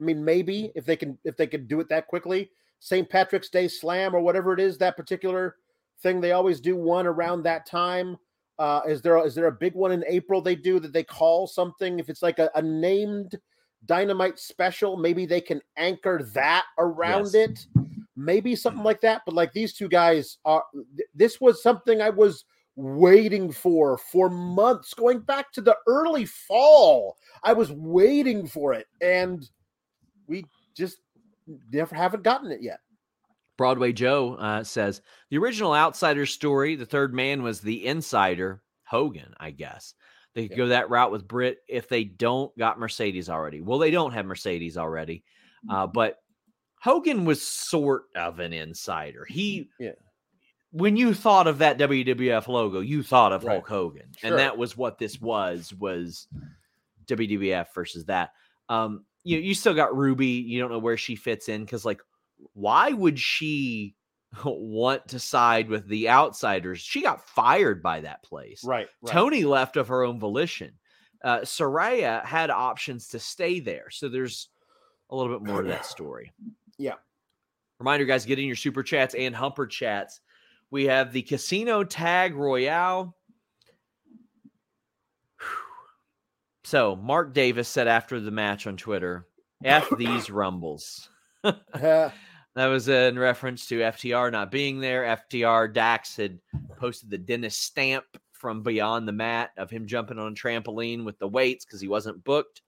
I 0.00 0.04
mean, 0.04 0.24
maybe 0.24 0.72
if 0.74 0.84
they 0.84 0.96
can 0.96 1.18
if 1.24 1.36
they 1.36 1.46
can 1.46 1.66
do 1.66 1.78
it 1.80 1.88
that 1.88 2.08
quickly, 2.08 2.50
St. 2.80 3.08
Patrick's 3.08 3.48
Day 3.48 3.68
Slam 3.68 4.14
or 4.14 4.20
whatever 4.20 4.52
it 4.52 4.60
is 4.60 4.78
that 4.78 4.96
particular 4.96 5.56
thing 6.02 6.20
they 6.20 6.32
always 6.32 6.60
do 6.60 6.76
one 6.76 7.06
around 7.06 7.42
that 7.42 7.66
time. 7.66 8.16
Uh, 8.58 8.80
is 8.88 9.00
there 9.02 9.24
is 9.24 9.36
there 9.36 9.46
a 9.46 9.52
big 9.52 9.74
one 9.74 9.92
in 9.92 10.04
April 10.08 10.40
they 10.40 10.56
do 10.56 10.80
that 10.80 10.92
they 10.92 11.04
call 11.04 11.46
something? 11.46 12.00
If 12.00 12.08
it's 12.08 12.22
like 12.22 12.40
a, 12.40 12.50
a 12.56 12.62
named 12.62 13.38
dynamite 13.86 14.40
special, 14.40 14.96
maybe 14.96 15.26
they 15.26 15.40
can 15.40 15.60
anchor 15.76 16.24
that 16.34 16.64
around 16.78 17.30
Yes. 17.32 17.34
it 17.34 17.66
maybe 18.18 18.56
something 18.56 18.82
like 18.82 19.00
that. 19.02 19.22
But 19.24 19.34
like 19.34 19.52
these 19.52 19.72
two 19.72 19.88
guys 19.88 20.38
are, 20.44 20.64
th- 20.96 21.08
this 21.14 21.40
was 21.40 21.62
something 21.62 22.02
I 22.02 22.10
was 22.10 22.44
waiting 22.76 23.50
for 23.50 23.96
for 23.98 24.28
months, 24.28 24.94
going 24.94 25.20
back 25.20 25.52
to 25.52 25.60
the 25.60 25.76
early 25.86 26.24
fall. 26.24 27.16
I 27.42 27.52
was 27.52 27.72
waiting 27.72 28.46
for 28.46 28.72
it, 28.74 28.86
and 29.00 29.48
we 30.26 30.44
just 30.76 30.98
never 31.72 31.94
haven't 31.94 32.22
gotten 32.24 32.50
it 32.50 32.62
yet. 32.62 32.80
Broadway 33.56 33.92
Joe 33.92 34.34
uh, 34.34 34.62
says 34.62 35.02
the 35.30 35.38
original 35.38 35.74
outsider 35.74 36.26
story, 36.26 36.76
the 36.76 36.86
third 36.86 37.12
man 37.14 37.42
was 37.42 37.60
the 37.60 37.86
insider, 37.86 38.62
Hogan, 38.84 39.34
I 39.40 39.50
guess. 39.50 39.94
They 40.34 40.42
could 40.46 40.52
Yeah. 40.52 40.56
go 40.64 40.68
that 40.68 40.90
route 40.90 41.10
with 41.10 41.26
Britt 41.26 41.58
if 41.68 41.88
they 41.88 42.04
don't 42.04 42.56
got 42.56 42.78
Mercedes 42.78 43.28
already. 43.28 43.60
Well, 43.60 43.78
they 43.78 43.90
don't 43.90 44.12
have 44.12 44.26
Mercedes 44.26 44.76
already, 44.76 45.24
uh, 45.68 45.88
but 45.88 46.18
Hogan 46.80 47.24
was 47.24 47.42
sort 47.42 48.04
of 48.16 48.38
an 48.40 48.52
insider. 48.52 49.24
He, 49.28 49.68
Yeah. 49.78 49.92
when 50.70 50.96
you 50.96 51.14
thought 51.14 51.46
of 51.46 51.58
that 51.58 51.78
WWF 51.78 52.46
logo, 52.48 52.80
you 52.80 53.02
thought 53.02 53.32
of 53.32 53.44
Right. 53.44 53.54
Hulk 53.54 53.68
Hogan, 53.68 54.12
Sure. 54.16 54.30
and 54.30 54.38
that 54.38 54.56
was 54.58 54.76
what 54.76 54.98
this 54.98 55.20
was 55.20 55.72
was 55.74 56.28
WWF 57.06 57.66
versus 57.74 58.04
that. 58.06 58.30
Um, 58.68 59.04
you 59.24 59.38
you 59.38 59.54
still 59.54 59.74
got 59.74 59.96
Ruby. 59.96 60.26
You 60.26 60.60
don't 60.60 60.70
know 60.70 60.78
where 60.78 60.96
she 60.96 61.16
fits 61.16 61.48
in 61.48 61.64
because 61.64 61.84
like 61.84 62.00
why 62.52 62.90
would 62.90 63.18
she 63.18 63.94
want 64.44 65.08
to 65.08 65.18
side 65.18 65.68
with 65.68 65.88
the 65.88 66.08
outsiders? 66.08 66.80
She 66.80 67.02
got 67.02 67.26
fired 67.28 67.82
by 67.82 68.00
that 68.02 68.22
place. 68.22 68.62
Right. 68.64 68.88
Toni 69.06 69.44
left 69.44 69.76
of 69.76 69.88
her 69.88 70.04
own 70.04 70.20
volition. 70.20 70.74
Uh, 71.24 71.40
Saraya 71.40 72.24
had 72.24 72.50
options 72.50 73.08
to 73.08 73.18
stay 73.18 73.58
there. 73.58 73.90
So 73.90 74.08
there's 74.08 74.50
a 75.10 75.16
little 75.16 75.36
bit 75.36 75.48
more 75.48 75.62
to 75.62 75.68
that 75.68 75.86
story. 75.86 76.30
Yeah. 76.78 76.94
Reminder, 77.80 78.04
guys, 78.04 78.24
get 78.24 78.38
in 78.38 78.46
your 78.46 78.56
super 78.56 78.82
chats 78.82 79.14
and 79.14 79.34
humper 79.34 79.66
chats. 79.66 80.20
We 80.70 80.84
have 80.84 81.12
the 81.12 81.22
Casino 81.22 81.84
Tag 81.84 82.34
Royale. 82.34 83.14
So 86.64 86.96
Mark 86.96 87.32
Davis 87.32 87.68
said 87.68 87.88
after 87.88 88.20
the 88.20 88.30
match 88.30 88.66
on 88.66 88.76
Twitter, 88.76 89.26
F 89.64 89.88
these 89.98 90.30
rumbles. 90.30 91.08
That 92.58 92.66
was 92.66 92.88
in 92.88 93.16
reference 93.16 93.66
to 93.68 93.78
FTR 93.78 94.32
not 94.32 94.50
being 94.50 94.80
there. 94.80 95.16
FTR 95.30 95.72
Dax 95.72 96.16
had 96.16 96.40
posted 96.76 97.08
the 97.08 97.16
Dennis 97.16 97.56
stamp 97.56 98.04
from 98.32 98.64
Beyond 98.64 99.06
the 99.06 99.12
Mat 99.12 99.50
of 99.56 99.70
him 99.70 99.86
jumping 99.86 100.18
on 100.18 100.32
a 100.32 100.34
trampoline 100.34 101.04
with 101.04 101.16
the 101.20 101.28
weights 101.28 101.64
because 101.64 101.80
he 101.80 101.86
wasn't 101.86 102.24
booked. 102.24 102.62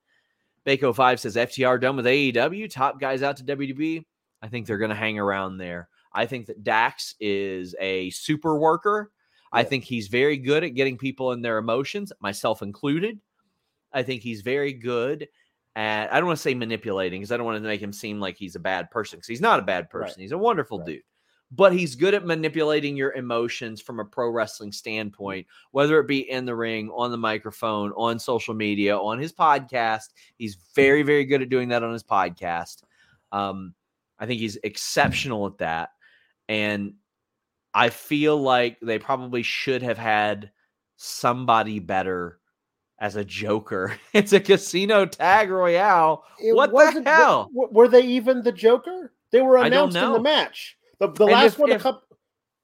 Bako 0.65 0.93
Five 0.95 1.19
says 1.19 1.35
FTR 1.35 1.79
done 1.81 1.95
with 1.95 2.05
AEW, 2.05 2.69
top 2.69 2.99
guys 2.99 3.23
out 3.23 3.37
to 3.37 3.43
WWE. 3.43 4.03
I 4.41 4.47
think 4.47 4.65
they're 4.65 4.77
going 4.77 4.89
to 4.89 4.95
hang 4.95 5.19
around 5.19 5.57
there. 5.57 5.89
I 6.13 6.25
think 6.25 6.47
that 6.47 6.63
Dax 6.63 7.15
is 7.19 7.75
a 7.79 8.09
super 8.11 8.57
worker. 8.57 9.11
I 9.53 9.63
think 9.63 9.83
he's 9.83 10.07
very 10.07 10.37
good 10.37 10.63
at 10.63 10.75
getting 10.75 10.97
people 10.97 11.33
in 11.33 11.41
their 11.41 11.57
emotions, 11.57 12.13
myself 12.21 12.61
included. 12.61 13.19
I 13.91 14.03
think 14.03 14.21
he's 14.21 14.41
very 14.41 14.71
good 14.73 15.27
at, 15.75 16.13
I 16.13 16.17
don't 16.19 16.27
want 16.27 16.37
to 16.37 16.41
say 16.41 16.53
manipulating 16.53 17.19
because 17.21 17.31
I 17.33 17.37
don't 17.37 17.45
want 17.45 17.61
to 17.61 17.67
make 17.67 17.81
him 17.81 17.91
seem 17.91 18.19
like 18.19 18.37
he's 18.37 18.55
a 18.55 18.59
bad 18.61 18.89
person 18.91 19.17
because 19.17 19.27
he's 19.27 19.41
not 19.41 19.59
a 19.59 19.63
bad 19.63 19.89
person. 19.89 20.15
Right. 20.17 20.21
He's 20.21 20.31
a 20.31 20.37
wonderful 20.37 20.79
Right. 20.79 20.87
dude. 20.87 21.01
But 21.53 21.73
he's 21.73 21.95
good 21.95 22.13
at 22.13 22.25
manipulating 22.25 22.95
your 22.95 23.11
emotions 23.13 23.81
from 23.81 23.99
a 23.99 24.05
pro 24.05 24.29
wrestling 24.29 24.71
standpoint, 24.71 25.47
whether 25.71 25.99
it 25.99 26.07
be 26.07 26.29
in 26.29 26.45
the 26.45 26.55
ring, 26.55 26.89
on 26.95 27.11
the 27.11 27.17
microphone, 27.17 27.91
on 27.97 28.19
social 28.19 28.53
media, 28.53 28.97
on 28.97 29.19
his 29.19 29.33
podcast. 29.33 30.09
He's 30.37 30.57
very, 30.75 31.03
very 31.03 31.25
good 31.25 31.41
at 31.41 31.49
doing 31.49 31.69
that 31.69 31.83
on 31.83 31.91
his 31.91 32.03
podcast. 32.03 32.83
Um, 33.33 33.73
I 34.17 34.27
think 34.27 34.39
he's 34.39 34.57
exceptional 34.63 35.47
at 35.47 35.57
that. 35.57 35.89
And 36.47 36.93
I 37.73 37.89
feel 37.89 38.37
like 38.37 38.77
they 38.81 38.99
probably 38.99 39.43
should 39.43 39.81
have 39.81 39.97
had 39.97 40.51
somebody 40.97 41.79
better 41.79 42.39
as 42.99 43.15
a 43.15 43.25
joker. 43.25 43.97
It's 44.13 44.33
a 44.33 44.39
casino 44.39 45.05
tag 45.05 45.49
royale. 45.49 46.23
it 46.39 46.55
What 46.55 46.71
the 46.71 47.01
hell? 47.03 47.49
Were 47.53 47.87
they 47.87 48.03
even 48.03 48.43
the 48.43 48.51
Joker? 48.51 49.11
They 49.31 49.41
were 49.41 49.57
announced 49.57 49.97
in 49.97 50.11
the 50.11 50.19
match. 50.19 50.77
The, 51.01 51.07
the 51.07 51.23
And 51.25 51.33
last 51.33 51.53
if- 51.53 51.59
one 51.59 51.71
if- 51.71 51.77
to 51.79 51.83
come, 51.83 51.99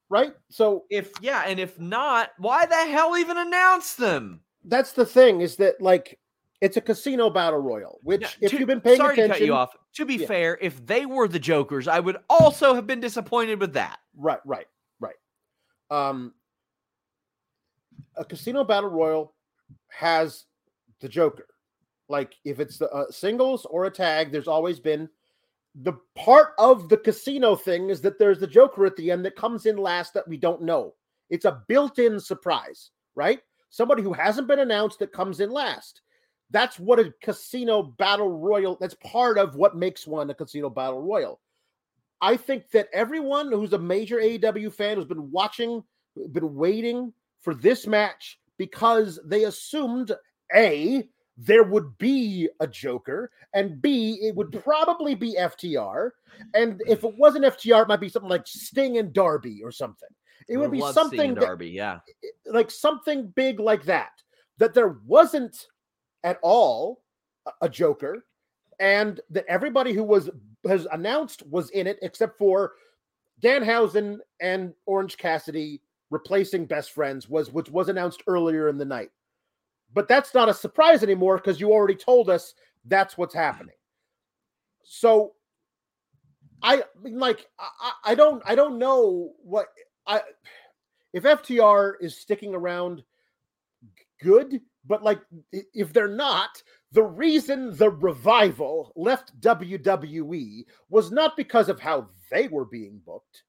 right? 0.08 0.32
So 0.48 0.84
If 0.90 1.10
yeah, 1.20 1.42
and 1.46 1.58
if 1.58 1.78
not, 1.80 2.30
why 2.38 2.66
the 2.66 2.76
hell 2.76 3.16
even 3.18 3.36
announce 3.36 3.94
them? 3.94 4.40
that's 4.64 4.92
the 4.92 5.04
thing 5.04 5.40
is 5.40 5.56
that 5.56 5.80
like 5.80 6.18
it's 6.60 6.76
a 6.76 6.80
casino 6.80 7.30
battle 7.30 7.58
royal, 7.60 7.98
which 8.02 8.20
Yeah, 8.22 8.28
if 8.42 8.50
to- 8.52 8.58
you've 8.58 8.66
been 8.68 8.80
paying 8.80 8.96
sorry 8.98 9.14
attention, 9.14 9.28
to 9.34 9.38
cut 9.40 9.46
you 9.46 9.54
off. 9.54 9.74
To 9.94 10.04
be 10.04 10.16
Yeah. 10.16 10.26
fair, 10.28 10.58
if 10.60 10.84
they 10.86 11.04
were 11.04 11.26
the 11.28 11.38
jokers, 11.40 11.88
I 11.88 11.98
would 12.00 12.16
also 12.30 12.74
have 12.74 12.86
been 12.86 13.00
disappointed 13.00 13.60
with 13.60 13.72
that. 13.74 13.98
Right, 14.16 14.40
right, 14.44 14.66
right. 15.00 15.16
Um, 15.90 16.32
a 18.16 18.24
casino 18.24 18.62
battle 18.64 18.90
royal 18.90 19.34
has 19.88 20.44
the 21.00 21.08
Joker. 21.08 21.46
Like 22.08 22.34
if 22.44 22.60
it's 22.60 22.78
the 22.78 22.88
uh, 22.90 23.10
singles 23.10 23.64
or 23.66 23.86
a 23.86 23.90
tag, 23.90 24.30
there's 24.30 24.48
always 24.48 24.78
been 24.80 25.08
the 25.82 25.94
part 26.16 26.54
of 26.58 26.88
the 26.88 26.96
casino 26.96 27.54
thing 27.54 27.90
is 27.90 28.00
that 28.00 28.18
there's 28.18 28.40
the 28.40 28.46
Joker 28.46 28.86
at 28.86 28.96
the 28.96 29.10
end 29.10 29.24
that 29.24 29.36
comes 29.36 29.66
in 29.66 29.76
last 29.76 30.14
that 30.14 30.26
we 30.26 30.36
don't 30.36 30.62
know. 30.62 30.94
It's 31.30 31.44
a 31.44 31.62
built-in 31.68 32.18
surprise, 32.18 32.90
right? 33.14 33.40
Somebody 33.70 34.02
who 34.02 34.12
hasn't 34.12 34.48
been 34.48 34.58
announced 34.58 34.98
that 34.98 35.12
comes 35.12 35.40
in 35.40 35.50
last. 35.50 36.02
That's 36.50 36.78
what 36.78 36.98
a 36.98 37.12
casino 37.22 37.82
battle 37.82 38.38
royal. 38.38 38.76
That's 38.80 38.94
part 38.94 39.38
of 39.38 39.54
what 39.54 39.76
makes 39.76 40.06
one 40.06 40.30
a 40.30 40.34
casino 40.34 40.70
battle 40.70 41.02
royal. 41.02 41.40
I 42.20 42.36
think 42.36 42.70
that 42.70 42.88
everyone 42.92 43.52
who's 43.52 43.74
a 43.74 43.78
major 43.78 44.16
AEW 44.16 44.72
fan 44.72 44.96
who's 44.96 45.04
been 45.04 45.30
watching, 45.30 45.84
been 46.32 46.54
waiting 46.54 47.12
for 47.40 47.54
this 47.54 47.86
match 47.86 48.40
because 48.56 49.20
they 49.24 49.44
assumed 49.44 50.12
A, 50.54 51.08
there 51.38 51.62
would 51.62 51.96
be 51.98 52.48
a 52.58 52.66
Joker, 52.66 53.30
and 53.54 53.80
B, 53.80 54.18
it 54.22 54.34
would 54.34 54.52
probably 54.64 55.14
be 55.14 55.36
FTR. 55.38 56.10
And 56.52 56.82
if 56.86 57.04
it 57.04 57.14
wasn't 57.16 57.44
FTR, 57.44 57.82
it 57.82 57.88
might 57.88 58.00
be 58.00 58.08
something 58.08 58.28
like 58.28 58.46
Sting 58.46 58.98
and 58.98 59.12
Darby 59.12 59.62
or 59.62 59.70
something. 59.70 60.08
It 60.48 60.56
would 60.56 60.72
be 60.72 60.80
something 60.92 61.34
that, 61.34 61.40
Darby, 61.40 61.68
yeah. 61.68 62.00
like 62.46 62.70
something 62.72 63.28
big 63.28 63.60
like 63.60 63.84
that. 63.84 64.10
That 64.58 64.74
there 64.74 64.98
wasn't 65.06 65.68
at 66.24 66.40
all 66.42 67.02
a- 67.46 67.52
a 67.62 67.68
Joker, 67.68 68.24
and 68.80 69.20
that 69.30 69.46
everybody 69.46 69.92
who 69.92 70.02
was 70.02 70.28
has 70.66 70.88
announced 70.90 71.46
was 71.46 71.70
in 71.70 71.86
it 71.86 71.98
except 72.02 72.36
for 72.36 72.72
Danhausen 73.40 74.18
and 74.40 74.74
Orange 74.86 75.16
Cassidy 75.16 75.82
replacing 76.10 76.66
best 76.66 76.90
friends 76.90 77.28
was 77.28 77.52
which 77.52 77.70
was 77.70 77.88
announced 77.88 78.22
earlier 78.26 78.68
in 78.68 78.78
the 78.78 78.84
night. 78.84 79.10
But 79.94 80.08
that's 80.08 80.34
not 80.34 80.48
a 80.48 80.54
surprise 80.54 81.02
anymore 81.02 81.36
because 81.38 81.60
you 81.60 81.72
already 81.72 81.94
told 81.94 82.28
us 82.28 82.54
that's 82.84 83.16
what's 83.16 83.34
happening. 83.34 83.74
So 84.84 85.32
I 86.62 86.82
mean, 87.02 87.18
like 87.18 87.46
I, 87.58 87.92
I 88.04 88.14
don't 88.14 88.42
I 88.44 88.54
don't 88.54 88.78
know 88.78 89.32
what 89.42 89.68
I 90.06 90.22
if 91.12 91.24
FTR 91.24 91.94
is 92.00 92.16
sticking 92.16 92.54
around 92.54 93.02
good, 94.22 94.60
but 94.86 95.02
like 95.02 95.20
if 95.52 95.92
they're 95.92 96.08
not, 96.08 96.62
the 96.92 97.02
reason 97.02 97.76
the 97.76 97.90
revival 97.90 98.92
left 98.96 99.38
WWE 99.40 100.64
was 100.88 101.10
not 101.10 101.36
because 101.36 101.68
of 101.68 101.80
how 101.80 102.08
they 102.30 102.48
were 102.48 102.64
being 102.64 103.00
booked 103.04 103.44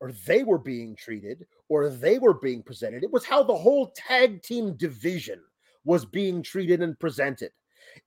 or 0.00 0.12
they 0.26 0.44
were 0.44 0.58
being 0.58 0.94
treated 0.96 1.46
or 1.68 1.88
they 1.88 2.18
were 2.18 2.34
being 2.34 2.62
presented. 2.62 3.02
It 3.02 3.12
was 3.12 3.24
how 3.24 3.42
the 3.42 3.56
whole 3.56 3.92
tag 3.96 4.42
team 4.42 4.74
division 4.76 5.40
was 5.84 6.04
being 6.04 6.42
treated 6.42 6.82
and 6.82 6.98
presented. 6.98 7.50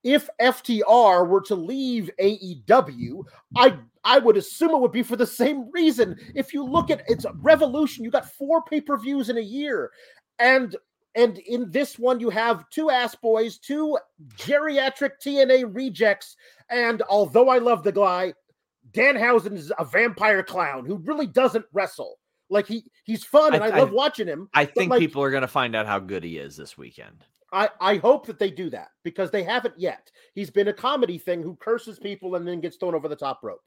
If 0.03 0.29
FTR 0.41 1.27
were 1.27 1.41
to 1.41 1.55
leave 1.55 2.09
AEW, 2.19 3.23
I 3.55 3.77
I 4.03 4.19
would 4.19 4.37
assume 4.37 4.71
it 4.71 4.79
would 4.79 4.91
be 4.91 5.03
for 5.03 5.15
the 5.15 5.27
same 5.27 5.69
reason. 5.71 6.17
If 6.35 6.53
you 6.53 6.63
look 6.63 6.89
at 6.91 7.03
it's 7.07 7.25
Revolution, 7.35 8.03
you 8.03 8.11
got 8.11 8.31
four 8.33 8.63
pay-per-views 8.63 9.29
in 9.29 9.37
a 9.37 9.41
year. 9.41 9.91
And 10.39 10.75
and 11.15 11.39
in 11.39 11.71
this 11.71 11.97
one, 11.97 12.19
you 12.19 12.29
have 12.29 12.69
two 12.69 12.89
ass 12.89 13.15
boys, 13.15 13.57
two 13.57 13.97
geriatric 14.35 15.11
TNA 15.23 15.73
rejects. 15.73 16.35
And 16.69 17.01
although 17.09 17.49
I 17.49 17.57
love 17.57 17.83
the 17.83 17.91
guy, 17.91 18.33
Danhausen 18.91 19.53
is 19.53 19.71
a 19.79 19.85
vampire 19.85 20.43
clown 20.43 20.85
who 20.85 20.97
really 20.97 21.27
doesn't 21.27 21.65
wrestle. 21.73 22.19
Like 22.49 22.67
he 22.67 22.83
he's 23.03 23.23
fun 23.23 23.53
and 23.55 23.63
I, 23.63 23.67
I 23.69 23.79
love 23.79 23.91
watching 23.91 24.27
him. 24.27 24.47
I 24.53 24.65
think 24.65 24.91
like, 24.91 24.99
people 24.99 25.21
are 25.21 25.31
going 25.31 25.41
to 25.41 25.47
find 25.47 25.75
out 25.75 25.87
how 25.87 25.99
good 25.99 26.23
he 26.23 26.37
is 26.37 26.55
this 26.55 26.77
weekend. 26.77 27.25
I 27.53 27.69
I 27.79 27.97
hope 27.97 28.25
that 28.27 28.39
they 28.39 28.51
do 28.51 28.69
that 28.71 28.89
because 29.03 29.31
they 29.31 29.43
haven't 29.43 29.77
yet. 29.77 30.11
He's 30.33 30.49
been 30.49 30.67
a 30.67 30.73
comedy 30.73 31.17
thing 31.17 31.41
who 31.41 31.55
curses 31.55 31.99
people 31.99 32.35
and 32.35 32.47
then 32.47 32.61
gets 32.61 32.77
thrown 32.77 32.95
over 32.95 33.07
the 33.07 33.15
top 33.15 33.39
rope. 33.43 33.63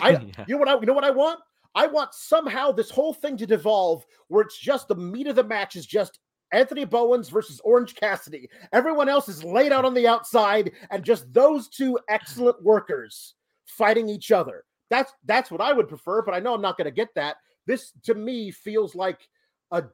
I 0.00 0.10
yeah. 0.38 0.44
you 0.46 0.54
know 0.54 0.58
what 0.58 0.68
I 0.68 0.74
you 0.80 0.86
know 0.86 0.92
what 0.92 1.04
I 1.04 1.10
want? 1.10 1.40
I 1.74 1.86
want 1.86 2.14
somehow 2.14 2.72
this 2.72 2.90
whole 2.90 3.12
thing 3.12 3.36
to 3.36 3.46
devolve 3.46 4.06
where 4.28 4.42
it's 4.42 4.58
just 4.58 4.88
the 4.88 4.94
meat 4.94 5.26
of 5.26 5.36
the 5.36 5.44
match 5.44 5.76
is 5.76 5.86
just 5.86 6.20
Anthony 6.52 6.84
Bowens 6.84 7.28
versus 7.28 7.60
Orange 7.64 7.94
Cassidy. 7.94 8.48
Everyone 8.72 9.08
else 9.08 9.28
is 9.28 9.44
laid 9.44 9.72
out 9.72 9.84
on 9.84 9.92
the 9.92 10.06
outside 10.06 10.72
and 10.90 11.04
just 11.04 11.32
those 11.32 11.68
two 11.68 11.98
excellent 12.08 12.62
workers 12.62 13.34
fighting 13.66 14.08
each 14.08 14.30
other. 14.30 14.64
That's 14.88 15.12
that's 15.24 15.50
what 15.50 15.60
I 15.60 15.72
would 15.72 15.88
prefer, 15.88 16.22
but 16.22 16.34
I 16.34 16.40
know 16.40 16.54
I'm 16.54 16.62
not 16.62 16.78
going 16.78 16.86
to 16.86 16.90
get 16.90 17.14
that. 17.14 17.36
This 17.66 17.92
to 18.04 18.14
me 18.14 18.50
feels 18.50 18.94
like 18.94 19.18
a 19.72 19.84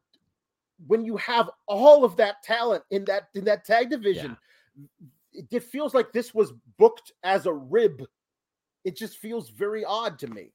when 0.86 1.04
you 1.04 1.16
have 1.16 1.50
all 1.66 2.04
of 2.04 2.16
that 2.16 2.42
talent 2.42 2.84
in 2.90 3.04
that 3.06 3.28
in 3.34 3.44
that 3.44 3.64
tag 3.64 3.90
division, 3.90 4.36
yeah. 4.76 4.86
it, 5.32 5.46
it 5.50 5.62
feels 5.62 5.94
like 5.94 6.12
this 6.12 6.34
was 6.34 6.52
booked 6.78 7.12
as 7.22 7.46
a 7.46 7.52
rib. 7.52 8.02
It 8.84 8.96
just 8.96 9.18
feels 9.18 9.50
very 9.50 9.84
odd 9.84 10.18
to 10.20 10.26
me. 10.26 10.52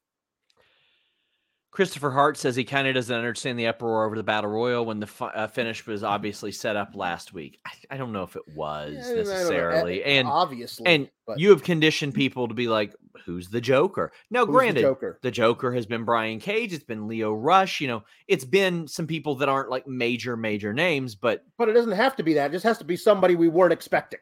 Christopher 1.70 2.10
Hart 2.10 2.38
says 2.38 2.56
he 2.56 2.64
kind 2.64 2.88
of 2.88 2.94
doesn't 2.94 3.14
understand 3.14 3.58
the 3.58 3.66
uproar 3.66 4.06
over 4.06 4.16
the 4.16 4.22
battle 4.22 4.50
royal 4.50 4.86
when 4.86 5.00
the 5.00 5.06
fi- 5.06 5.28
uh, 5.28 5.46
finish 5.46 5.86
was 5.86 6.02
obviously 6.02 6.50
set 6.50 6.76
up 6.76 6.94
last 6.94 7.34
week. 7.34 7.60
I, 7.66 7.70
I 7.90 7.96
don't 7.98 8.12
know 8.12 8.22
if 8.22 8.36
it 8.36 8.42
was 8.54 8.94
yeah, 8.94 9.14
necessarily, 9.14 10.02
and 10.02 10.26
obviously, 10.26 10.86
and 10.86 11.10
but... 11.26 11.38
you 11.38 11.50
have 11.50 11.62
conditioned 11.62 12.14
people 12.14 12.48
to 12.48 12.54
be 12.54 12.68
like, 12.68 12.94
"Who's 13.26 13.50
the 13.50 13.60
Joker?" 13.60 14.12
Now, 14.30 14.46
Who's 14.46 14.54
granted, 14.54 14.76
the 14.76 14.88
Joker? 14.88 15.18
the 15.22 15.30
Joker 15.30 15.72
has 15.72 15.84
been 15.84 16.04
Brian 16.04 16.40
Cage, 16.40 16.72
it's 16.72 16.84
been 16.84 17.06
Lio 17.06 17.34
Rush. 17.34 17.80
You 17.80 17.88
know, 17.88 18.04
it's 18.26 18.46
been 18.46 18.88
some 18.88 19.06
people 19.06 19.36
that 19.36 19.50
aren't 19.50 19.70
like 19.70 19.86
major, 19.86 20.36
major 20.36 20.72
names, 20.72 21.14
but 21.14 21.44
but 21.58 21.68
it 21.68 21.74
doesn't 21.74 21.92
have 21.92 22.16
to 22.16 22.22
be 22.22 22.34
that. 22.34 22.50
It 22.50 22.52
just 22.54 22.64
has 22.64 22.78
to 22.78 22.84
be 22.84 22.96
somebody 22.96 23.36
we 23.36 23.48
weren't 23.48 23.74
expecting. 23.74 24.20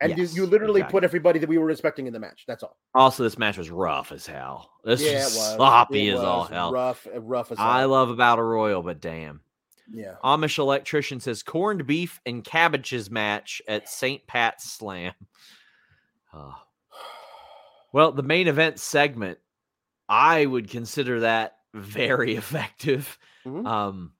And 0.00 0.16
yes, 0.16 0.34
you, 0.34 0.42
you, 0.42 0.48
literally 0.48 0.80
exactly. 0.80 0.96
put 0.98 1.04
everybody 1.04 1.38
that 1.38 1.48
we 1.48 1.56
were 1.56 1.70
expecting 1.70 2.06
in 2.06 2.12
the 2.12 2.20
match. 2.20 2.44
That's 2.46 2.62
all. 2.62 2.76
Also, 2.94 3.22
this 3.22 3.38
match 3.38 3.56
was 3.56 3.70
rough 3.70 4.12
as 4.12 4.26
hell. 4.26 4.70
This 4.84 5.02
yeah, 5.02 5.24
was, 5.24 5.54
sloppy 5.54 6.10
as 6.10 6.20
all 6.20 6.44
hell. 6.44 6.70
Rough, 6.70 7.06
rough 7.14 7.50
as 7.50 7.58
hell. 7.58 7.66
I 7.66 7.84
love 7.84 8.10
a 8.10 8.14
battle 8.14 8.44
royal, 8.44 8.82
but 8.82 9.00
damn. 9.00 9.40
Yeah. 9.90 10.16
Amish 10.22 10.58
electrician 10.58 11.20
says 11.20 11.42
corned 11.42 11.86
beef 11.86 12.20
and 12.26 12.44
cabbages 12.44 13.10
match 13.10 13.62
at 13.68 13.88
St. 13.88 14.26
Pat's 14.26 14.70
Slam. 14.70 15.12
Oh. 16.34 16.54
Well, 17.92 18.12
the 18.12 18.22
main 18.22 18.48
event 18.48 18.78
segment, 18.78 19.38
I 20.08 20.44
would 20.44 20.68
consider 20.68 21.20
that 21.20 21.56
very 21.72 22.36
effective. 22.36 23.18
Mm-hmm. 23.46 23.66
Um, 23.66 24.12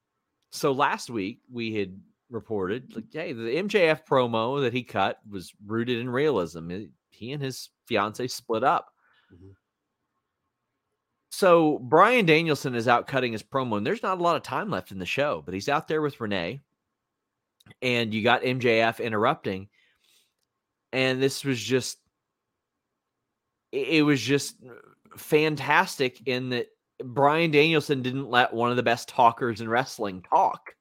so 0.51 0.73
last 0.73 1.11
week 1.11 1.41
we 1.53 1.75
had 1.75 2.01
reported 2.37 2.95
like, 2.95 3.07
hey, 3.13 3.33
the 3.33 3.57
MJF 3.57 4.07
promo 4.07 4.61
that 4.61 4.73
he 4.73 4.85
cut 4.85 5.19
was 5.29 5.53
rooted 5.67 5.99
in 5.99 6.09
realism. 6.09 6.71
He 7.11 7.33
and 7.33 7.43
his 7.43 7.71
fiance 7.87 8.29
split 8.29 8.63
up. 8.63 8.93
Mm-hmm. 9.35 9.53
So 11.31 11.79
Bryan 11.79 12.27
Danielson 12.27 12.75
is 12.75 12.87
out 12.87 13.09
cutting 13.09 13.33
his 13.33 13.43
promo, 13.43 13.79
and 13.79 13.87
there's 13.87 14.03
not 14.03 14.19
a 14.19 14.23
lot 14.23 14.37
of 14.37 14.43
time 14.43 14.71
left 14.71 14.93
in 14.93 14.99
the 14.99 15.07
show, 15.07 15.43
but 15.45 15.55
he's 15.55 15.69
out 15.69 15.89
there 15.89 16.03
with 16.03 16.21
Renee, 16.21 16.61
and 17.83 18.15
you 18.15 18.23
got 18.23 18.43
MJF 18.43 19.03
interrupting, 19.03 19.69
and 20.93 21.21
this 21.21 21.45
was 21.45 21.61
just, 21.61 21.99
it 23.73 24.05
was 24.05 24.21
just 24.21 24.57
fantastic 25.17 26.27
in 26.27 26.51
that 26.51 26.69
Bryan 27.03 27.51
Danielson 27.51 28.03
didn't 28.03 28.31
let 28.31 28.55
one 28.55 28.71
of 28.71 28.77
the 28.77 28.83
best 28.83 29.09
talkers 29.09 29.61
in 29.61 29.69
wrestling 29.69 30.23
talk. 30.23 30.75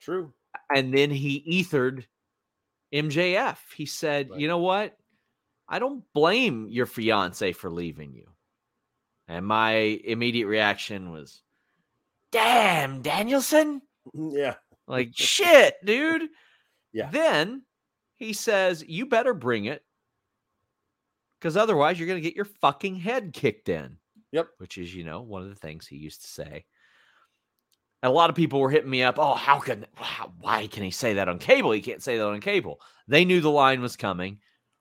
True 0.00 0.32
and 0.74 0.92
then 0.92 1.10
he 1.10 1.44
ethered 1.60 2.06
MJF. 2.92 3.58
He 3.76 3.86
said, 3.86 4.30
right. 4.30 4.40
"You 4.40 4.48
know 4.48 4.58
what? 4.58 4.96
I 5.68 5.78
don't 5.78 6.04
blame 6.12 6.68
your 6.68 6.86
fiance 6.86 7.52
for 7.52 7.70
leaving 7.70 8.12
you." 8.12 8.28
And 9.28 9.46
my 9.46 9.72
immediate 10.04 10.46
reaction 10.46 11.10
was, 11.10 11.42
"Damn, 12.32 13.02
Danielson." 13.02 13.82
Mm, 14.14 14.32
yeah. 14.36 14.54
Like 14.86 15.10
shit, 15.14 15.74
dude. 15.84 16.28
Yeah. 16.92 17.10
Then 17.10 17.62
he 18.16 18.32
says, 18.32 18.84
"You 18.86 19.06
better 19.06 19.34
bring 19.34 19.64
it." 19.66 19.82
Because 21.40 21.56
otherwise, 21.58 21.98
you're 21.98 22.08
going 22.08 22.22
to 22.22 22.26
get 22.26 22.36
your 22.36 22.46
fucking 22.46 22.96
head 22.96 23.34
kicked 23.34 23.68
in. 23.68 23.98
Yep. 24.32 24.48
Which 24.56 24.78
is, 24.78 24.94
you 24.94 25.04
know, 25.04 25.20
one 25.20 25.42
of 25.42 25.50
the 25.50 25.54
things 25.54 25.86
he 25.86 25.96
used 25.96 26.22
to 26.22 26.28
say. 26.28 26.64
And 28.04 28.10
a 28.10 28.14
lot 28.14 28.28
of 28.28 28.36
people 28.36 28.60
were 28.60 28.68
hitting 28.68 28.90
me 28.90 29.02
up. 29.02 29.18
Oh, 29.18 29.32
how 29.32 29.58
can, 29.58 29.86
how, 29.94 30.30
why 30.38 30.66
can 30.66 30.82
he 30.82 30.90
say 30.90 31.14
that 31.14 31.26
on 31.26 31.38
cable? 31.38 31.72
He 31.72 31.80
can't 31.80 32.02
say 32.02 32.18
that 32.18 32.26
on 32.26 32.38
cable. 32.38 32.78
They 33.08 33.24
knew 33.24 33.40
the 33.40 33.50
line 33.50 33.80
was 33.80 33.96
coming. 33.96 34.40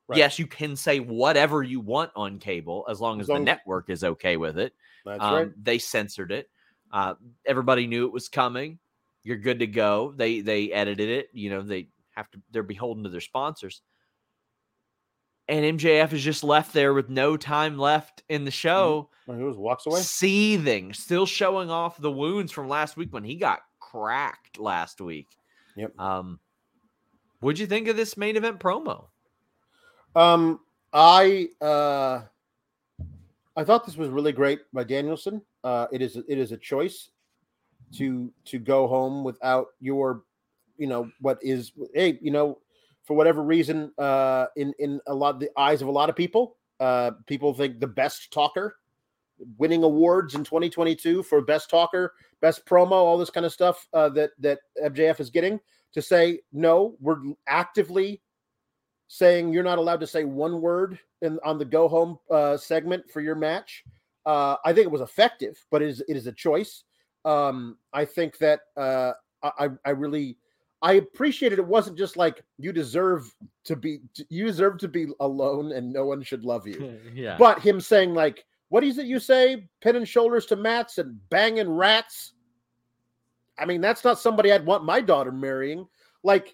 Right. 0.09 0.17
Yes, 0.17 0.39
you 0.39 0.45
can 0.45 0.75
say 0.75 0.99
whatever 0.99 1.63
you 1.63 1.79
want 1.79 2.11
on 2.17 2.37
cable 2.37 2.85
as 2.89 2.99
long 2.99 3.21
as, 3.21 3.27
as 3.27 3.29
long 3.29 3.45
the 3.45 3.51
as... 3.51 3.55
network 3.55 3.89
is 3.89 4.03
okay 4.03 4.35
with 4.35 4.59
it. 4.59 4.73
That's 5.05 5.23
um, 5.23 5.33
right. 5.33 5.51
They 5.63 5.77
censored 5.77 6.33
it. 6.33 6.49
Uh, 6.91 7.13
everybody 7.45 7.87
knew 7.87 8.05
it 8.07 8.11
was 8.11 8.27
coming. 8.27 8.77
You're 9.23 9.37
good 9.37 9.59
to 9.59 9.67
go. 9.67 10.13
They 10.17 10.41
they 10.41 10.73
edited 10.73 11.07
it. 11.07 11.29
You 11.31 11.49
know 11.49 11.61
they 11.61 11.87
have 12.17 12.29
to. 12.31 12.41
They're 12.51 12.61
beholden 12.61 13.05
to 13.05 13.09
their 13.09 13.21
sponsors 13.21 13.83
and 15.47 15.79
MJF 15.79 16.13
is 16.13 16.23
just 16.23 16.43
left 16.43 16.73
there 16.73 16.93
with 16.93 17.09
no 17.09 17.37
time 17.37 17.77
left 17.77 18.23
in 18.29 18.45
the 18.45 18.51
mm-hmm. 18.51 18.55
show. 18.55 19.09
He 19.25 19.31
was 19.31 19.57
walks 19.57 19.85
away, 19.85 20.01
seething, 20.01 20.93
still 20.93 21.25
showing 21.25 21.69
off 21.69 21.97
the 21.97 22.11
wounds 22.11 22.51
from 22.51 22.67
last 22.67 22.97
week 22.97 23.13
when 23.13 23.23
he 23.23 23.35
got 23.35 23.61
cracked 23.79 24.59
last 24.59 24.99
week. 24.99 25.27
Yep. 25.75 25.97
Um, 25.99 26.39
what'd 27.39 27.59
you 27.59 27.67
think 27.67 27.87
of 27.87 27.95
this 27.95 28.17
main 28.17 28.35
event 28.35 28.59
promo? 28.59 29.05
Um, 30.15 30.59
I 30.91 31.49
uh, 31.61 32.21
I 33.55 33.63
thought 33.63 33.85
this 33.85 33.97
was 33.97 34.09
really 34.09 34.31
great 34.31 34.61
by 34.73 34.83
Danielson. 34.83 35.41
Uh, 35.63 35.87
it 35.91 36.01
is 36.01 36.17
it 36.17 36.37
is 36.37 36.51
a 36.51 36.57
choice 36.57 37.09
to 37.95 38.31
to 38.45 38.59
go 38.59 38.87
home 38.87 39.23
without 39.23 39.67
your, 39.79 40.23
you 40.77 40.87
know, 40.87 41.09
what 41.21 41.39
is 41.41 41.71
hey, 41.93 42.19
you 42.21 42.31
know, 42.31 42.59
for 43.03 43.15
whatever 43.15 43.43
reason, 43.43 43.91
uh, 43.97 44.47
in 44.55 44.73
in 44.79 44.99
a 45.07 45.13
lot 45.13 45.35
of 45.35 45.39
the 45.39 45.49
eyes 45.57 45.81
of 45.81 45.87
a 45.87 45.91
lot 45.91 46.09
of 46.09 46.15
people, 46.15 46.57
uh, 46.79 47.11
people 47.27 47.53
think 47.53 47.79
the 47.79 47.87
best 47.87 48.31
talker, 48.31 48.77
winning 49.57 49.83
awards 49.83 50.35
in 50.35 50.43
2022 50.43 51.23
for 51.23 51.41
best 51.41 51.69
talker, 51.69 52.13
best 52.41 52.65
promo, 52.65 52.91
all 52.91 53.17
this 53.17 53.29
kind 53.29 53.45
of 53.45 53.53
stuff 53.53 53.87
uh, 53.93 54.09
that 54.09 54.31
that 54.39 54.59
MJF 54.83 55.19
is 55.19 55.29
getting. 55.29 55.59
To 55.93 56.01
say 56.01 56.39
no, 56.51 56.95
we're 56.99 57.21
actively 57.47 58.21
saying 59.07 59.53
you're 59.53 59.63
not 59.63 59.77
allowed 59.77 59.99
to 59.99 60.07
say 60.07 60.23
one 60.23 60.59
word 60.59 60.97
in 61.21 61.39
on 61.43 61.59
the 61.59 61.65
go 61.65 61.87
home 61.87 62.17
uh, 62.31 62.57
segment 62.57 63.09
for 63.11 63.21
your 63.21 63.35
match. 63.35 63.83
Uh, 64.25 64.55
I 64.65 64.73
think 64.73 64.85
it 64.85 64.91
was 64.91 65.01
effective, 65.01 65.63
but 65.69 65.81
it 65.81 65.89
is 65.89 66.03
it 66.07 66.17
is 66.17 66.27
a 66.27 66.31
choice. 66.31 66.83
Um, 67.25 67.77
I 67.91 68.05
think 68.05 68.37
that 68.39 68.61
uh, 68.75 69.11
I 69.43 69.69
I 69.85 69.91
really 69.91 70.37
I 70.83 70.93
appreciated 70.93 71.59
it 71.59 71.65
wasn't 71.65 71.97
just 71.97 72.17
like 72.17 72.43
you 72.59 72.73
deserve 72.73 73.33
to 73.63 73.75
be 73.77 74.01
you 74.29 74.45
deserve 74.45 74.77
to 74.79 74.89
be 74.89 75.07
alone 75.21 75.71
and 75.71 75.91
no 75.91 76.05
one 76.05 76.21
should 76.21 76.43
love 76.43 76.67
you. 76.67 76.99
yeah. 77.13 77.37
But 77.39 77.59
him 77.59 77.79
saying 77.79 78.13
like, 78.13 78.45
what 78.67 78.83
is 78.83 78.97
it 78.97 79.05
you 79.05 79.19
say? 79.19 79.69
Pinning 79.81 80.03
shoulders 80.03 80.45
to 80.47 80.57
mats 80.57 80.97
and 80.97 81.17
banging 81.29 81.69
rats. 81.69 82.33
I 83.57 83.65
mean, 83.65 83.79
that's 83.79 84.03
not 84.03 84.19
somebody 84.19 84.51
I'd 84.51 84.65
want 84.65 84.83
my 84.83 84.99
daughter 84.99 85.31
marrying. 85.31 85.87
Like, 86.21 86.53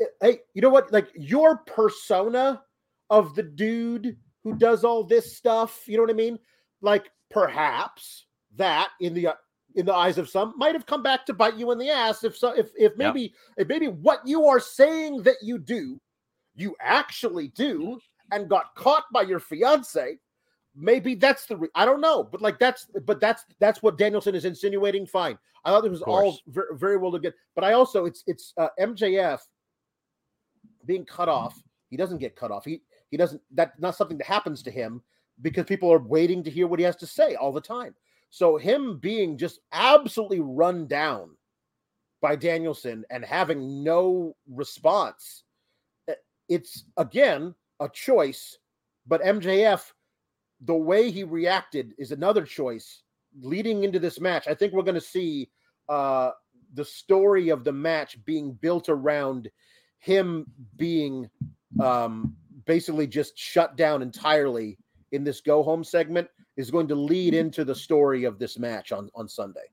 eh, 0.00 0.04
hey, 0.20 0.38
you 0.54 0.62
know 0.62 0.70
what? 0.70 0.92
Like 0.92 1.08
your 1.16 1.58
persona 1.58 2.62
of 3.10 3.34
the 3.34 3.42
dude 3.42 4.16
who 4.44 4.54
does 4.54 4.84
all 4.84 5.02
this 5.02 5.36
stuff, 5.36 5.82
you 5.88 5.96
know 5.96 6.04
what 6.04 6.10
I 6.10 6.14
mean? 6.14 6.38
Like 6.82 7.10
perhaps 7.30 8.26
that 8.54 8.90
in 9.00 9.12
the 9.12 9.34
in 9.76 9.86
the 9.86 9.94
eyes 9.94 10.18
of 10.18 10.28
some 10.28 10.54
might 10.56 10.74
have 10.74 10.86
come 10.86 11.02
back 11.02 11.24
to 11.26 11.34
bite 11.34 11.56
you 11.56 11.70
in 11.70 11.78
the 11.78 11.88
ass 11.88 12.24
if 12.24 12.36
so 12.36 12.50
if 12.52 12.70
if 12.76 12.96
maybe 12.96 13.22
yep. 13.22 13.30
if 13.58 13.68
maybe 13.68 13.88
what 13.88 14.26
you 14.26 14.46
are 14.46 14.60
saying 14.60 15.22
that 15.22 15.36
you 15.42 15.58
do 15.58 16.00
you 16.54 16.74
actually 16.80 17.48
do 17.48 17.98
and 18.32 18.48
got 18.48 18.74
caught 18.74 19.04
by 19.12 19.22
your 19.22 19.38
fiance 19.38 20.18
maybe 20.76 21.14
that's 21.14 21.46
the 21.46 21.56
re- 21.56 21.68
I 21.74 21.84
don't 21.84 22.00
know, 22.00 22.22
but 22.22 22.42
like 22.42 22.58
that's 22.58 22.86
but 23.04 23.20
that's 23.20 23.44
that's 23.58 23.82
what 23.82 23.98
Danielson 23.98 24.34
is 24.34 24.44
insinuating. 24.44 25.06
Fine, 25.06 25.38
I 25.64 25.70
thought 25.70 25.84
it 25.84 25.90
was 25.90 26.02
all 26.02 26.38
very, 26.48 26.76
very 26.76 26.96
well 26.98 27.12
to 27.12 27.18
get, 27.18 27.34
but 27.54 27.64
I 27.64 27.72
also 27.72 28.04
it's 28.04 28.22
it's 28.26 28.52
uh, 28.58 28.68
MJF 28.78 29.40
being 30.84 31.04
cut 31.04 31.28
off. 31.28 31.60
He 31.88 31.96
doesn't 31.96 32.18
get 32.18 32.36
cut 32.36 32.50
off. 32.50 32.64
He 32.64 32.82
he 33.10 33.16
doesn't. 33.16 33.40
That's 33.52 33.78
not 33.80 33.96
something 33.96 34.18
that 34.18 34.26
happens 34.26 34.62
to 34.64 34.70
him 34.70 35.02
because 35.42 35.64
people 35.64 35.92
are 35.92 35.98
waiting 35.98 36.42
to 36.44 36.50
hear 36.50 36.66
what 36.66 36.78
he 36.78 36.84
has 36.84 36.96
to 36.96 37.06
say 37.06 37.34
all 37.34 37.52
the 37.52 37.60
time. 37.60 37.94
So 38.36 38.58
him 38.58 38.98
being 38.98 39.38
just 39.38 39.60
absolutely 39.72 40.40
run 40.40 40.86
down 40.86 41.30
by 42.20 42.36
Danielson 42.36 43.02
and 43.08 43.24
having 43.24 43.82
no 43.82 44.36
response, 44.46 45.44
eh, 46.06 46.16
it's 46.46 46.84
again 46.98 47.54
a 47.80 47.88
choice. 47.88 48.58
But 49.06 49.22
MJF, 49.22 49.90
the 50.60 50.74
way 50.74 51.10
he 51.10 51.24
reacted 51.24 51.94
is 51.96 52.12
another 52.12 52.44
choice 52.44 53.04
leading 53.40 53.84
into 53.84 53.98
this 53.98 54.20
match. 54.20 54.46
I 54.46 54.52
think 54.52 54.74
we're 54.74 54.82
going 54.82 54.96
to 54.96 55.00
see 55.00 55.48
uh, 55.88 56.32
the 56.74 56.84
story 56.84 57.48
of 57.48 57.64
the 57.64 57.72
match 57.72 58.22
being 58.26 58.52
built 58.52 58.90
around 58.90 59.50
him 59.98 60.44
being 60.76 61.30
um, 61.80 62.36
basically 62.66 63.06
just 63.06 63.38
shut 63.38 63.78
down 63.78 64.02
entirely 64.02 64.76
in 65.12 65.24
this 65.24 65.40
go 65.40 65.62
home 65.62 65.84
segment 65.84 66.28
is 66.56 66.70
going 66.70 66.88
to 66.88 66.94
lead 66.94 67.34
into 67.34 67.64
the 67.64 67.74
story 67.74 68.24
of 68.24 68.38
this 68.38 68.58
match 68.58 68.92
on 68.92 69.10
on 69.14 69.28
Sunday. 69.28 69.68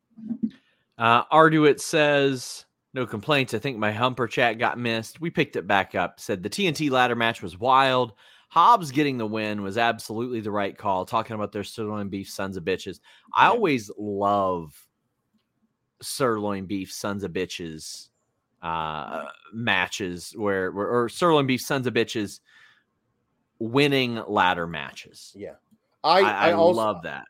Uh, 0.98 1.24
Arduit 1.26 1.80
says 1.80 2.66
no 2.94 3.06
complaints. 3.06 3.54
I 3.54 3.60
think 3.60 3.78
my 3.78 3.92
humper 3.92 4.28
chat 4.28 4.60
got 4.60 4.78
missed. 4.78 5.20
We 5.20 5.30
picked 5.30 5.56
it 5.56 5.68
back 5.68 5.96
up. 5.96 6.20
Said 6.20 6.44
the 6.44 6.50
TNT 6.50 6.92
ladder 6.92 7.16
match 7.16 7.42
was 7.42 7.58
wild. 7.58 8.14
Hobbs 8.50 8.92
getting 8.92 9.18
the 9.18 9.26
win 9.26 9.64
was 9.64 9.80
absolutely 9.80 10.40
the 10.40 10.52
right 10.52 10.78
call. 10.78 11.06
Talking 11.06 11.36
about 11.36 11.52
their 11.52 11.64
sirloin 11.64 12.10
beef 12.10 12.30
sons 12.30 12.56
of 12.56 12.64
bitches. 12.64 13.00
I 13.34 13.48
always 13.48 13.90
love 13.98 14.74
sirloin 16.04 16.66
beef 16.66 16.92
sons 16.92 17.24
of 17.24 17.32
bitches 17.32 18.10
uh, 18.62 19.26
matches 19.52 20.34
where, 20.38 20.72
where 20.72 20.88
or 20.88 21.10
sirloin 21.10 21.48
beef 21.48 21.62
sons 21.62 21.88
of 21.88 21.94
bitches 21.94 22.40
winning 23.64 24.22
ladder 24.28 24.68
matches. 24.68 25.32
Yeah, 25.36 25.56
I, 26.04 26.22
I, 26.22 26.50
I 26.50 26.52
also, 26.54 26.78
love 26.78 27.04
that. 27.04 27.26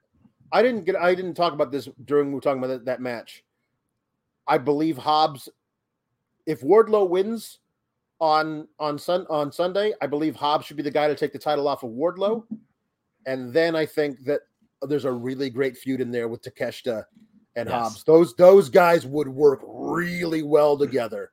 I 0.51 0.61
didn't 0.61 0.85
get. 0.85 0.95
I 0.95 1.15
didn't 1.15 1.35
talk 1.35 1.53
about 1.53 1.71
this 1.71 1.87
during 2.05 2.29
we 2.29 2.35
were 2.35 2.41
talking 2.41 2.63
about 2.63 2.67
that, 2.67 2.85
that 2.85 3.01
match. 3.01 3.43
I 4.47 4.57
believe 4.57 4.97
Hobbs. 4.97 5.49
If 6.45 6.61
Wardlow 6.61 7.07
wins 7.07 7.59
on 8.19 8.67
on 8.79 8.97
sun 8.97 9.25
on 9.29 9.51
Sunday, 9.51 9.93
I 10.01 10.07
believe 10.07 10.35
Hobbs 10.35 10.65
should 10.65 10.77
be 10.77 10.83
the 10.83 10.91
guy 10.91 11.07
to 11.07 11.15
take 11.15 11.33
the 11.33 11.39
title 11.39 11.67
off 11.67 11.83
of 11.83 11.91
Wardlow, 11.91 12.43
and 13.25 13.53
then 13.53 13.75
I 13.75 13.85
think 13.85 14.23
that 14.25 14.41
there's 14.81 15.05
a 15.05 15.11
really 15.11 15.49
great 15.49 15.77
feud 15.77 16.01
in 16.01 16.11
there 16.11 16.27
with 16.27 16.41
Takeshita 16.41 17.05
and 17.55 17.69
yes. 17.69 17.73
Hobbs. 17.73 18.03
Those 18.03 18.35
those 18.35 18.69
guys 18.69 19.05
would 19.05 19.27
work 19.27 19.61
really 19.65 20.43
well 20.43 20.77
together. 20.77 21.31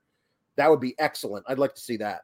That 0.57 0.71
would 0.71 0.81
be 0.81 0.95
excellent. 0.99 1.45
I'd 1.49 1.59
like 1.59 1.75
to 1.75 1.81
see 1.81 1.97
that. 1.99 2.23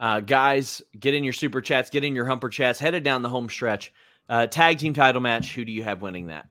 Uh, 0.00 0.20
guys, 0.20 0.80
get 0.98 1.14
in 1.14 1.24
your 1.24 1.32
super 1.32 1.60
chats, 1.60 1.90
get 1.90 2.04
in 2.04 2.14
your 2.14 2.24
humper 2.24 2.48
chats, 2.48 2.78
headed 2.78 3.02
down 3.02 3.22
the 3.22 3.28
home 3.28 3.48
stretch. 3.48 3.92
Uh, 4.28 4.46
tag 4.46 4.78
team 4.78 4.94
title 4.94 5.20
match. 5.20 5.54
Who 5.54 5.64
do 5.64 5.72
you 5.72 5.82
have 5.82 6.02
winning 6.02 6.26
that? 6.26 6.46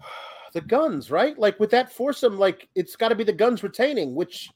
The 0.52 0.62
guns, 0.62 1.10
right? 1.10 1.38
Like 1.38 1.60
with 1.60 1.68
that 1.72 1.92
foursome, 1.92 2.38
like 2.38 2.66
it's 2.74 2.96
got 2.96 3.08
to 3.08 3.14
be 3.14 3.24
the 3.24 3.32
guns 3.32 3.62
retaining. 3.62 4.14
Which, 4.14 4.48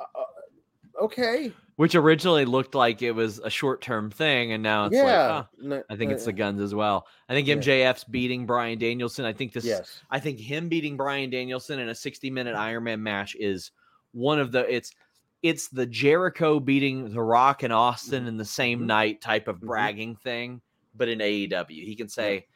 uh, 0.00 0.04
uh, 0.16 1.04
okay. 1.04 1.52
Which 1.76 1.94
originally 1.94 2.44
looked 2.44 2.74
like 2.74 3.02
it 3.02 3.12
was 3.12 3.38
a 3.38 3.50
short 3.50 3.82
term 3.82 4.10
thing, 4.10 4.50
and 4.50 4.64
now 4.64 4.86
it's 4.86 4.96
yeah, 4.96 5.44
like, 5.62 5.70
oh, 5.70 5.82
I 5.88 5.94
think 5.94 6.10
it's 6.10 6.24
the 6.24 6.32
guns 6.32 6.60
as 6.60 6.74
well. 6.74 7.06
I 7.28 7.34
think 7.34 7.46
MJF's 7.46 8.02
beating 8.02 8.46
Bryan 8.46 8.80
Danielson. 8.80 9.24
I 9.24 9.32
think 9.32 9.52
this. 9.52 9.64
Yes. 9.64 10.00
I 10.10 10.18
think 10.18 10.40
him 10.40 10.68
beating 10.68 10.96
Bryan 10.96 11.30
Danielson 11.30 11.78
in 11.78 11.88
a 11.88 11.94
60 11.94 12.28
minute 12.30 12.56
Iron 12.56 12.82
Man 12.82 13.00
match 13.00 13.36
is 13.38 13.70
one 14.10 14.40
of 14.40 14.50
the. 14.50 14.68
It's 14.68 14.92
it's 15.42 15.68
the 15.68 15.86
Jericho 15.86 16.60
beating 16.60 17.12
The 17.12 17.22
Rock 17.22 17.62
and 17.62 17.72
Austin 17.72 18.20
mm-hmm. 18.20 18.28
in 18.28 18.36
the 18.36 18.44
same 18.44 18.78
mm-hmm. 18.80 18.88
night 18.88 19.20
type 19.20 19.48
of 19.48 19.56
mm-hmm. 19.56 19.66
bragging 19.66 20.14
mm-hmm. 20.14 20.22
thing, 20.22 20.60
but 20.94 21.08
in 21.08 21.18
AEW. 21.18 21.84
He 21.84 21.94
can 21.94 22.08
say, 22.08 22.46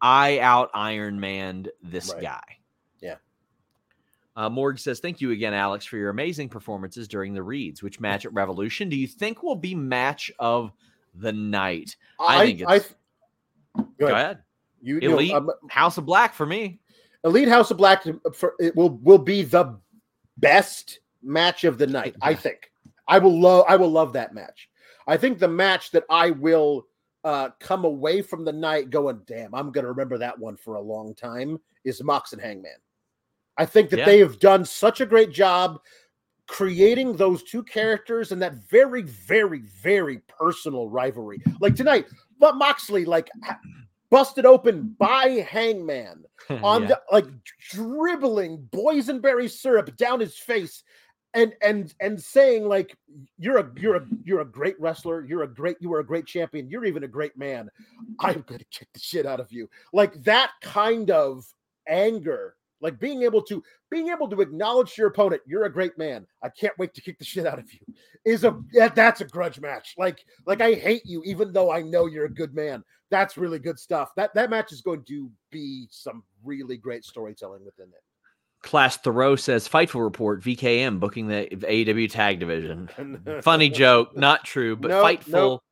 I 0.00 0.38
out 0.40 0.70
Iron 0.74 1.18
Man 1.18 1.66
this 1.82 2.12
right. 2.12 2.22
guy. 2.22 2.58
Yeah. 3.00 3.16
Uh, 4.36 4.50
Morg 4.50 4.78
says, 4.78 5.00
Thank 5.00 5.20
you 5.20 5.30
again, 5.30 5.54
Alex, 5.54 5.86
for 5.86 5.96
your 5.96 6.10
amazing 6.10 6.48
performances 6.48 7.08
during 7.08 7.34
the 7.34 7.42
reads. 7.42 7.82
Which 7.82 8.00
match 8.00 8.26
at 8.26 8.32
Revolution 8.32 8.88
do 8.88 8.96
you 8.96 9.06
think 9.06 9.42
will 9.42 9.56
be 9.56 9.74
match 9.74 10.30
of 10.38 10.72
the 11.14 11.32
night? 11.32 11.96
I, 12.20 12.42
I 12.42 12.46
think 12.46 12.60
it's. 12.60 12.70
I, 12.70 12.78
go, 13.78 13.86
go 13.98 14.06
ahead. 14.06 14.20
ahead. 14.20 14.38
You, 14.82 14.98
Elite 14.98 15.28
you 15.28 15.32
know, 15.32 15.38
um, 15.38 15.50
House 15.68 15.98
of 15.98 16.06
Black 16.06 16.34
for 16.34 16.46
me. 16.46 16.80
Elite 17.24 17.48
House 17.48 17.70
of 17.70 17.76
Black 17.76 18.04
for, 18.34 18.54
it 18.60 18.76
will 18.76 18.90
will 18.90 19.18
be 19.18 19.42
the 19.42 19.80
best 20.36 21.00
match 21.22 21.64
of 21.64 21.78
the 21.78 21.86
night. 21.86 22.16
I 22.22 22.34
think 22.34 22.70
I 23.08 23.18
will 23.18 23.38
love. 23.38 23.64
I 23.68 23.76
will 23.76 23.90
love 23.90 24.12
that 24.14 24.34
match. 24.34 24.68
I 25.06 25.16
think 25.16 25.38
the 25.38 25.48
match 25.48 25.90
that 25.92 26.04
I 26.10 26.30
will 26.30 26.86
uh, 27.24 27.50
come 27.60 27.84
away 27.84 28.22
from 28.22 28.44
the 28.44 28.52
night 28.52 28.90
going, 28.90 29.20
"Damn, 29.26 29.54
I'm 29.54 29.72
going 29.72 29.84
to 29.84 29.90
remember 29.90 30.18
that 30.18 30.38
one 30.38 30.56
for 30.56 30.76
a 30.76 30.80
long 30.80 31.14
time." 31.14 31.58
Is 31.84 32.02
Mox 32.02 32.32
and 32.32 32.42
Hangman. 32.42 32.72
I 33.56 33.64
think 33.64 33.90
that 33.90 34.00
yeah. 34.00 34.06
they 34.06 34.18
have 34.18 34.38
done 34.38 34.64
such 34.64 35.00
a 35.00 35.06
great 35.06 35.30
job 35.30 35.80
creating 36.46 37.16
those 37.16 37.42
two 37.42 37.62
characters 37.62 38.32
and 38.32 38.40
that 38.40 38.54
very, 38.54 39.02
very, 39.02 39.60
very 39.82 40.18
personal 40.28 40.88
rivalry. 40.88 41.42
Like 41.60 41.74
tonight, 41.74 42.06
but 42.38 42.56
Moxley 42.56 43.04
like 43.04 43.30
busted 44.10 44.46
open 44.46 44.94
by 44.98 45.44
Hangman 45.48 46.24
on 46.62 46.82
yeah. 46.82 46.88
the 46.88 47.00
like 47.10 47.26
dribbling 47.70 48.68
boysenberry 48.70 49.50
syrup 49.50 49.96
down 49.96 50.20
his 50.20 50.36
face 50.36 50.84
and 51.36 51.54
and 51.62 51.94
and 52.00 52.20
saying 52.20 52.66
like 52.66 52.96
you're 53.38 53.58
a 53.58 53.70
you're 53.76 53.96
a 53.96 54.06
you're 54.24 54.40
a 54.40 54.44
great 54.44 54.80
wrestler. 54.80 55.24
You're 55.24 55.42
a 55.42 55.48
great 55.48 55.76
you 55.80 55.92
are 55.92 56.00
a 56.00 56.06
great 56.06 56.26
champion. 56.26 56.68
You're 56.68 56.86
even 56.86 57.04
a 57.04 57.08
great 57.08 57.36
man. 57.36 57.68
I'm 58.18 58.42
going 58.46 58.58
to 58.58 58.64
kick 58.72 58.88
the 58.92 59.00
shit 59.00 59.26
out 59.26 59.38
of 59.38 59.52
you. 59.52 59.68
Like 59.92 60.24
that 60.24 60.52
kind 60.62 61.10
of 61.10 61.44
anger 61.86 62.56
like 62.80 62.98
being 62.98 63.22
able 63.22 63.42
to 63.42 63.62
being 63.90 64.08
able 64.08 64.28
to 64.28 64.40
acknowledge 64.40 64.98
your 64.98 65.06
opponent 65.06 65.40
you're 65.46 65.64
a 65.64 65.72
great 65.72 65.96
man. 65.96 66.26
I 66.42 66.48
can't 66.48 66.76
wait 66.78 66.94
to 66.94 67.00
kick 67.00 67.18
the 67.18 67.24
shit 67.24 67.46
out 67.46 67.58
of 67.58 67.72
you 67.72 67.80
is 68.24 68.44
a 68.44 68.58
that, 68.72 68.94
that's 68.94 69.20
a 69.20 69.26
grudge 69.26 69.60
match. 69.60 69.94
Like 69.96 70.24
like 70.46 70.60
i 70.60 70.74
hate 70.74 71.02
you 71.04 71.22
even 71.24 71.52
though 71.52 71.70
i 71.70 71.82
know 71.82 72.06
you're 72.06 72.26
a 72.26 72.34
good 72.34 72.54
man. 72.54 72.82
That's 73.10 73.36
really 73.36 73.58
good 73.58 73.78
stuff. 73.78 74.10
That 74.16 74.34
that 74.34 74.50
match 74.50 74.72
is 74.72 74.80
going 74.80 75.04
to 75.04 75.30
be 75.50 75.86
some 75.90 76.22
really 76.44 76.76
great 76.76 77.04
storytelling 77.04 77.64
within 77.64 77.88
it 77.88 78.02
Class 78.62 78.96
Thoreau 78.96 79.36
says 79.36 79.68
Fightful 79.68 80.02
report 80.02 80.42
VKM 80.42 80.98
booking 80.98 81.28
the 81.28 81.46
AEW 81.50 82.10
tag 82.10 82.40
division. 82.40 82.88
Funny 83.42 83.70
joke, 83.70 84.16
not 84.16 84.44
true, 84.44 84.76
but 84.76 84.88
nope, 84.88 85.04
Fightful 85.04 85.30
nope. 85.30 85.62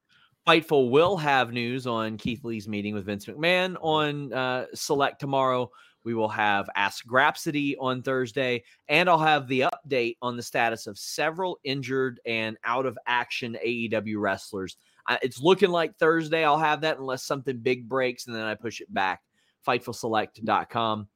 Fightful 0.46 0.90
will 0.90 1.16
have 1.16 1.52
news 1.52 1.86
on 1.86 2.18
Keith 2.18 2.44
Lee's 2.44 2.68
meeting 2.68 2.94
with 2.94 3.06
Vince 3.06 3.24
McMahon 3.26 3.76
on 3.80 4.32
uh, 4.32 4.66
Select 4.74 5.18
tomorrow. 5.18 5.70
We 6.04 6.12
will 6.14 6.28
have 6.28 6.68
Ask 6.76 7.06
Grapsody 7.06 7.76
on 7.80 8.02
Thursday, 8.02 8.62
and 8.88 9.08
I'll 9.08 9.18
have 9.18 9.48
the 9.48 9.64
update 9.72 10.18
on 10.20 10.36
the 10.36 10.42
status 10.42 10.86
of 10.86 10.98
several 10.98 11.58
injured 11.64 12.20
and 12.26 12.58
out 12.62 12.84
of 12.84 12.98
action 13.06 13.56
AEW 13.64 14.20
wrestlers. 14.20 14.76
It's 15.22 15.40
looking 15.40 15.70
like 15.70 15.96
Thursday 15.96 16.44
I'll 16.44 16.58
have 16.58 16.82
that 16.82 16.98
unless 16.98 17.24
something 17.24 17.58
big 17.58 17.88
breaks, 17.88 18.26
and 18.26 18.36
then 18.36 18.44
I 18.44 18.54
push 18.54 18.82
it 18.82 18.92
back. 18.92 19.22
FightfulSelect.com. 19.66 21.08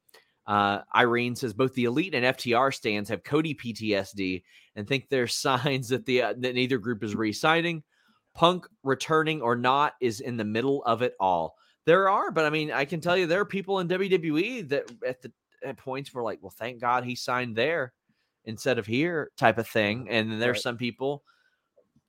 Uh, 0.49 0.81
Irene 0.95 1.35
says 1.35 1.53
both 1.53 1.75
the 1.75 1.85
elite 1.85 2.15
and 2.15 2.25
FTR 2.25 2.73
stands 2.73 3.07
have 3.09 3.23
Cody 3.23 3.53
PTSD 3.53 4.41
and 4.75 4.87
think 4.87 5.07
there's 5.07 5.35
signs 5.35 5.89
that 5.89 6.07
the 6.07 6.23
uh, 6.23 6.33
that 6.39 6.55
neither 6.55 6.79
group 6.79 7.03
is 7.03 7.15
re-signing. 7.15 7.83
Punk 8.33 8.65
returning 8.83 9.41
or 9.41 9.55
not 9.55 9.93
is 10.01 10.21
in 10.21 10.37
the 10.37 10.43
middle 10.43 10.83
of 10.85 11.03
it 11.03 11.13
all. 11.19 11.55
There 11.85 12.09
are, 12.09 12.31
but 12.31 12.45
I 12.45 12.49
mean, 12.49 12.71
I 12.71 12.85
can 12.85 12.99
tell 12.99 13.15
you 13.15 13.27
there 13.27 13.41
are 13.41 13.45
people 13.45 13.79
in 13.79 13.87
WWE 13.87 14.67
that 14.69 14.91
at 15.07 15.21
the 15.21 15.31
at 15.63 15.77
points 15.77 16.11
were 16.13 16.23
like, 16.23 16.39
well, 16.41 16.53
thank 16.57 16.81
God 16.81 17.03
he 17.03 17.15
signed 17.15 17.55
there 17.55 17.93
instead 18.45 18.79
of 18.79 18.87
here, 18.87 19.29
type 19.37 19.59
of 19.59 19.67
thing. 19.67 20.09
And 20.09 20.31
then 20.31 20.39
there's 20.39 20.55
right. 20.55 20.63
some 20.63 20.77
people. 20.77 21.23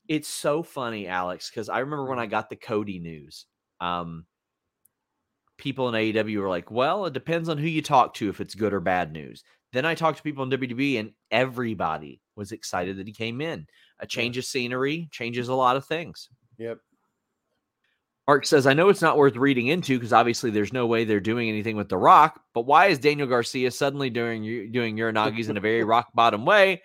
It's 0.08 0.28
so 0.28 0.62
funny, 0.62 1.06
Alex, 1.06 1.50
because 1.50 1.68
I 1.68 1.80
remember 1.80 2.06
when 2.06 2.18
I 2.18 2.26
got 2.26 2.48
the 2.48 2.56
Cody 2.56 3.00
news. 3.00 3.44
Um, 3.80 4.24
people 5.60 5.88
in 5.88 5.94
AEW 5.94 6.40
were 6.40 6.48
like, 6.48 6.70
well, 6.70 7.06
it 7.06 7.12
depends 7.12 7.48
on 7.48 7.58
who 7.58 7.68
you 7.68 7.82
talk 7.82 8.14
to 8.14 8.28
if 8.28 8.40
it's 8.40 8.54
good 8.54 8.72
or 8.72 8.80
bad 8.80 9.12
news. 9.12 9.44
Then 9.72 9.84
I 9.86 9.94
talked 9.94 10.16
to 10.16 10.22
people 10.22 10.42
in 10.42 10.50
WWE 10.50 10.98
and 10.98 11.12
everybody 11.30 12.20
was 12.34 12.50
excited 12.50 12.96
that 12.96 13.06
he 13.06 13.12
came 13.12 13.40
in. 13.40 13.66
A 14.00 14.06
change 14.06 14.38
of 14.38 14.44
scenery 14.44 15.08
changes 15.12 15.48
a 15.48 15.52
mm-hmm. 15.52 15.58
lot 15.58 15.76
of 15.76 15.84
things. 15.84 16.28
Yep. 16.58 16.78
Mark 18.26 18.46
says, 18.46 18.66
I 18.66 18.74
know 18.74 18.88
it's 18.88 19.02
not 19.02 19.16
worth 19.18 19.36
reading 19.36 19.66
into 19.66 19.98
because 19.98 20.12
obviously 20.12 20.50
there's 20.50 20.72
no 20.72 20.86
way 20.86 21.04
they're 21.04 21.20
doing 21.20 21.48
anything 21.48 21.76
with 21.76 21.88
The 21.88 21.98
Rock, 21.98 22.40
but 22.54 22.64
why 22.64 22.86
is 22.86 22.98
Daniel 22.98 23.26
Garcia 23.26 23.70
suddenly 23.70 24.08
doing 24.08 24.70
doing 24.70 24.96
Uranages 24.96 25.48
in 25.48 25.56
a 25.56 25.60
very 25.60 25.82
rock 25.84 26.08
bottom 26.14 26.44
way? 26.44 26.82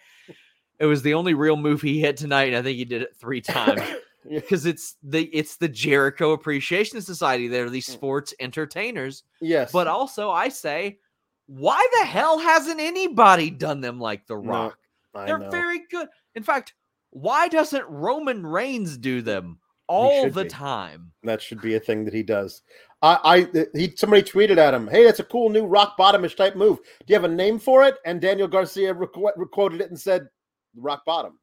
It 0.79 0.85
was 0.85 1.03
the 1.03 1.13
only 1.13 1.35
real 1.35 1.55
move 1.55 1.81
he 1.81 2.01
hit 2.01 2.17
tonight, 2.17 2.47
and 2.47 2.55
I 2.55 2.61
think 2.63 2.77
he 2.77 2.85
did 2.85 3.03
it 3.03 3.15
three 3.15 3.41
times. 3.41 3.81
Because 4.29 4.65
it's 4.65 4.95
the 5.03 5.23
it's 5.25 5.57
the 5.57 5.67
Jericho 5.69 6.31
Appreciation 6.31 7.01
Society. 7.01 7.47
They're 7.47 7.69
these 7.69 7.87
Mm. 7.89 7.93
sports 7.93 8.33
entertainers. 8.39 9.23
Yes, 9.41 9.71
But 9.71 9.87
also, 9.87 10.29
I 10.31 10.49
say, 10.49 10.99
why 11.47 11.85
the 11.99 12.05
hell 12.05 12.39
hasn't 12.39 12.79
anybody 12.79 13.49
done 13.49 13.81
them 13.81 13.99
like 13.99 14.25
The 14.27 14.35
No, 14.35 14.41
Rock? 14.49 14.77
I 15.13 15.25
They're 15.25 15.37
know. 15.37 15.49
very 15.51 15.81
good. 15.91 16.07
In 16.33 16.43
fact, 16.43 16.73
why 17.11 17.47
doesn't 17.47 17.85
Roman 17.87 18.45
Reigns 18.45 18.97
do 18.97 19.21
them 19.21 19.59
all 19.87 20.29
the 20.29 20.43
be. 20.43 20.49
time? 20.49 21.11
That 21.23 21.41
should 21.41 21.61
be 21.61 21.75
a 21.75 21.79
thing 21.79 22.03
that 22.05 22.13
he 22.13 22.23
does. 22.23 22.63
I, 23.03 23.19
I 23.53 23.67
he 23.77 23.93
somebody 23.95 24.23
tweeted 24.23 24.57
at 24.57 24.73
him, 24.73 24.87
"Hey, 24.87 25.03
that's 25.03 25.19
a 25.19 25.23
cool 25.23 25.49
new 25.49 25.65
rock 25.67 25.95
bottomish 25.97 26.35
type 26.35 26.55
move. 26.55 26.79
Do 26.79 27.05
you 27.13 27.15
have 27.15 27.23
a 27.23 27.33
name 27.33 27.59
for 27.59 27.83
it?" 27.83 27.95
And 28.05 28.19
Daniel 28.19 28.47
Garcia 28.47 28.95
requ- 28.95 29.51
quoted 29.51 29.81
it 29.81 29.89
and 29.91 29.99
said, 29.99 30.27
"Rock 30.75 31.05
bottom." 31.05 31.39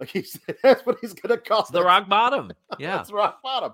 Like 0.00 0.10
he 0.10 0.22
said, 0.22 0.56
that's 0.62 0.84
what 0.86 0.98
he's 1.00 1.14
gonna 1.14 1.36
call 1.38 1.60
It's 1.60 1.70
the 1.70 1.80
it. 1.80 1.84
rock 1.84 2.08
bottom. 2.08 2.52
Yeah. 2.78 2.96
That's 2.98 3.10
rock 3.10 3.42
bottom. 3.42 3.72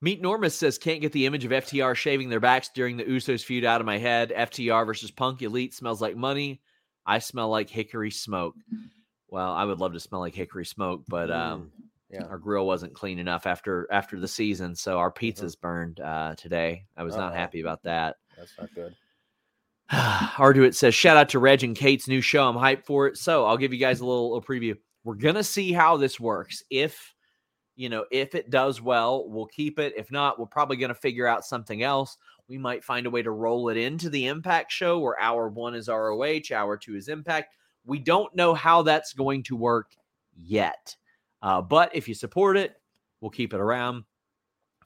Meet 0.00 0.22
Normus 0.22 0.52
says 0.52 0.78
can't 0.78 1.02
get 1.02 1.12
the 1.12 1.26
image 1.26 1.44
of 1.44 1.50
FTR 1.50 1.94
shaving 1.94 2.30
their 2.30 2.40
backs 2.40 2.70
during 2.74 2.96
the 2.96 3.04
Usos 3.04 3.44
feud 3.44 3.64
out 3.66 3.80
of 3.82 3.86
my 3.86 3.98
head. 3.98 4.32
FTR 4.34 4.86
versus 4.86 5.10
Punk 5.10 5.42
Elite 5.42 5.74
smells 5.74 6.00
like 6.00 6.16
money. 6.16 6.62
I 7.04 7.18
smell 7.18 7.50
like 7.50 7.68
hickory 7.68 8.10
smoke. 8.10 8.54
Well, 9.28 9.52
I 9.52 9.64
would 9.64 9.78
love 9.78 9.92
to 9.92 10.00
smell 10.00 10.20
like 10.20 10.34
hickory 10.34 10.64
smoke, 10.64 11.02
but 11.06 11.30
um, 11.30 11.70
Mm, 12.12 12.20
yeah. 12.22 12.24
our 12.24 12.38
grill 12.38 12.66
wasn't 12.66 12.94
clean 12.94 13.18
enough 13.18 13.46
after 13.46 13.86
after 13.92 14.18
the 14.18 14.26
season, 14.26 14.74
so 14.74 14.98
our 14.98 15.10
pizza's 15.10 15.54
burned 15.54 16.00
uh, 16.00 16.34
today. 16.34 16.86
I 16.96 17.02
was 17.04 17.14
not 17.14 17.32
Uh-oh. 17.32 17.36
happy 17.36 17.60
about 17.60 17.82
that. 17.84 18.16
That's 18.38 18.52
not 18.58 18.74
good. 18.74 18.96
Arduit 19.90 20.74
says, 20.74 20.94
shout 20.94 21.16
out 21.16 21.28
to 21.30 21.38
Reg 21.38 21.62
and 21.64 21.76
Kate's 21.76 22.08
new 22.08 22.20
show. 22.20 22.48
I'm 22.48 22.56
hyped 22.56 22.84
for 22.86 23.06
it. 23.06 23.16
So 23.16 23.44
I'll 23.44 23.56
give 23.56 23.72
you 23.72 23.78
guys 23.78 24.00
a 24.00 24.06
little, 24.06 24.30
little 24.32 24.42
preview. 24.42 24.76
We're 25.04 25.14
gonna 25.14 25.44
see 25.44 25.72
how 25.72 25.96
this 25.96 26.20
works. 26.20 26.62
If 26.70 27.14
you 27.76 27.88
know, 27.88 28.04
if 28.10 28.34
it 28.34 28.50
does 28.50 28.82
well, 28.82 29.28
we'll 29.28 29.46
keep 29.46 29.78
it. 29.78 29.94
If 29.96 30.10
not, 30.10 30.38
we're 30.38 30.46
probably 30.46 30.76
gonna 30.76 30.94
figure 30.94 31.26
out 31.26 31.44
something 31.44 31.82
else. 31.82 32.16
We 32.48 32.58
might 32.58 32.84
find 32.84 33.06
a 33.06 33.10
way 33.10 33.22
to 33.22 33.30
roll 33.30 33.68
it 33.68 33.76
into 33.76 34.10
the 34.10 34.26
impact 34.26 34.72
show 34.72 34.98
where 34.98 35.20
hour 35.20 35.48
one 35.48 35.74
is 35.74 35.88
ROH, 35.88 36.52
hour 36.54 36.76
two 36.76 36.96
is 36.96 37.08
impact. 37.08 37.54
We 37.84 37.98
don't 37.98 38.34
know 38.34 38.54
how 38.54 38.82
that's 38.82 39.14
going 39.14 39.44
to 39.44 39.56
work 39.56 39.92
yet. 40.36 40.96
Uh, 41.42 41.62
but 41.62 41.94
if 41.94 42.08
you 42.08 42.14
support 42.14 42.56
it, 42.56 42.74
we'll 43.20 43.30
keep 43.30 43.54
it 43.54 43.60
around. 43.60 44.04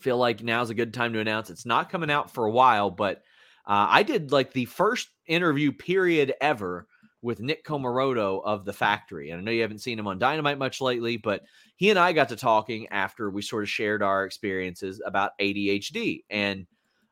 Feel 0.00 0.18
like 0.18 0.42
now's 0.42 0.70
a 0.70 0.74
good 0.74 0.92
time 0.92 1.12
to 1.14 1.20
announce 1.20 1.50
it's 1.50 1.66
not 1.66 1.90
coming 1.90 2.10
out 2.10 2.30
for 2.32 2.44
a 2.44 2.50
while, 2.50 2.90
but 2.90 3.22
uh, 3.66 3.86
I 3.88 4.02
did 4.02 4.30
like 4.32 4.52
the 4.52 4.66
first 4.66 5.08
interview 5.26 5.72
period 5.72 6.34
ever 6.40 6.86
with 7.24 7.40
Nick 7.40 7.64
Comoroto 7.64 8.42
of 8.44 8.64
the 8.64 8.72
factory. 8.72 9.30
And 9.30 9.40
I 9.40 9.42
know 9.42 9.50
you 9.50 9.62
haven't 9.62 9.78
seen 9.78 9.98
him 9.98 10.06
on 10.06 10.18
Dynamite 10.18 10.58
much 10.58 10.80
lately, 10.80 11.16
but 11.16 11.42
he 11.76 11.90
and 11.90 11.98
I 11.98 12.12
got 12.12 12.28
to 12.28 12.36
talking 12.36 12.86
after 12.88 13.30
we 13.30 13.42
sort 13.42 13.64
of 13.64 13.70
shared 13.70 14.02
our 14.02 14.24
experiences 14.24 15.02
about 15.04 15.32
ADHD. 15.40 16.24
And 16.30 16.66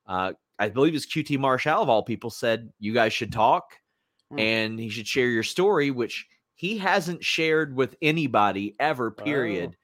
uh, 0.07 0.35
I 0.59 0.69
believe 0.69 0.95
it's 0.95 1.07
QT 1.07 1.39
Marshall 1.39 1.83
of 1.83 1.89
all 1.89 2.03
people 2.03 2.31
said, 2.31 2.73
you 2.79 2.93
guys 2.93 3.13
should 3.13 3.33
talk 3.33 3.65
Hmm. 4.33 4.39
and 4.39 4.81
he 4.81 4.89
should 4.89 5.07
share 5.07 5.29
your 5.29 5.43
story, 5.43 5.91
which 5.91 6.27
he 6.55 6.79
hasn't 6.79 7.23
shared 7.25 7.77
with 7.77 7.97
anybody 8.01 8.75
ever, 8.81 9.11
period. 9.11 9.77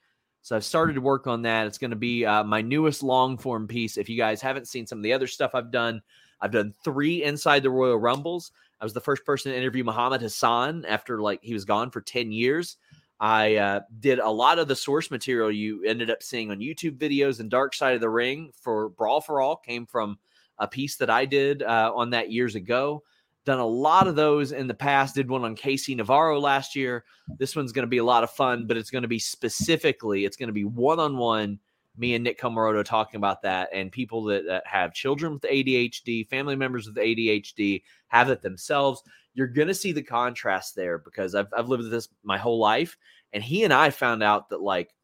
So 0.43 0.57
I've 0.57 0.65
started 0.65 0.95
to 0.95 1.01
work 1.01 1.27
on 1.27 1.43
that. 1.43 1.67
It's 1.67 1.79
going 1.79 1.91
to 1.91 1.97
be 1.97 2.25
uh, 2.25 2.45
my 2.45 2.63
newest 2.63 3.03
long 3.03 3.37
form 3.37 3.67
piece. 3.67 3.99
If 3.99 4.09
you 4.09 4.17
guys 4.17 4.41
haven't 4.41 4.69
seen 4.69 4.87
some 4.87 4.99
of 4.99 5.03
the 5.03 5.13
other 5.13 5.27
stuff 5.27 5.51
I've 5.55 5.71
done, 5.71 6.01
I've 6.41 6.53
done 6.53 6.73
three 6.85 7.25
inside 7.25 7.63
the 7.63 7.71
Royal 7.71 7.99
Rumbles. 7.99 8.53
I 8.81 8.85
was 8.85 8.93
the 8.93 9.01
first 9.01 9.25
person 9.25 9.53
to 9.53 9.59
interview 9.59 9.85
Muhammad 9.85 10.21
Hassan 10.21 10.85
after 10.87 11.21
like 11.21 11.41
he 11.43 11.55
was 11.55 11.65
gone 11.65 11.91
for 11.91 12.01
10 12.01 12.33
years. 12.33 12.77
I 13.21 13.57
uh, 13.57 13.81
did 13.99 14.21
a 14.21 14.31
lot 14.31 14.61
of 14.61 14.69
the 14.69 14.77
source 14.77 15.11
material 15.11 15.51
you 15.51 15.85
ended 15.85 16.11
up 16.11 16.23
seeing 16.23 16.51
on 16.51 16.61
YouTube 16.61 16.99
videos 16.99 17.41
and 17.41 17.51
Dark 17.51 17.75
Side 17.75 17.95
of 17.97 18.01
the 18.01 18.09
Ring 18.09 18.53
for 18.61 18.91
Brawl 18.91 19.21
for 19.21 19.41
All 19.41 19.57
came 19.57 19.87
from 19.87 20.19
a 20.59 20.69
piece 20.69 20.97
that 20.97 21.11
I 21.11 21.25
did 21.25 21.63
uh, 21.63 21.93
on 21.95 22.11
that 22.11 22.31
years 22.31 22.55
ago. 22.55 23.03
Done 23.45 23.59
a 23.59 23.67
lot 23.67 24.07
of 24.07 24.15
those 24.15 24.53
in 24.53 24.69
the 24.69 24.75
past. 24.75 25.15
Did 25.15 25.29
one 25.29 25.45
on 25.45 25.57
Casey 25.57 25.95
Navarro 25.95 26.39
last 26.39 26.77
year. 26.77 27.05
This 27.39 27.57
one's 27.57 27.73
going 27.73 27.85
to 27.85 27.89
be 27.89 27.99
a 27.99 28.05
lot 28.05 28.23
of 28.23 28.31
fun, 28.31 28.67
but 28.67 28.77
it's 28.77 28.91
going 28.91 29.03
to 29.03 29.09
be 29.09 29.19
specifically, 29.19 30.25
it's 30.25 30.37
going 30.37 30.49
to 30.49 30.53
be 30.53 30.65
one 30.65 31.01
on 31.01 31.17
one. 31.17 31.59
Me 31.99 32.15
and 32.15 32.25
Nick 32.25 32.41
Comoroto 32.41 32.85
talking 32.85 33.19
about 33.19 33.43
that, 33.43 33.69
and 33.73 33.93
people 33.93 34.23
that, 34.25 34.47
that 34.47 34.67
have 34.67 34.95
children 34.95 35.35
with 35.35 35.43
ADHD, 35.43 36.29
family 36.29 36.57
members 36.57 36.87
with 36.87 36.97
ADHD, 36.97 37.83
have 38.09 38.31
it 38.31 38.41
themselves. 38.41 39.03
You're 39.35 39.47
going 39.49 39.69
to 39.69 39.75
see 39.75 39.93
the 39.93 40.03
contrast 40.03 40.75
there 40.75 40.99
because 40.99 41.35
I've, 41.35 41.49
I've 41.57 41.69
lived 41.69 41.83
with 41.83 41.93
this 41.93 42.09
my 42.23 42.39
whole 42.39 42.59
life. 42.59 42.97
And 43.33 43.43
he 43.43 43.65
and 43.65 43.73
I 43.73 43.91
found 43.91 44.23
out 44.23 44.49
that 44.49 44.63
like 44.63 44.95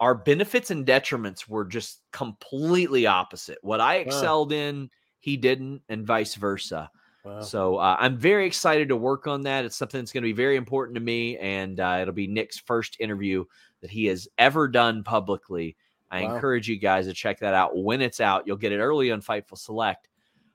our 0.00 0.14
benefits 0.14 0.70
and 0.70 0.86
detriments 0.86 1.48
were 1.48 1.64
just 1.64 2.00
completely 2.12 3.06
opposite. 3.06 3.58
What 3.62 3.80
I 3.80 3.96
excelled 3.96 4.52
in, 4.52 4.90
he 5.20 5.36
didn't, 5.36 5.82
and 5.88 6.06
vice 6.06 6.34
versa. 6.34 6.90
Wow. 7.24 7.40
So 7.40 7.76
uh, 7.76 7.96
I'm 7.98 8.18
very 8.18 8.46
excited 8.46 8.88
to 8.88 8.96
work 8.96 9.26
on 9.26 9.42
that. 9.42 9.64
It's 9.64 9.76
something 9.76 10.00
that's 10.00 10.12
going 10.12 10.22
to 10.22 10.28
be 10.28 10.34
very 10.34 10.56
important 10.56 10.94
to 10.96 11.00
me, 11.00 11.38
and 11.38 11.80
uh, 11.80 11.98
it'll 12.02 12.12
be 12.12 12.26
Nick's 12.26 12.58
first 12.58 12.98
interview 13.00 13.44
that 13.80 13.90
he 13.90 14.04
has 14.06 14.28
ever 14.36 14.68
done 14.68 15.02
publicly. 15.02 15.76
I 16.10 16.22
Wow. 16.22 16.34
encourage 16.34 16.68
you 16.68 16.78
guys 16.78 17.06
to 17.06 17.14
check 17.14 17.40
that 17.40 17.54
out 17.54 17.76
when 17.76 18.02
it's 18.02 18.20
out. 18.20 18.46
You'll 18.46 18.58
get 18.58 18.72
it 18.72 18.78
early 18.78 19.10
on 19.10 19.22
Fightful 19.22 19.58
Select. 19.58 20.08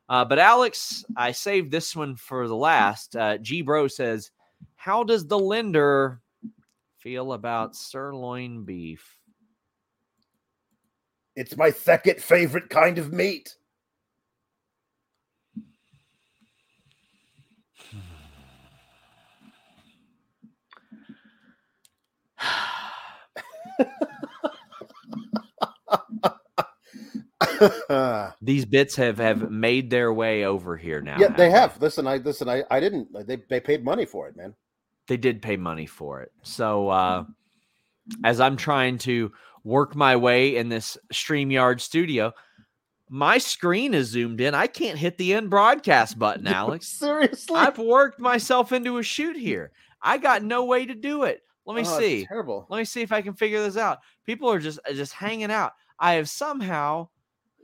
Uh, 0.07 0.23
but 0.23 0.39
Alex, 0.39 1.03
I 1.15 1.31
saved 1.31 1.71
this 1.71 1.95
one 1.95 2.15
for 2.15 2.47
the 2.47 2.55
last. 2.55 3.15
Uh, 3.15 3.37
G 3.39 3.61
Bro 3.61 3.87
says, 3.89 4.31
"How 4.75 5.03
does 5.03 5.27
the 5.27 5.37
lender 5.37 6.21
feel 6.97 7.33
about 7.33 7.75
sirloin 7.75 8.63
beef?" 8.63 9.17
It's 11.35 11.57
my 11.57 11.71
second 11.71 12.21
favorite 12.21 12.69
kind 12.69 12.97
of 12.97 13.11
meat. 13.11 13.55
These 28.41 28.65
bits 28.65 28.95
have 28.95 29.17
have 29.17 29.51
made 29.51 29.89
their 29.89 30.13
way 30.13 30.45
over 30.45 30.77
here 30.77 31.01
now. 31.01 31.17
Yeah, 31.19 31.29
they 31.29 31.49
haven't 31.49 31.73
have. 31.73 31.81
Listen, 31.81 32.07
I 32.07 32.17
listen. 32.17 32.47
I, 32.49 32.63
I 32.69 32.79
didn't. 32.79 33.07
They 33.27 33.37
they 33.49 33.59
paid 33.59 33.83
money 33.83 34.05
for 34.05 34.27
it, 34.27 34.35
man. 34.35 34.53
they 35.07 35.17
did 35.17 35.41
pay 35.41 35.57
money 35.57 35.85
for 35.85 36.21
it. 36.21 36.31
So 36.43 36.89
uh 36.89 37.23
as 38.23 38.39
I'm 38.39 38.57
trying 38.57 38.97
to 38.99 39.31
work 39.63 39.95
my 39.95 40.15
way 40.15 40.55
in 40.55 40.69
this 40.69 40.97
StreamYard 41.13 41.79
studio, 41.81 42.33
my 43.09 43.37
screen 43.37 43.93
is 43.93 44.07
zoomed 44.07 44.41
in. 44.41 44.55
I 44.55 44.67
can't 44.67 44.97
hit 44.97 45.17
the 45.17 45.33
end 45.33 45.49
broadcast 45.49 46.17
button, 46.17 46.47
Alex. 46.47 46.87
Seriously, 46.87 47.55
I've 47.55 47.77
worked 47.77 48.19
myself 48.19 48.71
into 48.71 48.97
a 48.97 49.03
shoot 49.03 49.37
here. 49.37 49.71
I 50.01 50.17
got 50.17 50.43
no 50.43 50.65
way 50.65 50.85
to 50.85 50.95
do 50.95 51.23
it. 51.23 51.43
Let 51.69 51.75
me 51.75 51.87
Oh, 51.87 51.99
see. 51.99 52.25
Terrible. 52.25 52.65
Let 52.67 52.79
me 52.79 52.83
see 52.83 53.01
if 53.03 53.11
I 53.11 53.21
can 53.21 53.33
figure 53.35 53.61
this 53.61 53.77
out. 53.77 53.99
People 54.25 54.49
are 54.51 54.57
just 54.59 54.79
uh, 54.89 54.93
just 54.93 55.13
hanging 55.13 55.51
out. 55.51 55.73
I 55.99 56.13
have 56.15 56.27
somehow 56.27 57.09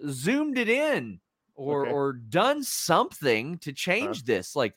zoomed 0.09 0.57
it 0.59 0.69
in 0.69 1.19
or 1.55 1.81
Okay. 1.87 1.91
or 1.91 2.13
done 2.13 2.63
something 2.63 3.57
to 3.59 3.73
change 3.73 4.23
this. 4.23 4.55
Like 4.55 4.75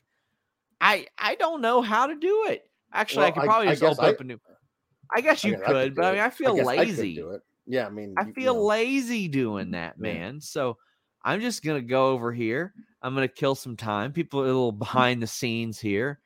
I 0.81 1.05
I 1.17 1.35
don't 1.35 1.61
know 1.61 1.81
how 1.81 2.07
to 2.07 2.15
do 2.15 2.45
it. 2.49 2.69
Actually, 2.91 3.25
I 3.27 3.31
could 3.31 3.43
probably 3.43 3.67
I 3.67 3.71
just 3.75 3.81
guess 3.81 3.99
open 3.99 4.05
I- 4.05 4.09
up 4.09 4.19
a 4.19 4.23
new. 4.23 4.39
I 5.15 5.21
guess 5.21 5.43
you 5.43 5.53
I 5.53 5.57
mean, 5.57 5.65
could, 5.65 5.95
but 5.95 6.05
I 6.05 6.11
mean. 6.13 6.21
I 6.21 6.29
feel 6.29 6.59
I 6.59 6.63
lazy. 6.63 7.15
do 7.15 7.31
it. 7.31 7.41
Yeah, 7.67 7.85
I 7.87 7.89
mean, 7.89 8.15
I 8.17 8.25
you- 8.25 8.33
feel 8.33 8.53
you 8.53 8.59
know, 8.59 8.65
lazy 8.65 9.27
doing 9.27 9.71
that, 9.71 9.95
Yeah. 9.97 10.01
man. 10.13 10.41
So 10.41 10.77
I'm 11.23 11.41
just 11.41 11.63
gonna 11.63 11.81
go 11.81 12.09
over 12.09 12.31
here. 12.31 12.73
I'm 13.01 13.13
gonna 13.13 13.27
kill 13.27 13.55
some 13.55 13.75
time. 13.75 14.11
People 14.13 14.39
are 14.41 14.45
a 14.45 14.47
little 14.47 14.71
behind 14.71 15.21
the 15.21 15.27
scenes 15.27 15.79
here. 15.79 16.19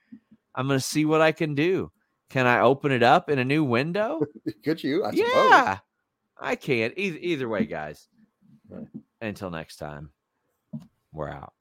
I'm 0.55 0.67
gonna 0.67 0.79
see 0.81 1.05
what 1.05 1.21
I 1.21 1.31
can 1.31 1.55
do. 1.55 1.91
Can 2.33 2.47
I 2.47 2.61
open 2.61 2.91
it 2.91 3.03
up 3.03 3.29
in 3.29 3.37
a 3.37 3.45
new 3.45 3.63
window? 3.63 4.25
Could 4.65 4.83
you? 4.83 5.03
I 5.05 5.11
suppose. 5.11 5.29
yeah, 5.31 5.77
I 6.41 6.55
can. 6.55 6.91
Either 6.97 7.19
either 7.21 7.47
way, 7.47 7.67
guys. 7.67 8.07
Until 9.21 9.51
next 9.51 9.77
time, 9.77 10.09
we're 11.11 11.29
out. 11.29 11.53